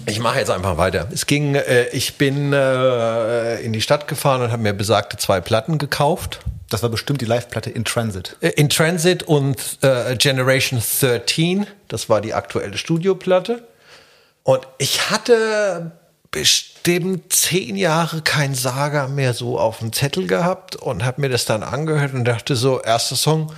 Ich 0.06 0.20
mache 0.20 0.40
jetzt 0.40 0.52
einfach 0.52 0.78
weiter. 0.78 1.08
Es 1.14 1.26
ging, 1.26 1.56
äh, 1.56 1.88
ich 1.90 2.18
bin 2.18 2.52
äh, 2.52 3.62
in 3.62 3.74
die 3.74 3.82
Stadt 3.82 4.08
gefahren 4.08 4.42
und 4.42 4.52
habe 4.52 4.62
mir 4.62 4.74
besagte 4.74 5.18
zwei 5.18 5.40
Platten 5.40 5.78
gekauft. 5.78 6.42
Das 6.70 6.84
war 6.84 6.90
bestimmt 6.90 7.22
die 7.22 7.26
Live-Platte 7.26 7.70
In 7.70 7.86
Transit. 7.86 8.36
Äh, 8.42 8.50
in 8.50 8.70
Transit 8.70 9.24
und 9.24 9.80
äh, 9.82 10.16
Generation 10.16 10.82
13, 11.00 11.66
das 11.88 12.10
war 12.10 12.22
die 12.22 12.34
aktuelle 12.34 12.78
Studioplatte. 12.78 13.64
Und 14.50 14.68
ich 14.80 15.12
hatte 15.12 15.92
bestimmt 16.32 17.32
zehn 17.32 17.76
Jahre 17.76 18.24
kein 18.24 18.56
Saga 18.56 19.08
mehr 19.08 19.36
so 19.36 19.60
auf 19.60 19.78
dem 19.78 19.94
Zettel 19.94 20.26
gehabt 20.26 20.76
und 20.76 21.06
habe 21.06 21.22
mir 21.22 21.30
das 21.30 21.46
dann 21.46 21.62
angehört 21.62 22.16
und 22.16 22.26
dachte 22.26 22.56
so, 22.56 22.82
erster 22.82 23.16
Song. 23.16 23.54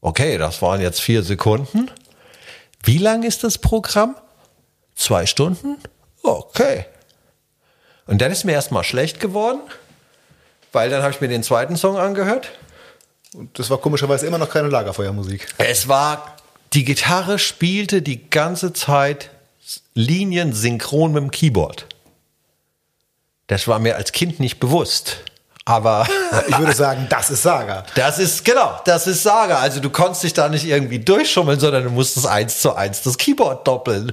Okay, 0.00 0.38
das 0.38 0.60
waren 0.60 0.80
jetzt 0.80 1.00
vier 1.00 1.22
Sekunden. 1.22 1.88
Wie 2.82 2.98
lang 2.98 3.22
ist 3.22 3.44
das 3.44 3.58
Programm? 3.58 4.16
Zwei 4.96 5.24
Stunden? 5.24 5.76
Okay. 6.24 6.86
Und 8.08 8.20
dann 8.20 8.32
ist 8.32 8.42
mir 8.42 8.54
erstmal 8.54 8.82
schlecht 8.82 9.20
geworden, 9.20 9.60
weil 10.72 10.90
dann 10.90 11.02
habe 11.02 11.12
ich 11.12 11.20
mir 11.20 11.28
den 11.28 11.44
zweiten 11.44 11.76
Song 11.76 11.96
angehört. 11.96 12.50
Und 13.34 13.58
das 13.58 13.70
war 13.70 13.78
komischerweise 13.78 14.26
immer 14.26 14.38
noch 14.38 14.50
keine 14.50 14.68
Lagerfeuermusik. 14.68 15.46
Es 15.58 15.88
war, 15.88 16.36
die 16.72 16.84
Gitarre 16.84 17.38
spielte 17.38 18.02
die 18.02 18.30
ganze 18.30 18.72
Zeit 18.72 19.30
Linien 19.94 20.52
synchron 20.52 21.12
mit 21.12 21.22
dem 21.22 21.30
Keyboard. 21.30 21.86
Das 23.46 23.68
war 23.68 23.78
mir 23.78 23.96
als 23.96 24.12
Kind 24.12 24.40
nicht 24.40 24.58
bewusst. 24.58 25.18
Aber 25.64 26.06
ich 26.48 26.58
würde 26.58 26.74
sagen, 26.74 27.06
das 27.10 27.30
ist 27.30 27.42
Saga. 27.42 27.84
Das 27.96 28.18
ist, 28.18 28.44
genau, 28.44 28.80
das 28.84 29.06
ist 29.06 29.22
Saga. 29.22 29.58
Also 29.58 29.80
du 29.80 29.90
konntest 29.90 30.22
dich 30.22 30.32
da 30.32 30.48
nicht 30.48 30.64
irgendwie 30.64 31.00
durchschummeln, 31.00 31.58
sondern 31.58 31.84
du 31.84 31.90
musstest 31.90 32.26
eins 32.26 32.60
zu 32.60 32.74
eins 32.74 33.02
das 33.02 33.18
Keyboard 33.18 33.66
doppeln. 33.66 34.12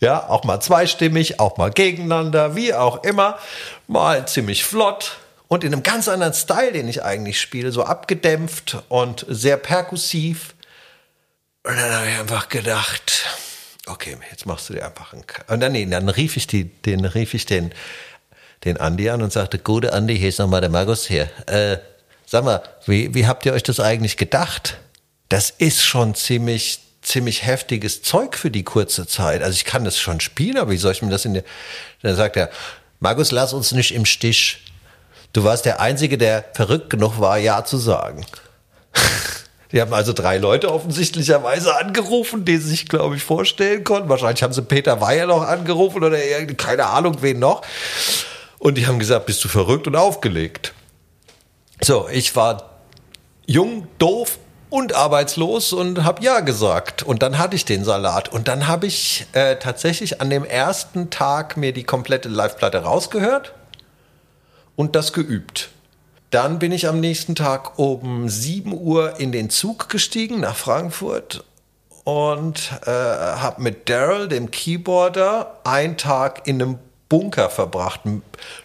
Ja, 0.00 0.28
auch 0.28 0.44
mal 0.44 0.60
zweistimmig, 0.60 1.40
auch 1.40 1.56
mal 1.58 1.70
gegeneinander, 1.70 2.56
wie 2.56 2.74
auch 2.74 3.04
immer. 3.04 3.38
Mal 3.86 4.26
ziemlich 4.26 4.64
flott 4.64 5.18
und 5.54 5.62
in 5.62 5.72
einem 5.72 5.84
ganz 5.84 6.08
anderen 6.08 6.34
Style, 6.34 6.72
den 6.72 6.88
ich 6.88 7.04
eigentlich 7.04 7.40
spiele, 7.40 7.70
so 7.70 7.84
abgedämpft 7.84 8.78
und 8.88 9.24
sehr 9.28 9.56
perkussiv. 9.56 10.54
Und 11.62 11.76
dann 11.76 11.92
habe 11.92 12.06
ich 12.08 12.18
einfach 12.18 12.48
gedacht, 12.48 13.24
okay, 13.86 14.16
jetzt 14.30 14.46
machst 14.46 14.68
du 14.68 14.74
dir 14.74 14.84
einfach 14.84 15.12
einen. 15.12 15.26
K 15.26 15.44
und 15.52 15.60
dann, 15.60 15.72
nee, 15.72 15.86
dann 15.86 16.08
rief 16.08 16.36
ich 16.36 16.48
die, 16.48 16.64
den, 16.64 17.04
rief 17.04 17.34
ich 17.34 17.46
den 17.46 17.72
den 18.64 18.78
Andi 18.78 19.10
an 19.10 19.22
und 19.22 19.32
sagte, 19.32 19.58
gute 19.58 19.92
Andi, 19.92 20.18
hier 20.18 20.30
ist 20.30 20.38
nochmal 20.38 20.60
der 20.60 20.70
Markus 20.70 21.06
hier. 21.06 21.30
Äh, 21.46 21.78
sag 22.26 22.44
mal, 22.44 22.62
wie, 22.86 23.14
wie 23.14 23.26
habt 23.26 23.46
ihr 23.46 23.52
euch 23.52 23.62
das 23.62 23.78
eigentlich 23.78 24.16
gedacht? 24.16 24.78
Das 25.28 25.50
ist 25.50 25.84
schon 25.84 26.14
ziemlich, 26.14 26.80
ziemlich 27.02 27.46
heftiges 27.46 28.02
Zeug 28.02 28.36
für 28.36 28.50
die 28.50 28.64
kurze 28.64 29.06
Zeit. 29.06 29.42
Also 29.42 29.54
ich 29.54 29.64
kann 29.64 29.84
das 29.84 29.98
schon 30.00 30.20
spielen, 30.20 30.56
aber 30.56 30.70
wie 30.70 30.78
soll 30.78 30.92
ich 30.92 31.02
mir 31.02 31.10
das 31.10 31.26
in 31.26 31.34
der, 31.34 31.44
dann 32.02 32.16
sagt 32.16 32.36
er, 32.36 32.50
Markus, 33.00 33.30
lass 33.30 33.52
uns 33.52 33.72
nicht 33.72 33.94
im 33.94 34.06
Stich. 34.06 34.64
Du 35.34 35.42
warst 35.42 35.64
der 35.64 35.80
Einzige, 35.80 36.16
der 36.16 36.44
verrückt 36.54 36.90
genug 36.90 37.18
war, 37.18 37.38
Ja 37.38 37.64
zu 37.64 37.76
sagen. 37.76 38.24
Die 39.72 39.80
haben 39.80 39.92
also 39.92 40.12
drei 40.12 40.38
Leute 40.38 40.72
offensichtlicherweise 40.72 41.76
angerufen, 41.76 42.44
die 42.44 42.58
sie 42.58 42.68
sich, 42.68 42.88
glaube 42.88 43.16
ich, 43.16 43.24
vorstellen 43.24 43.82
konnten. 43.82 44.08
Wahrscheinlich 44.08 44.44
haben 44.44 44.52
sie 44.52 44.62
Peter 44.62 45.00
Weyer 45.00 45.26
noch 45.26 45.42
angerufen 45.42 46.04
oder 46.04 46.16
keine 46.56 46.86
Ahnung, 46.86 47.16
wen 47.22 47.40
noch. 47.40 47.62
Und 48.60 48.78
die 48.78 48.86
haben 48.86 49.00
gesagt, 49.00 49.26
bist 49.26 49.42
du 49.42 49.48
verrückt 49.48 49.88
und 49.88 49.96
aufgelegt. 49.96 50.72
So, 51.82 52.06
ich 52.08 52.36
war 52.36 52.78
jung, 53.44 53.88
doof 53.98 54.38
und 54.70 54.94
arbeitslos 54.94 55.72
und 55.72 56.04
habe 56.04 56.22
ja 56.22 56.38
gesagt. 56.38 57.02
Und 57.02 57.24
dann 57.24 57.38
hatte 57.38 57.56
ich 57.56 57.64
den 57.64 57.82
Salat. 57.82 58.28
Und 58.28 58.46
dann 58.46 58.68
habe 58.68 58.86
ich 58.86 59.26
äh, 59.32 59.56
tatsächlich 59.56 60.20
an 60.20 60.30
dem 60.30 60.44
ersten 60.44 61.10
Tag 61.10 61.56
mir 61.56 61.72
die 61.72 61.82
komplette 61.82 62.28
Live-Platte 62.28 62.84
rausgehört 62.84 63.54
und 64.76 64.96
das 64.96 65.12
geübt. 65.12 65.70
Dann 66.30 66.58
bin 66.58 66.72
ich 66.72 66.88
am 66.88 67.00
nächsten 67.00 67.34
Tag 67.34 67.78
um 67.78 68.28
7 68.28 68.72
Uhr 68.72 69.20
in 69.20 69.30
den 69.30 69.50
Zug 69.50 69.88
gestiegen 69.88 70.40
nach 70.40 70.56
Frankfurt 70.56 71.44
und 72.02 72.72
äh, 72.86 72.90
habe 72.90 73.62
mit 73.62 73.88
Daryl, 73.88 74.28
dem 74.28 74.50
Keyboarder, 74.50 75.60
einen 75.64 75.96
Tag 75.96 76.46
in 76.46 76.60
einem 76.60 76.78
Bunker 77.08 77.50
verbracht. 77.50 78.00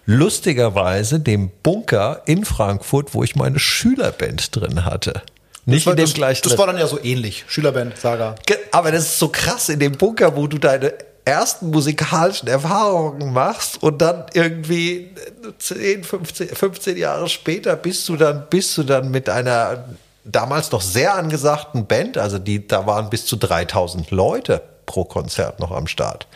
Lustigerweise 0.05 1.19
dem 1.19 1.51
Bunker 1.61 2.23
in 2.25 2.45
Frankfurt, 2.45 3.13
wo 3.13 3.23
ich 3.23 3.35
meine 3.35 3.59
Schülerband 3.59 4.55
drin 4.55 4.85
hatte. 4.85 5.21
Nicht 5.65 5.85
war, 5.85 5.93
in 5.93 5.97
dem 5.97 6.05
das, 6.05 6.13
gleichen. 6.13 6.41
Das 6.43 6.57
war 6.57 6.67
dann 6.67 6.77
ja 6.77 6.87
so 6.87 6.99
ähnlich. 7.03 7.45
Schülerband, 7.47 7.97
Saga. 7.97 8.35
Aber 8.71 8.91
das 8.91 9.03
ist 9.03 9.19
so 9.19 9.29
krass 9.29 9.69
in 9.69 9.79
dem 9.79 9.91
Bunker, 9.91 10.35
wo 10.35 10.47
du 10.47 10.57
deine 10.57 10.93
ersten 11.25 11.69
musikalischen 11.69 12.47
Erfahrungen 12.47 13.33
machst 13.33 13.81
und 13.81 14.01
dann 14.01 14.25
irgendwie 14.33 15.09
10, 15.57 16.03
15, 16.03 16.49
15 16.49 16.97
Jahre 16.97 17.29
später 17.29 17.75
bist 17.75 18.07
du 18.09 18.15
dann, 18.15 18.47
bist 18.49 18.77
du 18.77 18.83
dann 18.83 19.11
mit 19.11 19.29
einer 19.29 19.85
damals 20.23 20.71
noch 20.71 20.81
sehr 20.81 21.15
angesagten 21.15 21.85
Band, 21.85 22.17
also 22.17 22.39
die, 22.39 22.67
da 22.67 22.85
waren 22.85 23.09
bis 23.09 23.25
zu 23.25 23.35
3000 23.35 24.11
Leute 24.11 24.61
pro 24.85 25.05
Konzert 25.05 25.59
noch 25.59 25.71
am 25.71 25.87
Start. 25.87 26.27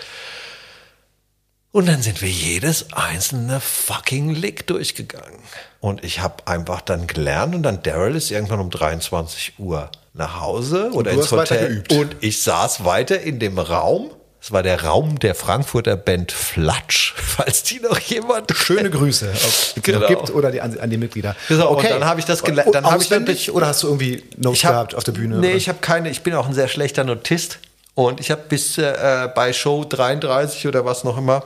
Und 1.71 1.87
dann 1.87 2.03
sind 2.03 2.21
wir 2.21 2.29
jedes 2.29 2.93
einzelne 2.93 3.59
fucking 3.59 4.29
Lick 4.29 4.67
durchgegangen. 4.67 5.39
Und 5.79 6.03
ich 6.03 6.19
habe 6.19 6.45
einfach 6.45 6.81
dann 6.81 7.07
gelernt 7.07 7.55
und 7.55 7.63
dann 7.63 7.81
Daryl 7.81 8.15
ist 8.15 8.29
irgendwann 8.29 8.59
um 8.59 8.69
23 8.69 9.57
Uhr 9.57 9.89
nach 10.13 10.39
Hause 10.39 10.91
oder 10.93 11.11
ins 11.11 11.31
Hotel. 11.31 11.83
Und 11.89 12.15
ich 12.19 12.43
saß 12.43 12.85
weiter 12.85 13.19
in 13.21 13.39
dem 13.39 13.57
Raum. 13.57 14.11
Es 14.43 14.51
war 14.51 14.61
der 14.61 14.83
Raum 14.83 15.19
der 15.19 15.35
Frankfurter 15.35 15.95
Band 15.95 16.33
Flatsch, 16.33 17.13
falls 17.15 17.63
die 17.63 17.79
noch 17.79 17.97
jemand. 17.97 18.51
Schöne 18.53 18.89
Grüße, 18.89 19.31
es 19.31 19.73
genau. 19.81 20.05
gibt 20.05 20.31
oder 20.31 20.51
die, 20.51 20.59
an, 20.59 20.77
an 20.77 20.89
die 20.89 20.97
Mitglieder. 20.97 21.33
Genau, 21.47 21.71
okay. 21.71 21.87
Dann 21.87 22.03
habe 22.03 22.19
ich 22.19 22.25
das 22.25 22.43
gelernt. 22.43 22.75
Dann 22.75 22.85
habe 22.85 23.01
ich 23.01 23.07
dann 23.07 23.25
oder 23.53 23.67
hast 23.67 23.83
du 23.83 23.87
irgendwie 23.87 24.21
Notes 24.35 24.65
hab, 24.65 24.71
gehabt 24.71 24.95
auf 24.95 25.05
der 25.05 25.13
Bühne? 25.13 25.37
Nee, 25.37 25.47
oder? 25.47 25.55
ich 25.55 25.69
habe 25.69 25.79
keine. 25.79 26.09
Ich 26.09 26.23
bin 26.23 26.33
auch 26.33 26.45
ein 26.45 26.53
sehr 26.53 26.67
schlechter 26.67 27.05
Notist 27.05 27.59
und 27.95 28.19
ich 28.19 28.31
habe 28.31 28.41
bis 28.49 28.77
äh, 28.77 29.29
bei 29.33 29.53
Show 29.53 29.85
33 29.85 30.67
oder 30.67 30.83
was 30.83 31.05
noch 31.05 31.17
immer 31.17 31.43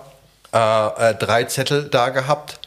äh, 0.51 0.57
äh, 1.11 1.13
drei 1.13 1.43
Zettel 1.43 1.83
da 1.83 2.09
gehabt, 2.09 2.59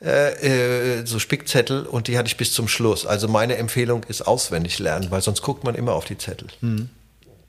äh, 0.00 0.98
äh, 1.00 1.06
so 1.06 1.18
Spickzettel, 1.18 1.86
und 1.86 2.06
die 2.06 2.16
hatte 2.16 2.28
ich 2.28 2.36
bis 2.36 2.52
zum 2.52 2.68
Schluss. 2.68 3.04
Also 3.04 3.26
meine 3.26 3.56
Empfehlung 3.56 4.04
ist 4.04 4.28
auswendig 4.28 4.78
lernen, 4.78 5.10
weil 5.10 5.22
sonst 5.22 5.42
guckt 5.42 5.64
man 5.64 5.74
immer 5.74 5.94
auf 5.94 6.04
die 6.04 6.18
Zettel. 6.18 6.46
Mhm. 6.60 6.88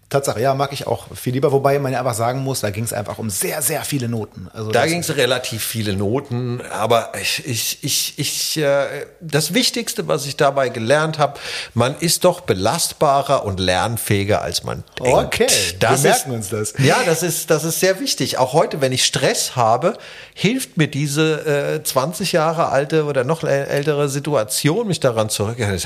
Tatsache, 0.10 0.40
ja, 0.40 0.54
mag 0.54 0.72
ich 0.72 0.88
auch 0.88 1.08
viel 1.16 1.34
lieber, 1.34 1.52
wobei 1.52 1.80
man 1.80 1.92
ja 1.92 2.00
einfach 2.00 2.14
sagen 2.14 2.40
muss, 2.40 2.62
da 2.62 2.70
ging 2.70 2.86
es 2.86 2.94
einfach 2.94 3.18
um 3.18 3.30
sehr, 3.30 3.62
sehr 3.62 3.84
viele 3.84 4.08
Noten. 4.08 4.48
Also 4.54 4.72
da 4.72 4.86
ging 4.86 5.00
es 5.00 5.18
relativ 5.18 5.62
viele 5.62 5.98
Noten, 5.98 6.62
aber 6.72 7.12
ich, 7.22 7.46
ich, 7.46 7.84
ich, 7.84 8.14
ich 8.18 8.58
äh, 8.58 9.06
das 9.20 9.54
Wichtigste, 9.54 10.08
was 10.08 10.26
ich 10.26 10.38
dabei 10.38 10.70
gelernt 10.70 11.20
habe, 11.20 11.38
man 11.74 11.94
ist 12.00 12.24
doch 12.24 12.40
belastbarer 12.40 13.44
und 13.44 13.60
lernfähiger, 13.60 14.42
als 14.42 14.64
man 14.64 14.86
denkt. 14.98 15.14
Okay, 15.14 15.48
das 15.80 16.04
wir 16.04 16.12
merken 16.12 16.30
ist, 16.32 16.36
uns 16.36 16.50
das. 16.50 16.86
Ja, 16.86 17.00
das 17.06 17.22
ist, 17.22 17.50
das 17.50 17.66
ist 17.66 17.82
sehr 17.82 18.00
wichtig. 18.00 18.38
Auch 18.38 18.54
heute, 18.54 18.80
wenn 18.80 18.94
ich 18.94 19.04
Stress 19.04 19.58
habe, 19.58 19.98
hilft 20.34 20.78
mir 20.78 20.88
diese 20.88 21.80
äh, 21.80 21.84
20 21.84 22.32
Jahre 22.32 22.70
alte 22.70 23.04
oder 23.04 23.26
noch 23.26 23.44
ältere 23.44 24.08
Situation, 24.08 24.88
mich 24.88 25.02
daran 25.02 25.28
sage, 25.28 25.82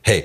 hey, 0.00 0.24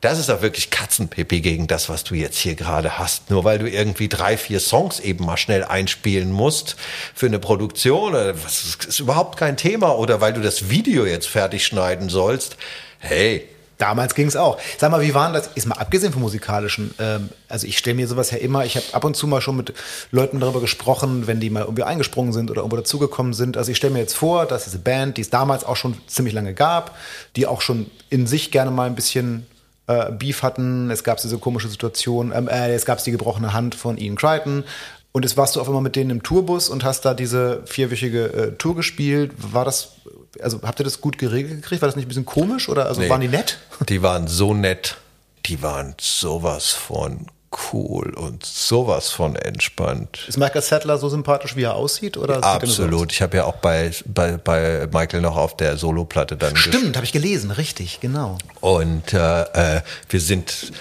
das 0.00 0.18
ist 0.18 0.28
doch 0.28 0.42
wirklich 0.42 0.70
Katzenpipi 0.70 1.40
gegen 1.40 1.66
das, 1.66 1.88
was 1.88 2.04
du 2.04 2.14
jetzt 2.14 2.38
hier 2.38 2.54
gerade 2.54 2.98
hast. 2.98 3.30
Nur 3.30 3.44
weil 3.44 3.58
du 3.58 3.68
irgendwie 3.68 4.08
drei, 4.08 4.36
vier 4.36 4.60
Songs 4.60 5.00
eben 5.00 5.24
mal 5.24 5.36
schnell 5.36 5.64
einspielen 5.64 6.30
musst 6.30 6.76
für 7.14 7.26
eine 7.26 7.40
Produktion, 7.40 8.12
das 8.12 8.76
ist 8.86 9.00
überhaupt 9.00 9.36
kein 9.36 9.56
Thema. 9.56 9.96
Oder 9.96 10.20
weil 10.20 10.32
du 10.32 10.40
das 10.40 10.70
Video 10.70 11.04
jetzt 11.04 11.28
fertig 11.28 11.66
schneiden 11.66 12.08
sollst. 12.08 12.56
Hey, 13.00 13.48
Damals 13.78 14.16
ging 14.16 14.26
es 14.26 14.34
auch. 14.34 14.58
Sag 14.76 14.90
mal, 14.90 15.00
wie 15.02 15.14
waren 15.14 15.32
das? 15.32 15.50
Ist 15.54 15.66
mal 15.66 15.76
abgesehen 15.76 16.12
vom 16.12 16.22
musikalischen. 16.22 16.92
Ähm, 16.98 17.28
also 17.48 17.64
ich 17.64 17.78
stelle 17.78 17.94
mir 17.94 18.08
sowas 18.08 18.32
ja 18.32 18.38
immer. 18.38 18.64
Ich 18.64 18.74
habe 18.74 18.86
ab 18.90 19.04
und 19.04 19.16
zu 19.16 19.28
mal 19.28 19.40
schon 19.40 19.56
mit 19.56 19.72
Leuten 20.10 20.40
darüber 20.40 20.60
gesprochen, 20.60 21.28
wenn 21.28 21.38
die 21.38 21.48
mal 21.48 21.62
irgendwie 21.62 21.84
eingesprungen 21.84 22.32
sind 22.32 22.50
oder 22.50 22.62
irgendwo 22.62 22.76
dazugekommen 22.76 23.34
sind. 23.34 23.56
Also 23.56 23.70
ich 23.70 23.76
stelle 23.76 23.92
mir 23.92 24.00
jetzt 24.00 24.16
vor, 24.16 24.46
dass 24.46 24.64
diese 24.64 24.80
Band, 24.80 25.16
die 25.16 25.20
es 25.20 25.30
damals 25.30 25.62
auch 25.62 25.76
schon 25.76 25.96
ziemlich 26.08 26.34
lange 26.34 26.54
gab, 26.54 26.96
die 27.36 27.46
auch 27.46 27.60
schon 27.60 27.88
in 28.10 28.26
sich 28.26 28.50
gerne 28.50 28.72
mal 28.72 28.88
ein 28.88 28.96
bisschen 28.96 29.46
äh, 29.88 30.12
Beef 30.12 30.42
hatten, 30.42 30.90
es 30.90 31.02
gab 31.02 31.20
diese 31.20 31.38
komische 31.38 31.68
Situation, 31.68 32.32
ähm, 32.34 32.48
äh, 32.48 32.72
es 32.74 32.84
gab 32.84 33.02
die 33.02 33.10
gebrochene 33.10 33.52
Hand 33.52 33.74
von 33.74 33.98
Ian 33.98 34.16
Crichton. 34.16 34.64
Und 35.12 35.22
jetzt 35.24 35.36
warst 35.36 35.56
du 35.56 35.60
auf 35.60 35.66
einmal 35.66 35.82
mit 35.82 35.96
denen 35.96 36.10
im 36.10 36.22
Tourbus 36.22 36.68
und 36.68 36.84
hast 36.84 37.04
da 37.04 37.14
diese 37.14 37.62
vierwöchige 37.64 38.24
äh, 38.32 38.52
Tour 38.52 38.76
gespielt. 38.76 39.32
War 39.38 39.64
das, 39.64 39.92
also 40.40 40.60
habt 40.62 40.78
ihr 40.80 40.84
das 40.84 41.00
gut 41.00 41.18
geregelt 41.18 41.62
gekriegt? 41.62 41.82
War 41.82 41.88
das 41.88 41.96
nicht 41.96 42.04
ein 42.04 42.08
bisschen 42.08 42.26
komisch 42.26 42.68
oder 42.68 42.86
also 42.86 43.00
Nee. 43.00 43.08
waren 43.08 43.20
die 43.22 43.28
nett? 43.28 43.58
Die 43.88 44.02
waren 44.02 44.28
so 44.28 44.54
nett. 44.54 44.98
Die 45.46 45.62
waren 45.62 45.94
sowas 45.98 46.70
von 46.72 47.26
cool 47.72 48.14
und 48.14 48.44
sowas 48.44 49.10
von 49.10 49.36
entspannt. 49.36 50.24
Ist 50.28 50.38
Michael 50.38 50.62
Sattler 50.62 50.98
so 50.98 51.08
sympathisch, 51.08 51.56
wie 51.56 51.62
er 51.62 51.74
aussieht? 51.74 52.16
Oder 52.16 52.36
er 52.36 52.42
so 52.42 52.48
Absolut. 52.48 53.12
Ich 53.12 53.22
habe 53.22 53.38
ja 53.38 53.44
auch 53.44 53.56
bei, 53.56 53.90
bei, 54.06 54.36
bei 54.36 54.86
Michael 54.92 55.20
noch 55.20 55.36
auf 55.36 55.56
der 55.56 55.76
Soloplatte 55.76 56.36
dann? 56.36 56.56
Stimmt, 56.56 56.96
habe 56.96 57.06
ich 57.06 57.12
gelesen, 57.12 57.50
richtig, 57.50 58.00
genau. 58.00 58.38
Und 58.60 59.14
äh, 59.14 59.76
äh, 59.76 59.80
wir 60.10 60.20
sind 60.20 60.72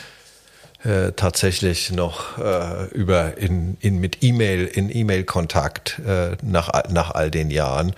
äh, 0.84 1.12
tatsächlich 1.14 1.92
noch 1.92 2.38
äh, 2.38 2.86
über 2.92 3.38
in, 3.38 3.78
in 3.80 4.00
mit 4.00 4.24
E-Mail 4.24 4.66
in 4.66 4.96
E-Mail-Kontakt 4.96 6.00
äh, 6.06 6.38
nach 6.42 6.70
nach 6.90 7.12
all 7.12 7.32
den 7.32 7.50
Jahren. 7.50 7.94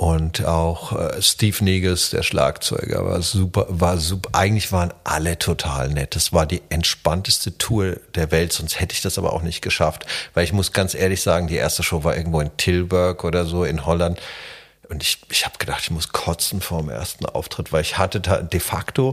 Und 0.00 0.46
auch 0.46 0.98
äh, 0.98 1.20
Steve 1.20 1.62
Negus, 1.62 2.08
der 2.08 2.22
Schlagzeuger, 2.22 3.04
war 3.04 3.20
super, 3.20 3.66
war 3.68 3.98
super. 3.98 4.30
Eigentlich 4.32 4.72
waren 4.72 4.94
alle 5.04 5.38
total 5.38 5.90
nett. 5.90 6.16
Das 6.16 6.32
war 6.32 6.46
die 6.46 6.62
entspannteste 6.70 7.58
Tour 7.58 7.98
der 8.14 8.30
Welt, 8.30 8.54
sonst 8.54 8.80
hätte 8.80 8.94
ich 8.94 9.02
das 9.02 9.18
aber 9.18 9.34
auch 9.34 9.42
nicht 9.42 9.60
geschafft. 9.60 10.06
Weil 10.32 10.44
ich 10.44 10.54
muss 10.54 10.72
ganz 10.72 10.94
ehrlich 10.94 11.20
sagen, 11.20 11.48
die 11.48 11.56
erste 11.56 11.82
Show 11.82 12.02
war 12.02 12.16
irgendwo 12.16 12.40
in 12.40 12.56
Tilburg 12.56 13.24
oder 13.24 13.44
so 13.44 13.62
in 13.62 13.84
Holland. 13.84 14.18
Und 14.88 15.02
ich, 15.02 15.18
ich 15.28 15.44
habe 15.44 15.58
gedacht, 15.58 15.82
ich 15.82 15.90
muss 15.90 16.08
kotzen 16.08 16.62
vor 16.62 16.80
dem 16.80 16.88
ersten 16.88 17.26
Auftritt, 17.26 17.70
weil 17.70 17.82
ich 17.82 17.98
hatte 17.98 18.20
de 18.20 18.58
facto 18.58 19.12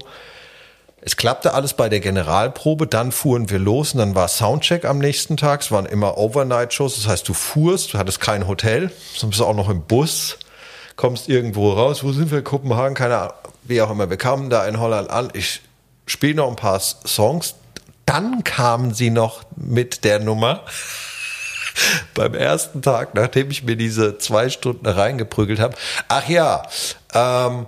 es 1.01 1.17
klappte 1.17 1.53
alles 1.53 1.73
bei 1.73 1.89
der 1.89 1.99
Generalprobe, 1.99 2.87
dann 2.87 3.11
fuhren 3.11 3.49
wir 3.49 3.59
los 3.59 3.93
und 3.93 3.99
dann 3.99 4.15
war 4.15 4.27
Soundcheck 4.29 4.83
am 4.85 4.99
nächsten 4.99 5.35
Tag. 5.35 5.61
Es 5.61 5.71
waren 5.71 5.85
immer 5.85 6.17
Overnight-Shows, 6.17 6.95
das 6.95 7.07
heißt, 7.07 7.27
du 7.27 7.33
fuhrst, 7.33 7.93
du 7.93 7.97
hattest 7.97 8.19
kein 8.19 8.47
Hotel, 8.47 8.89
sonst 9.13 9.31
bist 9.31 9.41
du 9.41 9.45
auch 9.45 9.55
noch 9.55 9.69
im 9.69 9.83
Bus, 9.83 10.37
kommst 10.97 11.29
irgendwo 11.29 11.71
raus. 11.71 12.03
Wo 12.03 12.11
sind 12.11 12.31
wir? 12.31 12.41
Kopenhagen, 12.41 12.95
keine 12.95 13.17
Ahnung, 13.17 13.33
wie 13.63 13.81
auch 13.81 13.89
immer. 13.89 14.09
Wir 14.09 14.17
kamen 14.17 14.49
da 14.49 14.67
in 14.67 14.79
Holland 14.79 15.09
an. 15.09 15.29
Ich 15.33 15.61
spiele 16.05 16.35
noch 16.35 16.49
ein 16.49 16.57
paar 16.57 16.81
Songs. 16.81 17.55
Dann 18.05 18.43
kamen 18.43 18.93
sie 18.93 19.09
noch 19.09 19.43
mit 19.55 20.03
der 20.03 20.19
Nummer. 20.19 20.65
Beim 22.15 22.33
ersten 22.33 22.81
Tag, 22.81 23.13
nachdem 23.13 23.51
ich 23.51 23.63
mir 23.63 23.75
diese 23.75 24.17
zwei 24.17 24.49
Stunden 24.49 24.87
reingeprügelt 24.87 25.59
habe. 25.59 25.75
Ach 26.09 26.27
ja, 26.27 26.63
ähm, 27.13 27.67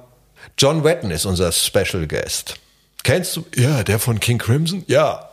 John 0.57 0.83
Wetton 0.83 1.11
ist 1.11 1.25
unser 1.25 1.51
Special 1.51 2.07
Guest. 2.07 2.55
Kennst 3.03 3.35
du? 3.35 3.45
Ja, 3.55 3.83
der 3.83 3.99
von 3.99 4.19
King 4.19 4.39
Crimson? 4.39 4.83
Ja. 4.87 5.29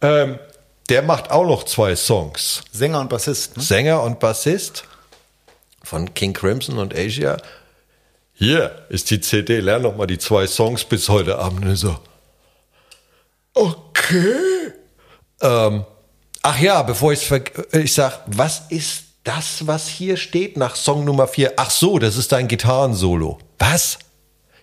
Ähm, 0.00 0.38
der 0.88 1.02
macht 1.02 1.30
auch 1.30 1.46
noch 1.46 1.64
zwei 1.64 1.96
Songs. 1.96 2.62
Sänger 2.70 3.00
und 3.00 3.08
Bassist, 3.08 3.56
ne? 3.56 3.62
Sänger 3.62 4.02
und 4.02 4.20
Bassist 4.20 4.84
von 5.84 6.12
King 6.14 6.32
Crimson 6.32 6.78
und 6.78 6.94
Asia. 6.94 7.36
Hier 8.32 8.84
ist 8.88 9.10
die 9.10 9.20
CD, 9.20 9.60
lern 9.60 9.82
noch 9.82 9.96
mal 9.96 10.06
die 10.06 10.18
zwei 10.18 10.46
Songs 10.46 10.84
bis 10.84 11.08
heute 11.08 11.38
Abend. 11.38 11.64
Und 11.64 11.72
ich 11.72 11.80
so, 11.80 11.96
okay. 13.52 14.72
Ähm, 15.40 15.84
ach 16.42 16.58
ja, 16.58 16.82
bevor 16.82 17.14
ver 17.14 17.42
ich 17.72 17.94
sag, 17.94 18.22
was 18.26 18.62
ist 18.70 19.04
das, 19.22 19.66
was 19.66 19.88
hier 19.88 20.16
steht 20.16 20.56
nach 20.56 20.74
Song 20.74 21.04
Nummer 21.04 21.28
4? 21.28 21.54
Ach 21.56 21.70
so, 21.70 21.98
das 21.98 22.16
ist 22.16 22.32
dein 22.32 22.48
Gitarrensolo. 22.48 23.38
Was? 23.58 23.98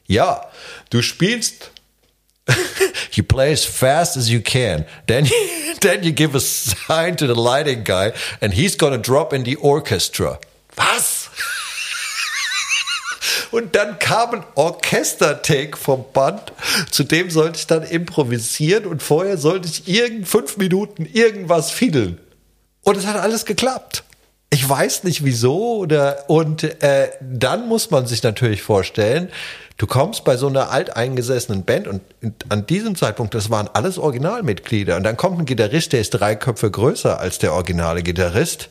Ja, 0.06 0.46
du 0.90 1.02
spielst 1.02 1.72
you 3.14 3.24
play 3.24 3.54
as 3.54 3.64
fast 3.64 4.18
as 4.18 4.30
you 4.30 4.42
can. 4.42 4.86
Then, 5.08 5.28
then 5.82 6.04
you 6.04 6.12
give 6.12 6.36
a 6.36 6.40
sign 6.40 7.16
to 7.18 7.28
the 7.28 7.36
lighting 7.36 7.84
guy, 7.84 8.12
and 8.42 8.54
he's 8.54 8.76
gonna 8.76 8.98
drop 8.98 9.34
in 9.34 9.46
the 9.46 9.56
orchestra. 9.56 10.40
Was? 10.82 11.30
Und 13.52 13.76
dann 13.76 14.00
kam 14.00 14.32
ein 14.32 14.44
Orchester-Take 14.56 15.78
vom 15.78 16.06
Band, 16.14 16.54
zu 16.90 17.04
dem 17.04 17.30
sollte 17.30 17.60
ich 17.60 17.68
dann 17.68 17.84
improvisieren 17.84 18.86
und 18.86 19.04
vorher 19.04 19.38
sollte 19.38 19.68
ich 19.68 19.88
irgend 19.88 20.28
fünf 20.28 20.58
Minuten 20.58 21.06
irgendwas 21.06 21.72
fiedeln. 21.72 22.20
Und 22.84 22.98
es 22.98 23.06
hat 23.06 23.18
alles 23.18 23.46
geklappt. 23.46 24.04
Ich 24.50 24.68
weiß 24.68 25.04
nicht 25.04 25.24
wieso 25.24 25.78
oder 25.78 26.30
und 26.30 26.64
äh, 26.84 27.10
dann 27.22 27.68
muss 27.68 27.90
man 27.90 28.06
sich 28.06 28.22
natürlich 28.24 28.64
vorstellen, 28.64 29.30
du 29.78 29.88
kommst 29.88 30.26
bei 30.26 30.36
so 30.36 30.48
einer 30.48 30.72
alteingesessenen 30.72 31.64
Band 31.64 31.88
und 31.88 32.02
an 32.50 32.66
diesem 32.66 32.96
Zeitpunkt, 32.96 33.34
das 33.34 33.50
waren 33.50 33.70
alles 33.72 33.98
Originalmitglieder 33.98 34.98
und 34.98 35.04
dann 35.04 35.16
kommt 35.16 35.40
ein 35.40 35.46
Gitarrist, 35.46 35.94
der 35.94 36.02
ist 36.02 36.12
drei 36.12 36.36
Köpfe 36.36 36.70
größer 36.70 37.20
als 37.20 37.40
der 37.40 37.54
originale 37.54 38.04
Gitarrist. 38.04 38.70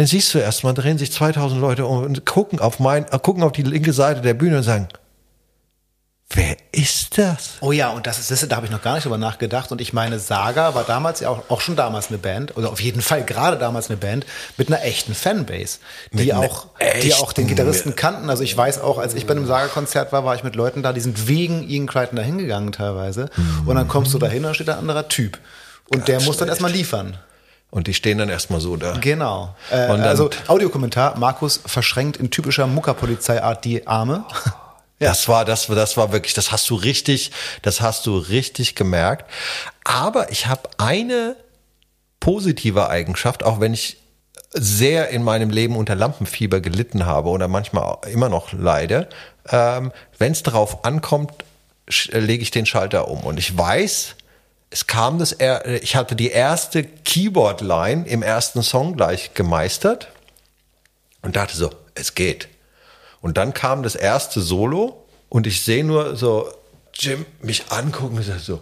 Dann 0.00 0.06
siehst 0.06 0.32
du 0.32 0.38
erstmal, 0.38 0.72
drehen 0.72 0.96
sich 0.96 1.12
2000 1.12 1.60
Leute 1.60 1.84
um 1.84 2.02
und 2.02 2.24
gucken 2.24 2.58
auf 2.58 2.78
mein, 2.80 3.04
äh, 3.12 3.18
gucken 3.18 3.42
auf 3.42 3.52
die 3.52 3.62
linke 3.62 3.92
Seite 3.92 4.22
der 4.22 4.32
Bühne 4.32 4.56
und 4.56 4.62
sagen, 4.62 4.88
wer 6.30 6.56
ist 6.72 7.18
das? 7.18 7.58
Oh 7.60 7.70
ja, 7.70 7.90
und 7.90 8.06
das 8.06 8.18
ist, 8.18 8.30
das, 8.30 8.48
da 8.48 8.56
habe 8.56 8.64
ich 8.64 8.72
noch 8.72 8.80
gar 8.80 8.94
nicht 8.94 9.04
drüber 9.04 9.18
nachgedacht. 9.18 9.70
Und 9.72 9.80
ich 9.82 9.92
meine, 9.92 10.18
Saga 10.18 10.74
war 10.74 10.84
damals 10.84 11.20
ja 11.20 11.28
auch, 11.28 11.50
auch 11.50 11.60
schon 11.60 11.76
damals 11.76 12.08
eine 12.08 12.16
Band, 12.16 12.56
oder 12.56 12.72
auf 12.72 12.80
jeden 12.80 13.02
Fall 13.02 13.24
gerade 13.24 13.58
damals 13.58 13.90
eine 13.90 13.98
Band 13.98 14.24
mit 14.56 14.68
einer 14.68 14.82
echten 14.84 15.14
Fanbase, 15.14 15.80
die 16.12 16.32
Mit 16.32 16.32
auch, 16.32 16.68
die 17.02 17.12
auch 17.12 17.34
den 17.34 17.46
Gitarristen 17.46 17.94
kannten. 17.94 18.30
Also 18.30 18.42
ich 18.42 18.56
weiß 18.56 18.80
auch, 18.80 18.96
als 18.96 19.12
ich 19.12 19.26
bei 19.26 19.32
einem 19.32 19.46
Saga-Konzert 19.46 20.12
war, 20.12 20.24
war 20.24 20.34
ich 20.34 20.44
mit 20.44 20.56
Leuten 20.56 20.82
da, 20.82 20.94
die 20.94 21.02
sind 21.02 21.28
wegen 21.28 21.68
Ian 21.68 21.86
Crichton 21.86 22.16
da 22.16 22.22
hingegangen 22.22 22.72
teilweise. 22.72 23.28
Und 23.66 23.76
dann 23.76 23.86
kommst 23.86 24.14
du 24.14 24.18
da 24.18 24.28
hin 24.28 24.44
und 24.44 24.48
da 24.48 24.54
steht 24.54 24.68
da 24.68 24.72
ein 24.72 24.78
anderer 24.78 25.08
Typ. 25.08 25.38
Und 25.92 26.08
der 26.08 26.22
muss 26.22 26.38
dann 26.38 26.48
erstmal 26.48 26.72
liefern. 26.72 27.18
Und 27.70 27.86
die 27.86 27.94
stehen 27.94 28.18
dann 28.18 28.28
erstmal 28.28 28.60
so 28.60 28.76
da. 28.76 28.96
Genau. 28.98 29.54
Äh, 29.70 29.76
also 29.76 30.30
Audiokommentar, 30.48 31.16
Markus 31.18 31.60
verschränkt 31.64 32.16
in 32.16 32.30
typischer 32.30 32.66
Muckerpolizeiart 32.66 33.64
die 33.64 33.86
Arme. 33.86 34.24
Das 35.02 35.28
war, 35.28 35.46
das, 35.46 35.66
das 35.68 35.96
war 35.96 36.12
wirklich, 36.12 36.34
das 36.34 36.52
hast 36.52 36.68
du 36.68 36.74
richtig, 36.74 37.32
das 37.62 37.80
hast 37.80 38.04
du 38.04 38.18
richtig 38.18 38.74
gemerkt. 38.74 39.24
Aber 39.82 40.30
ich 40.30 40.46
habe 40.46 40.68
eine 40.76 41.36
positive 42.20 42.90
Eigenschaft, 42.90 43.42
auch 43.42 43.60
wenn 43.60 43.72
ich 43.72 43.96
sehr 44.52 45.08
in 45.08 45.22
meinem 45.22 45.48
Leben 45.48 45.76
unter 45.76 45.94
Lampenfieber 45.94 46.60
gelitten 46.60 47.06
habe 47.06 47.30
oder 47.30 47.48
manchmal 47.48 47.96
immer 48.12 48.28
noch 48.28 48.52
leide. 48.52 49.08
Ähm, 49.48 49.90
wenn 50.18 50.32
es 50.32 50.42
darauf 50.42 50.84
ankommt, 50.84 51.32
lege 52.10 52.42
ich 52.42 52.50
den 52.50 52.66
Schalter 52.66 53.08
um. 53.08 53.20
Und 53.20 53.38
ich 53.38 53.56
weiß, 53.56 54.16
es 54.70 54.86
kam 54.86 55.18
das, 55.18 55.32
er- 55.32 55.82
ich 55.82 55.96
hatte 55.96 56.14
die 56.16 56.30
erste 56.30 56.84
Keyboard-Line 56.84 58.06
im 58.06 58.22
ersten 58.22 58.62
Song 58.62 58.96
gleich 58.96 59.34
gemeistert 59.34 60.08
und 61.22 61.36
dachte 61.36 61.56
so, 61.56 61.70
es 61.94 62.14
geht. 62.14 62.48
Und 63.20 63.36
dann 63.36 63.52
kam 63.52 63.82
das 63.82 63.94
erste 63.96 64.40
Solo 64.40 65.06
und 65.28 65.46
ich 65.46 65.62
sehe 65.62 65.84
nur 65.84 66.16
so 66.16 66.48
Jim 66.94 67.26
mich 67.42 67.70
angucken 67.70 68.16
und 68.16 68.40
so, 68.40 68.60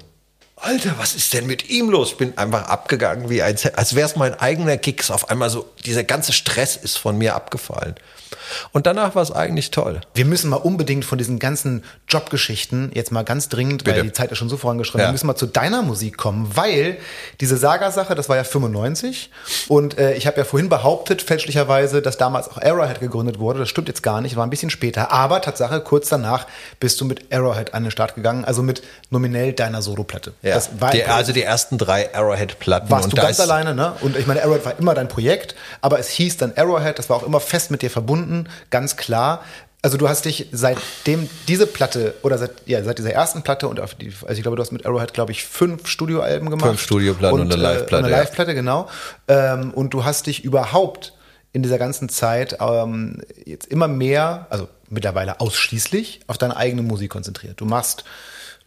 Alter, 0.57 0.95
was 0.99 1.15
ist 1.15 1.33
denn 1.35 1.47
mit 1.47 1.71
ihm 1.71 1.89
los? 1.89 2.11
Ich 2.13 2.17
bin 2.17 2.37
einfach 2.37 2.65
abgegangen 2.65 3.31
wie 3.31 3.43
ein, 3.43 3.57
als 3.75 3.95
wäre 3.95 4.09
es 4.09 4.17
mein 4.17 4.35
eigener. 4.35 4.83
Ist 4.85 5.11
Auf 5.13 5.31
einmal 5.31 5.51
so, 5.51 5.71
dieser 5.85 6.03
ganze 6.03 6.33
Stress 6.33 6.75
ist 6.77 6.99
von 6.99 7.17
mir 7.17 7.37
abgefallen. 7.37 7.95
Und 8.73 8.87
danach 8.87 9.15
war 9.15 9.23
es 9.23 9.31
eigentlich 9.33 9.71
toll. 9.71 10.01
Wir 10.15 10.25
müssen 10.25 10.51
mal 10.51 10.57
unbedingt 10.57 11.05
von 11.05 11.19
diesen 11.19 11.39
ganzen 11.39 11.83
Jobgeschichten 12.09 12.91
jetzt 12.95 13.13
mal 13.13 13.23
ganz 13.25 13.49
dringend, 13.49 13.85
Bitte. 13.85 13.97
weil 13.99 14.03
die 14.05 14.13
Zeit 14.13 14.33
ist 14.33 14.39
schon 14.39 14.49
so 14.49 14.57
vorangeschritten, 14.57 15.01
Ja. 15.01 15.07
wir 15.09 15.13
müssen 15.13 15.27
mal 15.27 15.37
zu 15.37 15.47
deiner 15.47 15.83
Musik 15.83 16.17
kommen, 16.17 16.51
weil 16.55 16.99
diese 17.41 17.57
Saga-Sache, 17.57 18.15
das 18.15 18.29
war 18.29 18.37
ja 18.37 18.45
95 18.45 19.31
und 19.69 19.99
äh, 19.99 20.15
ich 20.15 20.27
habe 20.27 20.37
ja 20.39 20.45
vorhin 20.45 20.69
behauptet, 20.69 21.23
fälschlicherweise, 21.23 22.03
dass 22.03 22.17
damals 22.19 22.49
auch 22.51 22.59
Arrowhead 22.59 23.01
gegründet 23.01 23.39
wurde. 23.39 23.61
Das 23.61 23.69
stimmt 23.69 23.89
jetzt 23.89 24.03
gar 24.03 24.21
nicht, 24.21 24.37
war 24.37 24.47
ein 24.47 24.51
bisschen 24.51 24.71
später. 24.71 25.11
Aber 25.13 25.41
Tatsache, 25.41 25.81
kurz 25.81 26.09
danach 26.09 26.47
bist 26.81 27.01
du 27.01 27.05
mit 27.05 27.33
Arrowhead 27.33 27.75
an 27.75 27.85
den 27.85 27.91
Start 27.91 28.15
gegangen, 28.15 28.45
also 28.45 28.63
mit 28.63 28.83
nominell 29.11 29.53
deiner 29.53 29.83
Soloplatte. 29.83 30.33
Ja. 30.43 30.55
Das 30.55 30.81
war 30.81 30.91
die, 30.91 31.05
also 31.05 31.33
die 31.33 31.43
ersten 31.43 31.79
drei 31.79 32.15
Arrowhead-Platten. 32.15 32.91
warst 32.91 33.05
und 33.07 33.17
du 33.17 33.23
ganz 33.23 33.41
alleine, 33.41 33.75
ne? 33.75 33.93
Und 34.01 34.17
ich 34.17 34.27
meine, 34.27 34.43
Arrowhead 34.43 34.65
war 34.65 34.79
immer 34.79 34.95
dein 34.95 35.09
Projekt, 35.09 35.55
aber 35.81 35.99
es 35.99 36.09
hieß 36.09 36.37
dann 36.37 36.53
Arrowhead, 36.57 36.99
das 36.99 37.09
war 37.11 37.17
auch 37.17 37.23
immer 37.23 37.41
fest 37.41 37.71
mit 37.71 37.83
dir 37.83 37.91
verbunden, 37.91 38.38
ganz 38.71 38.97
klar. 38.97 39.43
Also 39.81 39.97
du 39.97 40.09
hast 40.09 40.25
dich 40.25 40.49
seitdem 40.51 41.31
diese 41.47 41.67
Platte 41.67 42.15
oder 42.23 42.37
seit, 42.37 42.51
ja, 42.67 42.83
seit 42.83 42.99
dieser 42.99 43.13
ersten 43.13 43.43
Platte 43.43 43.69
und 43.69 43.79
auf 43.81 43.95
die, 43.95 44.13
also 44.23 44.35
ich 44.35 44.43
glaube, 44.43 44.57
du 44.57 44.63
hast 44.63 44.73
mit 44.73 44.85
Arrowhead, 44.85 45.15
glaube 45.15 45.31
ich, 45.31 45.45
fünf 45.45 45.87
Studioalben 45.87 46.51
gemacht. 46.51 46.67
Fünf 46.67 46.83
Studioplatten 46.83 47.41
und 47.41 47.53
eine 47.53 47.63
äh, 47.63 47.75
Liveplatte, 47.75 48.05
Eine 48.05 48.11
ja. 48.11 48.21
Liveplatte, 48.23 48.55
genau. 48.55 48.89
Ähm, 49.29 49.73
und 49.73 49.95
du 49.95 50.05
hast 50.05 50.27
dich 50.27 50.45
überhaupt 50.45 51.15
in 51.53 51.63
dieser 51.63 51.79
ganzen 51.79 52.09
Zeit 52.09 52.59
ähm, 52.61 53.23
jetzt 53.45 53.67
immer 53.67 53.89
mehr, 53.89 54.47
also 54.51 54.69
mittlerweile 54.91 55.41
ausschließlich, 55.41 56.21
auf 56.27 56.39
deine 56.39 56.57
eigene 56.57 56.83
Musik 56.83 57.11
konzentriert. 57.11 57.61
Du 57.61 57.65
machst 57.65 58.05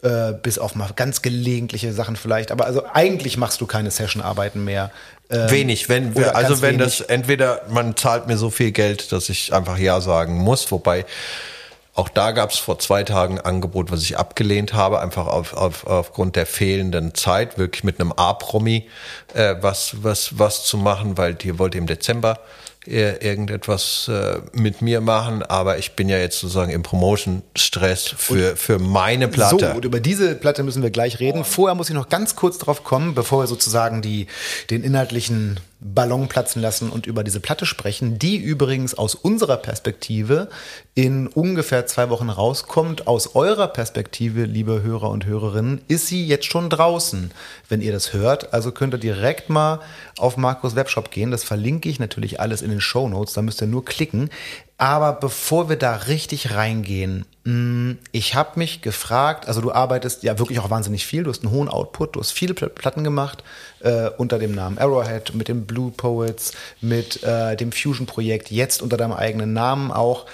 äh, 0.04 0.34
bis 0.34 0.60
auf 0.60 0.76
mal 0.76 0.90
ganz 0.96 1.22
gelegentliche 1.22 1.94
Sachen 1.94 2.16
vielleicht, 2.16 2.52
aber 2.52 2.66
also 2.66 2.84
eigentlich 2.92 3.38
machst 3.38 3.62
du 3.62 3.68
keine 3.68 3.92
Session-Arbeiten 3.92 4.64
mehr. 4.64 4.92
Ähm, 5.30 5.50
Wenig, 5.50 5.90
wenn 5.90 6.16
wir, 6.16 6.36
also 6.36 6.62
wenn 6.62 6.80
wenig. 6.80 6.98
das 6.98 7.02
entweder 7.02 7.62
man 7.70 7.96
zahlt 7.96 8.28
mir 8.28 8.38
so 8.38 8.50
viel 8.50 8.72
Geld, 8.72 9.12
dass 9.12 9.30
ich 9.30 9.54
einfach 9.54 9.78
ja 9.78 10.02
sagen 10.02 10.38
muss, 10.38 10.72
wobei 10.72 11.06
Auch 11.94 12.08
da 12.08 12.32
gab 12.32 12.52
es 12.52 12.58
vor 12.58 12.80
zwei 12.80 13.04
Tagen 13.04 13.38
ein 13.38 13.46
Angebot, 13.46 13.92
was 13.92 14.02
ich 14.04 14.18
abgelehnt 14.18 14.74
habe, 14.74 15.02
einfach 15.02 15.28
auf, 15.28 15.54
auf, 15.54 15.86
aufgrund 15.86 16.38
der 16.38 16.46
fehlenden 16.46 17.14
Zeit, 17.16 17.58
wirklich 17.58 17.84
mit 17.84 18.00
einem 18.00 18.14
A-Promi 18.14 18.88
äh, 19.34 19.56
was, 19.60 20.02
was, 20.02 20.40
was 20.40 20.64
zu 20.64 20.78
machen, 20.78 21.18
weil 21.18 21.34
die 21.34 21.60
wollte 21.60 21.78
im 21.78 21.88
Dezember 21.88 22.40
irgendetwas 22.86 24.08
äh, 24.08 24.40
mit 24.54 24.82
mir 24.82 25.02
machen, 25.02 25.44
aber 25.44 25.78
ich 25.78 25.92
bin 25.92 26.10
ja 26.10 26.18
jetzt 26.18 26.40
sozusagen 26.40 26.72
im 26.72 26.82
Promotion-Stress 26.82 28.08
für, 28.18 28.56
für 28.56 28.80
meine 28.80 29.28
Platte. 29.28 29.70
So, 29.70 29.76
und 29.76 29.86
über 29.86 30.00
diese 30.00 30.34
Platte 30.34 30.64
müssen 30.64 30.82
wir 30.82 30.90
gleich 30.90 31.20
reden. 31.20 31.44
Vorher 31.44 31.76
muss 31.76 31.90
ich 31.90 31.96
noch 31.96 32.10
ganz 32.10 32.36
kurz 32.36 32.58
drauf 32.58 32.84
kommen, 32.84 33.14
bevor 33.14 33.44
wir 33.44 33.48
sozusagen 33.48 34.02
die, 34.02 34.26
den 34.72 34.84
inhaltlichen 34.84 35.60
Ballon 35.84 36.28
platzen 36.28 36.62
lassen 36.62 36.92
und 36.92 37.08
über 37.08 37.24
diese 37.24 37.40
Platte 37.40 37.66
sprechen, 37.66 38.20
die 38.20 38.38
übrigens 38.38 38.94
aus 38.94 39.16
unserer 39.16 39.58
Perspektive 39.58 40.48
in 40.94 41.26
ungefähr 41.26 41.88
zwei 41.88 42.10
Wochen 42.12 42.30
rauskommt. 42.30 43.08
Aus 43.08 43.36
eurer 43.36 43.68
Perspektive, 43.68 44.44
liebe 44.44 44.84
Hörer 44.84 45.10
und 45.10 45.26
Hörerinnen, 45.26 45.82
ist 45.88 46.06
sie 46.06 46.26
jetzt 46.28 46.46
schon 46.46 46.70
draußen, 46.70 47.32
wenn 47.68 47.82
ihr 47.82 47.92
das 47.92 48.14
hört. 48.14 48.54
Also 48.54 48.72
könnt 48.72 48.94
ihr 48.94 49.00
direkt 49.00 49.50
mal 49.50 49.80
auf 50.20 50.38
Markus 50.38 50.76
Webshop 50.76 51.10
gehen. 51.10 51.32
Das 51.32 51.44
verlinke 51.44 51.90
ich 51.90 52.00
natürlich 52.00 52.40
alles 52.40 52.62
in 52.62 52.70
den 52.70 52.82
Show 52.82 53.10
Notes. 53.10 53.34
Da 53.34 53.42
müsst 53.42 53.62
ihr 53.62 53.68
nur 53.68 53.84
klicken. 53.84 54.30
Aber 54.82 55.14
bevor 55.14 55.70
wir 55.70 55.76
da 55.76 55.94
richtig 55.96 56.56
reingehen, 56.56 57.26
mm, 57.44 58.00
ich 58.12 58.34
habe 58.34 58.58
mich 58.58 58.82
gefragt, 58.82 59.48
also 59.48 59.62
du 59.62 59.72
arbeitest 59.72 60.24
ja 60.24 60.40
wirklich 60.40 60.58
auch 60.58 60.72
wahnsinnig 60.72 61.06
viel, 61.06 61.22
du 61.22 61.30
hast 61.30 61.44
einen 61.44 61.52
hohen 61.52 61.70
Output, 61.70 62.16
du 62.16 62.20
hast 62.20 62.32
viele 62.32 62.56
Platten 62.56 63.04
gemacht 63.04 63.44
äh, 63.82 64.10
unter 64.18 64.40
dem 64.40 64.56
Namen 64.56 64.80
Arrowhead, 64.80 65.36
mit 65.36 65.50
den 65.50 65.68
Blue 65.68 65.92
Poets, 65.92 66.54
mit 66.82 67.22
äh, 67.22 67.56
dem 67.58 67.72
Fusion-Projekt, 67.72 68.50
jetzt 68.50 68.82
unter 68.82 68.98
deinem 68.98 69.14
eigenen 69.14 69.54
Namen 69.54 69.92
auch. 69.92 70.26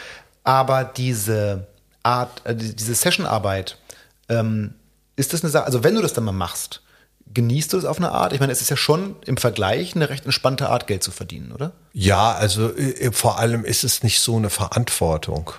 Aber 0.46 0.86
diese 0.86 1.68
Art, 2.04 2.42
äh, 2.46 2.56
diese 2.56 2.96
Session-Arbeit, 2.96 3.78
ähm, 4.30 4.76
ist 5.18 5.34
das 5.34 5.44
eine 5.44 5.52
Sache, 5.52 5.66
also 5.66 5.84
wenn 5.84 5.96
du 5.96 6.02
das 6.02 6.14
dann 6.14 6.24
mal 6.24 6.32
machst, 6.32 6.82
genießt 7.34 7.74
du 7.74 7.78
es 7.78 7.86
auf 7.86 7.98
eine 7.98 8.12
Art? 8.12 8.34
Ich 8.34 8.40
meine, 8.40 8.52
es 8.52 8.62
ist 8.62 8.70
ja 8.70 8.78
schon 8.78 9.16
im 9.26 9.38
Vergleich 9.38 9.96
eine 9.96 10.10
recht 10.10 10.26
entspannte 10.26 10.70
Art, 10.70 10.88
Geld 10.88 11.04
zu 11.04 11.12
verdienen, 11.12 11.52
oder? 11.52 11.72
Ja, 11.94 12.34
also 12.34 12.76
äh, 12.76 13.12
vor 13.12 13.40
allem 13.40 13.66
ist 13.66 13.84
es 13.84 14.04
nicht 14.04 14.20
so 14.20 14.38
eine 14.38 14.50
Verantwortung. 14.50 15.52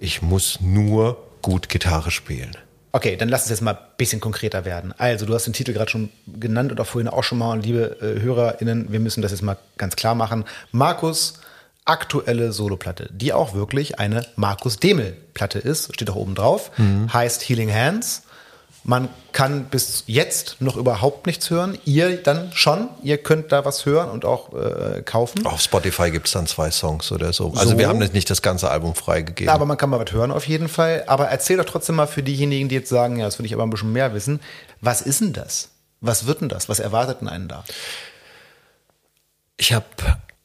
Ich 0.00 0.22
muss 0.22 0.60
nur 0.60 1.18
gut 1.42 1.68
Gitarre 1.68 2.10
spielen. 2.10 2.56
Okay, 2.92 3.16
dann 3.16 3.28
lass 3.28 3.42
uns 3.42 3.50
jetzt 3.50 3.60
mal 3.60 3.74
ein 3.74 3.78
bisschen 3.96 4.20
konkreter 4.20 4.64
werden. 4.64 4.94
Also, 4.96 5.26
du 5.26 5.34
hast 5.34 5.44
den 5.44 5.52
Titel 5.52 5.72
gerade 5.72 5.90
schon 5.90 6.08
genannt 6.26 6.72
und 6.72 6.80
auch 6.80 6.86
vorhin 6.86 7.08
auch 7.08 7.22
schon 7.22 7.38
mal. 7.38 7.52
Und 7.52 7.64
liebe 7.64 7.98
äh, 8.00 8.20
HörerInnen, 8.20 8.90
wir 8.90 9.00
müssen 9.00 9.22
das 9.22 9.30
jetzt 9.30 9.42
mal 9.42 9.58
ganz 9.76 9.94
klar 9.94 10.14
machen. 10.14 10.44
Markus 10.72 11.34
aktuelle 11.84 12.52
Soloplatte, 12.52 13.08
die 13.12 13.32
auch 13.32 13.54
wirklich 13.54 13.98
eine 13.98 14.26
Markus 14.36 14.78
Demel-Platte 14.78 15.58
ist, 15.58 15.94
steht 15.94 16.10
auch 16.10 16.16
oben 16.16 16.34
drauf, 16.34 16.70
mhm. 16.76 17.12
heißt 17.12 17.48
Healing 17.48 17.72
Hands. 17.72 18.22
Man 18.84 19.08
kann 19.32 19.64
bis 19.64 20.04
jetzt 20.06 20.56
noch 20.60 20.76
überhaupt 20.76 21.26
nichts 21.26 21.50
hören. 21.50 21.78
Ihr 21.84 22.22
dann 22.22 22.52
schon. 22.52 22.88
Ihr 23.02 23.18
könnt 23.18 23.52
da 23.52 23.64
was 23.64 23.84
hören 23.84 24.08
und 24.08 24.24
auch 24.24 24.54
äh, 24.54 25.02
kaufen. 25.02 25.44
Auf 25.46 25.60
Spotify 25.60 26.10
gibt 26.10 26.26
es 26.26 26.32
dann 26.32 26.46
zwei 26.46 26.70
Songs 26.70 27.12
oder 27.12 27.32
so. 27.32 27.52
Also 27.54 27.70
so. 27.70 27.78
wir 27.78 27.88
haben 27.88 27.98
nicht 27.98 28.30
das 28.30 28.40
ganze 28.40 28.70
Album 28.70 28.94
freigegeben. 28.94 29.52
Aber 29.52 29.66
man 29.66 29.76
kann 29.76 29.90
mal 29.90 30.00
was 30.00 30.12
hören 30.12 30.30
auf 30.30 30.48
jeden 30.48 30.68
Fall. 30.68 31.04
Aber 31.06 31.28
erzähl 31.28 31.58
doch 31.58 31.66
trotzdem 31.66 31.96
mal 31.96 32.06
für 32.06 32.22
diejenigen, 32.22 32.68
die 32.68 32.76
jetzt 32.76 32.88
sagen, 32.88 33.18
ja, 33.18 33.26
das 33.26 33.38
will 33.38 33.46
ich 33.46 33.52
aber 33.52 33.64
ein 33.64 33.70
bisschen 33.70 33.92
mehr 33.92 34.14
wissen. 34.14 34.40
Was 34.80 35.02
ist 35.02 35.20
denn 35.20 35.32
das? 35.32 35.68
Was 36.00 36.26
wird 36.26 36.40
denn 36.40 36.48
das? 36.48 36.68
Was 36.68 36.78
erwartet 36.78 37.20
denn 37.20 37.28
einen 37.28 37.48
da? 37.48 37.64
Ich 39.56 39.72
habe 39.72 39.86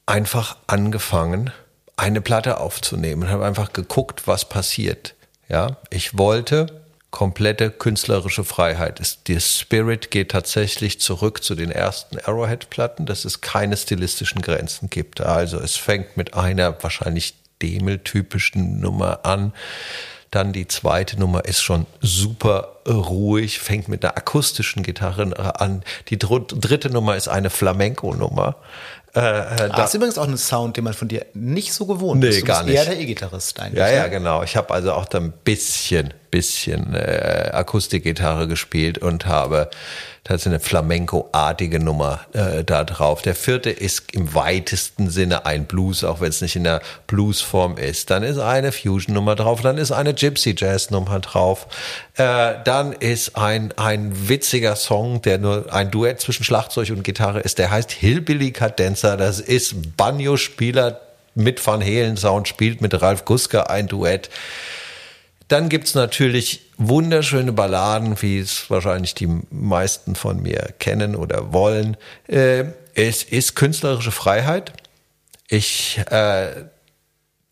einfach 0.06 0.56
angefangen, 0.66 1.50
eine 1.96 2.20
Platte 2.20 2.58
aufzunehmen 2.58 3.22
und 3.22 3.30
habe 3.30 3.46
einfach 3.46 3.72
geguckt, 3.72 4.26
was 4.26 4.44
passiert. 4.48 5.14
Ja, 5.48 5.76
ich 5.90 6.18
wollte 6.18 6.83
komplette 7.14 7.70
künstlerische 7.70 8.42
Freiheit. 8.42 9.00
Der 9.28 9.38
Spirit 9.38 10.10
geht 10.10 10.32
tatsächlich 10.32 10.98
zurück 10.98 11.44
zu 11.44 11.54
den 11.54 11.70
ersten 11.70 12.18
Arrowhead-Platten, 12.18 13.06
dass 13.06 13.24
es 13.24 13.40
keine 13.40 13.76
stilistischen 13.76 14.42
Grenzen 14.42 14.90
gibt. 14.90 15.20
Also 15.20 15.60
es 15.60 15.76
fängt 15.76 16.16
mit 16.16 16.34
einer 16.34 16.82
wahrscheinlich 16.82 17.34
Demel-typischen 17.62 18.80
Nummer 18.80 19.24
an. 19.24 19.52
Dann 20.32 20.52
die 20.52 20.66
zweite 20.66 21.16
Nummer 21.16 21.44
ist 21.44 21.62
schon 21.62 21.86
super 22.00 22.80
ruhig, 22.88 23.60
fängt 23.60 23.86
mit 23.86 24.04
einer 24.04 24.16
akustischen 24.16 24.82
Gitarre 24.82 25.60
an. 25.60 25.84
Die 26.08 26.18
dritte 26.18 26.90
Nummer 26.90 27.14
ist 27.14 27.28
eine 27.28 27.50
Flamenco-Nummer. 27.50 28.56
Äh, 29.16 29.20
äh, 29.20 29.68
das 29.68 29.90
ist 29.90 29.94
übrigens 29.94 30.18
auch 30.18 30.26
ein 30.26 30.36
Sound, 30.36 30.76
den 30.76 30.84
man 30.84 30.92
von 30.92 31.06
dir 31.06 31.26
nicht 31.34 31.72
so 31.72 31.86
gewohnt 31.86 32.20
nee, 32.20 32.28
ist. 32.28 32.42
Du 32.42 32.46
gar 32.46 32.64
bist 32.64 32.76
eher 32.76 32.84
der 32.84 32.98
E-Gitarrist 32.98 33.60
eigentlich. 33.60 33.78
Ja, 33.78 33.88
ja, 33.88 34.08
genau. 34.08 34.42
Ich 34.42 34.56
habe 34.56 34.74
also 34.74 34.92
auch 34.92 35.06
da 35.06 35.18
ein 35.18 35.32
bisschen, 35.44 36.12
bisschen 36.30 36.94
äh, 36.94 37.50
Akustikgitarre 37.52 38.48
gespielt 38.48 38.98
und 38.98 39.26
habe 39.26 39.70
tatsächlich 40.24 40.54
eine 40.54 40.60
Flamenco-artige 40.60 41.78
Nummer 41.80 42.20
äh, 42.32 42.64
da 42.64 42.84
drauf. 42.84 43.20
Der 43.22 43.34
vierte 43.34 43.70
ist 43.70 44.12
im 44.12 44.34
weitesten 44.34 45.10
Sinne 45.10 45.44
ein 45.44 45.66
Blues, 45.66 46.02
auch 46.02 46.20
wenn 46.20 46.30
es 46.30 46.40
nicht 46.40 46.56
in 46.56 46.64
der 46.64 46.80
Bluesform 47.06 47.76
ist. 47.76 48.10
Dann 48.10 48.22
ist 48.22 48.38
eine 48.38 48.72
Fusion-Nummer 48.72 49.36
drauf, 49.36 49.60
dann 49.60 49.76
ist 49.76 49.92
eine 49.92 50.14
Gypsy-Jazz-Nummer 50.14 51.20
drauf. 51.20 51.66
Äh, 52.16 52.54
dann 52.64 52.92
ist 52.92 53.36
ein, 53.36 53.72
ein 53.76 54.28
witziger 54.28 54.76
Song, 54.76 55.20
der 55.20 55.38
nur 55.38 55.72
ein 55.72 55.90
Duett 55.90 56.20
zwischen 56.20 56.42
Schlagzeug 56.42 56.90
und 56.90 57.04
Gitarre 57.04 57.40
ist, 57.40 57.58
der 57.58 57.70
heißt 57.70 57.92
Hillbilly 57.92 58.52
Cadenza. 58.52 59.16
Das 59.16 59.40
ist 59.40 59.96
Banjo-Spieler 59.96 61.00
mit 61.34 61.64
Van 61.66 61.82
Halen 61.82 62.16
Sound, 62.16 62.48
spielt 62.48 62.80
mit 62.80 63.00
Ralf 63.00 63.24
Guska 63.24 63.64
ein 63.64 63.88
Duett. 63.88 64.30
Dann 65.54 65.68
gibt's 65.68 65.94
natürlich 65.94 66.62
wunderschöne 66.78 67.52
Balladen, 67.52 68.20
wie 68.20 68.40
es 68.40 68.68
wahrscheinlich 68.70 69.14
die 69.14 69.28
meisten 69.50 70.16
von 70.16 70.42
mir 70.42 70.74
kennen 70.80 71.14
oder 71.14 71.52
wollen. 71.52 71.96
Äh, 72.26 72.64
es 72.94 73.22
ist 73.22 73.54
künstlerische 73.54 74.10
Freiheit. 74.10 74.72
Ich 75.46 76.00
äh, 76.10 76.48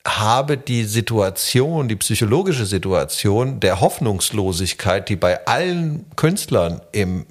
habe 0.05 0.57
die 0.57 0.83
Situation, 0.83 1.87
die 1.87 1.95
psychologische 1.95 2.67
Situation 2.67 3.61
der 3.61 3.81
Hoffnungslosigkeit, 3.81 5.09
die 5.09 5.15
bei 5.15 5.47
allen 5.47 6.05
Künstlern 6.17 6.81
im 6.91 7.25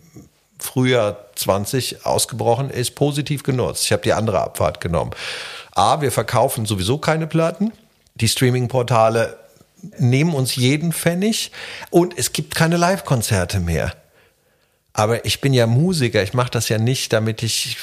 Frühjahr 0.58 1.18
20 1.36 2.06
ausgebrochen 2.06 2.70
ist, 2.70 2.96
positiv 2.96 3.44
genutzt. 3.44 3.84
Ich 3.84 3.92
habe 3.92 4.04
die 4.04 4.14
andere 4.14 4.40
Abfahrt 4.40 4.80
genommen. 4.80 5.12
A, 5.72 6.00
wir 6.00 6.14
verkaufen 6.14 6.66
sowieso 6.66 6.98
keine 6.98 7.28
Platten. 7.28 7.74
Die 8.16 8.30
Streaming-Portale 8.30 9.38
nehmen 9.98 10.34
uns 10.34 10.56
jeden 10.56 10.94
Pfennig 10.94 11.52
und 11.90 12.18
es 12.18 12.34
gibt 12.34 12.56
keine 12.56 12.78
Live-Konzerte 12.78 13.60
mehr. 13.60 13.94
Aber 14.94 15.26
ich 15.26 15.42
bin 15.42 15.54
ja 15.54 15.68
Musiker, 15.68 16.22
ich 16.22 16.34
mache 16.34 16.52
das 16.52 16.70
ja 16.70 16.78
nicht, 16.78 17.14
damit 17.14 17.44
ich 17.44 17.78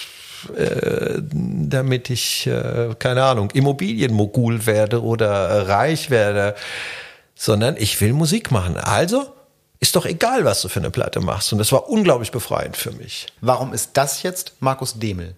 äh, 0.57 1.21
damit 1.21 2.11
ich, 2.11 2.47
äh, 2.47 2.95
keine 2.99 3.25
Ahnung, 3.25 3.51
Immobilienmogul 3.51 4.67
werde 4.67 5.03
oder 5.03 5.49
äh, 5.49 5.61
reich 5.63 6.11
werde, 6.11 6.55
sondern 7.35 7.77
ich 7.77 8.01
will 8.01 8.13
Musik 8.13 8.51
machen. 8.51 8.77
Also 8.77 9.33
ist 9.81 9.97
doch 9.97 10.07
egal, 10.07 10.45
was 10.45 10.63
du 10.63 10.69
für 10.69 10.81
eine 10.81 10.91
Platte 10.91 11.21
machst. 11.21 11.53
Und 11.53 11.59
das 11.59 11.73
war 11.73 11.89
unglaublich 11.89 12.31
befreiend 12.31 12.77
für 12.77 12.93
mich. 12.93 13.27
Warum 13.41 13.73
ist 13.73 13.91
das 13.95 14.23
jetzt 14.23 14.53
Markus 14.61 14.99
Demel? 14.99 15.35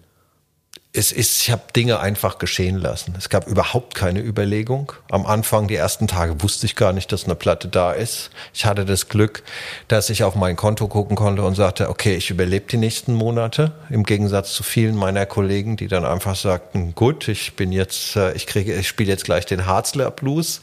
Es 0.93 1.13
ist, 1.13 1.41
ich 1.41 1.51
habe 1.51 1.61
Dinge 1.73 2.01
einfach 2.01 2.37
geschehen 2.37 2.77
lassen. 2.77 3.15
Es 3.17 3.29
gab 3.29 3.47
überhaupt 3.47 3.95
keine 3.95 4.19
Überlegung. 4.19 4.91
Am 5.09 5.25
Anfang, 5.25 5.69
die 5.69 5.75
ersten 5.75 6.07
Tage, 6.07 6.43
wusste 6.43 6.65
ich 6.65 6.75
gar 6.75 6.91
nicht, 6.91 7.13
dass 7.13 7.23
eine 7.23 7.35
Platte 7.35 7.69
da 7.69 7.93
ist. 7.93 8.29
Ich 8.53 8.65
hatte 8.65 8.83
das 8.83 9.07
Glück, 9.07 9.43
dass 9.87 10.09
ich 10.09 10.25
auf 10.25 10.35
mein 10.35 10.57
Konto 10.57 10.89
gucken 10.89 11.15
konnte 11.15 11.43
und 11.43 11.55
sagte, 11.55 11.89
okay, 11.89 12.15
ich 12.15 12.29
überlebe 12.29 12.65
die 12.69 12.77
nächsten 12.77 13.13
Monate. 13.13 13.71
Im 13.89 14.03
Gegensatz 14.03 14.51
zu 14.53 14.63
vielen 14.63 14.97
meiner 14.97 15.25
Kollegen, 15.25 15.77
die 15.77 15.87
dann 15.87 16.03
einfach 16.03 16.35
sagten, 16.35 16.93
gut, 16.93 17.29
ich 17.29 17.55
bin 17.55 17.71
jetzt, 17.71 18.17
äh, 18.17 18.33
ich 18.33 18.45
kriege, 18.45 18.75
ich 18.75 18.89
spiele 18.89 19.11
jetzt 19.11 19.23
gleich 19.23 19.45
den 19.45 19.65
Harzler 19.65 20.11
Blues. 20.11 20.59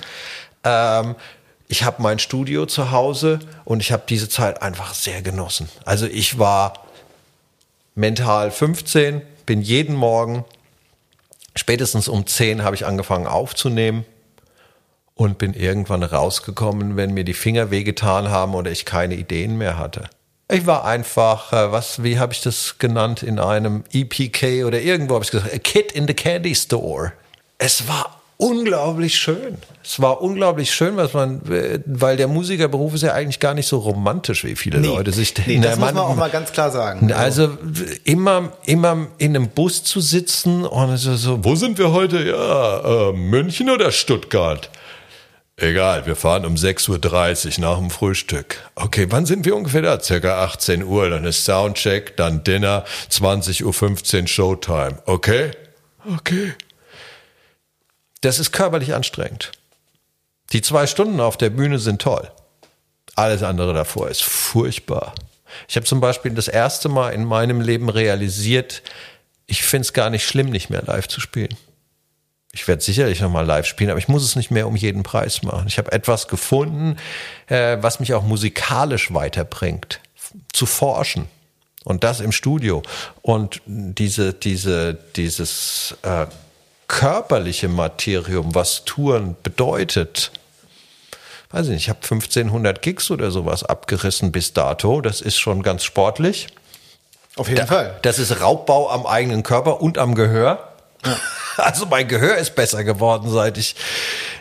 Ähm, 0.62 1.16
ich 1.68 1.84
habe 1.84 2.02
mein 2.02 2.18
Studio 2.18 2.66
zu 2.66 2.90
Hause 2.90 3.38
und 3.64 3.80
ich 3.80 3.92
habe 3.92 4.02
diese 4.06 4.28
Zeit 4.28 4.60
einfach 4.60 4.92
sehr 4.92 5.22
genossen. 5.22 5.70
Also 5.86 6.04
ich 6.04 6.38
war 6.38 6.84
mental 7.94 8.50
15, 8.50 9.22
bin 9.48 9.62
jeden 9.62 9.96
Morgen, 9.96 10.44
spätestens 11.56 12.06
um 12.06 12.26
10 12.26 12.64
habe 12.64 12.76
ich 12.76 12.84
angefangen 12.84 13.26
aufzunehmen 13.26 14.04
und 15.14 15.38
bin 15.38 15.54
irgendwann 15.54 16.02
rausgekommen, 16.02 16.96
wenn 16.96 17.14
mir 17.14 17.24
die 17.24 17.32
Finger 17.32 17.70
wehgetan 17.70 18.28
haben 18.28 18.54
oder 18.54 18.70
ich 18.70 18.84
keine 18.84 19.14
Ideen 19.14 19.56
mehr 19.56 19.78
hatte. 19.78 20.10
Ich 20.50 20.66
war 20.66 20.84
einfach, 20.84 21.54
äh, 21.54 21.72
was, 21.72 22.02
wie 22.02 22.18
habe 22.18 22.34
ich 22.34 22.42
das 22.42 22.76
genannt 22.76 23.22
in 23.22 23.38
einem 23.38 23.84
EPK 23.90 24.64
oder 24.64 24.82
irgendwo 24.82 25.14
habe 25.14 25.24
ich 25.24 25.30
gesagt, 25.30 25.54
a 25.54 25.58
kid 25.58 25.92
in 25.92 26.06
the 26.06 26.12
candy 26.12 26.54
store. 26.54 27.14
Es 27.56 27.88
war 27.88 28.17
unglaublich 28.38 29.16
schön. 29.16 29.58
Es 29.84 30.00
war 30.00 30.22
unglaublich 30.22 30.72
schön, 30.72 30.96
was 30.96 31.12
man, 31.12 31.42
weil 31.84 32.16
der 32.16 32.28
Musikerberuf 32.28 32.94
ist 32.94 33.02
ja 33.02 33.12
eigentlich 33.12 33.40
gar 33.40 33.52
nicht 33.52 33.66
so 33.66 33.78
romantisch, 33.78 34.44
wie 34.44 34.56
viele 34.56 34.78
nee, 34.78 34.86
Leute 34.86 35.12
sich 35.12 35.34
denken. 35.34 35.50
Nee, 35.50 35.60
das 35.60 35.78
muss 35.78 35.92
man 35.92 36.04
auch 36.04 36.16
mal 36.16 36.30
ganz 36.30 36.52
klar 36.52 36.70
sagen. 36.70 37.12
Also 37.12 37.58
immer, 38.04 38.52
immer 38.64 39.08
in 39.18 39.36
einem 39.36 39.48
Bus 39.48 39.82
zu 39.82 40.00
sitzen 40.00 40.64
und 40.64 40.96
so, 40.96 41.16
so 41.16 41.44
wo 41.44 41.54
sind 41.56 41.78
wir 41.78 41.92
heute? 41.92 42.22
Ja, 42.22 43.10
äh, 43.10 43.12
München 43.12 43.70
oder 43.70 43.90
Stuttgart? 43.90 44.70
Egal, 45.56 46.06
wir 46.06 46.14
fahren 46.14 46.46
um 46.46 46.54
6.30 46.54 47.58
Uhr 47.58 47.64
nach 47.64 47.78
dem 47.78 47.90
Frühstück. 47.90 48.58
Okay, 48.76 49.06
wann 49.10 49.26
sind 49.26 49.44
wir 49.44 49.56
ungefähr 49.56 49.82
da? 49.82 49.98
Circa 49.98 50.44
18 50.44 50.84
Uhr, 50.84 51.10
dann 51.10 51.24
ist 51.24 51.44
Soundcheck, 51.44 52.16
dann 52.16 52.44
Dinner, 52.44 52.84
20.15 53.10 54.20
Uhr 54.22 54.28
Showtime. 54.28 55.02
Okay? 55.06 55.50
Okay. 56.14 56.52
Das 58.20 58.38
ist 58.38 58.52
körperlich 58.52 58.94
anstrengend. 58.94 59.52
Die 60.52 60.62
zwei 60.62 60.86
Stunden 60.86 61.20
auf 61.20 61.36
der 61.36 61.50
Bühne 61.50 61.78
sind 61.78 62.02
toll. 62.02 62.30
Alles 63.14 63.42
andere 63.42 63.74
davor 63.74 64.08
ist 64.08 64.22
furchtbar. 64.22 65.14
Ich 65.66 65.76
habe 65.76 65.86
zum 65.86 66.00
Beispiel 66.00 66.32
das 66.32 66.48
erste 66.48 66.88
Mal 66.88 67.10
in 67.10 67.24
meinem 67.24 67.60
Leben 67.60 67.88
realisiert, 67.88 68.82
ich 69.46 69.62
finde 69.62 69.86
es 69.86 69.92
gar 69.92 70.10
nicht 70.10 70.26
schlimm, 70.26 70.50
nicht 70.50 70.68
mehr 70.68 70.82
live 70.82 71.08
zu 71.08 71.20
spielen. 71.20 71.56
Ich 72.52 72.68
werde 72.68 72.82
sicherlich 72.82 73.20
nochmal 73.20 73.46
live 73.46 73.66
spielen, 73.66 73.90
aber 73.90 73.98
ich 73.98 74.08
muss 74.08 74.22
es 74.22 74.36
nicht 74.36 74.50
mehr 74.50 74.66
um 74.66 74.76
jeden 74.76 75.02
Preis 75.02 75.42
machen. 75.42 75.66
Ich 75.68 75.78
habe 75.78 75.92
etwas 75.92 76.28
gefunden, 76.28 76.96
äh, 77.46 77.78
was 77.80 78.00
mich 78.00 78.14
auch 78.14 78.22
musikalisch 78.22 79.12
weiterbringt, 79.12 80.00
zu 80.52 80.66
forschen. 80.66 81.28
Und 81.84 82.04
das 82.04 82.20
im 82.20 82.32
Studio. 82.32 82.82
Und 83.22 83.62
diese, 83.66 84.34
diese, 84.34 84.94
dieses 85.16 85.96
äh, 86.02 86.26
körperliche 86.88 87.68
Materium, 87.68 88.54
was 88.54 88.84
Touren 88.84 89.36
bedeutet, 89.42 90.32
weiß 91.50 91.66
ich 91.66 91.72
nicht, 91.72 91.82
ich 91.84 91.88
habe 91.88 92.00
1500 92.02 92.82
Gigs 92.82 93.10
oder 93.10 93.30
sowas 93.30 93.62
abgerissen 93.62 94.32
bis 94.32 94.52
dato. 94.52 95.00
Das 95.00 95.20
ist 95.20 95.38
schon 95.38 95.62
ganz 95.62 95.84
sportlich. 95.84 96.48
Auf 97.36 97.48
jeden 97.48 97.60
da, 97.60 97.66
Fall. 97.66 97.98
Das 98.02 98.18
ist 98.18 98.40
Raubbau 98.40 98.90
am 98.90 99.06
eigenen 99.06 99.42
Körper 99.42 99.80
und 99.80 99.98
am 99.98 100.14
Gehör. 100.14 100.72
Ja. 101.04 101.16
Also 101.58 101.86
mein 101.86 102.06
Gehör 102.06 102.36
ist 102.36 102.54
besser 102.54 102.84
geworden, 102.84 103.28
seit 103.32 103.58
ich, 103.58 103.74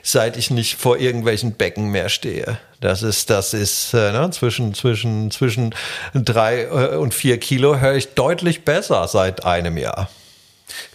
seit 0.04 0.38
ich 0.38 0.52
nicht 0.52 0.76
vor 0.76 1.00
irgendwelchen 1.00 1.54
Becken 1.54 1.90
mehr 1.90 2.10
stehe. 2.10 2.60
Das 2.80 3.02
ist, 3.02 3.32
das 3.32 3.56
ist 3.56 3.96
äh, 3.96 4.12
ne, 4.12 4.30
zwischen 4.30 4.76
zwischen 4.76 5.32
zwischen 5.32 5.74
drei 6.14 6.66
äh, 6.66 6.96
und 6.98 7.16
vier 7.16 7.40
Kilo 7.40 7.80
höre 7.80 7.96
ich 7.96 8.14
deutlich 8.14 8.66
besser 8.66 9.08
seit 9.08 9.46
einem 9.46 9.78
Jahr. 9.78 10.10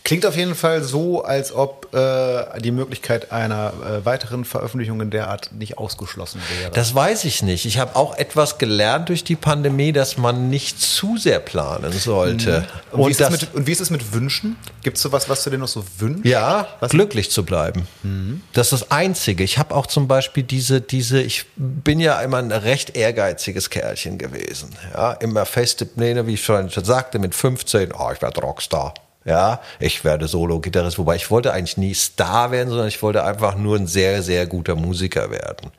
Klingt 0.05 0.27
auf 0.27 0.37
jeden 0.37 0.55
Fall 0.55 0.83
so, 0.83 1.25
als 1.25 1.53
ob 1.53 1.95
äh, 1.95 2.61
die 2.61 2.73
Möglichkeit 2.73 3.33
einer 3.33 3.73
äh, 3.73 4.05
weiteren 4.05 4.45
Veröffentlichung 4.45 5.01
in 5.01 5.11
der 5.11 5.29
Art 5.29 5.53
nicht 5.53 5.79
ausgeschlossen 5.79 6.41
wäre. 6.59 6.71
Das 6.73 6.95
weiß 6.95 7.25
ich 7.25 7.43
nicht. 7.43 7.65
Ich 7.65 7.79
habe 7.79 7.97
auch 7.97 8.17
etwas 8.17 8.59
gelernt 8.59 9.09
durch 9.09 9.25
die 9.25 9.37
Pandemie, 9.37 9.93
dass 9.93 10.19
man 10.19 10.51
nicht 10.51 10.81
zu 10.81 11.17
sehr 11.17 11.39
planen 11.41 11.93
sollte. 11.93 12.61
Mhm. 12.93 12.99
Und, 12.99 13.01
und, 13.01 13.19
wie 13.19 13.31
mit, 13.31 13.55
und, 13.55 13.67
wie 13.67 13.73
ist 13.73 13.81
es 13.81 13.91
mit 13.91 14.13
Wünschen? 14.13 14.57
Gibt 14.83 14.97
es 14.99 15.03
sowas, 15.03 15.29
was 15.29 15.45
du 15.45 15.51
dir 15.51 15.59
noch 15.59 15.69
so 15.69 15.85
wünschst? 15.99 16.27
Ja, 16.27 16.69
was 16.81 16.91
glücklich 16.91 17.31
zu 17.31 17.45
bleiben. 17.45 17.87
Mhm. 18.03 18.43
Das 18.53 18.73
ist 18.73 18.83
das 18.83 18.91
Einzige. 18.91 19.45
Ich 19.45 19.59
habe 19.59 19.75
auch 19.75 19.87
zum 19.87 20.09
Beispiel 20.09 20.43
diese, 20.43 20.81
diese, 20.81 21.23
ich 21.23 21.47
bin 21.57 22.01
ja 22.01 22.21
immer 22.21 22.39
ein 22.39 22.53
recht 22.53 22.97
ehrgeiziges 22.97 23.71
Kerlchen 23.71 24.19
gewesen. 24.19 24.71
Ja, 24.93 25.13
immer 25.13 25.47
feste 25.47 25.87
Pläne, 25.87 26.27
wie 26.27 26.35
ich 26.35 26.45
schon 26.45 26.69
sagte, 26.69 27.19
mit 27.19 27.35
15, 27.35 27.93
oh, 27.93 28.11
ich 28.13 28.21
werde 28.21 28.41
Rockstar. 28.41 28.95
Ja, 29.25 29.61
ich 29.79 30.05
werde 30.05 30.27
Solo-Gitarrist, 30.27 30.99
wobei 30.99 31.17
ich 31.17 31.31
wollte 31.31 31.53
eigentlich 31.53 31.77
nie 31.77 31.95
Star 31.95 32.51
werden, 32.51 32.69
sondern 32.71 32.89
ich 32.89 33.03
wollte 33.03 33.25
einfach 33.25 33.55
nur 33.55 33.77
ein 33.77 33.87
sehr, 33.87 34.23
sehr 34.23 34.47
guter 34.47 34.75
Musiker 34.75 35.31
werden. 35.31 35.71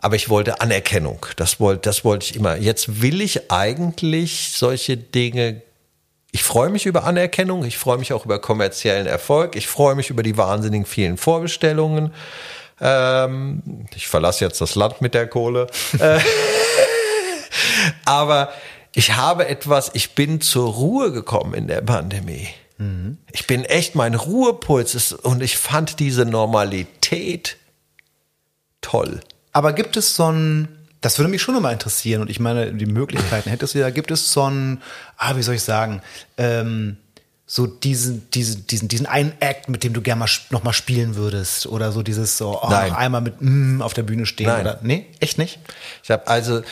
Aber 0.00 0.16
ich 0.16 0.28
wollte 0.28 0.60
Anerkennung. 0.60 1.24
Das 1.36 1.60
wollte, 1.60 1.88
das 1.88 2.04
wollte 2.04 2.26
ich 2.26 2.36
immer. 2.36 2.56
Jetzt 2.56 3.00
will 3.00 3.22
ich 3.22 3.50
eigentlich 3.50 4.52
solche 4.54 4.98
Dinge. 4.98 5.62
Ich 6.30 6.42
freue 6.42 6.68
mich 6.68 6.84
über 6.84 7.04
Anerkennung. 7.04 7.64
Ich 7.64 7.78
freue 7.78 7.96
mich 7.96 8.12
auch 8.12 8.26
über 8.26 8.38
kommerziellen 8.38 9.06
Erfolg. 9.06 9.56
Ich 9.56 9.66
freue 9.66 9.94
mich 9.94 10.10
über 10.10 10.22
die 10.22 10.36
wahnsinnig 10.36 10.86
vielen 10.86 11.16
Vorbestellungen. 11.16 12.12
Ähm, 12.82 13.86
ich 13.94 14.06
verlasse 14.06 14.44
jetzt 14.44 14.60
das 14.60 14.74
Land 14.74 15.00
mit 15.00 15.14
der 15.14 15.26
Kohle. 15.26 15.68
Äh, 15.98 16.18
aber 18.04 18.50
ich 18.94 19.16
habe 19.16 19.48
etwas, 19.48 19.90
ich 19.94 20.14
bin 20.14 20.40
zur 20.40 20.72
Ruhe 20.72 21.12
gekommen 21.12 21.54
in 21.54 21.66
der 21.66 21.80
Pandemie. 21.80 22.48
Mhm. 22.78 23.18
Ich 23.32 23.46
bin 23.46 23.64
echt, 23.64 23.94
mein 23.94 24.14
Ruhepuls 24.14 24.94
ist, 24.94 25.12
und 25.12 25.42
ich 25.42 25.58
fand 25.58 26.00
diese 26.00 26.24
Normalität 26.24 27.56
toll. 28.80 29.20
Aber 29.52 29.72
gibt 29.72 29.96
es 29.96 30.16
so 30.16 30.30
ein, 30.30 30.68
das 31.00 31.18
würde 31.18 31.30
mich 31.30 31.42
schon 31.42 31.54
nochmal 31.54 31.72
interessieren 31.72 32.22
und 32.22 32.30
ich 32.30 32.40
meine, 32.40 32.72
die 32.72 32.86
Möglichkeiten 32.86 33.50
hättest 33.50 33.74
du 33.74 33.80
ja, 33.80 33.90
gibt 33.90 34.10
es 34.10 34.32
so 34.32 34.48
ein, 34.48 34.82
ah, 35.16 35.36
wie 35.36 35.42
soll 35.42 35.56
ich 35.56 35.62
sagen, 35.62 36.02
ähm, 36.38 36.96
so 37.46 37.66
diesen, 37.66 38.30
diesen, 38.30 38.66
diesen, 38.66 38.88
diesen 38.88 39.06
einen 39.06 39.32
Act, 39.40 39.68
mit 39.68 39.84
dem 39.84 39.92
du 39.92 40.00
gerne 40.00 40.20
mal 40.20 40.28
nochmal 40.50 40.72
spielen 40.72 41.14
würdest 41.14 41.66
oder 41.66 41.92
so 41.92 42.02
dieses 42.02 42.38
so, 42.38 42.60
oh, 42.62 42.68
einmal 42.68 43.20
mit 43.20 43.40
mm 43.40 43.82
auf 43.82 43.92
der 43.92 44.02
Bühne 44.02 44.24
stehen 44.24 44.46
Nein. 44.46 44.62
oder, 44.62 44.78
nee, 44.82 45.06
echt 45.20 45.36
nicht? 45.36 45.58
Ich 46.02 46.10
habe 46.10 46.26
also, 46.26 46.62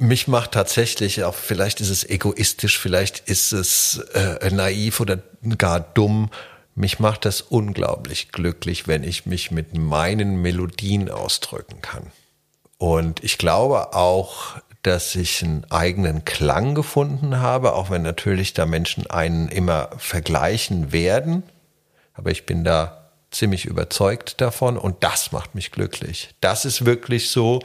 mich 0.00 0.28
macht 0.28 0.52
tatsächlich, 0.52 1.24
auch 1.24 1.34
vielleicht 1.34 1.80
ist 1.80 1.90
es 1.90 2.08
egoistisch, 2.08 2.78
vielleicht 2.78 3.28
ist 3.28 3.52
es 3.52 3.98
äh, 4.14 4.50
naiv 4.50 5.00
oder 5.00 5.18
gar 5.58 5.80
dumm, 5.80 6.30
mich 6.74 6.98
macht 6.98 7.26
das 7.26 7.42
unglaublich 7.42 8.32
glücklich, 8.32 8.88
wenn 8.88 9.04
ich 9.04 9.26
mich 9.26 9.50
mit 9.50 9.76
meinen 9.76 10.40
Melodien 10.40 11.10
ausdrücken 11.10 11.82
kann. 11.82 12.10
Und 12.78 13.22
ich 13.22 13.36
glaube 13.36 13.92
auch, 13.94 14.56
dass 14.82 15.14
ich 15.14 15.42
einen 15.42 15.70
eigenen 15.70 16.24
Klang 16.24 16.74
gefunden 16.74 17.40
habe, 17.40 17.74
auch 17.74 17.90
wenn 17.90 18.00
natürlich 18.00 18.54
da 18.54 18.64
Menschen 18.64 19.10
einen 19.10 19.48
immer 19.48 19.90
vergleichen 19.98 20.92
werden. 20.92 21.42
Aber 22.14 22.30
ich 22.30 22.46
bin 22.46 22.64
da 22.64 22.99
ziemlich 23.30 23.66
überzeugt 23.66 24.40
davon 24.40 24.76
und 24.76 25.02
das 25.04 25.32
macht 25.32 25.54
mich 25.54 25.70
glücklich. 25.70 26.30
Das 26.40 26.64
ist 26.64 26.84
wirklich 26.84 27.30
so, 27.30 27.60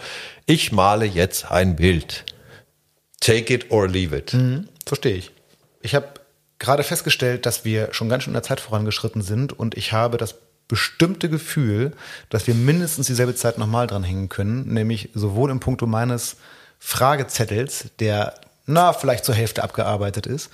ich 0.45 0.71
male 0.71 1.05
jetzt 1.05 1.51
ein 1.51 1.75
Bild. 1.75 2.25
Take 3.19 3.53
it 3.53 3.71
or 3.71 3.87
leave 3.87 4.15
it. 4.15 4.33
Mhm, 4.33 4.69
verstehe 4.85 5.15
ich. 5.15 5.31
Ich 5.81 5.95
habe 5.95 6.07
gerade 6.59 6.83
festgestellt, 6.83 7.45
dass 7.45 7.65
wir 7.65 7.93
schon 7.93 8.09
ganz 8.09 8.23
schön 8.23 8.31
in 8.31 8.35
der 8.35 8.43
Zeit 8.43 8.59
vorangeschritten 8.59 9.21
sind 9.21 9.57
und 9.57 9.75
ich 9.75 9.91
habe 9.91 10.17
das 10.17 10.35
bestimmte 10.67 11.29
Gefühl, 11.29 11.93
dass 12.29 12.47
wir 12.47 12.55
mindestens 12.55 13.07
dieselbe 13.07 13.35
Zeit 13.35 13.57
nochmal 13.57 13.87
dranhängen 13.87 14.29
können, 14.29 14.73
nämlich 14.73 15.09
sowohl 15.13 15.51
im 15.51 15.59
Punkto 15.59 15.85
meines 15.85 16.37
Fragezettels, 16.79 17.91
der 17.99 18.35
na, 18.67 18.93
vielleicht 18.93 19.25
zur 19.25 19.35
Hälfte 19.35 19.63
abgearbeitet 19.63 20.25
ist, 20.25 20.49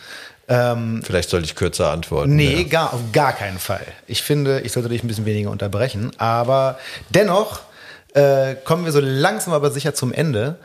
ähm, 0.51 1.01
Vielleicht 1.03 1.29
sollte 1.29 1.45
ich 1.45 1.55
kürzer 1.55 1.91
antworten. 1.91 2.35
Nee, 2.35 2.63
ja. 2.63 2.67
gar, 2.67 2.93
auf 2.93 2.99
gar 3.13 3.31
keinen 3.31 3.57
Fall. 3.57 3.85
Ich 4.05 4.21
finde, 4.21 4.59
ich 4.61 4.73
sollte 4.73 4.89
dich 4.89 5.01
ein 5.01 5.07
bisschen 5.07 5.25
weniger 5.25 5.49
unterbrechen. 5.49 6.11
Aber 6.17 6.77
dennoch 7.09 7.61
äh, 8.13 8.55
kommen 8.55 8.83
wir 8.83 8.91
so 8.91 8.99
langsam 8.99 9.53
aber 9.53 9.71
sicher 9.71 9.93
zum 9.93 10.11
Ende. 10.11 10.57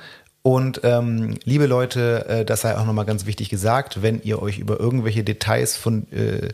Und 0.43 0.81
ähm, 0.83 1.39
liebe 1.45 1.67
Leute, 1.67 2.27
äh, 2.29 2.45
das 2.45 2.63
sei 2.63 2.77
auch 2.77 2.85
nochmal 2.85 3.05
ganz 3.05 3.27
wichtig 3.27 3.49
gesagt, 3.49 4.03
wenn 4.03 4.21
ihr 4.23 4.43
euch 4.43 4.59
über 4.59 4.81
irgendwelche 4.81 5.23
Details 5.23 5.77
von 5.77 6.11
äh, 6.13 6.49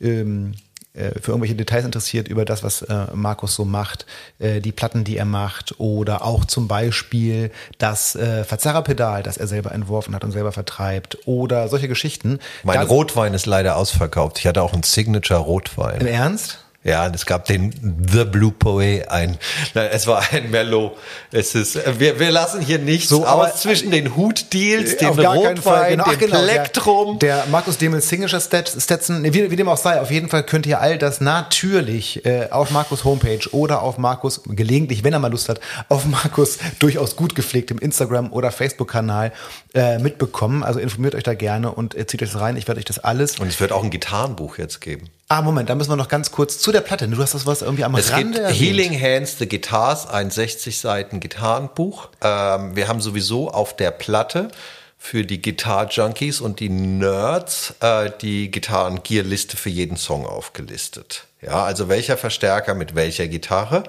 ähm, 0.00 0.52
äh, 0.52 0.71
für 0.94 1.32
irgendwelche 1.32 1.54
Details 1.54 1.84
interessiert 1.84 2.28
über 2.28 2.44
das, 2.44 2.62
was 2.62 2.82
äh, 2.82 3.06
Markus 3.14 3.54
so 3.54 3.64
macht, 3.64 4.04
äh, 4.38 4.60
die 4.60 4.72
Platten, 4.72 5.04
die 5.04 5.16
er 5.16 5.24
macht 5.24 5.74
oder 5.78 6.24
auch 6.24 6.44
zum 6.44 6.68
Beispiel 6.68 7.50
das 7.78 8.14
äh, 8.14 8.44
Verzerrerpedal, 8.44 9.22
das 9.22 9.38
er 9.38 9.46
selber 9.46 9.72
entworfen 9.72 10.14
hat 10.14 10.22
und 10.22 10.32
selber 10.32 10.52
vertreibt 10.52 11.18
oder 11.24 11.68
solche 11.68 11.88
Geschichten. 11.88 12.40
Mein 12.62 12.82
Rotwein 12.82 13.32
ist 13.32 13.46
leider 13.46 13.76
ausverkauft. 13.76 14.38
Ich 14.38 14.46
hatte 14.46 14.62
auch 14.62 14.74
einen 14.74 14.82
Signature 14.82 15.40
Rotwein. 15.40 16.00
Im 16.00 16.06
Ernst? 16.06 16.61
Ja, 16.84 17.06
es 17.06 17.26
gab 17.26 17.44
den 17.44 17.72
The 18.10 18.24
Blue 18.24 18.50
Poet, 18.50 19.08
ein, 19.08 19.38
nein, 19.74 19.90
es 19.92 20.08
war 20.08 20.20
ein 20.32 20.50
Merlot. 20.50 20.96
Es 21.30 21.54
ist, 21.54 21.78
wir, 22.00 22.18
wir 22.18 22.32
lassen 22.32 22.60
hier 22.60 22.80
nichts 22.80 23.08
so, 23.08 23.24
aus 23.24 23.62
zwischen 23.62 23.92
den 23.92 24.16
Hutdeals, 24.16 24.96
dem 24.96 25.10
Rotwein, 25.10 25.92
genau, 25.92 26.10
dem 26.10 26.18
genau, 26.18 26.42
Plektrum. 26.42 27.18
Der, 27.20 27.42
der 27.42 27.46
Markus 27.52 27.78
Demel 27.78 28.00
Signature 28.00 28.40
Stetson, 28.40 29.22
wie, 29.22 29.48
wie 29.48 29.54
dem 29.54 29.68
auch 29.68 29.76
sei, 29.76 30.00
auf 30.00 30.10
jeden 30.10 30.28
Fall 30.28 30.42
könnt 30.42 30.66
ihr 30.66 30.80
all 30.80 30.98
das 30.98 31.20
natürlich 31.20 32.26
äh, 32.26 32.48
auf 32.50 32.72
Markus 32.72 33.04
Homepage 33.04 33.48
oder 33.52 33.82
auf 33.82 33.96
Markus, 33.98 34.42
gelegentlich, 34.44 35.04
wenn 35.04 35.12
er 35.12 35.20
mal 35.20 35.30
Lust 35.30 35.48
hat, 35.48 35.60
auf 35.88 36.04
Markus 36.04 36.58
durchaus 36.80 37.14
gut 37.14 37.36
gepflegtem 37.36 37.78
Instagram 37.78 38.32
oder 38.32 38.50
Facebook-Kanal 38.50 39.32
äh, 39.74 39.98
mitbekommen. 39.98 40.64
Also 40.64 40.80
informiert 40.80 41.14
euch 41.14 41.22
da 41.22 41.34
gerne 41.34 41.70
und 41.70 41.94
äh, 41.94 42.08
zieht 42.08 42.22
euch 42.24 42.32
das 42.32 42.40
rein. 42.40 42.56
Ich 42.56 42.66
werde 42.66 42.80
euch 42.80 42.84
das 42.84 42.98
alles. 42.98 43.38
Und 43.38 43.46
es 43.46 43.60
wird 43.60 43.70
auch 43.70 43.84
ein 43.84 43.90
Gitarrenbuch 43.90 44.58
jetzt 44.58 44.80
geben. 44.80 45.10
Ah, 45.34 45.40
Moment, 45.40 45.70
da 45.70 45.74
müssen 45.74 45.88
wir 45.88 45.96
noch 45.96 46.08
ganz 46.08 46.30
kurz 46.30 46.58
zu 46.58 46.72
der 46.72 46.82
Platte. 46.82 47.08
Du 47.08 47.16
hast 47.16 47.32
das 47.32 47.46
was 47.46 47.62
irgendwie 47.62 47.84
am 47.84 47.94
es 47.94 48.12
Rande 48.12 48.48
gibt 48.48 48.60
Healing 48.60 49.00
Hands 49.00 49.38
the 49.38 49.48
Guitars, 49.48 50.06
ein 50.06 50.30
60 50.30 50.78
Seiten 50.78 51.20
Gitarrenbuch. 51.20 52.10
Ähm, 52.20 52.76
wir 52.76 52.86
haben 52.86 53.00
sowieso 53.00 53.50
auf 53.50 53.74
der 53.74 53.92
Platte 53.92 54.50
für 54.98 55.24
die 55.24 55.40
Gitar-Junkies 55.40 56.42
und 56.42 56.60
die 56.60 56.68
Nerds 56.68 57.72
äh, 57.80 58.10
die 58.20 58.50
Gitarren-Gear-Liste 58.50 59.56
für 59.56 59.70
jeden 59.70 59.96
Song 59.96 60.26
aufgelistet. 60.26 61.24
Ja, 61.40 61.64
also 61.64 61.88
welcher 61.88 62.18
Verstärker 62.18 62.74
mit 62.74 62.94
welcher 62.94 63.26
Gitarre. 63.26 63.84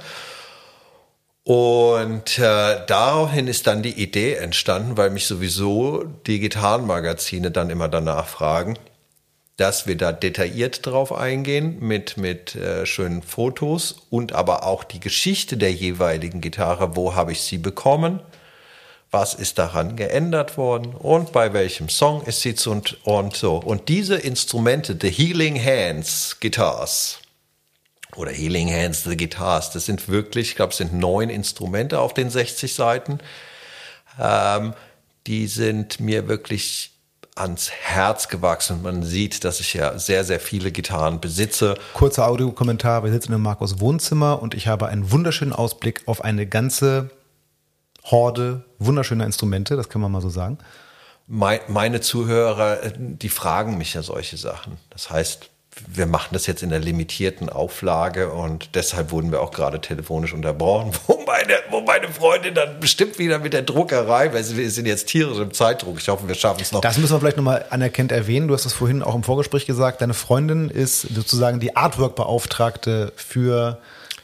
Und 1.44 2.40
äh, 2.40 2.86
daraufhin 2.88 3.50
ist 3.50 3.68
dann 3.68 3.84
die 3.84 4.02
Idee 4.02 4.36
entstanden, 4.36 4.96
weil 4.96 5.10
mich 5.10 5.28
sowieso 5.28 6.06
die 6.26 6.40
Gitarrenmagazine 6.40 7.52
dann 7.52 7.70
immer 7.70 7.90
danach 7.90 8.28
fragen, 8.28 8.78
dass 9.58 9.86
wir 9.86 9.96
da 9.96 10.12
detailliert 10.12 10.86
drauf 10.86 11.14
eingehen 11.14 11.78
mit, 11.80 12.18
mit 12.18 12.56
äh, 12.56 12.86
schönen 12.86 13.22
Fotos 13.22 14.08
und 14.10 14.34
aber 14.34 14.66
auch 14.66 14.84
die 14.84 15.00
Geschichte 15.00 15.58
der 15.58 15.72
jeweiligen 15.72 16.42
Gitarre. 16.42 16.96
Wo 16.96 17.14
habe 17.14 17.34
ich 17.34 17.42
sie 17.42 17.60
bekommen? 17.60 18.20
Was 19.12 19.36
ist 19.36 19.60
daran 19.60 19.96
geändert 19.96 20.58
worden? 20.58 20.96
Und 20.96 21.34
bei 21.34 21.54
welchem 21.54 21.88
Song 21.88 22.24
ist 22.24 22.42
sie 22.42 22.56
zu 22.56 22.72
und, 22.72 23.06
und 23.06 23.36
so. 23.36 23.58
Und 23.58 23.90
diese 23.90 24.16
Instrumente, 24.16 24.98
the 25.00 25.12
Healing 25.12 25.64
Hands 25.64 26.40
Guitars 26.40 27.20
oder 28.16 28.32
Healing 28.32 28.72
Hands, 28.74 29.04
the 29.04 29.16
Guitars, 29.16 29.70
das 29.70 29.86
sind 29.86 30.10
wirklich, 30.10 30.50
ich 30.50 30.56
glaube, 30.56 30.72
es 30.72 30.78
sind 30.78 30.94
neun 30.94 31.30
Instrumente 31.30 32.00
auf 32.00 32.16
den 32.16 32.32
60 32.32 32.74
Seiten. 32.74 33.20
Ähm, 34.20 34.74
die 35.28 35.46
sind 35.46 36.00
mir 36.00 36.28
wirklich 36.28 36.93
ans 37.36 37.72
Herz 37.72 38.28
gewachsen. 38.28 38.82
Man 38.84 39.04
sieht, 39.04 39.44
dass 39.44 39.60
ich 39.60 39.74
ja 39.74 39.98
sehr, 39.98 40.24
sehr 40.24 40.40
viele 40.40 40.72
Gitarren 40.72 41.20
besitze. 41.20 41.76
Kurzer 41.94 42.28
Audiokommentar. 42.28 43.04
Wir 43.04 43.12
sitzen 43.12 43.34
im 43.34 43.42
Markus 43.42 43.80
Wohnzimmer 43.80 44.42
und 44.42 44.54
ich 44.54 44.68
habe 44.68 44.88
einen 44.88 45.12
wunderschönen 45.12 45.54
Ausblick 45.54 46.04
auf 46.06 46.24
eine 46.24 46.46
ganze 46.46 47.10
Horde 48.04 48.66
wunderschöner 48.80 49.26
Instrumente, 49.26 49.76
das 49.76 49.90
kann 49.90 50.02
man 50.02 50.12
mal 50.12 50.22
so 50.22 50.30
sagen. 50.30 50.58
Meine 51.28 52.02
Zuhörer, 52.02 52.92
die 52.98 53.30
fragen 53.30 53.78
mich 53.78 53.94
ja 53.94 54.02
solche 54.02 54.36
Sachen. 54.36 54.78
Das 54.90 55.10
heißt, 55.10 55.50
wir 55.88 56.06
machen 56.06 56.30
das 56.32 56.48
jetzt 56.48 56.64
in 56.64 56.70
der 56.70 56.80
limitierten 56.80 57.50
Auflage 57.50 58.32
und 58.32 58.76
deshalb 58.76 59.12
wurden 59.12 59.32
wir 59.32 59.42
auch 59.42 59.52
gerade 59.52 59.82
telefonisch 59.82 60.34
unterbrochen, 60.34 60.92
wo 61.08 61.24
meine, 61.26 61.54
wo 61.70 61.82
meine 61.82 62.10
Freundin 62.10 62.54
dann 62.56 62.80
bestimmt 62.80 63.20
wieder 63.20 63.40
mit 63.40 63.54
der 63.54 63.62
Druckerei, 63.62 64.34
weil 64.34 64.58
wir 64.58 64.70
sind 64.72 64.86
jetzt 64.86 65.08
tierisch 65.08 65.40
im 65.40 65.54
Zeitdruck. 65.54 66.00
Ich 66.00 66.10
hoffe, 66.10 66.28
wir 66.28 66.36
schaffen 66.36 66.62
es 66.62 66.72
noch. 66.72 66.82
Das 66.82 66.98
müssen 66.98 67.14
wir 67.14 67.20
vielleicht 67.20 67.38
nochmal 67.38 67.66
anerkennt 67.70 68.12
erwähnen. 68.12 68.48
Du 68.48 68.54
hast 68.54 68.66
das 68.66 68.74
vorhin 68.74 69.02
auch 69.02 69.16
im 69.16 69.24
Vorgespräch 69.24 69.66
gesagt. 69.66 70.02
Deine 70.02 70.14
Freundin 70.14 70.70
ist 70.70 71.02
sozusagen 71.02 71.60
die 71.60 71.76
Artwork-Beauftragte 71.76 73.14
für 73.16 73.80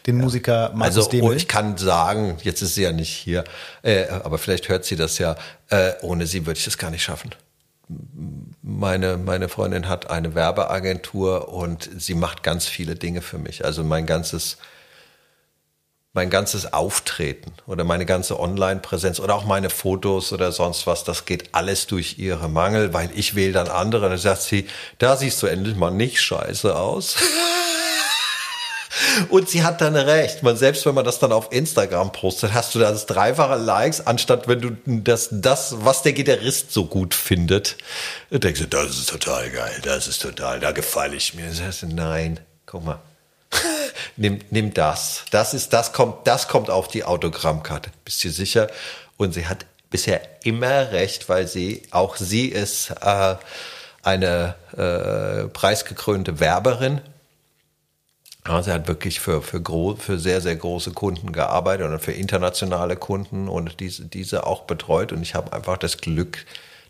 den 0.07 0.17
Musiker 0.17 0.71
Markus 0.73 0.97
Also 0.97 1.09
Demel. 1.09 1.35
ich 1.35 1.47
kann 1.47 1.77
sagen, 1.77 2.38
jetzt 2.41 2.61
ist 2.61 2.76
sie 2.76 2.84
ja 2.84 2.91
nicht 2.91 3.09
hier, 3.09 3.43
äh, 3.84 4.07
aber 4.07 4.38
vielleicht 4.38 4.69
hört 4.69 4.85
sie 4.85 4.95
das 4.95 5.17
ja, 5.19 5.35
äh, 5.69 5.91
ohne 6.01 6.26
sie 6.26 6.45
würde 6.45 6.57
ich 6.57 6.65
das 6.65 6.77
gar 6.77 6.89
nicht 6.89 7.03
schaffen 7.03 7.31
meine, 8.61 9.18
meine 9.18 9.49
Freundin 9.49 9.88
hat 9.88 10.10
eine 10.10 10.36
Werbeagentur 10.36 11.49
und 11.49 11.90
sie 11.98 12.14
macht 12.14 12.44
ganz 12.44 12.68
viele 12.68 12.95
Dinge 12.95 13.22
für 13.22 13.40
mich. 13.40 13.66
Also 13.66 13.84
mein 13.84 14.06
ganzes, 14.06 14.57
mein 16.14 16.30
ganzes 16.30 16.72
Auftreten 16.72 17.52
oder 17.66 17.84
meine 17.84 18.06
ganze 18.06 18.40
Online-Präsenz 18.40 19.20
oder 19.20 19.36
auch 19.36 19.45
meine 19.45 19.72
Fotos 19.72 20.32
oder 20.32 20.52
sonst 20.52 20.86
was, 20.86 21.03
das 21.03 21.26
geht 21.26 21.56
alles 21.56 21.88
durch 21.88 22.20
ihre 22.20 22.48
Mangel, 22.48 22.94
weil 22.94 23.10
ich 23.16 23.36
wähle 23.36 23.53
dann 23.53 23.68
andere. 23.68 24.06
Und 24.06 24.11
dann 24.11 24.20
sagt 24.20 24.44
sie, 24.44 24.68
da 24.99 25.18
siehst 25.18 25.41
du 25.41 25.48
endlich 25.48 25.76
mal 25.76 25.91
nicht 25.91 26.22
scheiße 26.22 26.76
aus. 26.76 27.16
Und 29.30 29.49
sie 29.49 29.63
hat 29.63 29.81
dann 29.81 29.95
recht. 29.95 30.43
Man, 30.43 30.57
selbst 30.57 30.85
wenn 30.85 30.95
man 30.95 31.05
das 31.05 31.19
dann 31.19 31.31
auf 31.31 31.51
Instagram 31.51 32.11
postet, 32.11 32.53
hast 32.53 32.76
du 32.76 32.80
das 32.80 33.05
dreifache 33.05 33.55
Likes, 33.55 34.05
anstatt 34.05 34.47
wenn 34.47 34.61
du 34.61 34.71
das, 34.85 35.30
das, 35.31 35.76
was 35.80 36.01
der 36.01 36.13
Gitarrist 36.13 36.71
so 36.71 36.85
gut 36.85 37.13
findet. 37.13 37.77
Denkst 38.31 38.61
du, 38.61 38.67
das 38.67 38.91
ist 38.91 39.09
total 39.09 39.49
geil, 39.49 39.80
das 39.84 40.07
ist 40.07 40.21
total, 40.21 40.59
da 40.59 40.71
gefalle 40.71 41.15
ich 41.15 41.34
mir. 41.34 41.47
Das 41.47 41.61
heißt, 41.61 41.84
nein, 41.84 42.39
guck 42.65 42.85
mal. 42.85 42.99
nimm, 44.17 44.39
nimm 44.49 44.73
das. 44.73 45.23
Das 45.31 45.53
ist, 45.53 45.73
das 45.73 45.93
kommt, 45.93 46.27
das 46.27 46.47
kommt 46.47 46.69
auf 46.69 46.88
die 46.88 47.03
Autogrammkarte. 47.03 47.91
Bist 48.05 48.23
du 48.23 48.30
sicher? 48.30 48.67
Und 49.17 49.34
sie 49.34 49.47
hat 49.47 49.65
bisher 49.89 50.21
immer 50.43 50.91
recht, 50.91 51.30
weil 51.30 51.47
sie, 51.47 51.84
auch 51.91 52.15
sie 52.15 52.47
ist 52.47 52.91
äh, 53.01 53.35
eine 54.03 54.55
äh, 54.77 55.47
preisgekrönte 55.49 56.39
Werberin 56.39 57.01
also 58.44 58.72
er 58.72 58.76
hat 58.76 58.88
wirklich 58.88 59.20
für, 59.20 59.41
für, 59.41 59.61
für 59.98 60.20
sehr, 60.20 60.41
sehr 60.41 60.56
große 60.56 60.91
Kunden 60.91 61.34
gearbeitet 61.34 61.88
und 61.88 61.99
für 61.99 62.14
internationale 62.14 62.95
Kunden 62.95 63.48
und 63.48 63.80
diese, 63.80 64.06
diese 64.06 64.45
auch 64.48 64.64
betreut. 64.64 65.11
Und 65.11 65.22
ich 65.22 65.36
habe 65.36 65.53
einfach 65.53 65.78
das 65.78 65.98
Glück, 65.98 66.45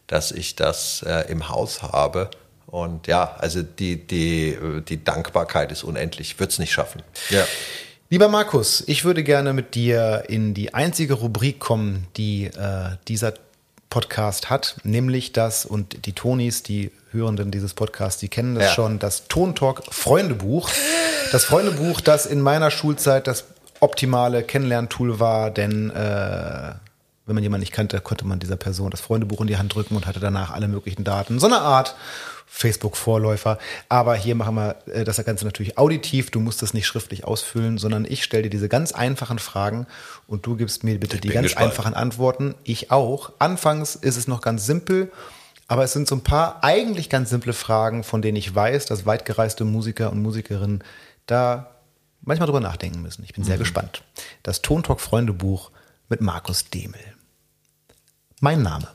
dass 0.08 0.32
ich 0.32 0.56
das 0.56 1.04
äh, 1.04 1.30
im 1.32 1.50
Haus 1.50 1.82
habe. 1.82 2.30
Und 2.68 3.08
ja, 3.08 3.36
also 3.40 3.64
die, 3.64 4.06
die, 4.06 4.58
die 4.88 5.04
Dankbarkeit 5.04 5.72
ist 5.72 5.84
unendlich. 5.84 6.32
Ich 6.32 6.40
würde 6.40 6.52
es 6.52 6.60
nicht 6.60 6.72
schaffen. 6.72 7.02
Ja. 7.30 7.46
Lieber 8.12 8.28
Markus, 8.28 8.84
ich 8.88 9.06
würde 9.06 9.24
gerne 9.24 9.54
mit 9.54 9.76
dir 9.76 10.24
in 10.28 10.54
die 10.54 10.74
einzige 10.74 11.16
Rubrik 11.16 11.60
kommen, 11.60 12.08
die 12.18 12.46
äh, 12.46 12.98
dieser 13.08 13.34
Podcast 13.90 14.50
hat, 14.50 14.78
nämlich 14.84 15.34
das, 15.34 15.66
und 15.66 16.06
die 16.06 16.14
Tonis, 16.14 16.64
die 16.64 16.92
Hörenden 17.12 17.50
dieses 17.50 17.74
Podcasts, 17.74 18.20
die 18.20 18.30
kennen 18.30 18.56
das 18.56 18.66
ja. 18.66 18.70
schon, 18.72 19.00
das 19.00 19.28
Tontalk 19.28 19.82
Freundebuch. 19.90 20.70
Das 21.32 21.44
Freundebuch, 21.46 22.02
das 22.02 22.26
in 22.26 22.42
meiner 22.42 22.72
Schulzeit 22.72 23.28
das 23.28 23.46
optimale 23.80 24.44
Kennenlerntool 24.44 25.20
war, 25.20 25.52
denn 25.52 25.90
äh, 25.90 26.74
wenn 27.26 27.36
man 27.36 27.44
jemanden 27.44 27.62
nicht 27.62 27.74
kannte, 27.74 28.00
konnte 28.02 28.26
man 28.26 28.40
dieser 28.40 28.58
Person 28.58 28.90
das 28.90 29.02
Freundebuch 29.02 29.42
in 29.42 29.48
die 29.48 29.58
Hand 29.58 29.74
drücken 29.76 29.96
und 29.96 30.08
hatte 30.08 30.20
danach 30.20 30.52
alle 30.52 30.68
möglichen 30.68 31.04
Daten. 31.04 31.40
So 31.40 31.46
eine 31.46 31.60
Art 31.60 31.96
Facebook-Vorläufer. 32.50 33.60
Aber 33.88 34.16
hier 34.16 34.36
machen 34.36 34.56
wir 34.56 34.76
äh, 34.88 35.04
das 35.04 35.24
Ganze 35.24 35.46
natürlich 35.46 35.78
auditiv. 35.78 36.32
Du 36.32 36.40
musst 36.40 36.62
das 36.62 36.74
nicht 36.74 36.88
schriftlich 36.88 37.24
ausfüllen, 37.24 37.78
sondern 37.78 38.06
ich 38.06 38.24
stelle 38.24 38.44
dir 38.44 38.50
diese 38.50 38.68
ganz 38.68 38.92
einfachen 38.92 39.40
Fragen 39.40 39.88
und 40.28 40.46
du 40.46 40.56
gibst 40.56 40.84
mir 40.84 41.00
bitte 41.00 41.16
ich 41.16 41.22
die 41.22 41.30
ganz 41.30 41.46
gespannt. 41.46 41.68
einfachen 41.68 41.94
Antworten. 41.94 42.56
Ich 42.64 42.92
auch. 42.92 43.32
Anfangs 43.40 43.96
ist 43.96 44.18
es 44.18 44.28
noch 44.28 44.42
ganz 44.42 44.66
simpel. 44.66 45.12
Aber 45.68 45.84
es 45.84 45.94
sind 45.94 46.08
so 46.08 46.16
ein 46.16 46.24
paar 46.24 46.64
eigentlich 46.64 47.10
ganz 47.10 47.30
simple 47.30 47.54
Fragen, 47.54 48.04
von 48.04 48.24
denen 48.24 48.36
ich 48.36 48.54
weiß, 48.54 48.88
dass 48.88 49.06
weitgereiste 49.06 49.66
Musiker 49.66 50.12
und 50.12 50.20
Musikerinnen 50.20 50.84
da 51.28 51.76
manchmal 52.22 52.48
drüber 52.48 52.60
nachdenken 52.60 53.04
müssen. 53.04 53.24
Ich 53.24 53.34
bin 53.34 53.44
sehr 53.44 53.56
mhm. 53.56 53.60
gespannt. 53.60 54.04
Das 54.42 54.64
Tontalk 54.64 55.00
Freundebuch 55.00 55.70
mit 56.10 56.22
Markus 56.22 56.72
Demel. 56.72 57.00
Mein 58.40 58.64
Name. 58.64 58.88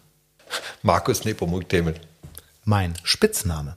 Markus 0.83 1.25
Nepomuk 1.25 1.69
Demel. 1.69 1.95
Mein 2.65 2.95
Spitzname. 3.03 3.77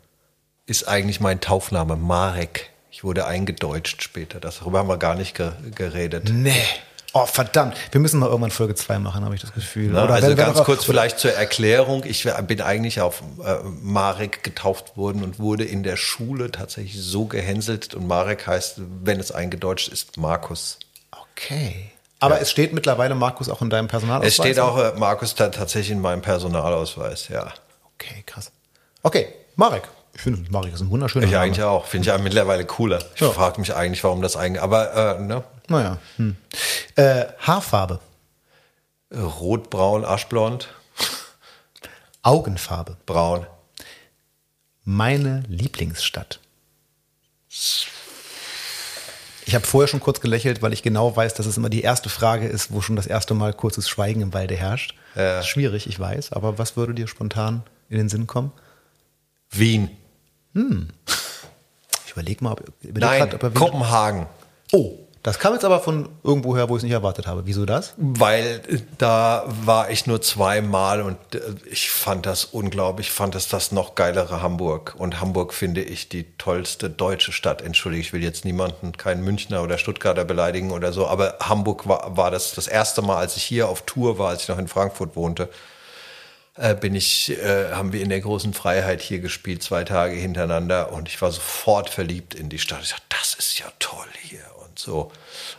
Ist 0.65 0.88
eigentlich 0.88 1.19
mein 1.19 1.39
Taufname 1.39 1.95
Marek. 1.95 2.72
Ich 2.89 3.03
wurde 3.03 3.26
eingedeutscht 3.26 4.01
später. 4.01 4.39
Darüber 4.39 4.80
haben 4.80 4.89
wir 4.89 4.97
gar 4.97 5.15
nicht 5.15 5.35
geredet. 5.76 6.30
Nee. 6.31 6.64
Oh, 7.14 7.26
verdammt. 7.26 7.76
Wir 7.91 8.01
müssen 8.01 8.19
mal 8.19 8.27
irgendwann 8.27 8.51
Folge 8.51 8.76
2 8.76 8.99
machen, 8.99 9.23
habe 9.23 9.34
ich 9.34 9.41
das 9.41 9.53
Gefühl. 9.53 9.91
Na, 9.91 10.05
also 10.05 10.35
ganz 10.35 10.64
kurz 10.64 10.84
vielleicht 10.84 11.19
zur 11.19 11.31
Erklärung. 11.31 12.03
Ich 12.05 12.27
bin 12.47 12.61
eigentlich 12.61 13.01
auf 13.01 13.23
äh, 13.43 13.55
Marek 13.81 14.43
getauft 14.43 14.97
worden 14.97 15.23
und 15.23 15.39
wurde 15.39 15.64
in 15.64 15.84
der 15.84 15.97
Schule 15.97 16.51
tatsächlich 16.51 17.01
so 17.01 17.26
gehänselt. 17.26 17.93
Und 17.93 18.07
Marek 18.07 18.45
heißt, 18.45 18.81
wenn 19.03 19.19
es 19.19 19.31
eingedeutscht 19.31 19.88
ist, 19.88 20.18
Markus. 20.18 20.80
Okay. 21.11 21.91
Aber 22.19 22.35
ja. 22.35 22.41
es 22.41 22.51
steht 22.51 22.73
mittlerweile 22.73 23.15
Markus 23.15 23.49
auch 23.49 23.61
in 23.61 23.69
deinem 23.69 23.88
Personalausweis? 23.88 24.34
Es 24.34 24.35
steht 24.35 24.59
auch 24.59 24.77
äh, 24.77 24.93
Markus 24.97 25.35
tatsächlich 25.35 25.91
in 25.91 26.01
meinem 26.01 26.22
Personalausweis, 26.22 27.30
ja. 27.30 27.53
Okay, 27.95 28.23
krass. 28.26 28.51
Okay, 29.07 29.29
Marek. 29.55 29.88
Ich 30.15 30.19
finde, 30.19 30.51
Marek 30.51 30.73
ist 30.73 30.81
ein 30.81 30.89
wunderschöner 30.89 31.25
Ich 31.25 31.31
Name. 31.31 31.45
eigentlich 31.45 31.63
auch. 31.63 31.85
Finde 31.85 32.01
ich 32.01 32.07
ja 32.07 32.17
mittlerweile 32.17 32.65
cooler. 32.65 33.01
Ich 33.15 33.21
ja. 33.21 33.29
frage 33.29 33.61
mich 33.61 33.73
eigentlich, 33.73 34.03
warum 34.03 34.21
das 34.21 34.35
eigentlich. 34.35 34.61
Aber, 34.61 35.17
äh, 35.17 35.21
ne? 35.21 35.45
Naja. 35.69 35.97
Hm. 36.17 36.35
Äh, 36.97 37.27
Haarfarbe. 37.39 38.01
Rotbraun, 39.15 40.03
aschblond. 40.03 40.67
Augenfarbe. 42.21 42.97
Braun. 43.05 43.47
Meine 44.84 45.43
Lieblingsstadt. 45.47 46.41
Ich 47.47 47.88
habe 49.55 49.65
vorher 49.65 49.88
schon 49.88 50.01
kurz 50.01 50.19
gelächelt, 50.19 50.61
weil 50.61 50.73
ich 50.73 50.84
genau 50.84 51.15
weiß, 51.15 51.34
dass 51.35 51.45
es 51.45 51.55
immer 51.55 51.69
die 51.69 51.81
erste 51.81 52.09
Frage 52.09 52.45
ist, 52.45 52.73
wo 52.73 52.81
schon 52.81 52.97
das 52.97 53.07
erste 53.07 53.35
Mal 53.35 53.53
kurzes 53.53 53.88
Schweigen 53.88 54.19
im 54.19 54.34
Walde 54.34 54.57
herrscht. 54.57 54.95
Ja. 55.15 55.41
Schwierig, 55.43 55.88
ich 55.88 55.97
weiß, 55.97 56.34
aber 56.34 56.57
was 56.57 56.75
würde 56.75 56.93
dir 56.93 57.07
spontan 57.07 57.63
in 57.88 57.99
den 57.99 58.09
Sinn 58.09 58.27
kommen? 58.27 58.51
Wien. 59.52 59.90
Hm. 60.53 60.90
Ich 62.06 62.11
überlege 62.11 62.44
mal, 62.44 62.53
ob, 62.53 62.64
Nein, 62.82 63.19
grad, 63.19 63.34
ob 63.34 63.44
er 63.44 63.52
Kopenhagen. 63.52 64.28
Oh, 64.72 64.98
das 65.28 65.40
kam 65.40 65.52
jetzt 65.53 65.65
aber 65.65 65.82
von 65.82 66.07
irgendwoher, 66.24 66.69
wo 66.69 66.76
ich 66.76 66.80
es 66.80 66.84
nicht 66.84 66.94
erwartet 66.94 67.28
habe. 67.28 67.45
Wieso 67.45 67.65
das? 67.65 67.94
Weil 67.98 68.61
äh, 68.69 68.80
da 68.98 69.44
war 69.65 69.90
ich 69.90 70.07
nur 70.07 70.22
zweimal 70.22 71.02
und 71.02 71.18
äh, 71.36 71.41
ich 71.69 71.91
fand 71.91 72.26
das 72.26 72.45
unglaublich, 72.45 73.11
fand 73.11 73.36
es 73.36 73.49
das 73.49 73.74
noch 73.74 73.95
geilere 73.95 74.41
Hamburg. 74.41 74.95
Und 74.98 75.19
Hamburg 75.19 75.53
finde 75.53 75.84
ich 75.84 76.07
die 76.07 76.26
tollste 76.38 76.90
deutsche 76.90 77.34
Stadt. 77.34 77.61
Entschuldige, 77.61 78.02
ich 78.02 78.14
will 78.14 78.24
jetzt 78.24 78.45
niemanden, 78.45 78.94
keinen 78.94 79.22
Münchner 79.22 79.64
oder 79.64 79.78
Stuttgarter 79.78 80.24
beleidigen 80.24 80.72
oder 80.72 80.94
so, 80.94 81.07
aber 81.07 81.36
Hamburg 81.41 81.90
war, 81.90 82.15
war 82.15 82.32
das 82.32 82.53
das 82.56 82.68
erste 82.68 83.02
Mal, 83.02 83.18
als 83.18 83.36
ich 83.36 83.44
hier 83.44 83.68
auf 83.68 83.82
Tour 83.82 84.18
war, 84.18 84.30
als 84.30 84.44
ich 84.44 84.48
noch 84.48 84.60
in 84.60 84.69
Frankfurt 84.69 85.18
wohnte 85.18 85.49
äh, 86.57 86.75
bin 86.75 86.95
ich, 86.95 87.29
äh, 87.29 87.71
haben 87.71 87.93
wir 87.93 88.01
in 88.01 88.09
der 88.09 88.21
großen 88.21 88.53
Freiheit 88.53 89.01
hier 89.01 89.19
gespielt, 89.19 89.63
zwei 89.63 89.84
Tage 89.84 90.15
hintereinander 90.15 90.91
und 90.91 91.07
ich 91.07 91.21
war 91.21 91.31
sofort 91.31 91.89
verliebt 91.89 92.34
in 92.34 92.49
die 92.49 92.59
Stadt. 92.59 92.81
Ich 92.84 92.89
dachte, 92.89 93.05
das 93.09 93.35
ist 93.35 93.59
ja 93.59 93.67
toll 93.79 94.07
hier 94.21 94.43
und 94.65 94.77
so. 94.77 95.11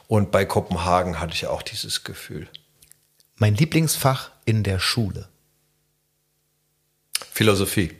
Und 0.09 0.31
bei 0.31 0.45
Kopenhagen 0.45 1.21
hatte 1.21 1.35
ich 1.35 1.47
auch 1.47 1.63
dieses 1.63 2.05
Gefühl. 2.05 2.49
Mein 3.37 3.55
Lieblingsfach 3.55 4.31
in 4.45 4.65
der 4.65 4.81
Schule. 4.81 5.29
Philosophie. 7.31 7.97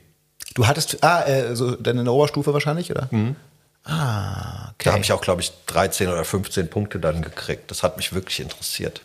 Du 0.53 0.67
hattest, 0.67 1.03
ah, 1.03 1.23
äh, 1.23 1.55
so 1.55 1.75
deine 1.75 2.11
Oberstufe 2.11 2.53
wahrscheinlich, 2.53 2.91
oder? 2.91 3.07
Mhm. 3.11 3.35
Ah, 3.85 4.71
okay. 4.71 4.83
Da 4.83 4.91
habe 4.91 5.01
ich 5.01 5.13
auch, 5.13 5.21
glaube 5.21 5.41
ich, 5.41 5.53
13 5.67 6.09
oder 6.09 6.25
15 6.25 6.69
Punkte 6.69 6.99
dann 6.99 7.21
gekriegt. 7.21 7.71
Das 7.71 7.81
hat 7.83 7.95
mich 7.95 8.11
wirklich 8.11 8.41
interessiert. 8.41 9.01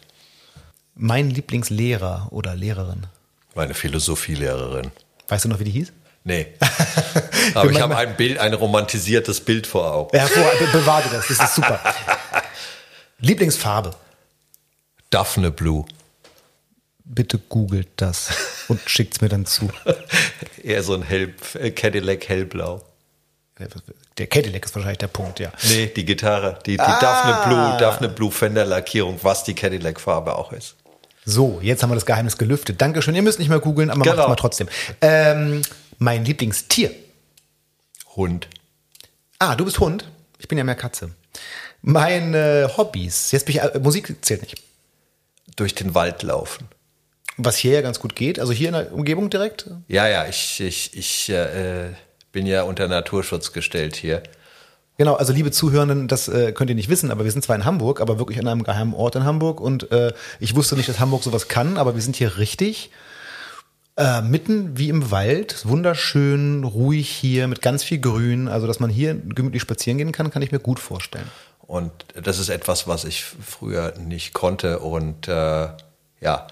Mein 0.96 1.30
Lieblingslehrer 1.30 2.28
oder 2.30 2.56
Lehrerin. 2.56 3.06
Meine 3.55 3.74
Philosophielehrerin. 3.74 4.90
Weißt 5.28 5.44
du 5.44 5.48
noch, 5.48 5.59
wie 5.60 5.64
die 5.64 5.70
hieß? 5.70 5.93
Nee. 6.24 6.47
Aber 7.55 7.70
ich 7.70 7.81
habe 7.81 7.97
ein 7.97 8.16
Bild, 8.16 8.39
ein 8.39 8.55
romantisiertes 8.55 9.40
Bild 9.40 9.66
vor 9.66 9.93
Augen. 9.93 10.16
Ja, 10.16 10.26
be 10.26 10.66
bewahre 10.72 11.09
das, 11.12 11.28
das 11.28 11.39
ist 11.40 11.55
super. 11.55 11.81
Lieblingsfarbe. 13.20 13.94
Daphne 15.10 15.51
Blue. 15.51 15.85
Bitte 17.05 17.39
googelt 17.39 17.89
das 17.97 18.31
und 18.68 18.81
schickt's 18.89 19.20
mir 19.20 19.28
dann 19.28 19.44
zu. 19.44 19.70
Eher 20.62 20.82
so 20.82 20.94
ein 20.94 21.02
Hell, 21.02 21.35
äh, 21.60 21.70
Cadillac 21.70 22.26
hellblau. 22.28 22.82
Der 24.18 24.26
Cadillac 24.26 24.64
ist 24.64 24.74
wahrscheinlich 24.74 24.98
der 24.98 25.06
Punkt, 25.09 25.39
ja. 25.39 25.52
Nee, 25.68 25.86
die 25.94 26.05
Gitarre, 26.05 26.59
die, 26.66 26.72
die 26.72 26.81
Ah. 26.81 26.98
Daphne 26.98 27.47
Blue, 27.47 27.76
Daphne 27.78 28.09
Blue 28.09 28.31
Fender 28.32 28.64
Lackierung, 28.64 29.18
was 29.22 29.44
die 29.44 29.55
Cadillac 29.55 30.01
Farbe 30.01 30.35
auch 30.36 30.52
ist. 30.52 30.74
So, 31.24 31.60
jetzt 31.62 31.82
haben 31.82 31.90
wir 31.90 31.94
das 31.94 32.06
Geheimnis 32.06 32.36
gelüftet. 32.36 32.80
Dankeschön. 32.80 33.14
Ihr 33.14 33.22
müsst 33.22 33.38
nicht 33.38 33.48
mehr 33.48 33.60
googeln, 33.60 33.90
aber 33.90 34.02
Genau. 34.02 34.16
macht's 34.16 34.28
mal 34.28 34.34
trotzdem. 34.36 34.68
Ähm, 35.01 35.62
mein 35.98 36.24
Lieblingstier. 36.24 36.90
Hund. 38.16 38.48
Ah, 39.38 39.55
du 39.56 39.64
bist 39.64 39.78
Hund. 39.80 40.09
Ich 40.38 40.48
bin 40.48 40.59
ja 40.59 40.64
mehr 40.64 40.74
Katze. 40.74 41.10
Meine 41.82 42.70
Hobbys. 42.76 43.30
Jetzt 43.32 43.46
bin 43.46 43.56
ich, 43.56 43.62
äh, 43.62 43.78
Musik 43.78 44.14
zählt 44.24 44.42
nicht. 44.42 44.62
Durch 45.56 45.74
den 45.74 45.94
Wald 45.94 46.22
laufen. 46.22 46.68
Was 47.36 47.56
hier 47.56 47.72
ja 47.72 47.80
ganz 47.80 47.98
gut 48.01 48.14
geht. 48.14 48.38
Also 48.38 48.52
hier 48.52 48.68
in 48.68 48.74
der 48.74 48.92
Umgebung 48.92 49.30
direkt. 49.30 49.68
Ja, 49.88 50.06
ja, 50.09 50.26
ich, 50.26 50.60
ich, 50.60 50.96
ich 50.96 51.28
äh, 51.30 51.90
bin 52.32 52.46
ja 52.46 52.62
unter 52.62 52.86
Naturschutz 52.88 53.52
gestellt 53.52 53.96
hier. 53.96 54.22
Genau, 54.96 55.14
also 55.14 55.32
liebe 55.32 55.50
Zuhörenden, 55.50 56.06
das 56.06 56.28
äh, 56.28 56.52
könnt 56.52 56.70
ihr 56.70 56.76
nicht 56.76 56.88
wissen, 56.88 57.10
aber 57.10 57.24
wir 57.24 57.32
sind 57.32 57.42
zwar 57.42 57.56
in 57.56 57.64
Hamburg, 57.64 58.00
aber 58.00 58.18
wirklich 58.18 58.38
an 58.38 58.46
einem 58.46 58.62
geheimen 58.62 58.94
Ort 58.94 59.16
in 59.16 59.24
Hamburg 59.24 59.60
und 59.60 59.90
äh, 59.90 60.12
ich 60.38 60.54
wusste 60.54 60.76
nicht, 60.76 60.88
dass 60.88 61.00
Hamburg 61.00 61.24
sowas 61.24 61.48
kann, 61.48 61.78
aber 61.78 61.94
wir 61.94 62.02
sind 62.02 62.14
hier 62.14 62.38
richtig 62.38 62.90
äh, 63.96 64.22
mitten 64.22 64.76
wie 64.78 64.88
im 64.88 65.10
Wald, 65.10 65.66
wunderschön, 65.66 66.64
ruhig 66.64 67.08
hier 67.08 67.48
mit 67.48 67.62
ganz 67.62 67.82
viel 67.82 67.98
Grün, 67.98 68.48
also 68.48 68.66
dass 68.66 68.80
man 68.80 68.90
hier 68.90 69.14
gemütlich 69.14 69.62
spazieren 69.62 69.98
gehen 69.98 70.12
kann, 70.12 70.30
kann 70.30 70.42
ich 70.42 70.52
mir 70.52 70.58
gut 70.58 70.78
vorstellen. 70.78 71.30
Und 71.60 71.92
das 72.14 72.38
ist 72.38 72.48
etwas, 72.48 72.86
was 72.86 73.04
ich 73.04 73.24
früher 73.24 73.94
nicht 73.98 74.34
konnte. 74.34 74.80
Und 74.80 75.28
äh, 75.28 75.68
ja, 76.20 76.46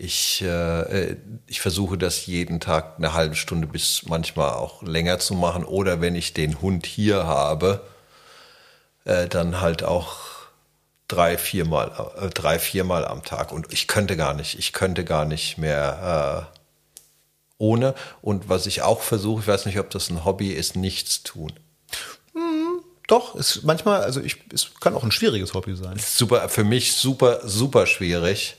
ich, 0.00 0.40
äh, 0.42 1.16
ich 1.46 1.60
versuche 1.60 1.98
das 1.98 2.24
jeden 2.24 2.58
Tag 2.58 2.94
eine 2.96 3.12
halbe 3.12 3.36
Stunde 3.36 3.66
bis 3.66 4.04
manchmal 4.06 4.54
auch 4.54 4.82
länger 4.82 5.18
zu 5.18 5.34
machen. 5.34 5.62
Oder 5.64 6.00
wenn 6.00 6.14
ich 6.14 6.32
den 6.32 6.62
Hund 6.62 6.86
hier 6.86 7.26
habe, 7.26 7.82
äh, 9.04 9.28
dann 9.28 9.60
halt 9.60 9.82
auch 9.82 10.16
drei, 11.06 11.36
viermal, 11.36 12.12
äh, 12.18 12.30
drei, 12.30 12.58
viermal 12.58 13.04
am 13.04 13.22
Tag. 13.24 13.52
Und 13.52 13.70
ich 13.72 13.88
könnte 13.88 14.16
gar 14.16 14.32
nicht, 14.32 14.58
ich 14.58 14.72
könnte 14.72 15.04
gar 15.04 15.26
nicht 15.26 15.58
mehr 15.58 16.48
äh, 16.50 16.60
ohne. 17.58 17.94
Und 18.22 18.48
was 18.48 18.64
ich 18.64 18.80
auch 18.80 19.02
versuche, 19.02 19.42
ich 19.42 19.48
weiß 19.48 19.66
nicht, 19.66 19.78
ob 19.78 19.90
das 19.90 20.08
ein 20.08 20.24
Hobby 20.24 20.52
ist, 20.52 20.76
nichts 20.76 21.22
tun. 21.22 21.52
Doch, 23.06 23.34
ist 23.34 23.64
manchmal, 23.64 24.02
also 24.02 24.20
ich, 24.20 24.36
es 24.54 24.70
kann 24.80 24.94
auch 24.94 25.02
ein 25.02 25.10
schwieriges 25.10 25.52
Hobby 25.52 25.74
sein. 25.74 25.98
super, 25.98 26.48
für 26.48 26.62
mich 26.62 26.94
super, 26.94 27.40
super 27.42 27.86
schwierig, 27.86 28.56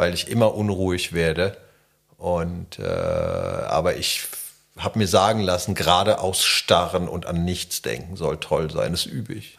weil 0.00 0.14
ich 0.14 0.28
immer 0.28 0.54
unruhig 0.54 1.12
werde. 1.12 1.58
Und 2.16 2.78
äh, 2.78 2.84
aber 2.84 3.96
ich 3.96 4.22
habe 4.78 4.98
mir 4.98 5.06
sagen 5.06 5.40
lassen, 5.40 5.74
gerade 5.74 6.20
ausstarren 6.20 7.06
und 7.06 7.26
an 7.26 7.44
nichts 7.44 7.82
denken 7.82 8.16
soll 8.16 8.38
toll 8.40 8.70
sein. 8.70 8.92
Das 8.92 9.04
übe 9.04 9.34
ich. 9.34 9.58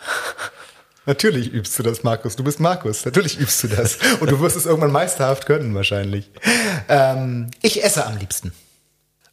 Natürlich 1.05 1.53
übst 1.53 1.77
du 1.77 1.83
das, 1.83 2.01
Markus. 2.01 2.37
Du 2.37 2.43
bist 2.43 2.59
Markus. 2.59 3.05
Natürlich 3.05 3.39
übst 3.39 3.63
du 3.63 3.67
das. 3.67 3.99
Und 4.19 4.31
du 4.31 4.39
wirst 4.39 4.55
es 4.55 4.65
irgendwann 4.65 4.91
meisterhaft 4.91 5.45
können, 5.45 5.75
wahrscheinlich. 5.75 6.31
Ähm, 6.89 7.51
ich 7.61 7.83
esse 7.83 8.07
am 8.07 8.17
liebsten. 8.17 8.51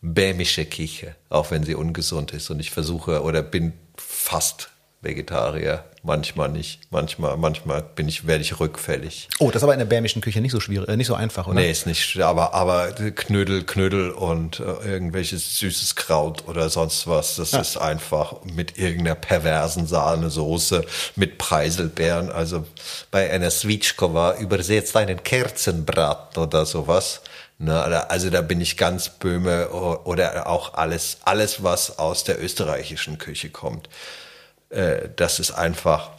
Bämische 0.02 0.66
Kiche, 0.66 1.16
auch 1.30 1.51
wenn 1.51 1.64
sie 1.64 1.74
ungesund 1.74 2.32
ist. 2.32 2.51
Und 2.51 2.60
ich 2.60 2.70
versuche 2.70 3.22
oder 3.22 3.40
bin 3.40 3.72
fast 3.97 4.68
Vegetarier. 5.00 5.84
Manchmal 6.02 6.48
nicht. 6.48 6.80
Manchmal, 6.90 7.36
manchmal 7.36 7.82
bin 7.82 8.08
ich, 8.08 8.26
werde 8.26 8.42
ich 8.42 8.58
rückfällig. 8.58 9.28
Oh, 9.38 9.50
das 9.50 9.56
ist 9.56 9.62
aber 9.62 9.72
in 9.72 9.78
der 9.78 9.86
bärmischen 9.86 10.22
Küche 10.22 10.40
nicht 10.40 10.52
so 10.52 10.60
schwierig, 10.60 10.88
äh, 10.88 10.96
nicht 10.96 11.06
so 11.06 11.14
einfach, 11.14 11.46
oder? 11.46 11.54
Nee, 11.56 11.70
ist 11.70 11.86
nicht, 11.86 12.18
aber, 12.20 12.54
aber 12.54 12.92
Knödel, 12.92 13.64
Knödel 13.64 14.10
und 14.10 14.58
äh, 14.60 14.90
irgendwelches 14.90 15.58
süßes 15.58 15.96
Kraut 15.96 16.48
oder 16.48 16.68
sonst 16.68 17.06
was, 17.06 17.36
das 17.36 17.52
ist 17.52 17.76
einfach 17.76 18.42
mit 18.44 18.78
irgendeiner 18.78 19.14
perversen 19.16 19.86
Sahnesoße, 19.86 20.84
mit 21.16 21.38
Preiselbeeren, 21.38 22.30
also 22.30 22.64
bei 23.10 23.30
einer 23.30 23.50
Switschkova 23.50 24.38
übersetzt 24.38 24.96
einen 24.96 25.22
Kerzenbraten 25.22 26.42
oder 26.42 26.66
sowas. 26.66 27.20
Ne, 27.60 27.74
also 28.08 28.30
da 28.30 28.40
bin 28.40 28.60
ich 28.60 28.76
ganz 28.76 29.08
Böhme 29.08 29.70
oder 29.70 30.46
auch 30.46 30.74
alles, 30.74 31.18
alles, 31.24 31.64
was 31.64 31.98
aus 31.98 32.22
der 32.22 32.40
österreichischen 32.40 33.18
Küche 33.18 33.50
kommt. 33.50 33.88
Äh, 34.70 35.08
das 35.16 35.38
ist 35.38 35.52
einfach 35.52 36.10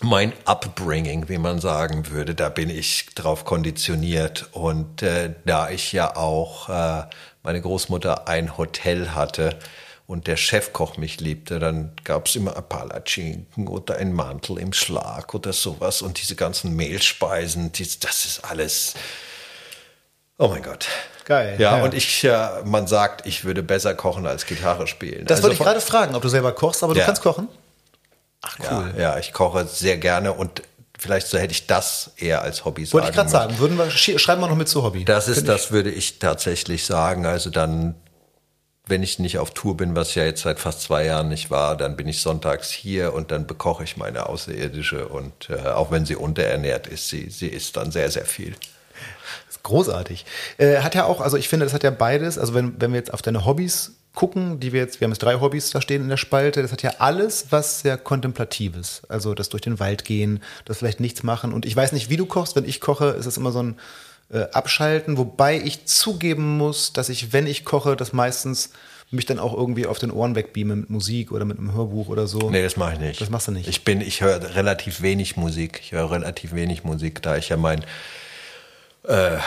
mein 0.00 0.32
Upbringing, 0.44 1.28
wie 1.28 1.38
man 1.38 1.60
sagen 1.60 2.10
würde, 2.10 2.34
da 2.34 2.48
bin 2.48 2.68
ich 2.68 3.06
drauf 3.14 3.44
konditioniert. 3.44 4.48
Und 4.52 5.02
äh, 5.02 5.34
da 5.44 5.70
ich 5.70 5.92
ja 5.92 6.16
auch 6.16 6.68
äh, 6.68 7.06
meine 7.42 7.60
Großmutter 7.60 8.28
ein 8.28 8.56
Hotel 8.56 9.10
hatte 9.10 9.58
und 10.06 10.26
der 10.26 10.36
Chefkoch 10.36 10.96
mich 10.98 11.20
liebte, 11.20 11.58
dann 11.58 11.92
gab 12.04 12.26
es 12.26 12.36
immer 12.36 12.56
ein 12.56 12.68
Palatschinken 12.68 13.68
oder 13.68 13.96
ein 13.96 14.12
Mantel 14.12 14.58
im 14.58 14.72
Schlag 14.72 15.34
oder 15.34 15.52
sowas. 15.52 16.02
Und 16.02 16.20
diese 16.20 16.36
ganzen 16.36 16.76
Mehlspeisen, 16.76 17.72
das 17.72 18.26
ist 18.26 18.44
alles. 18.44 18.94
Oh 20.38 20.48
mein 20.48 20.62
Gott. 20.62 20.86
Geil, 21.24 21.56
Ja, 21.58 21.78
ja. 21.78 21.84
und 21.84 21.94
ich, 21.94 22.22
äh, 22.24 22.48
man 22.64 22.86
sagt, 22.86 23.26
ich 23.26 23.44
würde 23.44 23.62
besser 23.62 23.94
kochen 23.94 24.26
als 24.26 24.44
Gitarre 24.46 24.86
spielen. 24.86 25.24
Das 25.26 25.36
Also 25.38 25.44
wollte 25.44 25.54
ich 25.54 25.60
gerade 25.66 25.80
fragen, 25.80 26.14
ob 26.14 26.22
du 26.22 26.28
selber 26.28 26.52
kochst, 26.52 26.82
aber 26.82 26.94
du 26.94 27.00
Ja. 27.00 27.06
kannst 27.06 27.22
kochen. 27.22 27.48
Ach, 28.42 28.56
cool. 28.70 28.92
Ja, 28.96 29.00
ja, 29.14 29.18
ich 29.18 29.32
koche 29.32 29.66
sehr 29.66 29.96
gerne 29.96 30.32
und 30.32 30.62
vielleicht 30.98 31.26
so 31.28 31.38
hätte 31.38 31.52
ich 31.52 31.66
das 31.66 32.12
eher 32.18 32.42
als 32.42 32.64
Hobby 32.66 32.84
sagen 32.84 32.92
Wollte 32.94 33.08
ich 33.08 33.14
gerade 33.14 33.30
sagen. 33.30 33.58
Würden 33.58 33.78
wir, 33.78 33.86
sch- 33.86 34.18
schreiben 34.18 34.40
wir 34.42 34.48
noch 34.48 34.56
mit 34.56 34.68
zu 34.68 34.82
Hobby. 34.82 35.04
Das 35.04 35.28
ist, 35.28 35.48
das 35.48 35.70
würde 35.72 35.90
ich 35.90 36.18
tatsächlich 36.18 36.84
sagen. 36.84 37.24
Also 37.24 37.48
dann, 37.48 37.94
wenn 38.86 39.02
ich 39.02 39.18
nicht 39.18 39.38
auf 39.38 39.52
Tour 39.52 39.76
bin, 39.78 39.96
was 39.96 40.14
ja 40.14 40.24
jetzt 40.24 40.42
seit 40.42 40.58
fast 40.60 40.82
zwei 40.82 41.06
Jahren 41.06 41.30
nicht 41.30 41.50
war, 41.50 41.74
dann 41.76 41.96
bin 41.96 42.06
ich 42.06 42.20
sonntags 42.20 42.70
hier 42.70 43.14
und 43.14 43.30
dann 43.30 43.46
bekoche 43.46 43.82
ich 43.84 43.96
meine 43.96 44.26
Außerirdische 44.28 45.08
und 45.08 45.48
äh, 45.48 45.68
auch 45.70 45.90
wenn 45.90 46.04
sie 46.04 46.16
unterernährt 46.16 46.86
ist, 46.86 47.08
sie, 47.08 47.30
sie 47.30 47.48
isst 47.48 47.78
dann 47.78 47.90
sehr, 47.92 48.10
sehr 48.10 48.26
viel. 48.26 48.54
Großartig. 49.64 50.24
Äh, 50.58 50.78
hat 50.78 50.94
ja 50.94 51.06
auch, 51.06 51.20
also 51.20 51.36
ich 51.36 51.48
finde, 51.48 51.66
das 51.66 51.72
hat 51.72 51.82
ja 51.82 51.90
beides. 51.90 52.38
Also 52.38 52.54
wenn, 52.54 52.80
wenn 52.80 52.92
wir 52.92 52.98
jetzt 52.98 53.12
auf 53.12 53.22
deine 53.22 53.44
Hobbys 53.44 53.94
gucken, 54.14 54.60
die 54.60 54.72
wir 54.72 54.80
jetzt, 54.80 55.00
wir 55.00 55.06
haben 55.06 55.12
jetzt 55.12 55.22
drei 55.22 55.40
Hobbys 55.40 55.70
da 55.70 55.80
stehen 55.80 56.02
in 56.02 56.08
der 56.08 56.18
Spalte, 56.18 56.62
das 56.62 56.70
hat 56.70 56.82
ja 56.82 56.92
alles 56.98 57.46
was 57.50 57.80
sehr 57.80 57.96
Kontemplatives. 57.96 59.02
Also 59.08 59.34
das 59.34 59.48
durch 59.48 59.62
den 59.62 59.80
Wald 59.80 60.04
gehen, 60.04 60.40
das 60.66 60.78
vielleicht 60.78 61.00
nichts 61.00 61.22
machen. 61.22 61.52
Und 61.52 61.66
ich 61.66 61.74
weiß 61.74 61.92
nicht, 61.92 62.10
wie 62.10 62.16
du 62.16 62.26
kochst. 62.26 62.54
Wenn 62.54 62.64
ich 62.64 62.80
koche, 62.80 63.06
ist 63.06 63.26
es 63.26 63.36
immer 63.36 63.52
so 63.52 63.62
ein 63.62 63.76
äh, 64.30 64.44
Abschalten, 64.52 65.16
wobei 65.18 65.58
ich 65.58 65.86
zugeben 65.86 66.56
muss, 66.58 66.92
dass 66.92 67.08
ich, 67.08 67.32
wenn 67.32 67.46
ich 67.46 67.64
koche, 67.64 67.96
das 67.96 68.12
meistens 68.12 68.70
mich 69.10 69.26
dann 69.26 69.38
auch 69.38 69.54
irgendwie 69.54 69.86
auf 69.86 69.98
den 69.98 70.10
Ohren 70.10 70.34
wegbeame 70.34 70.76
mit 70.76 70.90
Musik 70.90 71.32
oder 71.32 71.44
mit 71.44 71.58
einem 71.58 71.72
Hörbuch 71.72 72.08
oder 72.08 72.26
so. 72.26 72.50
Nee, 72.50 72.62
das 72.62 72.76
mache 72.76 72.94
ich 72.94 73.00
nicht. 73.00 73.20
Das 73.20 73.30
machst 73.30 73.48
du 73.48 73.52
nicht. 73.52 73.68
Ich 73.68 73.84
bin, 73.84 74.00
ich 74.00 74.20
höre 74.20 74.54
relativ 74.54 75.02
wenig 75.02 75.36
Musik. 75.36 75.80
Ich 75.82 75.92
höre 75.92 76.10
relativ 76.10 76.54
wenig 76.54 76.84
Musik, 76.84 77.22
da 77.22 77.36
ich 77.36 77.48
ja 77.48 77.56
mein, 77.56 77.84
äh, 79.04 79.38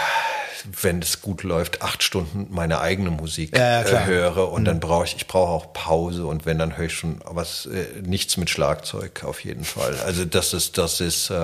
wenn 0.81 1.01
es 1.01 1.21
gut 1.21 1.43
läuft, 1.43 1.81
acht 1.81 2.03
Stunden 2.03 2.47
meine 2.49 2.79
eigene 2.79 3.09
Musik 3.09 3.55
Ja, 3.55 3.83
ja, 3.83 4.01
äh, 4.01 4.05
höre 4.05 4.51
und 4.51 4.65
dann 4.65 4.79
brauche 4.79 5.05
ich, 5.05 5.15
ich 5.15 5.27
brauche 5.27 5.51
auch 5.51 5.73
Pause 5.73 6.25
und 6.25 6.45
wenn 6.45 6.57
dann 6.57 6.77
höre 6.77 6.85
ich 6.85 6.93
schon 6.93 7.21
was, 7.25 7.65
äh, 7.67 7.85
nichts 8.01 8.37
mit 8.37 8.49
Schlagzeug 8.49 9.23
auf 9.23 9.43
jeden 9.43 9.63
Fall. 9.63 9.97
Also 10.05 10.25
das 10.25 10.53
ist, 10.53 10.77
das 10.77 10.99
ist, 11.01 11.29
äh, 11.29 11.35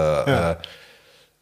äh, 0.52 0.56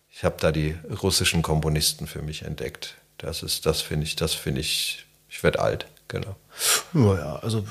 ich 0.10 0.24
habe 0.24 0.36
da 0.40 0.52
die 0.52 0.76
russischen 1.02 1.42
Komponisten 1.42 2.08
für 2.08 2.22
mich 2.22 2.44
entdeckt. 2.44 2.96
Das 3.18 3.44
ist, 3.44 3.66
das 3.66 3.82
finde 3.82 4.06
ich, 4.06 4.16
das 4.16 4.34
finde 4.34 4.62
ich, 4.62 5.06
ich 5.30 5.44
werde 5.44 5.60
alt, 5.60 5.88
genau. 6.08 6.36
Naja, 6.94 7.40
also 7.42 7.66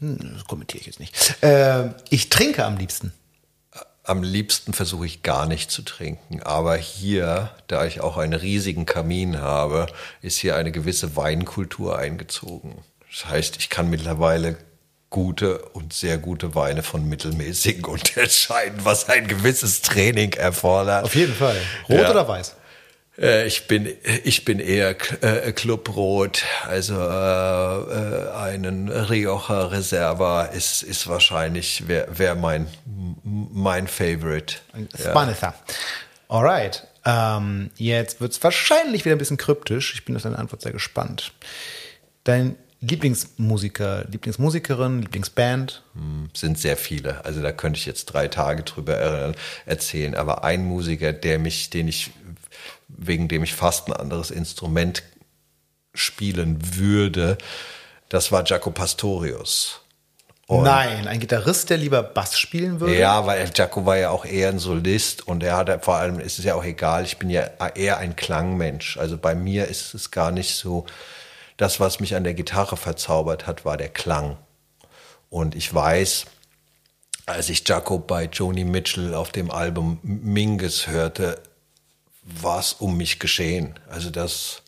hm, 0.00 0.34
das 0.34 0.44
kommentiere 0.44 0.80
ich 0.80 0.86
jetzt 0.86 1.00
nicht. 1.00 1.42
Äh, 1.42 1.90
ich 2.10 2.28
trinke 2.28 2.64
am 2.64 2.76
liebsten. 2.76 3.12
Am 4.06 4.22
liebsten 4.22 4.74
versuche 4.74 5.06
ich 5.06 5.22
gar 5.22 5.46
nicht 5.46 5.70
zu 5.70 5.80
trinken, 5.80 6.42
aber 6.42 6.76
hier, 6.76 7.50
da 7.68 7.86
ich 7.86 8.02
auch 8.02 8.18
einen 8.18 8.34
riesigen 8.34 8.84
Kamin 8.84 9.40
habe, 9.40 9.86
ist 10.20 10.36
hier 10.36 10.56
eine 10.56 10.72
gewisse 10.72 11.16
Weinkultur 11.16 11.98
eingezogen. 11.98 12.84
Das 13.10 13.30
heißt, 13.30 13.56
ich 13.56 13.70
kann 13.70 13.88
mittlerweile 13.88 14.58
gute 15.08 15.60
und 15.70 15.94
sehr 15.94 16.18
gute 16.18 16.54
Weine 16.54 16.82
von 16.82 17.08
mittelmäßigen 17.08 17.84
unterscheiden, 17.86 18.80
was 18.84 19.08
ein 19.08 19.26
gewisses 19.26 19.80
Training 19.80 20.34
erfordert. 20.34 21.04
Auf 21.04 21.14
jeden 21.14 21.34
Fall. 21.34 21.56
Rot 21.88 22.00
Ja. 22.00 22.10
oder 22.10 22.28
weiß? 22.28 22.56
Äh, 23.18 23.46
ich 23.46 23.66
bin, 23.66 23.88
ich 24.24 24.44
bin 24.44 24.58
eher 24.58 24.96
äh, 25.22 25.52
Clubrot, 25.52 26.44
also 26.66 26.94
äh, 26.94 28.30
einen 28.32 28.88
Rioja 28.88 29.66
Reserva 29.66 30.44
ist, 30.44 30.82
ist 30.82 31.06
wahrscheinlich, 31.06 31.86
wäre 31.88 32.18
wär 32.18 32.34
mein, 32.34 32.66
mein 33.24 33.86
Favorite. 33.88 34.56
Spanetha. 34.98 35.48
Ja. 35.48 35.54
Alright. 36.28 36.86
Ähm, 37.04 37.70
jetzt 37.76 38.20
wird 38.20 38.32
es 38.32 38.42
wahrscheinlich 38.42 39.04
wieder 39.04 39.14
ein 39.14 39.18
bisschen 39.18 39.36
kryptisch. 39.36 39.94
Ich 39.94 40.04
bin 40.04 40.16
auf 40.16 40.22
deine 40.22 40.38
Antwort 40.38 40.62
sehr 40.62 40.72
gespannt. 40.72 41.32
Dein 42.24 42.56
Lieblingsmusiker, 42.80 44.04
Lieblingsmusikerin, 44.10 45.02
Lieblingsband? 45.02 45.82
Hm, 45.94 46.30
sind 46.34 46.58
sehr 46.58 46.76
viele. 46.76 47.24
Also 47.24 47.42
da 47.42 47.52
könnte 47.52 47.78
ich 47.78 47.86
jetzt 47.86 48.06
drei 48.06 48.28
Tage 48.28 48.62
drüber 48.62 49.34
erzählen. 49.66 50.14
Aber 50.14 50.44
ein 50.44 50.64
Musiker, 50.64 51.12
der 51.12 51.38
mich, 51.38 51.70
den 51.70 51.88
ich, 51.88 52.10
wegen 52.96 53.28
dem 53.28 53.42
ich 53.42 53.54
fast 53.54 53.88
ein 53.88 53.92
anderes 53.92 54.30
Instrument 54.30 55.02
spielen 55.94 56.76
würde, 56.76 57.38
das 58.08 58.32
war 58.32 58.44
Jaco 58.44 58.70
Pastorius. 58.70 59.80
Und 60.46 60.64
Nein, 60.64 61.08
ein 61.08 61.20
Gitarrist, 61.20 61.70
der 61.70 61.78
lieber 61.78 62.02
Bass 62.02 62.38
spielen 62.38 62.78
würde? 62.78 62.98
Ja, 62.98 63.24
weil 63.24 63.50
Jaco 63.54 63.86
war 63.86 63.96
ja 63.96 64.10
auch 64.10 64.26
eher 64.26 64.50
ein 64.50 64.58
Solist 64.58 65.26
und 65.26 65.42
er 65.42 65.56
hat 65.56 65.84
vor 65.84 65.94
allem, 65.96 66.20
ist 66.20 66.38
es 66.38 66.44
ja 66.44 66.54
auch 66.54 66.64
egal, 66.64 67.04
ich 67.04 67.16
bin 67.16 67.30
ja 67.30 67.48
eher 67.74 67.96
ein 67.96 68.14
Klangmensch. 68.14 68.98
Also 68.98 69.16
bei 69.16 69.34
mir 69.34 69.68
ist 69.68 69.94
es 69.94 70.10
gar 70.10 70.30
nicht 70.30 70.54
so, 70.54 70.84
das, 71.56 71.80
was 71.80 72.00
mich 72.00 72.14
an 72.14 72.24
der 72.24 72.34
Gitarre 72.34 72.76
verzaubert 72.76 73.46
hat, 73.46 73.64
war 73.64 73.78
der 73.78 73.88
Klang. 73.88 74.36
Und 75.30 75.54
ich 75.54 75.72
weiß, 75.72 76.26
als 77.26 77.48
ich 77.48 77.66
Jaco 77.66 77.98
bei 77.98 78.24
Joni 78.24 78.64
Mitchell 78.64 79.14
auf 79.14 79.32
dem 79.32 79.50
Album 79.50 79.98
Mingus 80.02 80.88
hörte, 80.88 81.40
war 82.24 82.60
es 82.60 82.72
um 82.74 82.96
mich 82.96 83.18
geschehen. 83.18 83.78
Also 83.88 84.10
das. 84.10 84.62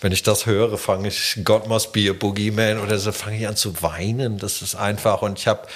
Wenn 0.00 0.12
ich 0.12 0.24
das 0.24 0.46
höre, 0.46 0.76
fange 0.78 1.08
ich 1.08 1.40
God 1.44 1.68
Must 1.68 1.92
Be 1.92 2.10
a 2.10 2.12
Boogeyman 2.12 2.80
oder 2.80 2.98
so, 2.98 3.12
fange 3.12 3.38
ich 3.38 3.46
an 3.46 3.54
zu 3.54 3.80
weinen. 3.82 4.38
Das 4.38 4.62
ist 4.62 4.74
einfach. 4.74 5.22
Und 5.22 5.38
ich 5.38 5.46
habe 5.46 5.68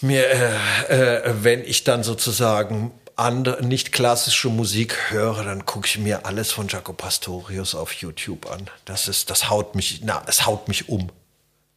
mir, 0.00 0.26
äh, 0.26 1.18
äh, 1.18 1.34
wenn 1.42 1.64
ich 1.64 1.84
dann 1.84 2.02
sozusagen 2.02 2.90
andere, 3.14 3.64
nicht 3.64 3.92
klassische 3.92 4.48
Musik 4.48 5.10
höre, 5.10 5.44
dann 5.44 5.64
gucke 5.64 5.86
ich 5.86 5.98
mir 5.98 6.26
alles 6.26 6.50
von 6.50 6.66
Jaco 6.66 6.92
Pastorius 6.92 7.76
auf 7.76 7.92
YouTube 7.92 8.50
an. 8.50 8.68
Das 8.84 9.06
ist, 9.06 9.30
das 9.30 9.48
haut 9.48 9.76
mich, 9.76 10.00
na, 10.02 10.22
es 10.26 10.44
haut 10.44 10.66
mich 10.66 10.88
um. 10.88 11.10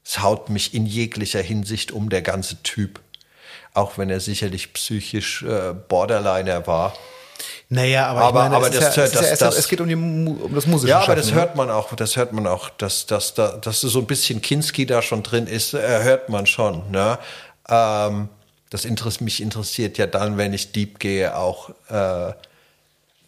Es 0.06 0.22
haut 0.22 0.49
mich 0.49 0.73
in 0.73 0.86
jeglicher 0.86 1.41
Hinsicht 1.41 1.91
um, 1.91 2.10
der 2.10 2.22
ganze 2.22 2.61
Typ. 2.61 2.99
Auch 3.73 3.98
wenn 3.98 4.10
er 4.10 4.19
sicherlich 4.19 4.72
psychisch 4.73 5.44
äh, 5.44 5.73
Borderliner 5.73 6.68
war. 6.68 6.94
Naja, 7.69 8.07
aber, 8.07 8.22
aber, 8.22 8.44
meine, 8.44 8.56
aber 8.56 8.69
das, 8.69 8.95
ja, 8.95 9.03
das, 9.03 9.11
das, 9.11 9.40
das, 9.40 9.57
es 9.57 9.68
geht 9.68 9.82
um, 9.82 9.88
die, 9.88 9.95
um 9.95 10.53
das 10.53 10.68
Musische. 10.68 10.91
Ja, 10.91 11.02
aber 11.02 11.15
das 11.15 11.32
ne? 11.32 11.34
hört 11.34 11.56
man 11.56 11.72
auch, 11.72 11.94
das 11.95 12.15
hört 12.15 12.32
man 12.32 12.45
auch, 12.45 12.69
dass, 12.69 13.07
dass, 13.07 13.34
dass, 13.34 13.60
dass 13.60 13.82
so 13.82 13.99
ein 13.99 14.06
bisschen 14.06 14.41
Kinski 14.41 14.86
da 14.86 15.02
schon 15.02 15.23
drin 15.23 15.48
ist, 15.48 15.73
äh, 15.73 16.03
hört 16.03 16.30
man 16.30 16.45
schon. 16.45 16.91
Ne? 16.91 17.18
Ähm, 17.68 18.30
das 18.69 18.86
interess 18.86 19.19
mich 19.22 19.41
interessiert 19.41 19.98
ja 19.98 20.06
dann, 20.06 20.38
wenn 20.38 20.53
ich 20.53 20.72
deep 20.72 20.99
gehe, 20.99 21.36
auch, 21.36 21.72
äh, 21.90 22.34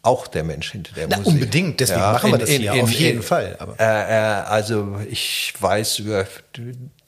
auch 0.07 0.27
der 0.27 0.43
Mensch 0.43 0.71
hinter 0.71 0.93
der 0.93 1.07
Na, 1.09 1.17
Musik. 1.17 1.33
Unbedingt, 1.33 1.79
deswegen 1.79 1.99
ja, 1.99 2.13
machen 2.13 2.31
wir 2.31 2.37
das 2.37 2.49
in, 2.49 2.61
hier, 2.61 2.73
in, 2.73 2.81
auf 2.81 2.91
jeden 2.91 3.21
Fall. 3.21 3.57
Äh, 3.77 3.83
äh, 3.83 4.15
also 4.47 4.99
ich 5.09 5.53
weiß 5.59 5.99
über 5.99 6.25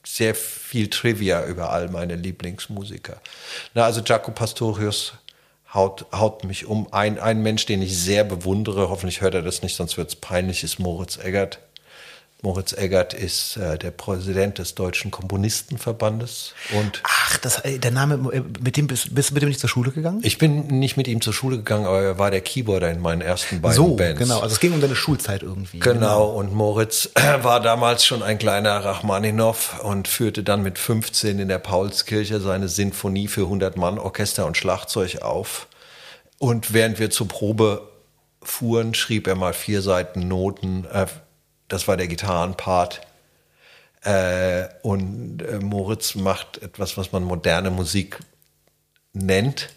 sehr 0.06 0.36
viel 0.36 0.90
Trivia 0.90 1.46
über 1.46 1.72
all 1.72 1.90
meine 1.90 2.16
Lieblingsmusiker. 2.16 3.22
Na, 3.74 3.86
also 3.86 4.02
Jaco 4.02 4.32
Pastorius 4.32 5.14
haut, 5.74 6.06
haut 6.12 6.44
mich 6.44 6.66
um. 6.66 6.92
Ein, 6.92 7.20
ein 7.20 7.42
Mensch, 7.42 7.66
den 7.66 7.82
ich 7.82 7.98
sehr 7.98 8.24
bewundere, 8.24 8.90
hoffentlich 8.90 9.22
hört 9.22 9.36
er 9.36 9.44
das 9.44 9.62
nicht, 9.62 9.76
sonst 9.76 9.98
wird 9.98 10.10
es 10.10 10.16
peinlich, 10.16 10.64
ist 10.64 10.80
Moritz 10.80 11.18
Eggert. 11.18 11.60
Moritz 12.42 12.72
Eggert 12.72 13.14
ist 13.14 13.58
äh, 13.58 13.78
der 13.78 13.92
Präsident 13.92 14.60
des 14.60 14.74
Deutschen 14.74 15.12
Komponistenverbandes 15.12 16.54
und 16.72 17.04
Ach, 17.04 17.38
das, 17.40 17.60
äh, 17.66 17.80
der 17.80 17.92
Name, 17.92 18.32
äh, 18.32 18.42
mit 18.64 18.78
dem 18.78 18.88
bist, 18.88 19.14
bist 19.14 19.32
du 19.32 19.34
mit 19.34 19.44
dem 19.44 19.50
nicht 19.50 19.60
zur 19.60 19.70
Schule 19.70 19.92
gegangen? 19.92 20.22
Ich 20.24 20.38
bin 20.38 20.68
nicht 20.68 20.96
mit 20.96 21.10
ihm 21.10 21.20
zur 21.20 21.34
Schule 21.34 21.58
gegangen, 21.58 21.86
aber 21.86 22.02
er 22.02 22.18
war 22.18 22.32
der 22.32 22.40
Keyboarder 22.40 22.90
in 22.92 23.02
meinen 23.02 23.20
ersten 23.20 23.60
beiden 23.60 23.76
so, 23.76 23.96
Bands. 23.96 24.20
genau. 24.20 24.40
Also 24.40 24.54
es 24.54 24.62
ging 24.62 24.72
um 24.72 24.80
deine 24.80 24.96
Schulzeit 24.96 25.44
irgendwie. 25.44 25.80
Genau. 25.80 25.94
genau. 25.94 26.26
Und 26.30 26.54
Moritz 26.54 27.10
war 27.42 27.60
damals 27.60 28.06
schon 28.06 28.24
ein 28.24 28.38
kleiner 28.38 28.86
Rachmaninow 28.86 29.82
und 29.84 30.08
führte 30.08 30.42
dann 30.42 30.64
mit 30.64 30.80
15 30.80 31.40
in 31.40 31.50
der 31.50 31.60
Paulskirche 31.60 32.40
seine 32.40 32.70
Sinfonie 32.70 33.28
für 33.28 33.42
100 33.42 33.76
Mann 33.76 34.00
Orchester 34.00 34.46
und 34.46 34.56
Schlagzeug 34.56 35.24
auf. 35.24 35.68
Und 36.38 36.72
während 36.72 37.00
wir 37.00 37.10
zur 37.10 37.28
Probe 37.28 37.90
fuhren, 38.42 38.94
schrieb 38.94 39.28
er 39.28 39.36
mal 39.36 39.54
vier 39.54 39.82
Seiten 39.82 40.30
Noten. 40.30 40.86
Äh, 40.86 41.08
das 41.70 41.88
war 41.88 41.96
der 41.96 42.08
Gitarrenpart. 42.08 43.02
Äh, 44.02 44.68
und 44.82 45.42
äh, 45.42 45.60
Moritz 45.60 46.16
macht 46.16 46.62
etwas, 46.62 46.98
was 46.98 47.12
man 47.12 47.24
moderne 47.24 47.70
Musik 47.70 48.20
nennt, 49.14 49.70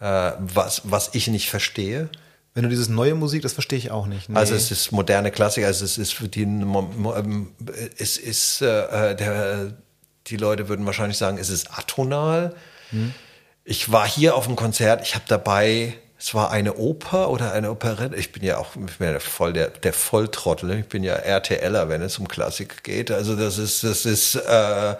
äh, 0.00 0.32
was, 0.38 0.82
was 0.84 1.14
ich 1.14 1.28
nicht 1.28 1.48
verstehe. 1.48 2.08
Wenn 2.54 2.64
du 2.64 2.68
dieses 2.68 2.88
neue 2.88 3.14
Musik, 3.14 3.42
das 3.42 3.52
verstehe 3.52 3.78
ich 3.78 3.90
auch 3.90 4.06
nicht. 4.06 4.28
Nee. 4.28 4.36
Also 4.36 4.54
es 4.54 4.70
ist 4.70 4.92
moderne 4.92 5.30
Klassik, 5.30 5.64
also 5.64 5.84
es 5.84 5.98
ist 5.98 6.12
für 6.12 6.28
die, 6.28 6.42
ähm, 6.42 7.52
es 7.98 8.16
ist, 8.16 8.62
äh, 8.62 9.10
äh, 9.10 9.16
der, 9.16 9.76
die 10.28 10.36
Leute 10.36 10.68
würden 10.68 10.86
wahrscheinlich 10.86 11.18
sagen, 11.18 11.38
es 11.38 11.50
ist 11.50 11.76
atonal. 11.76 12.54
Hm. 12.90 13.12
Ich 13.64 13.90
war 13.90 14.06
hier 14.06 14.36
auf 14.36 14.46
dem 14.46 14.56
Konzert, 14.56 15.02
ich 15.02 15.14
habe 15.14 15.24
dabei 15.26 15.94
es 16.24 16.32
war 16.32 16.50
eine 16.50 16.76
Oper 16.76 17.28
oder 17.28 17.52
eine 17.52 17.70
Operette. 17.70 18.16
Ich 18.16 18.32
bin 18.32 18.42
ja 18.42 18.56
auch 18.56 18.76
ich 18.76 18.96
bin 18.96 19.12
ja 19.12 19.20
voll 19.20 19.52
der, 19.52 19.68
der 19.68 19.92
Volltrottel. 19.92 20.78
Ich 20.78 20.86
bin 20.86 21.04
ja 21.04 21.16
RTLer, 21.16 21.90
wenn 21.90 22.00
es 22.00 22.18
um 22.18 22.28
Klassik 22.28 22.82
geht. 22.82 23.10
Also 23.10 23.36
das 23.36 23.58
ist, 23.58 23.84
das 23.84 24.06
ist, 24.06 24.36
äh, 24.36 24.94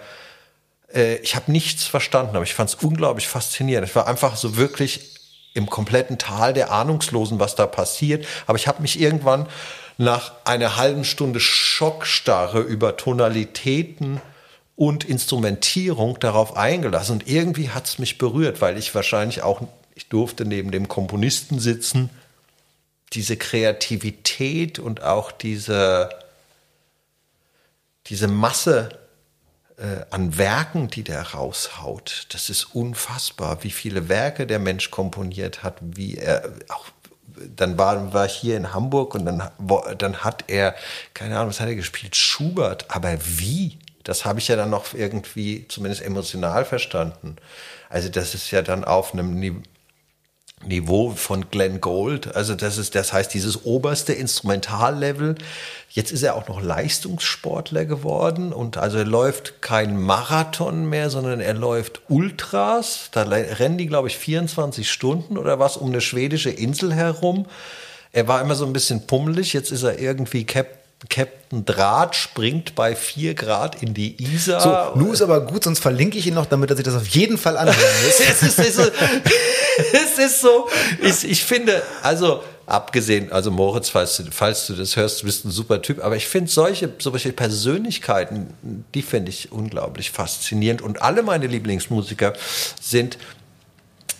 äh, 0.93 1.15
ich 1.23 1.35
habe 1.35 1.51
nichts 1.51 1.85
verstanden, 1.85 2.35
aber 2.35 2.43
ich 2.43 2.53
fand 2.53 2.69
es 2.69 2.75
unglaublich 2.75 3.27
faszinierend. 3.27 3.87
Ich 3.87 3.95
war 3.95 4.05
einfach 4.05 4.35
so 4.35 4.55
wirklich 4.55 5.15
im 5.55 5.67
kompletten 5.67 6.19
Tal 6.19 6.53
der 6.53 6.71
Ahnungslosen, 6.71 7.39
was 7.39 7.55
da 7.55 7.65
passiert. 7.65 8.27
Aber 8.45 8.59
ich 8.59 8.67
habe 8.67 8.83
mich 8.83 8.99
irgendwann 8.99 9.47
nach 9.97 10.33
einer 10.43 10.77
halben 10.77 11.05
Stunde 11.05 11.39
Schockstarre 11.39 12.59
über 12.59 12.97
Tonalitäten 12.97 14.21
und 14.75 15.03
Instrumentierung 15.03 16.19
darauf 16.19 16.55
eingelassen. 16.55 17.13
Und 17.13 17.27
irgendwie 17.27 17.71
hat 17.71 17.87
es 17.87 17.97
mich 17.97 18.19
berührt, 18.19 18.61
weil 18.61 18.77
ich 18.77 18.93
wahrscheinlich 18.93 19.41
auch 19.41 19.63
ich 19.95 20.09
durfte 20.09 20.45
neben 20.45 20.71
dem 20.71 20.87
Komponisten 20.87 21.59
sitzen. 21.59 22.09
Diese 23.13 23.37
Kreativität 23.37 24.77
und 24.77 25.01
auch 25.01 25.31
diese, 25.31 26.09
diese 28.07 28.27
Masse 28.27 28.89
äh, 29.77 30.05
an 30.09 30.37
Werken, 30.37 30.89
die 30.89 31.03
der 31.03 31.33
raushaut, 31.33 32.27
das 32.31 32.49
ist 32.49 32.75
unfassbar, 32.75 33.63
wie 33.63 33.71
viele 33.71 34.09
Werke 34.09 34.45
der 34.45 34.59
Mensch 34.59 34.91
komponiert 34.91 35.63
hat, 35.63 35.77
wie 35.81 36.17
er 36.17 36.51
auch 36.69 36.85
dann 37.55 37.77
war, 37.77 38.13
war 38.13 38.25
ich 38.25 38.33
hier 38.33 38.57
in 38.57 38.73
Hamburg 38.73 39.13
und 39.15 39.25
dann, 39.25 39.49
dann 39.97 40.17
hat 40.23 40.45
er, 40.47 40.75
keine 41.13 41.35
Ahnung, 41.35 41.49
was 41.49 41.59
hat 41.59 41.67
er 41.67 41.75
gespielt? 41.75 42.15
Schubert, 42.15 42.85
aber 42.89 43.17
wie? 43.21 43.77
Das 44.03 44.23
habe 44.23 44.39
ich 44.39 44.47
ja 44.47 44.55
dann 44.55 44.69
noch 44.69 44.93
irgendwie 44.93 45.67
zumindest 45.67 46.03
emotional 46.03 46.63
verstanden. 46.63 47.35
Also 47.89 48.09
das 48.09 48.35
ist 48.35 48.51
ja 48.51 48.61
dann 48.61 48.83
auf 48.83 49.13
einem 49.13 49.39
Niveau, 50.67 51.11
von 51.11 51.49
Glenn 51.49 51.81
Gold. 51.81 52.35
Also 52.35 52.55
das 52.55 52.77
ist, 52.77 52.95
das 52.95 53.13
heißt, 53.13 53.33
dieses 53.33 53.65
oberste 53.65 54.13
Instrumentallevel. 54.13 55.35
Jetzt 55.89 56.11
ist 56.11 56.23
er 56.23 56.35
auch 56.35 56.47
noch 56.47 56.61
Leistungssportler 56.61 57.85
geworden 57.85 58.51
und 58.51 58.77
also 58.77 58.97
er 58.97 59.05
läuft 59.05 59.61
kein 59.61 59.97
Marathon 59.99 60.89
mehr, 60.89 61.09
sondern 61.09 61.39
er 61.39 61.53
läuft 61.53 62.01
Ultras. 62.09 63.09
Da 63.11 63.23
rennen 63.23 63.77
die, 63.77 63.87
glaube 63.87 64.09
ich, 64.09 64.17
24 64.17 64.91
Stunden 64.91 65.37
oder 65.37 65.59
was 65.59 65.77
um 65.77 65.89
eine 65.89 66.01
schwedische 66.01 66.49
Insel 66.49 66.93
herum. 66.93 67.45
Er 68.11 68.27
war 68.27 68.41
immer 68.41 68.55
so 68.55 68.65
ein 68.65 68.73
bisschen 68.73 69.07
pummelig. 69.07 69.53
Jetzt 69.53 69.71
ist 69.71 69.83
er 69.83 69.99
irgendwie 69.99 70.45
Captain 70.45 70.85
Captain 71.09 71.65
Draht 71.65 72.15
springt 72.15 72.73
bei 72.75 72.95
4 72.95 73.35
Grad 73.35 73.81
in 73.81 73.93
die 73.93 74.15
Isar. 74.21 74.93
So, 74.93 74.99
nu 74.99 75.13
ist 75.13 75.21
aber 75.21 75.41
gut, 75.41 75.63
sonst 75.63 75.79
verlinke 75.79 76.17
ich 76.17 76.27
ihn 76.27 76.33
noch, 76.33 76.45
damit 76.45 76.69
er 76.69 76.75
sich 76.75 76.85
das 76.85 76.95
auf 76.95 77.07
jeden 77.07 77.37
Fall 77.37 77.57
anhören 77.57 77.77
muss. 78.05 78.19
es, 78.19 78.41
ist, 78.41 78.59
es, 78.59 78.77
ist, 78.77 78.91
ist 80.25 80.41
so, 80.41 80.67
ich, 81.01 81.23
ich 81.23 81.43
finde, 81.43 81.81
also 82.01 82.43
abgesehen, 82.65 83.31
also 83.31 83.51
Moritz, 83.51 83.89
falls 83.89 84.17
du, 84.17 84.23
falls 84.31 84.67
du 84.67 84.73
das 84.73 84.95
hörst, 84.95 85.21
du 85.21 85.25
bist 85.25 85.45
ein 85.45 85.51
super 85.51 85.81
Typ, 85.81 86.03
aber 86.03 86.15
ich 86.15 86.27
finde 86.27 86.49
solche, 86.51 86.91
solche 86.99 87.31
Persönlichkeiten, 87.31 88.53
die 88.93 89.01
finde 89.01 89.29
ich 89.29 89.51
unglaublich 89.51 90.11
faszinierend 90.11 90.81
und 90.81 91.01
alle 91.01 91.23
meine 91.23 91.47
Lieblingsmusiker 91.47 92.33
sind 92.81 93.17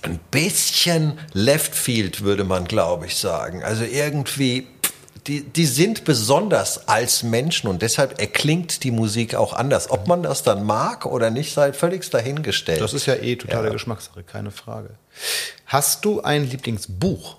ein 0.04 0.20
bisschen 0.30 1.18
Left 1.34 1.74
Field, 1.74 2.22
würde 2.22 2.44
man 2.44 2.66
glaube 2.66 3.08
ich 3.08 3.16
sagen. 3.16 3.64
Also 3.64 3.84
irgendwie 3.84 4.68
die, 5.28 5.42
die 5.42 5.66
sind 5.66 6.04
besonders 6.06 6.88
als 6.88 7.24
Menschen 7.24 7.68
und 7.68 7.82
deshalb 7.82 8.20
erklingt 8.20 8.84
die 8.84 8.92
Musik 8.92 9.36
auch 9.36 9.54
anders. 9.54 9.90
Ob 9.90 10.08
man 10.08 10.22
das 10.22 10.44
dann 10.44 10.64
mag 10.64 11.06
oder 11.06 11.32
nicht, 11.32 11.54
sei 11.54 11.74
völlig 11.74 12.08
dahingestellt. 12.10 12.82
Das 12.82 12.94
ist 12.94 13.06
ja 13.08 13.16
eh 13.16 13.36
totale 13.36 13.68
ja. 13.68 13.74
Geschmackssache, 13.74 14.24
keine 14.24 14.52
Frage. 14.52 14.92
Hast 15.66 16.06
du 16.06 16.22
ein 16.22 16.48
Lieblingsbuch? 16.50 17.38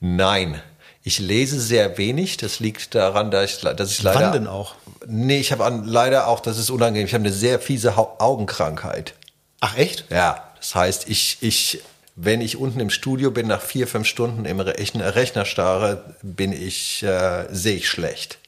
Nein. 0.00 0.60
Ich 1.02 1.18
lese 1.18 1.58
sehr 1.60 1.96
wenig. 1.98 2.36
Das 2.36 2.60
liegt 2.60 2.94
daran, 2.94 3.30
dass 3.30 3.56
ich, 3.56 3.60
dass 3.60 3.90
ich 3.92 4.02
leider. 4.02 4.20
Wann 4.20 4.32
denn 4.32 4.46
auch? 4.46 4.74
Nee, 5.06 5.38
ich 5.38 5.52
habe 5.52 5.82
leider 5.84 6.26
auch, 6.26 6.40
das 6.40 6.58
ist 6.58 6.68
unangenehm, 6.68 7.06
ich 7.06 7.14
habe 7.14 7.24
eine 7.24 7.32
sehr 7.32 7.58
fiese 7.58 7.96
Augenkrankheit. 7.96 9.14
Ach 9.60 9.76
echt? 9.76 10.04
Ja. 10.10 10.44
Das 10.58 10.74
heißt, 10.74 11.08
ich, 11.08 11.38
ich, 11.40 11.80
wenn 12.22 12.42
ich 12.42 12.58
unten 12.58 12.80
im 12.80 12.90
Studio 12.90 13.30
bin, 13.30 13.46
nach 13.46 13.62
vier, 13.62 13.86
fünf 13.86 14.06
Stunden 14.06 14.44
im 14.44 14.60
Rechner 14.60 15.44
starre, 15.46 16.04
bin 16.22 16.52
ich, 16.52 17.02
äh, 17.02 17.46
sehe 17.50 17.76
ich 17.76 17.88
schlecht. 17.88 18.38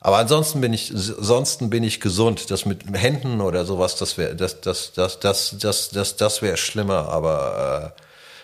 Aber 0.00 0.18
ansonsten 0.18 0.60
bin 0.60 0.72
ich, 0.72 0.92
ansonsten 0.92 1.68
bin 1.68 1.82
ich 1.82 2.00
gesund. 2.00 2.52
Das 2.52 2.64
mit 2.64 2.84
Händen 2.92 3.40
oder 3.40 3.64
sowas, 3.64 3.96
das 3.96 4.16
wäre, 4.18 4.36
das, 4.36 4.60
das, 4.60 4.92
das, 4.92 5.18
das, 5.18 5.56
das, 5.58 5.90
das, 5.90 6.16
das 6.16 6.42
wäre 6.42 6.56
schlimmer. 6.56 7.08
Aber 7.08 7.94
äh, 7.96 8.02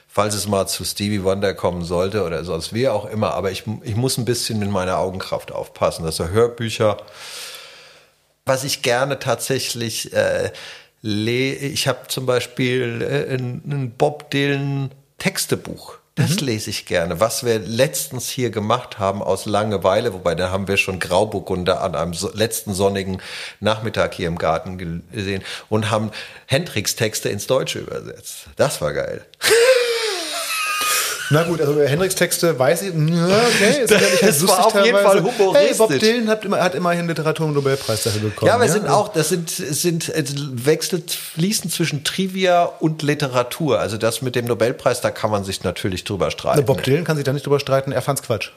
falls 0.09 0.35
es 0.35 0.49
mal 0.49 0.67
zu 0.67 0.85
Stevie 0.85 1.23
Wonder 1.23 1.55
kommen 1.55 1.85
sollte 1.85 2.25
oder 2.25 2.43
sonst 2.43 2.73
wie 2.73 2.89
auch 2.89 3.05
immer. 3.05 3.35
Aber 3.35 3.53
ich, 3.53 3.63
ich 3.83 3.95
muss 3.95 4.19
ein 4.19 4.25
bisschen 4.25 4.59
mit 4.59 4.71
meiner 4.71 4.99
Augenkraft 4.99 5.53
aufpassen. 5.53 6.05
Das 6.05 6.17
sind 6.17 6.31
Hörbücher. 6.31 6.97
Was 8.45 8.65
ich 8.65 8.83
gerne 8.83 9.21
tatsächlich 9.21 10.13
äh, 10.13 10.51
ich 11.07 11.87
habe 11.87 12.09
zum 12.09 12.25
Beispiel 12.25 13.03
äh, 13.03 13.35
ein, 13.35 13.93
Bob 13.99 14.31
Dylan 14.31 14.91
Textebuch. 15.19 15.99
Das 16.15 16.41
mhm. 16.41 16.47
lese 16.47 16.71
ich 16.71 16.87
gerne. 16.87 17.21
Was 17.21 17.45
wir 17.45 17.59
letztens 17.59 18.29
hier 18.29 18.51
gemacht 18.51 18.99
haben 18.99 19.23
aus 19.23 19.47
Langeweile, 19.47 20.15
wobei 20.15 20.35
da 20.35 20.51
haben 20.51 20.69
wir 20.69 20.77
schon 20.77 21.01
Grauburgunder 21.01 21.83
an 21.83 21.95
einem 21.95 22.15
so, 22.15 22.31
letzten 22.33 22.73
sonnigen 22.73 23.21
Nachmittag 23.61 24.15
hier 24.15 24.29
im 24.29 24.39
Garten 24.39 24.79
gesehen 25.13 25.43
und 25.69 25.91
haben 25.91 26.11
Hendricks 26.47 26.97
Texte 26.97 27.29
ins 27.29 27.47
Deutsche 27.49 27.81
übersetzt. 27.81 28.47
Das 28.57 28.81
war 28.81 28.93
geil. 28.93 29.27
Na 31.31 31.43
gut, 31.45 31.61
also 31.61 31.81
Hendricks 31.81 32.15
Texte 32.15 32.59
weiß 32.59 32.83
ich, 32.83 32.91
okay, 32.91 33.83
ist 33.83 33.91
das 33.91 34.03
ja 34.03 34.09
nicht 34.09 34.23
das 34.23 34.41
lustig 34.41 34.49
war 34.49 34.67
auf 34.67 34.73
teilweise. 34.73 34.87
jeden 34.87 34.99
Fall 35.05 35.23
humoristisch. 35.23 35.69
Hey, 35.69 35.75
Bob 35.77 35.99
Dylan 35.99 36.29
hat, 36.29 36.45
immer, 36.45 36.61
hat 36.61 36.75
immerhin 36.75 37.07
Literatur- 37.07 37.47
und 37.47 37.55
Nobelpreis 37.55 38.03
dafür 38.03 38.21
bekommen. 38.23 38.49
Ja, 38.49 38.55
aber 38.55 38.67
ja? 38.67 38.73
sind 38.73 38.89
auch, 38.89 39.09
das 39.09 39.29
sind, 39.29 39.51
sind 39.51 40.13
wechselt, 40.15 41.11
fließen 41.13 41.71
zwischen 41.71 42.05
Trivia 42.05 42.65
und 42.65 43.03
Literatur. 43.03 43.81
Also 43.81 43.97
das 43.97 44.23
mit 44.23 44.35
dem 44.37 44.47
Nobelpreis, 44.47 45.01
da 45.01 45.11
kann 45.11 45.31
man 45.31 45.45
sich 45.45 45.63
natürlich 45.65 46.05
drüber 46.05 46.31
streiten. 46.31 46.65
Bob 46.65 46.83
Dylan 46.83 47.05
kann 47.05 47.17
sich 47.17 47.25
da 47.25 47.33
nicht 47.33 47.47
drüber 47.47 47.61
streiten, 47.61 47.93
er 47.93 48.03
fand's 48.03 48.23
Quatsch. 48.23 48.51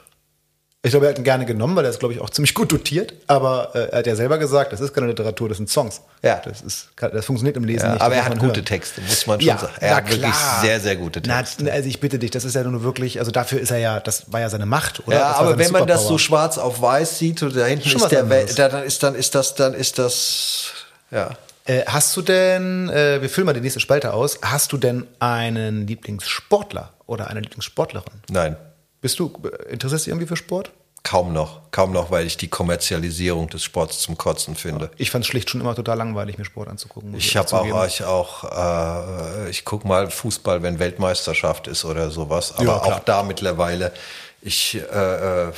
Ich 0.87 0.91
glaube, 0.91 1.05
er 1.05 1.09
hat 1.09 1.17
ihn 1.17 1.23
gerne 1.23 1.45
genommen, 1.45 1.75
weil 1.75 1.85
er 1.85 1.89
ist, 1.89 1.99
glaube 1.99 2.13
ich, 2.13 2.21
auch 2.21 2.29
ziemlich 2.29 2.53
gut 2.53 2.71
dotiert. 2.71 3.13
Aber 3.27 3.71
äh, 3.73 3.89
er 3.91 3.99
hat 3.99 4.07
ja 4.07 4.15
selber 4.15 4.37
gesagt, 4.37 4.73
das 4.73 4.79
ist 4.79 4.93
keine 4.93 5.07
Literatur, 5.07 5.49
das 5.49 5.57
sind 5.57 5.69
Songs. 5.69 6.01
Ja. 6.23 6.41
Das, 6.43 6.61
ist, 6.61 6.89
das 6.95 7.25
funktioniert 7.25 7.57
im 7.57 7.63
Lesen 7.63 7.85
ja, 7.85 7.93
nicht. 7.93 8.01
Aber 8.01 8.15
er 8.15 8.25
hat 8.25 8.39
gute 8.39 8.55
hören. 8.55 8.65
Texte, 8.65 9.01
muss 9.01 9.27
man 9.27 9.39
schon 9.39 9.47
ja, 9.47 9.57
sagen. 9.57 9.73
Er 9.79 9.95
hat 9.95 10.09
wirklich 10.09 10.33
sehr, 10.61 10.79
sehr 10.79 10.95
gute 10.95 11.21
Texte. 11.21 11.63
Na, 11.63 11.71
also 11.71 11.87
ich 11.87 11.99
bitte 11.99 12.19
dich, 12.19 12.31
das 12.31 12.45
ist 12.45 12.55
ja 12.55 12.63
nur 12.63 12.83
wirklich, 12.83 13.19
also 13.19 13.31
dafür 13.31 13.59
ist 13.59 13.71
er 13.71 13.77
ja, 13.77 13.99
das 13.99 14.31
war 14.31 14.39
ja 14.39 14.49
seine 14.49 14.65
Macht, 14.65 15.07
oder? 15.07 15.17
Ja, 15.17 15.31
aber 15.33 15.57
wenn 15.57 15.71
man 15.71 15.87
das 15.87 16.07
so 16.07 16.17
schwarz 16.17 16.57
auf 16.57 16.81
weiß 16.81 17.19
sieht 17.19 17.43
und 17.43 17.55
da 17.55 17.65
hinten 17.65 17.89
ist 17.89 18.11
der 18.11 18.29
Welt, 18.29 18.57
dann 18.57 18.83
ist, 18.83 19.03
dann 19.03 19.15
ist 19.15 19.35
das, 19.35 19.55
dann 19.55 19.73
ist 19.73 19.99
das, 19.99 20.71
ja. 21.11 21.31
Äh, 21.65 21.83
hast 21.85 22.15
du 22.15 22.21
denn, 22.21 22.89
äh, 22.89 23.21
wir 23.21 23.29
füllen 23.29 23.45
mal 23.45 23.53
die 23.53 23.59
nächste 23.59 23.81
Spalte 23.81 24.13
aus, 24.13 24.39
hast 24.41 24.71
du 24.71 24.77
denn 24.77 25.05
einen 25.19 25.85
Lieblingssportler 25.85 26.93
oder 27.07 27.29
eine 27.29 27.41
Lieblingssportlerin? 27.41 28.21
Nein. 28.29 28.55
Bist 29.01 29.19
du, 29.19 29.31
interessierst 29.69 30.07
du 30.07 30.11
irgendwie 30.11 30.27
für 30.27 30.35
Sport? 30.35 30.71
Kaum 31.03 31.31
noch, 31.31 31.61
kaum 31.71 31.93
noch, 31.93 32.11
weil 32.11 32.25
ich 32.25 32.35
die 32.35 32.49
Kommerzialisierung 32.49 33.49
des 33.49 33.63
Sports 33.63 33.99
zum 33.99 34.17
Kotzen 34.17 34.55
finde. 34.55 34.91
Ich 34.97 35.09
fand 35.09 35.23
es 35.23 35.29
schlicht 35.29 35.49
schon 35.49 35.61
immer 35.61 35.73
total 35.73 35.97
langweilig, 35.97 36.37
mir 36.37 36.43
Sport 36.43 36.67
anzugucken. 36.67 37.15
Ich 37.15 37.37
habe 37.37 37.49
auch, 37.53 37.87
ich 37.87 38.03
auch, 38.03 38.43
äh, 38.43 39.49
ich 39.49 39.63
gucke 39.63 39.87
mal 39.87 40.09
Fußball, 40.09 40.63
wenn 40.63 40.79
Weltmeisterschaft 40.79 41.67
ist 41.67 41.85
oder 41.85 42.11
sowas. 42.11 42.53
Aber 42.55 42.65
ja, 42.65 42.81
auch 42.81 42.99
da 42.99 43.23
mittlerweile, 43.23 43.93
ich 44.41 44.75
äh, 44.75 45.47
äh 45.47 45.51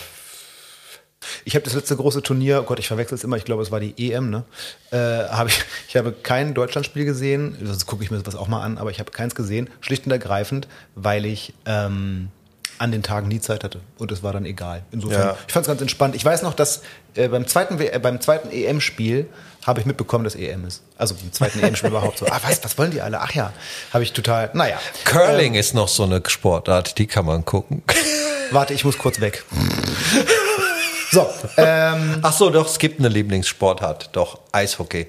ich 1.44 1.56
habe 1.56 1.64
das 1.66 1.74
letzte 1.74 1.96
große 1.96 2.22
Turnier, 2.22 2.62
oh 2.62 2.64
Gott, 2.64 2.80
ich 2.80 2.88
verwechsel 2.88 3.16
es 3.16 3.24
immer, 3.24 3.36
ich 3.36 3.44
glaube, 3.44 3.62
es 3.62 3.72
war 3.72 3.80
die 3.80 4.12
EM, 4.12 4.30
ne? 4.30 4.46
Äh, 4.92 4.98
hab 4.98 5.48
ich, 5.48 5.64
ich 5.90 5.98
habe 5.98 6.12
kein 6.12 6.54
Deutschlandspiel 6.54 7.06
gesehen, 7.06 7.58
sonst 7.62 7.86
gucke 7.88 8.04
ich 8.04 8.12
mir 8.12 8.20
sowas 8.20 8.36
auch 8.36 8.48
mal 8.48 8.62
an, 8.62 8.78
aber 8.78 8.92
ich 8.92 9.00
habe 9.00 9.12
keins 9.12 9.36
gesehen, 9.36 9.70
schlicht 9.82 10.06
und 10.06 10.12
ergreifend, 10.12 10.68
weil 10.96 11.26
ich 11.26 11.54
ähm, 11.66 12.30
an 12.78 12.92
den 12.92 13.04
Tagen 13.04 13.28
nie 13.28 13.40
Zeit 13.40 13.64
hatte. 13.64 13.82
Und 13.98 14.12
es 14.12 14.24
war 14.24 14.34
dann 14.34 14.46
egal. 14.46 14.84
Insofern, 14.92 15.30
ja. 15.30 15.38
ich 15.48 15.54
fand 15.54 15.66
es 15.66 15.68
ganz 15.68 15.82
entspannt. 15.82 16.16
Ich 16.16 16.24
weiß 16.24 16.44
noch, 16.44 16.54
dass 16.54 16.82
äh, 17.16 17.28
beim 17.28 17.48
zweiten, 17.48 17.80
äh, 17.80 18.00
beim 18.02 18.22
zweiten 18.22 18.52
EM-Spiel 18.52 19.28
habe 19.66 19.82
ich 19.82 19.86
mitbekommen, 19.86 20.24
dass 20.24 20.36
EM 20.36 20.66
ist. 20.66 20.84
Also 20.98 21.16
beim 21.16 21.32
zweiten 21.34 21.60
EM-Spiel 21.60 21.90
überhaupt 21.90 22.20
so. 22.20 22.26
Ah, 22.32 22.40
was, 22.44 22.64
was 22.64 22.78
wollen 22.78 22.92
die 22.92 23.02
alle? 23.02 23.20
Ach 23.20 23.34
ja, 23.34 23.52
habe 23.92 24.04
ich 24.04 24.14
total, 24.14 24.50
naja. 24.54 24.80
Curling 25.06 25.54
ähm, 25.54 25.60
ist 25.60 25.74
noch 25.74 25.88
so 25.88 26.04
eine 26.04 26.22
Sportart, 26.26 26.98
die 26.98 27.08
kann 27.08 27.26
man 27.26 27.44
gucken. 27.44 27.84
Warte, 28.52 28.74
ich 28.74 28.86
muss 28.86 28.98
kurz 28.98 29.20
weg. 29.20 29.44
So. 31.12 31.28
Ähm, 31.58 32.20
Ach 32.22 32.34
so, 32.34 32.52
doch, 32.52 32.68
es 32.68 32.78
gibt 32.78 33.00
eine 33.00 33.10
Lieblingssportart, 33.10 34.10
doch, 34.12 34.42
Eishockey. 34.52 35.08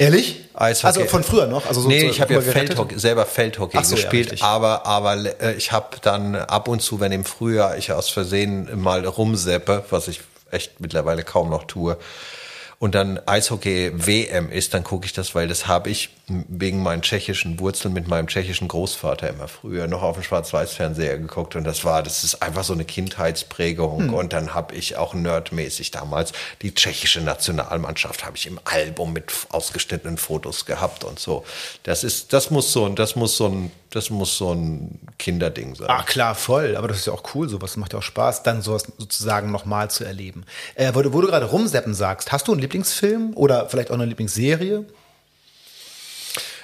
Ehrlich? 0.00 0.48
Eishockey. 0.54 0.86
Also 0.86 1.04
von 1.04 1.22
früher 1.22 1.46
noch? 1.46 1.66
Also 1.66 1.82
so 1.82 1.88
nee, 1.88 2.08
ich 2.08 2.22
habe 2.22 2.32
ja 2.32 2.40
Feldhockey, 2.40 2.98
selber 2.98 3.26
Feldhockey 3.26 3.84
so, 3.84 3.96
gespielt, 3.96 4.40
ja, 4.40 4.46
aber, 4.46 4.86
aber 4.86 5.42
äh, 5.42 5.54
ich 5.54 5.72
habe 5.72 5.98
dann 6.00 6.36
ab 6.36 6.68
und 6.68 6.80
zu, 6.80 7.00
wenn 7.00 7.12
im 7.12 7.26
Frühjahr 7.26 7.76
ich 7.76 7.92
aus 7.92 8.08
Versehen 8.08 8.80
mal 8.80 9.04
rumseppe, 9.04 9.84
was 9.90 10.08
ich 10.08 10.22
echt 10.50 10.80
mittlerweile 10.80 11.22
kaum 11.22 11.50
noch 11.50 11.64
tue, 11.64 11.98
und 12.80 12.94
dann 12.94 13.20
Eishockey 13.26 13.92
WM 13.94 14.50
ist, 14.50 14.72
dann 14.72 14.84
gucke 14.84 15.04
ich 15.04 15.12
das, 15.12 15.34
weil 15.34 15.46
das 15.48 15.66
habe 15.66 15.90
ich 15.90 16.08
wegen 16.26 16.82
meinen 16.82 17.02
tschechischen 17.02 17.60
Wurzeln 17.60 17.92
mit 17.92 18.08
meinem 18.08 18.26
tschechischen 18.26 18.68
Großvater 18.68 19.28
immer 19.28 19.48
früher 19.48 19.86
noch 19.86 20.02
auf 20.02 20.16
dem 20.16 20.22
Schwarz-Weiß-Fernseher 20.22 21.18
geguckt 21.18 21.56
und 21.56 21.64
das 21.64 21.84
war, 21.84 22.02
das 22.02 22.24
ist 22.24 22.40
einfach 22.40 22.64
so 22.64 22.72
eine 22.72 22.86
Kindheitsprägung 22.86 24.04
hm. 24.04 24.14
und 24.14 24.32
dann 24.32 24.54
habe 24.54 24.74
ich 24.74 24.96
auch 24.96 25.12
nerdmäßig 25.12 25.90
damals 25.90 26.32
die 26.62 26.74
tschechische 26.74 27.20
Nationalmannschaft 27.20 28.24
habe 28.24 28.38
ich 28.38 28.46
im 28.46 28.58
Album 28.64 29.12
mit 29.12 29.30
ausgeschnittenen 29.50 30.16
Fotos 30.16 30.64
gehabt 30.64 31.04
und 31.04 31.18
so. 31.18 31.44
Das 31.82 32.02
ist, 32.02 32.32
das 32.32 32.50
muss 32.50 32.72
so, 32.72 32.88
das 32.88 33.14
muss 33.14 33.36
so 33.36 33.46
ein 33.46 33.70
das 33.90 34.08
muss 34.08 34.38
so 34.38 34.52
ein 34.54 35.00
Kinderding 35.18 35.74
sein. 35.74 35.88
Ah, 35.90 36.04
klar, 36.04 36.34
voll. 36.36 36.76
Aber 36.76 36.86
das 36.88 36.98
ist 36.98 37.06
ja 37.06 37.12
auch 37.12 37.34
cool, 37.34 37.48
sowas 37.48 37.76
macht 37.76 37.92
ja 37.92 37.98
auch 37.98 38.04
Spaß, 38.04 38.44
dann 38.44 38.62
sowas 38.62 38.84
sozusagen 38.98 39.50
nochmal 39.50 39.90
zu 39.90 40.04
erleben. 40.04 40.44
Äh, 40.76 40.92
wo, 40.94 41.02
du, 41.02 41.12
wo 41.12 41.20
du 41.20 41.26
gerade 41.26 41.46
rumseppen 41.46 41.92
sagst, 41.92 42.30
hast 42.30 42.46
du 42.46 42.52
einen 42.52 42.60
Lieblingsfilm 42.70 43.32
oder 43.34 43.68
vielleicht 43.68 43.90
auch 43.90 43.94
eine 43.94 44.04
Lieblingsserie? 44.04 44.84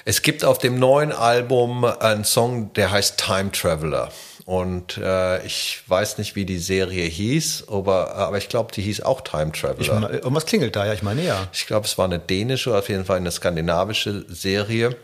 Es 0.04 0.22
gibt 0.22 0.44
auf 0.44 0.58
dem 0.58 0.78
neuen 0.78 1.10
Album 1.10 1.84
einen 1.84 2.22
Song, 2.24 2.72
der 2.74 2.92
heißt 2.92 3.18
Time 3.18 3.50
Traveler. 3.50 4.12
Und 4.44 4.98
äh, 4.98 5.44
ich 5.44 5.82
weiß 5.88 6.18
nicht, 6.18 6.36
wie 6.36 6.44
die 6.44 6.60
Serie 6.60 7.04
hieß, 7.04 7.64
aber, 7.68 8.14
aber 8.14 8.38
ich 8.38 8.48
glaube, 8.48 8.72
die 8.72 8.82
hieß 8.82 9.00
auch 9.00 9.22
Time 9.22 9.50
Traveler. 9.50 9.80
Ich, 9.80 9.88
irgendwas 9.88 10.46
klingelt 10.46 10.76
da, 10.76 10.86
ja, 10.86 10.92
ich 10.92 11.02
meine 11.02 11.24
ja. 11.24 11.48
Ich 11.52 11.66
glaube, 11.66 11.86
es 11.86 11.98
war 11.98 12.04
eine 12.04 12.20
dänische, 12.20 12.76
auf 12.76 12.88
jeden 12.88 13.04
Fall 13.04 13.16
eine 13.16 13.32
skandinavische 13.32 14.24
Serie. 14.28 14.96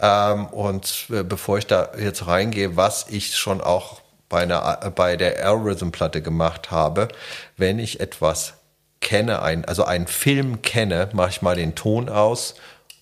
Ähm, 0.00 0.46
und 0.46 1.08
äh, 1.10 1.22
bevor 1.22 1.58
ich 1.58 1.66
da 1.66 1.90
jetzt 2.00 2.26
reingehe, 2.26 2.74
was 2.74 3.04
ich 3.10 3.36
schon 3.36 3.60
auch 3.60 4.00
bei, 4.30 4.44
einer, 4.44 4.90
bei 4.96 5.18
der 5.18 5.46
Algorithm-Platte 5.46 6.22
gemacht 6.22 6.70
habe, 6.70 7.08
wenn 7.58 7.78
ich 7.78 8.00
etwas 8.00 8.54
kenne, 9.02 9.42
ein, 9.42 9.66
also 9.66 9.84
einen 9.84 10.06
Film 10.06 10.62
kenne, 10.62 11.10
mache 11.12 11.30
ich 11.30 11.42
mal 11.42 11.56
den 11.56 11.74
Ton 11.74 12.08
aus 12.08 12.54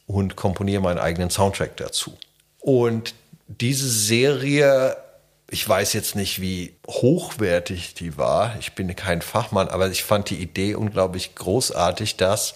und 0.09 0.35
komponiere 0.35 0.83
meinen 0.83 0.99
eigenen 0.99 1.31
Soundtrack 1.31 1.77
dazu. 1.77 2.19
Und 2.59 3.15
diese 3.47 3.89
Serie, 3.89 4.97
ich 5.49 5.69
weiß 5.69 5.93
jetzt 5.93 6.17
nicht, 6.17 6.41
wie 6.41 6.75
hochwertig 6.89 7.95
die 7.95 8.19
war. 8.19 8.57
Ich 8.59 8.73
bin 8.73 8.95
kein 8.97 9.23
Fachmann, 9.23 9.69
aber 9.69 9.89
ich 9.89 10.03
fand 10.03 10.31
die 10.31 10.43
Idee 10.43 10.75
unglaublich 10.75 11.37
großartig, 11.37 12.17
dass 12.17 12.55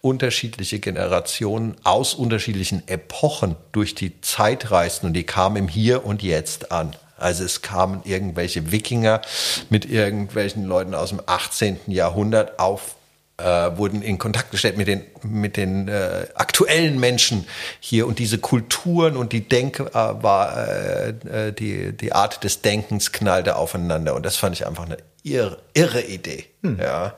unterschiedliche 0.00 0.78
Generationen 0.78 1.76
aus 1.82 2.14
unterschiedlichen 2.14 2.86
Epochen 2.86 3.56
durch 3.72 3.94
die 3.94 4.20
Zeit 4.20 4.70
reisten 4.70 5.06
und 5.06 5.14
die 5.14 5.24
kamen 5.24 5.56
im 5.56 5.68
Hier 5.68 6.04
und 6.04 6.22
Jetzt 6.22 6.70
an. 6.70 6.94
Also 7.18 7.44
es 7.44 7.62
kamen 7.62 8.02
irgendwelche 8.04 8.70
Wikinger 8.72 9.22
mit 9.70 9.86
irgendwelchen 9.86 10.64
Leuten 10.64 10.94
aus 10.94 11.10
dem 11.10 11.20
18. 11.24 11.80
Jahrhundert 11.86 12.58
auf, 12.58 12.96
äh, 13.38 13.44
wurden 13.76 14.02
in 14.02 14.18
Kontakt 14.18 14.50
gestellt 14.50 14.76
mit 14.76 14.86
den, 14.86 15.02
mit 15.22 15.56
den 15.56 15.88
äh, 15.88 16.26
aktuellen 16.34 16.98
Menschen 17.00 17.46
hier 17.80 18.06
und 18.06 18.18
diese 18.18 18.38
Kulturen 18.38 19.16
und 19.16 19.32
die 19.32 19.48
Denke 19.48 19.84
äh, 19.86 20.22
war, 20.22 20.56
äh, 20.56 21.08
äh, 21.08 21.52
die, 21.52 21.96
die 21.96 22.12
Art 22.12 22.44
des 22.44 22.62
Denkens 22.62 23.12
knallte 23.12 23.56
aufeinander 23.56 24.14
und 24.14 24.24
das 24.24 24.36
fand 24.36 24.54
ich 24.54 24.66
einfach 24.66 24.84
eine 24.84 24.98
irre, 25.22 25.58
irre 25.74 26.02
Idee. 26.02 26.46
Hm. 26.62 26.78
Ja. 26.80 27.14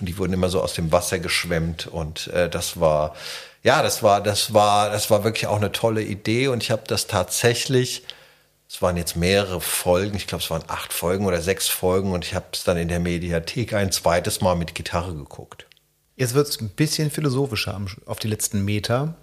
Und 0.00 0.08
die 0.08 0.18
wurden 0.18 0.32
immer 0.32 0.48
so 0.48 0.60
aus 0.60 0.74
dem 0.74 0.90
Wasser 0.90 1.18
geschwemmt 1.18 1.86
und 1.86 2.26
äh, 2.28 2.48
das 2.48 2.80
war, 2.80 3.14
ja, 3.62 3.82
das 3.82 4.02
war, 4.02 4.22
das 4.22 4.52
war, 4.52 4.90
das 4.90 5.10
war 5.10 5.22
wirklich 5.22 5.46
auch 5.46 5.56
eine 5.56 5.72
tolle 5.72 6.02
Idee 6.02 6.48
und 6.48 6.62
ich 6.62 6.70
habe 6.70 6.82
das 6.86 7.06
tatsächlich 7.06 8.02
es 8.68 8.82
waren 8.82 8.96
jetzt 8.96 9.16
mehrere 9.16 9.60
Folgen, 9.60 10.16
ich 10.16 10.26
glaube, 10.26 10.42
es 10.42 10.50
waren 10.50 10.64
acht 10.68 10.92
Folgen 10.92 11.26
oder 11.26 11.40
sechs 11.40 11.68
Folgen 11.68 12.12
und 12.12 12.24
ich 12.24 12.34
habe 12.34 12.46
es 12.52 12.64
dann 12.64 12.76
in 12.76 12.88
der 12.88 13.00
Mediathek 13.00 13.72
ein 13.74 13.92
zweites 13.92 14.40
Mal 14.40 14.56
mit 14.56 14.74
Gitarre 14.74 15.14
geguckt. 15.14 15.66
Jetzt 16.16 16.34
wird 16.34 16.48
es 16.48 16.60
ein 16.60 16.70
bisschen 16.70 17.10
philosophischer 17.10 17.80
auf 18.06 18.18
die 18.18 18.28
letzten 18.28 18.64
Meter. 18.64 19.16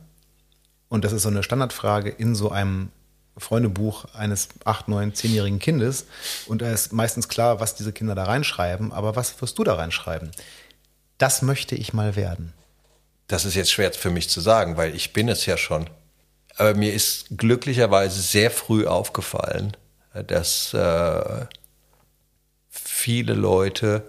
Und 0.89 1.05
das 1.05 1.13
ist 1.13 1.23
so 1.23 1.29
eine 1.29 1.41
Standardfrage 1.41 2.09
in 2.09 2.35
so 2.35 2.51
einem 2.51 2.91
Freundebuch 3.37 4.05
eines 4.13 4.49
acht, 4.65 4.89
neun, 4.89 5.15
zehnjährigen 5.15 5.59
Kindes. 5.59 6.05
Und 6.47 6.61
da 6.61 6.71
ist 6.71 6.91
meistens 6.91 7.29
klar, 7.29 7.61
was 7.61 7.75
diese 7.75 7.93
Kinder 7.93 8.13
da 8.13 8.25
reinschreiben. 8.25 8.91
Aber 8.91 9.15
was 9.15 9.41
wirst 9.41 9.57
du 9.57 9.63
da 9.63 9.75
reinschreiben? 9.75 10.31
Das 11.17 11.41
möchte 11.41 11.75
ich 11.75 11.93
mal 11.93 12.15
werden. 12.17 12.53
Das 13.27 13.45
ist 13.45 13.55
jetzt 13.55 13.71
schwer 13.71 13.93
für 13.93 14.09
mich 14.09 14.29
zu 14.29 14.41
sagen, 14.41 14.75
weil 14.75 14.93
ich 14.93 15.13
bin 15.13 15.29
es 15.29 15.45
ja 15.45 15.55
schon. 15.55 15.89
Aber 16.57 16.75
mir 16.75 16.93
ist 16.93 17.25
glücklicherweise 17.37 18.21
sehr 18.21 18.51
früh 18.51 18.85
aufgefallen, 18.85 19.75
dass 20.27 20.73
äh, 20.73 21.45
viele 22.69 23.33
Leute 23.33 24.05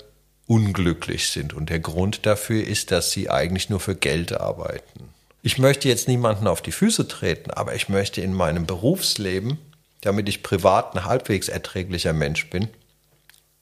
unglücklich 0.46 1.30
sind. 1.30 1.54
Und 1.54 1.70
der 1.70 1.80
Grund 1.80 2.26
dafür 2.26 2.64
ist, 2.64 2.90
dass 2.90 3.10
sie 3.10 3.30
eigentlich 3.30 3.70
nur 3.70 3.80
für 3.80 3.94
Geld 3.94 4.32
arbeiten. 4.32 5.08
Ich 5.42 5.58
möchte 5.58 5.88
jetzt 5.88 6.08
niemanden 6.08 6.46
auf 6.46 6.62
die 6.62 6.72
Füße 6.72 7.08
treten, 7.08 7.50
aber 7.50 7.74
ich 7.74 7.88
möchte 7.88 8.20
in 8.20 8.34
meinem 8.34 8.66
Berufsleben, 8.66 9.58
damit 10.00 10.28
ich 10.28 10.42
privat 10.42 10.94
ein 10.94 11.04
halbwegs 11.04 11.48
erträglicher 11.48 12.12
Mensch 12.12 12.50
bin, 12.50 12.68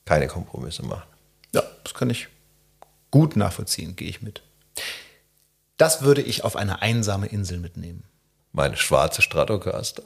keine 0.05 0.27
Kompromisse 0.27 0.85
machen. 0.85 1.09
Ja, 1.55 1.62
das 1.85 1.94
kann 1.94 2.11
ich 2.11 2.28
gut 3.11 3.36
nachvollziehen, 3.36 3.97
gehe 3.97 4.09
ich 4.09 4.23
mit. 4.23 4.43
Das 5.77 6.02
würde 6.02 6.23
ich 6.23 6.44
auf 6.44 6.57
eine 6.57 6.82
einsame 6.82 7.27
Insel 7.27 7.59
mitnehmen 7.59 8.05
meine 8.52 8.77
schwarze 8.77 9.22
Stratocaster. 9.22 10.02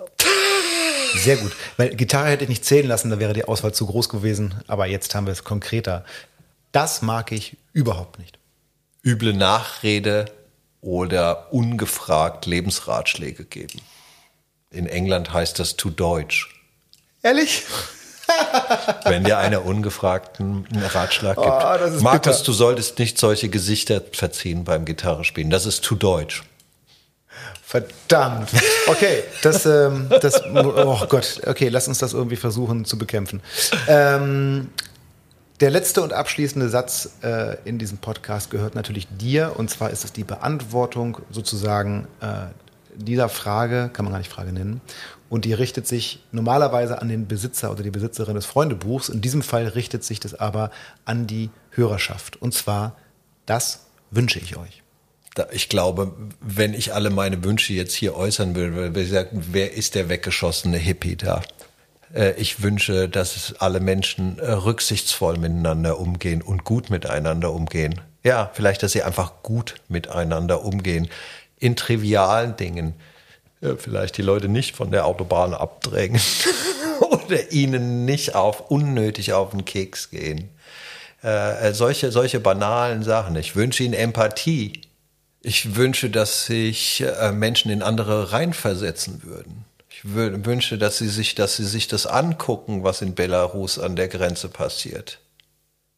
Sehr 1.16 1.36
gut. 1.36 1.52
Weil 1.76 1.94
Gitarre 1.94 2.28
hätte 2.28 2.44
ich 2.44 2.48
nicht 2.48 2.64
zählen 2.64 2.86
lassen, 2.86 3.10
da 3.10 3.18
wäre 3.18 3.32
die 3.32 3.44
Auswahl 3.44 3.72
zu 3.72 3.86
groß 3.86 4.08
gewesen. 4.08 4.62
Aber 4.66 4.86
jetzt 4.86 5.14
haben 5.14 5.26
wir 5.26 5.32
es 5.32 5.44
konkreter. 5.44 6.04
Das 6.72 7.02
mag 7.02 7.32
ich 7.32 7.56
überhaupt 7.72 8.18
nicht. 8.18 8.38
Üble 9.04 9.32
Nachrede 9.32 10.26
oder 10.80 11.52
ungefragt 11.52 12.46
Lebensratschläge 12.46 13.44
geben. 13.44 13.80
In 14.70 14.86
England 14.86 15.32
heißt 15.32 15.58
das 15.58 15.76
to 15.76 15.90
Deutsch. 15.90 16.60
Ehrlich? 17.22 17.62
Wenn 19.04 19.24
dir 19.24 19.38
einer 19.38 19.64
ungefragten 19.64 20.66
Ratschlag 20.74 21.36
gibt. 21.36 21.46
Oh, 21.46 22.02
Markus, 22.02 22.38
bitter. 22.38 22.44
du 22.44 22.52
solltest 22.52 22.98
nicht 22.98 23.18
solche 23.18 23.48
Gesichter 23.48 24.02
verziehen 24.12 24.64
beim 24.64 24.84
Gitarre 24.84 25.24
spielen. 25.24 25.50
Das 25.50 25.66
ist 25.66 25.84
to 25.84 25.94
Deutsch. 25.94 26.42
Verdammt. 27.74 28.50
Okay, 28.86 29.24
das, 29.42 29.66
ähm, 29.66 30.06
das, 30.20 30.40
oh 30.44 31.06
Gott, 31.08 31.40
okay, 31.44 31.70
lass 31.70 31.88
uns 31.88 31.98
das 31.98 32.12
irgendwie 32.12 32.36
versuchen 32.36 32.84
zu 32.84 32.96
bekämpfen. 32.96 33.40
Ähm, 33.88 34.68
der 35.58 35.70
letzte 35.70 36.00
und 36.02 36.12
abschließende 36.12 36.68
Satz 36.68 37.16
äh, 37.22 37.56
in 37.64 37.78
diesem 37.78 37.98
Podcast 37.98 38.52
gehört 38.52 38.76
natürlich 38.76 39.08
dir, 39.08 39.54
und 39.56 39.70
zwar 39.70 39.90
ist 39.90 40.04
es 40.04 40.12
die 40.12 40.22
Beantwortung 40.22 41.18
sozusagen 41.30 42.06
äh, 42.20 42.46
dieser 42.94 43.28
Frage, 43.28 43.90
kann 43.92 44.04
man 44.04 44.12
gar 44.12 44.18
nicht 44.18 44.30
Frage 44.30 44.52
nennen, 44.52 44.80
und 45.28 45.44
die 45.44 45.52
richtet 45.52 45.88
sich 45.88 46.22
normalerweise 46.30 47.02
an 47.02 47.08
den 47.08 47.26
Besitzer 47.26 47.72
oder 47.72 47.82
die 47.82 47.90
Besitzerin 47.90 48.36
des 48.36 48.46
Freundebuchs. 48.46 49.08
In 49.08 49.20
diesem 49.20 49.42
Fall 49.42 49.66
richtet 49.66 50.04
sich 50.04 50.20
das 50.20 50.34
aber 50.34 50.70
an 51.06 51.26
die 51.26 51.50
Hörerschaft. 51.70 52.40
Und 52.40 52.54
zwar, 52.54 52.94
das 53.46 53.86
wünsche 54.12 54.38
ich 54.38 54.56
euch 54.56 54.83
ich 55.52 55.68
glaube, 55.68 56.12
wenn 56.40 56.74
ich 56.74 56.94
alle 56.94 57.10
meine 57.10 57.42
Wünsche 57.42 57.72
jetzt 57.72 57.94
hier 57.94 58.16
äußern 58.16 58.54
will, 58.54 58.74
würde 58.74 59.02
ich 59.02 59.10
sagen, 59.10 59.44
wer 59.50 59.72
ist 59.72 59.94
der 59.94 60.08
weggeschossene 60.08 60.76
Hippie 60.76 61.16
da? 61.16 61.42
Äh, 62.14 62.34
ich 62.36 62.62
wünsche, 62.62 63.08
dass 63.08 63.54
alle 63.58 63.80
Menschen 63.80 64.38
äh, 64.38 64.52
rücksichtsvoll 64.52 65.38
miteinander 65.38 65.98
umgehen 65.98 66.42
und 66.42 66.64
gut 66.64 66.90
miteinander 66.90 67.52
umgehen. 67.52 68.00
Ja, 68.22 68.50
vielleicht, 68.54 68.82
dass 68.82 68.92
sie 68.92 69.02
einfach 69.02 69.42
gut 69.42 69.74
miteinander 69.88 70.64
umgehen. 70.64 71.08
In 71.58 71.76
trivialen 71.76 72.56
Dingen. 72.56 72.94
Äh, 73.60 73.74
vielleicht 73.76 74.16
die 74.16 74.22
Leute 74.22 74.48
nicht 74.48 74.76
von 74.76 74.90
der 74.90 75.06
Autobahn 75.06 75.52
abdrängen 75.52 76.20
oder 77.00 77.52
ihnen 77.52 78.04
nicht 78.04 78.34
auf 78.34 78.70
unnötig 78.70 79.32
auf 79.32 79.50
den 79.50 79.64
Keks 79.64 80.10
gehen. 80.10 80.50
Äh, 81.22 81.72
solche, 81.72 82.12
solche 82.12 82.38
banalen 82.38 83.02
Sachen. 83.02 83.34
Ich 83.36 83.56
wünsche 83.56 83.82
ihnen 83.82 83.94
Empathie. 83.94 84.83
Ich 85.46 85.76
wünsche, 85.76 86.08
dass 86.08 86.46
sich 86.46 87.02
äh, 87.02 87.30
Menschen 87.30 87.70
in 87.70 87.82
andere 87.82 88.32
reinversetzen 88.32 89.24
würden. 89.24 89.66
Ich 89.90 90.00
wünsche, 90.14 90.78
dass 90.78 90.96
sie 90.96 91.08
sich, 91.08 91.34
dass 91.34 91.56
sie 91.56 91.66
sich 91.66 91.86
das 91.86 92.06
angucken, 92.06 92.82
was 92.82 93.02
in 93.02 93.14
Belarus 93.14 93.78
an 93.78 93.94
der 93.94 94.08
Grenze 94.08 94.48
passiert. 94.48 95.20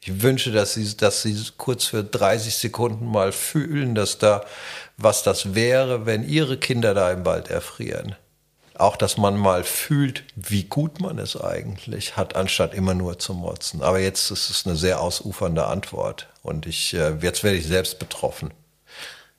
Ich 0.01 0.21
wünsche, 0.21 0.51
dass 0.51 0.75
sie, 0.75 0.97
dass 0.97 1.23
sie 1.23 1.37
kurz 1.59 1.85
für 1.85 2.03
30 2.03 2.57
Sekunden 2.57 3.07
mal 3.07 3.31
fühlen, 3.31 3.95
dass 3.95 4.19
da, 4.19 4.45
was 4.97 5.23
das 5.23 5.55
wäre, 5.55 6.07
wenn 6.07 6.29
ihre 6.29 6.59
Kinder 6.59 6.93
da 6.93 7.13
im 7.13 7.25
Wald 7.25 7.49
erfrieren. 7.49 8.17
Auch, 8.75 8.97
dass 8.97 9.17
man 9.17 9.37
mal 9.37 9.63
fühlt, 9.63 10.25
wie 10.35 10.65
gut 10.65 11.01
man 11.01 11.21
es 11.21 11.41
eigentlich 11.41 12.17
hat, 12.17 12.35
anstatt 12.35 12.75
immer 12.75 12.95
nur 12.95 13.21
zu 13.21 13.33
motzen. 13.33 13.81
Aber 13.83 14.01
jetzt 14.01 14.29
ist 14.33 14.51
es 14.51 14.67
eine 14.67 14.75
sehr 14.75 15.01
ausufernde 15.01 15.67
Antwort. 15.67 16.27
Und 16.43 16.67
ich, 16.67 16.95
äh, 16.95 17.15
jetzt 17.23 17.45
werde 17.45 17.59
ich 17.59 17.67
selbst 17.67 18.01
betroffen. 18.01 18.51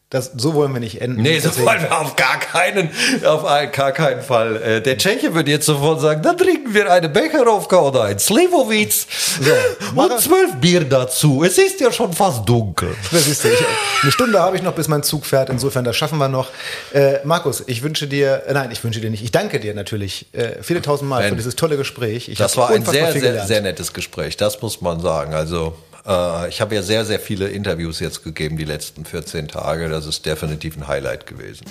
Das, 0.10 0.32
so 0.38 0.54
wollen 0.54 0.72
wir 0.72 0.80
nicht 0.80 1.02
enden. 1.02 1.22
Nee, 1.22 1.38
so 1.40 1.50
wollen 1.66 1.82
wir 1.82 2.00
auf 2.00 2.16
gar 2.16 2.40
keinen, 2.40 2.90
auf 3.26 3.44
gar 3.74 3.92
keinen 3.92 4.22
Fall. 4.22 4.56
Äh, 4.56 4.82
der 4.82 4.98
Tscheche 4.98 5.36
würde 5.36 5.52
jetzt 5.52 5.66
sofort 5.66 6.00
sagen, 6.00 6.22
dann 6.22 6.38
trinken 6.38 6.74
wir 6.74 6.90
eine 6.90 7.10
Becherovka 7.10 7.78
oder 7.78 8.04
ein 8.04 8.18
Slivovitz 8.18 9.06
so, 9.42 9.52
und 10.02 10.18
zwölf 10.22 10.56
Bier 10.62 10.86
dazu. 10.86 11.44
Es 11.44 11.58
ist 11.58 11.82
ja 11.82 11.92
schon 11.92 12.14
fast 12.14 12.48
dunkel. 12.48 12.96
Das 13.12 13.28
ist 13.28 13.44
ich, 13.44 13.60
eine 14.02 14.12
Stunde 14.14 14.40
habe 14.40 14.56
ich 14.56 14.64
noch, 14.64 14.72
bis 14.72 14.88
mein 14.88 15.04
Zug 15.04 15.26
fährt. 15.26 15.50
Insofern, 15.50 15.84
das 15.84 15.98
schaffen 15.98 16.20
wir 16.20 16.30
noch. 16.30 16.52
Äh, 16.94 17.20
Markus, 17.26 17.66
ich 17.68 17.84
wünsche 17.84 18.08
dir, 18.08 18.44
äh, 18.48 18.54
nein, 18.54 18.72
ich 18.72 18.82
wünsche 18.86 19.02
dir 19.02 19.10
nicht, 19.10 19.26
ich 19.26 19.32
danke 19.32 19.60
dir 19.60 19.74
natürlich 19.74 20.28
äh, 20.32 20.64
viele 20.64 20.82
tausend 20.82 21.10
Mal 21.10 21.24
ben, 21.24 21.32
für 21.32 21.36
dieses 21.36 21.58
tolle 21.58 21.76
Gespräch. 21.76 22.30
Ich 22.30 22.38
das 22.38 22.56
war 22.56 22.70
ein 22.70 22.86
sehr, 22.86 23.12
sehr, 23.12 23.46
sehr 23.46 23.62
nettes 23.62 23.92
Gespräch. 23.92 24.38
Das 24.38 24.62
muss 24.62 24.80
man 24.80 25.02
sagen. 25.02 25.34
Also, 25.34 25.76
äh, 26.08 26.50
ich 26.50 26.62
habe 26.62 26.76
ja 26.76 26.82
sehr, 26.82 27.06
sehr 27.06 27.20
viele 27.20 27.50
Interviews 27.50 28.00
jetzt 28.00 28.24
gegeben 28.24 28.58
die 28.58 28.66
letzten 28.66 29.06
14 29.06 29.48
Tage. 29.48 29.90
Das 29.90 30.06
ist 30.06 30.26
definitiv 30.26 30.78
ein 30.78 30.88
Highlight 30.88 31.28
gewesen. 31.28 31.66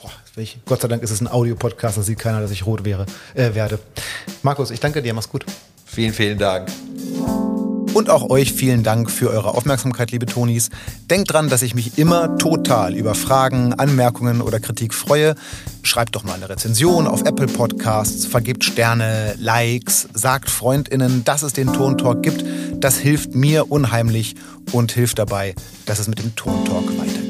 Boah, 0.00 0.12
ich, 0.36 0.58
Gott 0.66 0.80
sei 0.80 0.88
Dank 0.88 1.02
ist 1.02 1.10
es 1.10 1.20
ein 1.20 1.28
Audio-Podcast, 1.28 1.98
da 1.98 2.02
sieht 2.02 2.18
keiner, 2.18 2.40
dass 2.40 2.50
ich 2.50 2.66
rot 2.66 2.84
wäre, 2.84 3.06
äh, 3.34 3.54
werde. 3.54 3.78
Markus, 4.42 4.70
ich 4.70 4.80
danke 4.80 5.02
dir, 5.02 5.14
mach's 5.14 5.28
gut. 5.28 5.44
Vielen, 5.86 6.12
vielen 6.12 6.38
Dank. 6.38 6.68
Und 7.98 8.10
auch 8.10 8.30
euch 8.30 8.52
vielen 8.52 8.84
Dank 8.84 9.10
für 9.10 9.28
eure 9.28 9.56
Aufmerksamkeit, 9.56 10.12
liebe 10.12 10.24
Tonis. 10.24 10.70
Denkt 11.10 11.32
dran, 11.32 11.48
dass 11.48 11.62
ich 11.62 11.74
mich 11.74 11.98
immer 11.98 12.38
total 12.38 12.94
über 12.94 13.16
Fragen, 13.16 13.74
Anmerkungen 13.74 14.40
oder 14.40 14.60
Kritik 14.60 14.94
freue. 14.94 15.34
Schreibt 15.82 16.14
doch 16.14 16.22
mal 16.22 16.34
eine 16.34 16.48
Rezension 16.48 17.08
auf 17.08 17.22
Apple 17.22 17.48
Podcasts, 17.48 18.24
vergebt 18.24 18.62
Sterne, 18.62 19.34
Likes, 19.40 20.06
sagt 20.14 20.48
FreundInnen, 20.48 21.24
dass 21.24 21.42
es 21.42 21.54
den 21.54 21.72
Tontalk 21.72 22.22
gibt. 22.22 22.44
Das 22.74 22.98
hilft 22.98 23.34
mir 23.34 23.68
unheimlich 23.68 24.36
und 24.70 24.92
hilft 24.92 25.18
dabei, 25.18 25.56
dass 25.84 25.98
es 25.98 26.06
mit 26.06 26.20
dem 26.20 26.36
Tontalk 26.36 26.86
weitergeht. 27.00 27.27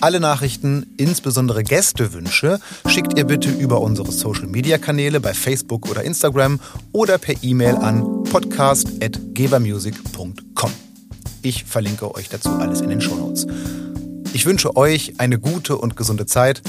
Alle 0.00 0.20
Nachrichten, 0.20 0.86
insbesondere 0.96 1.62
Gästewünsche, 1.62 2.58
schickt 2.86 3.18
ihr 3.18 3.24
bitte 3.24 3.50
über 3.50 3.80
unsere 3.80 4.12
Social-Media-Kanäle 4.12 5.18
bei 5.20 5.32
Facebook 5.34 5.90
oder 5.90 6.04
Instagram 6.04 6.60
oder 6.92 7.18
per 7.18 7.34
E-Mail 7.42 7.74
an 7.76 8.22
podcast.gebermusic.com. 8.24 10.70
Ich 11.42 11.64
verlinke 11.64 12.14
euch 12.14 12.28
dazu 12.28 12.50
alles 12.50 12.82
in 12.82 12.90
den 12.90 13.00
Shownotes. 13.00 13.46
Ich 14.32 14.44
wünsche 14.44 14.76
euch 14.76 15.14
eine 15.18 15.38
gute 15.38 15.78
und 15.78 15.96
gesunde 15.96 16.26
Zeit. 16.26 16.60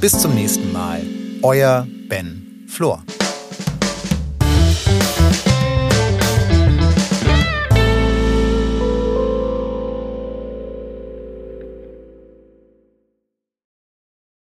Bis 0.00 0.18
zum 0.18 0.34
nächsten 0.34 0.72
Mal. 0.72 1.00
Euer 1.42 1.86
Ben 2.08 2.64
Flor. 2.68 3.04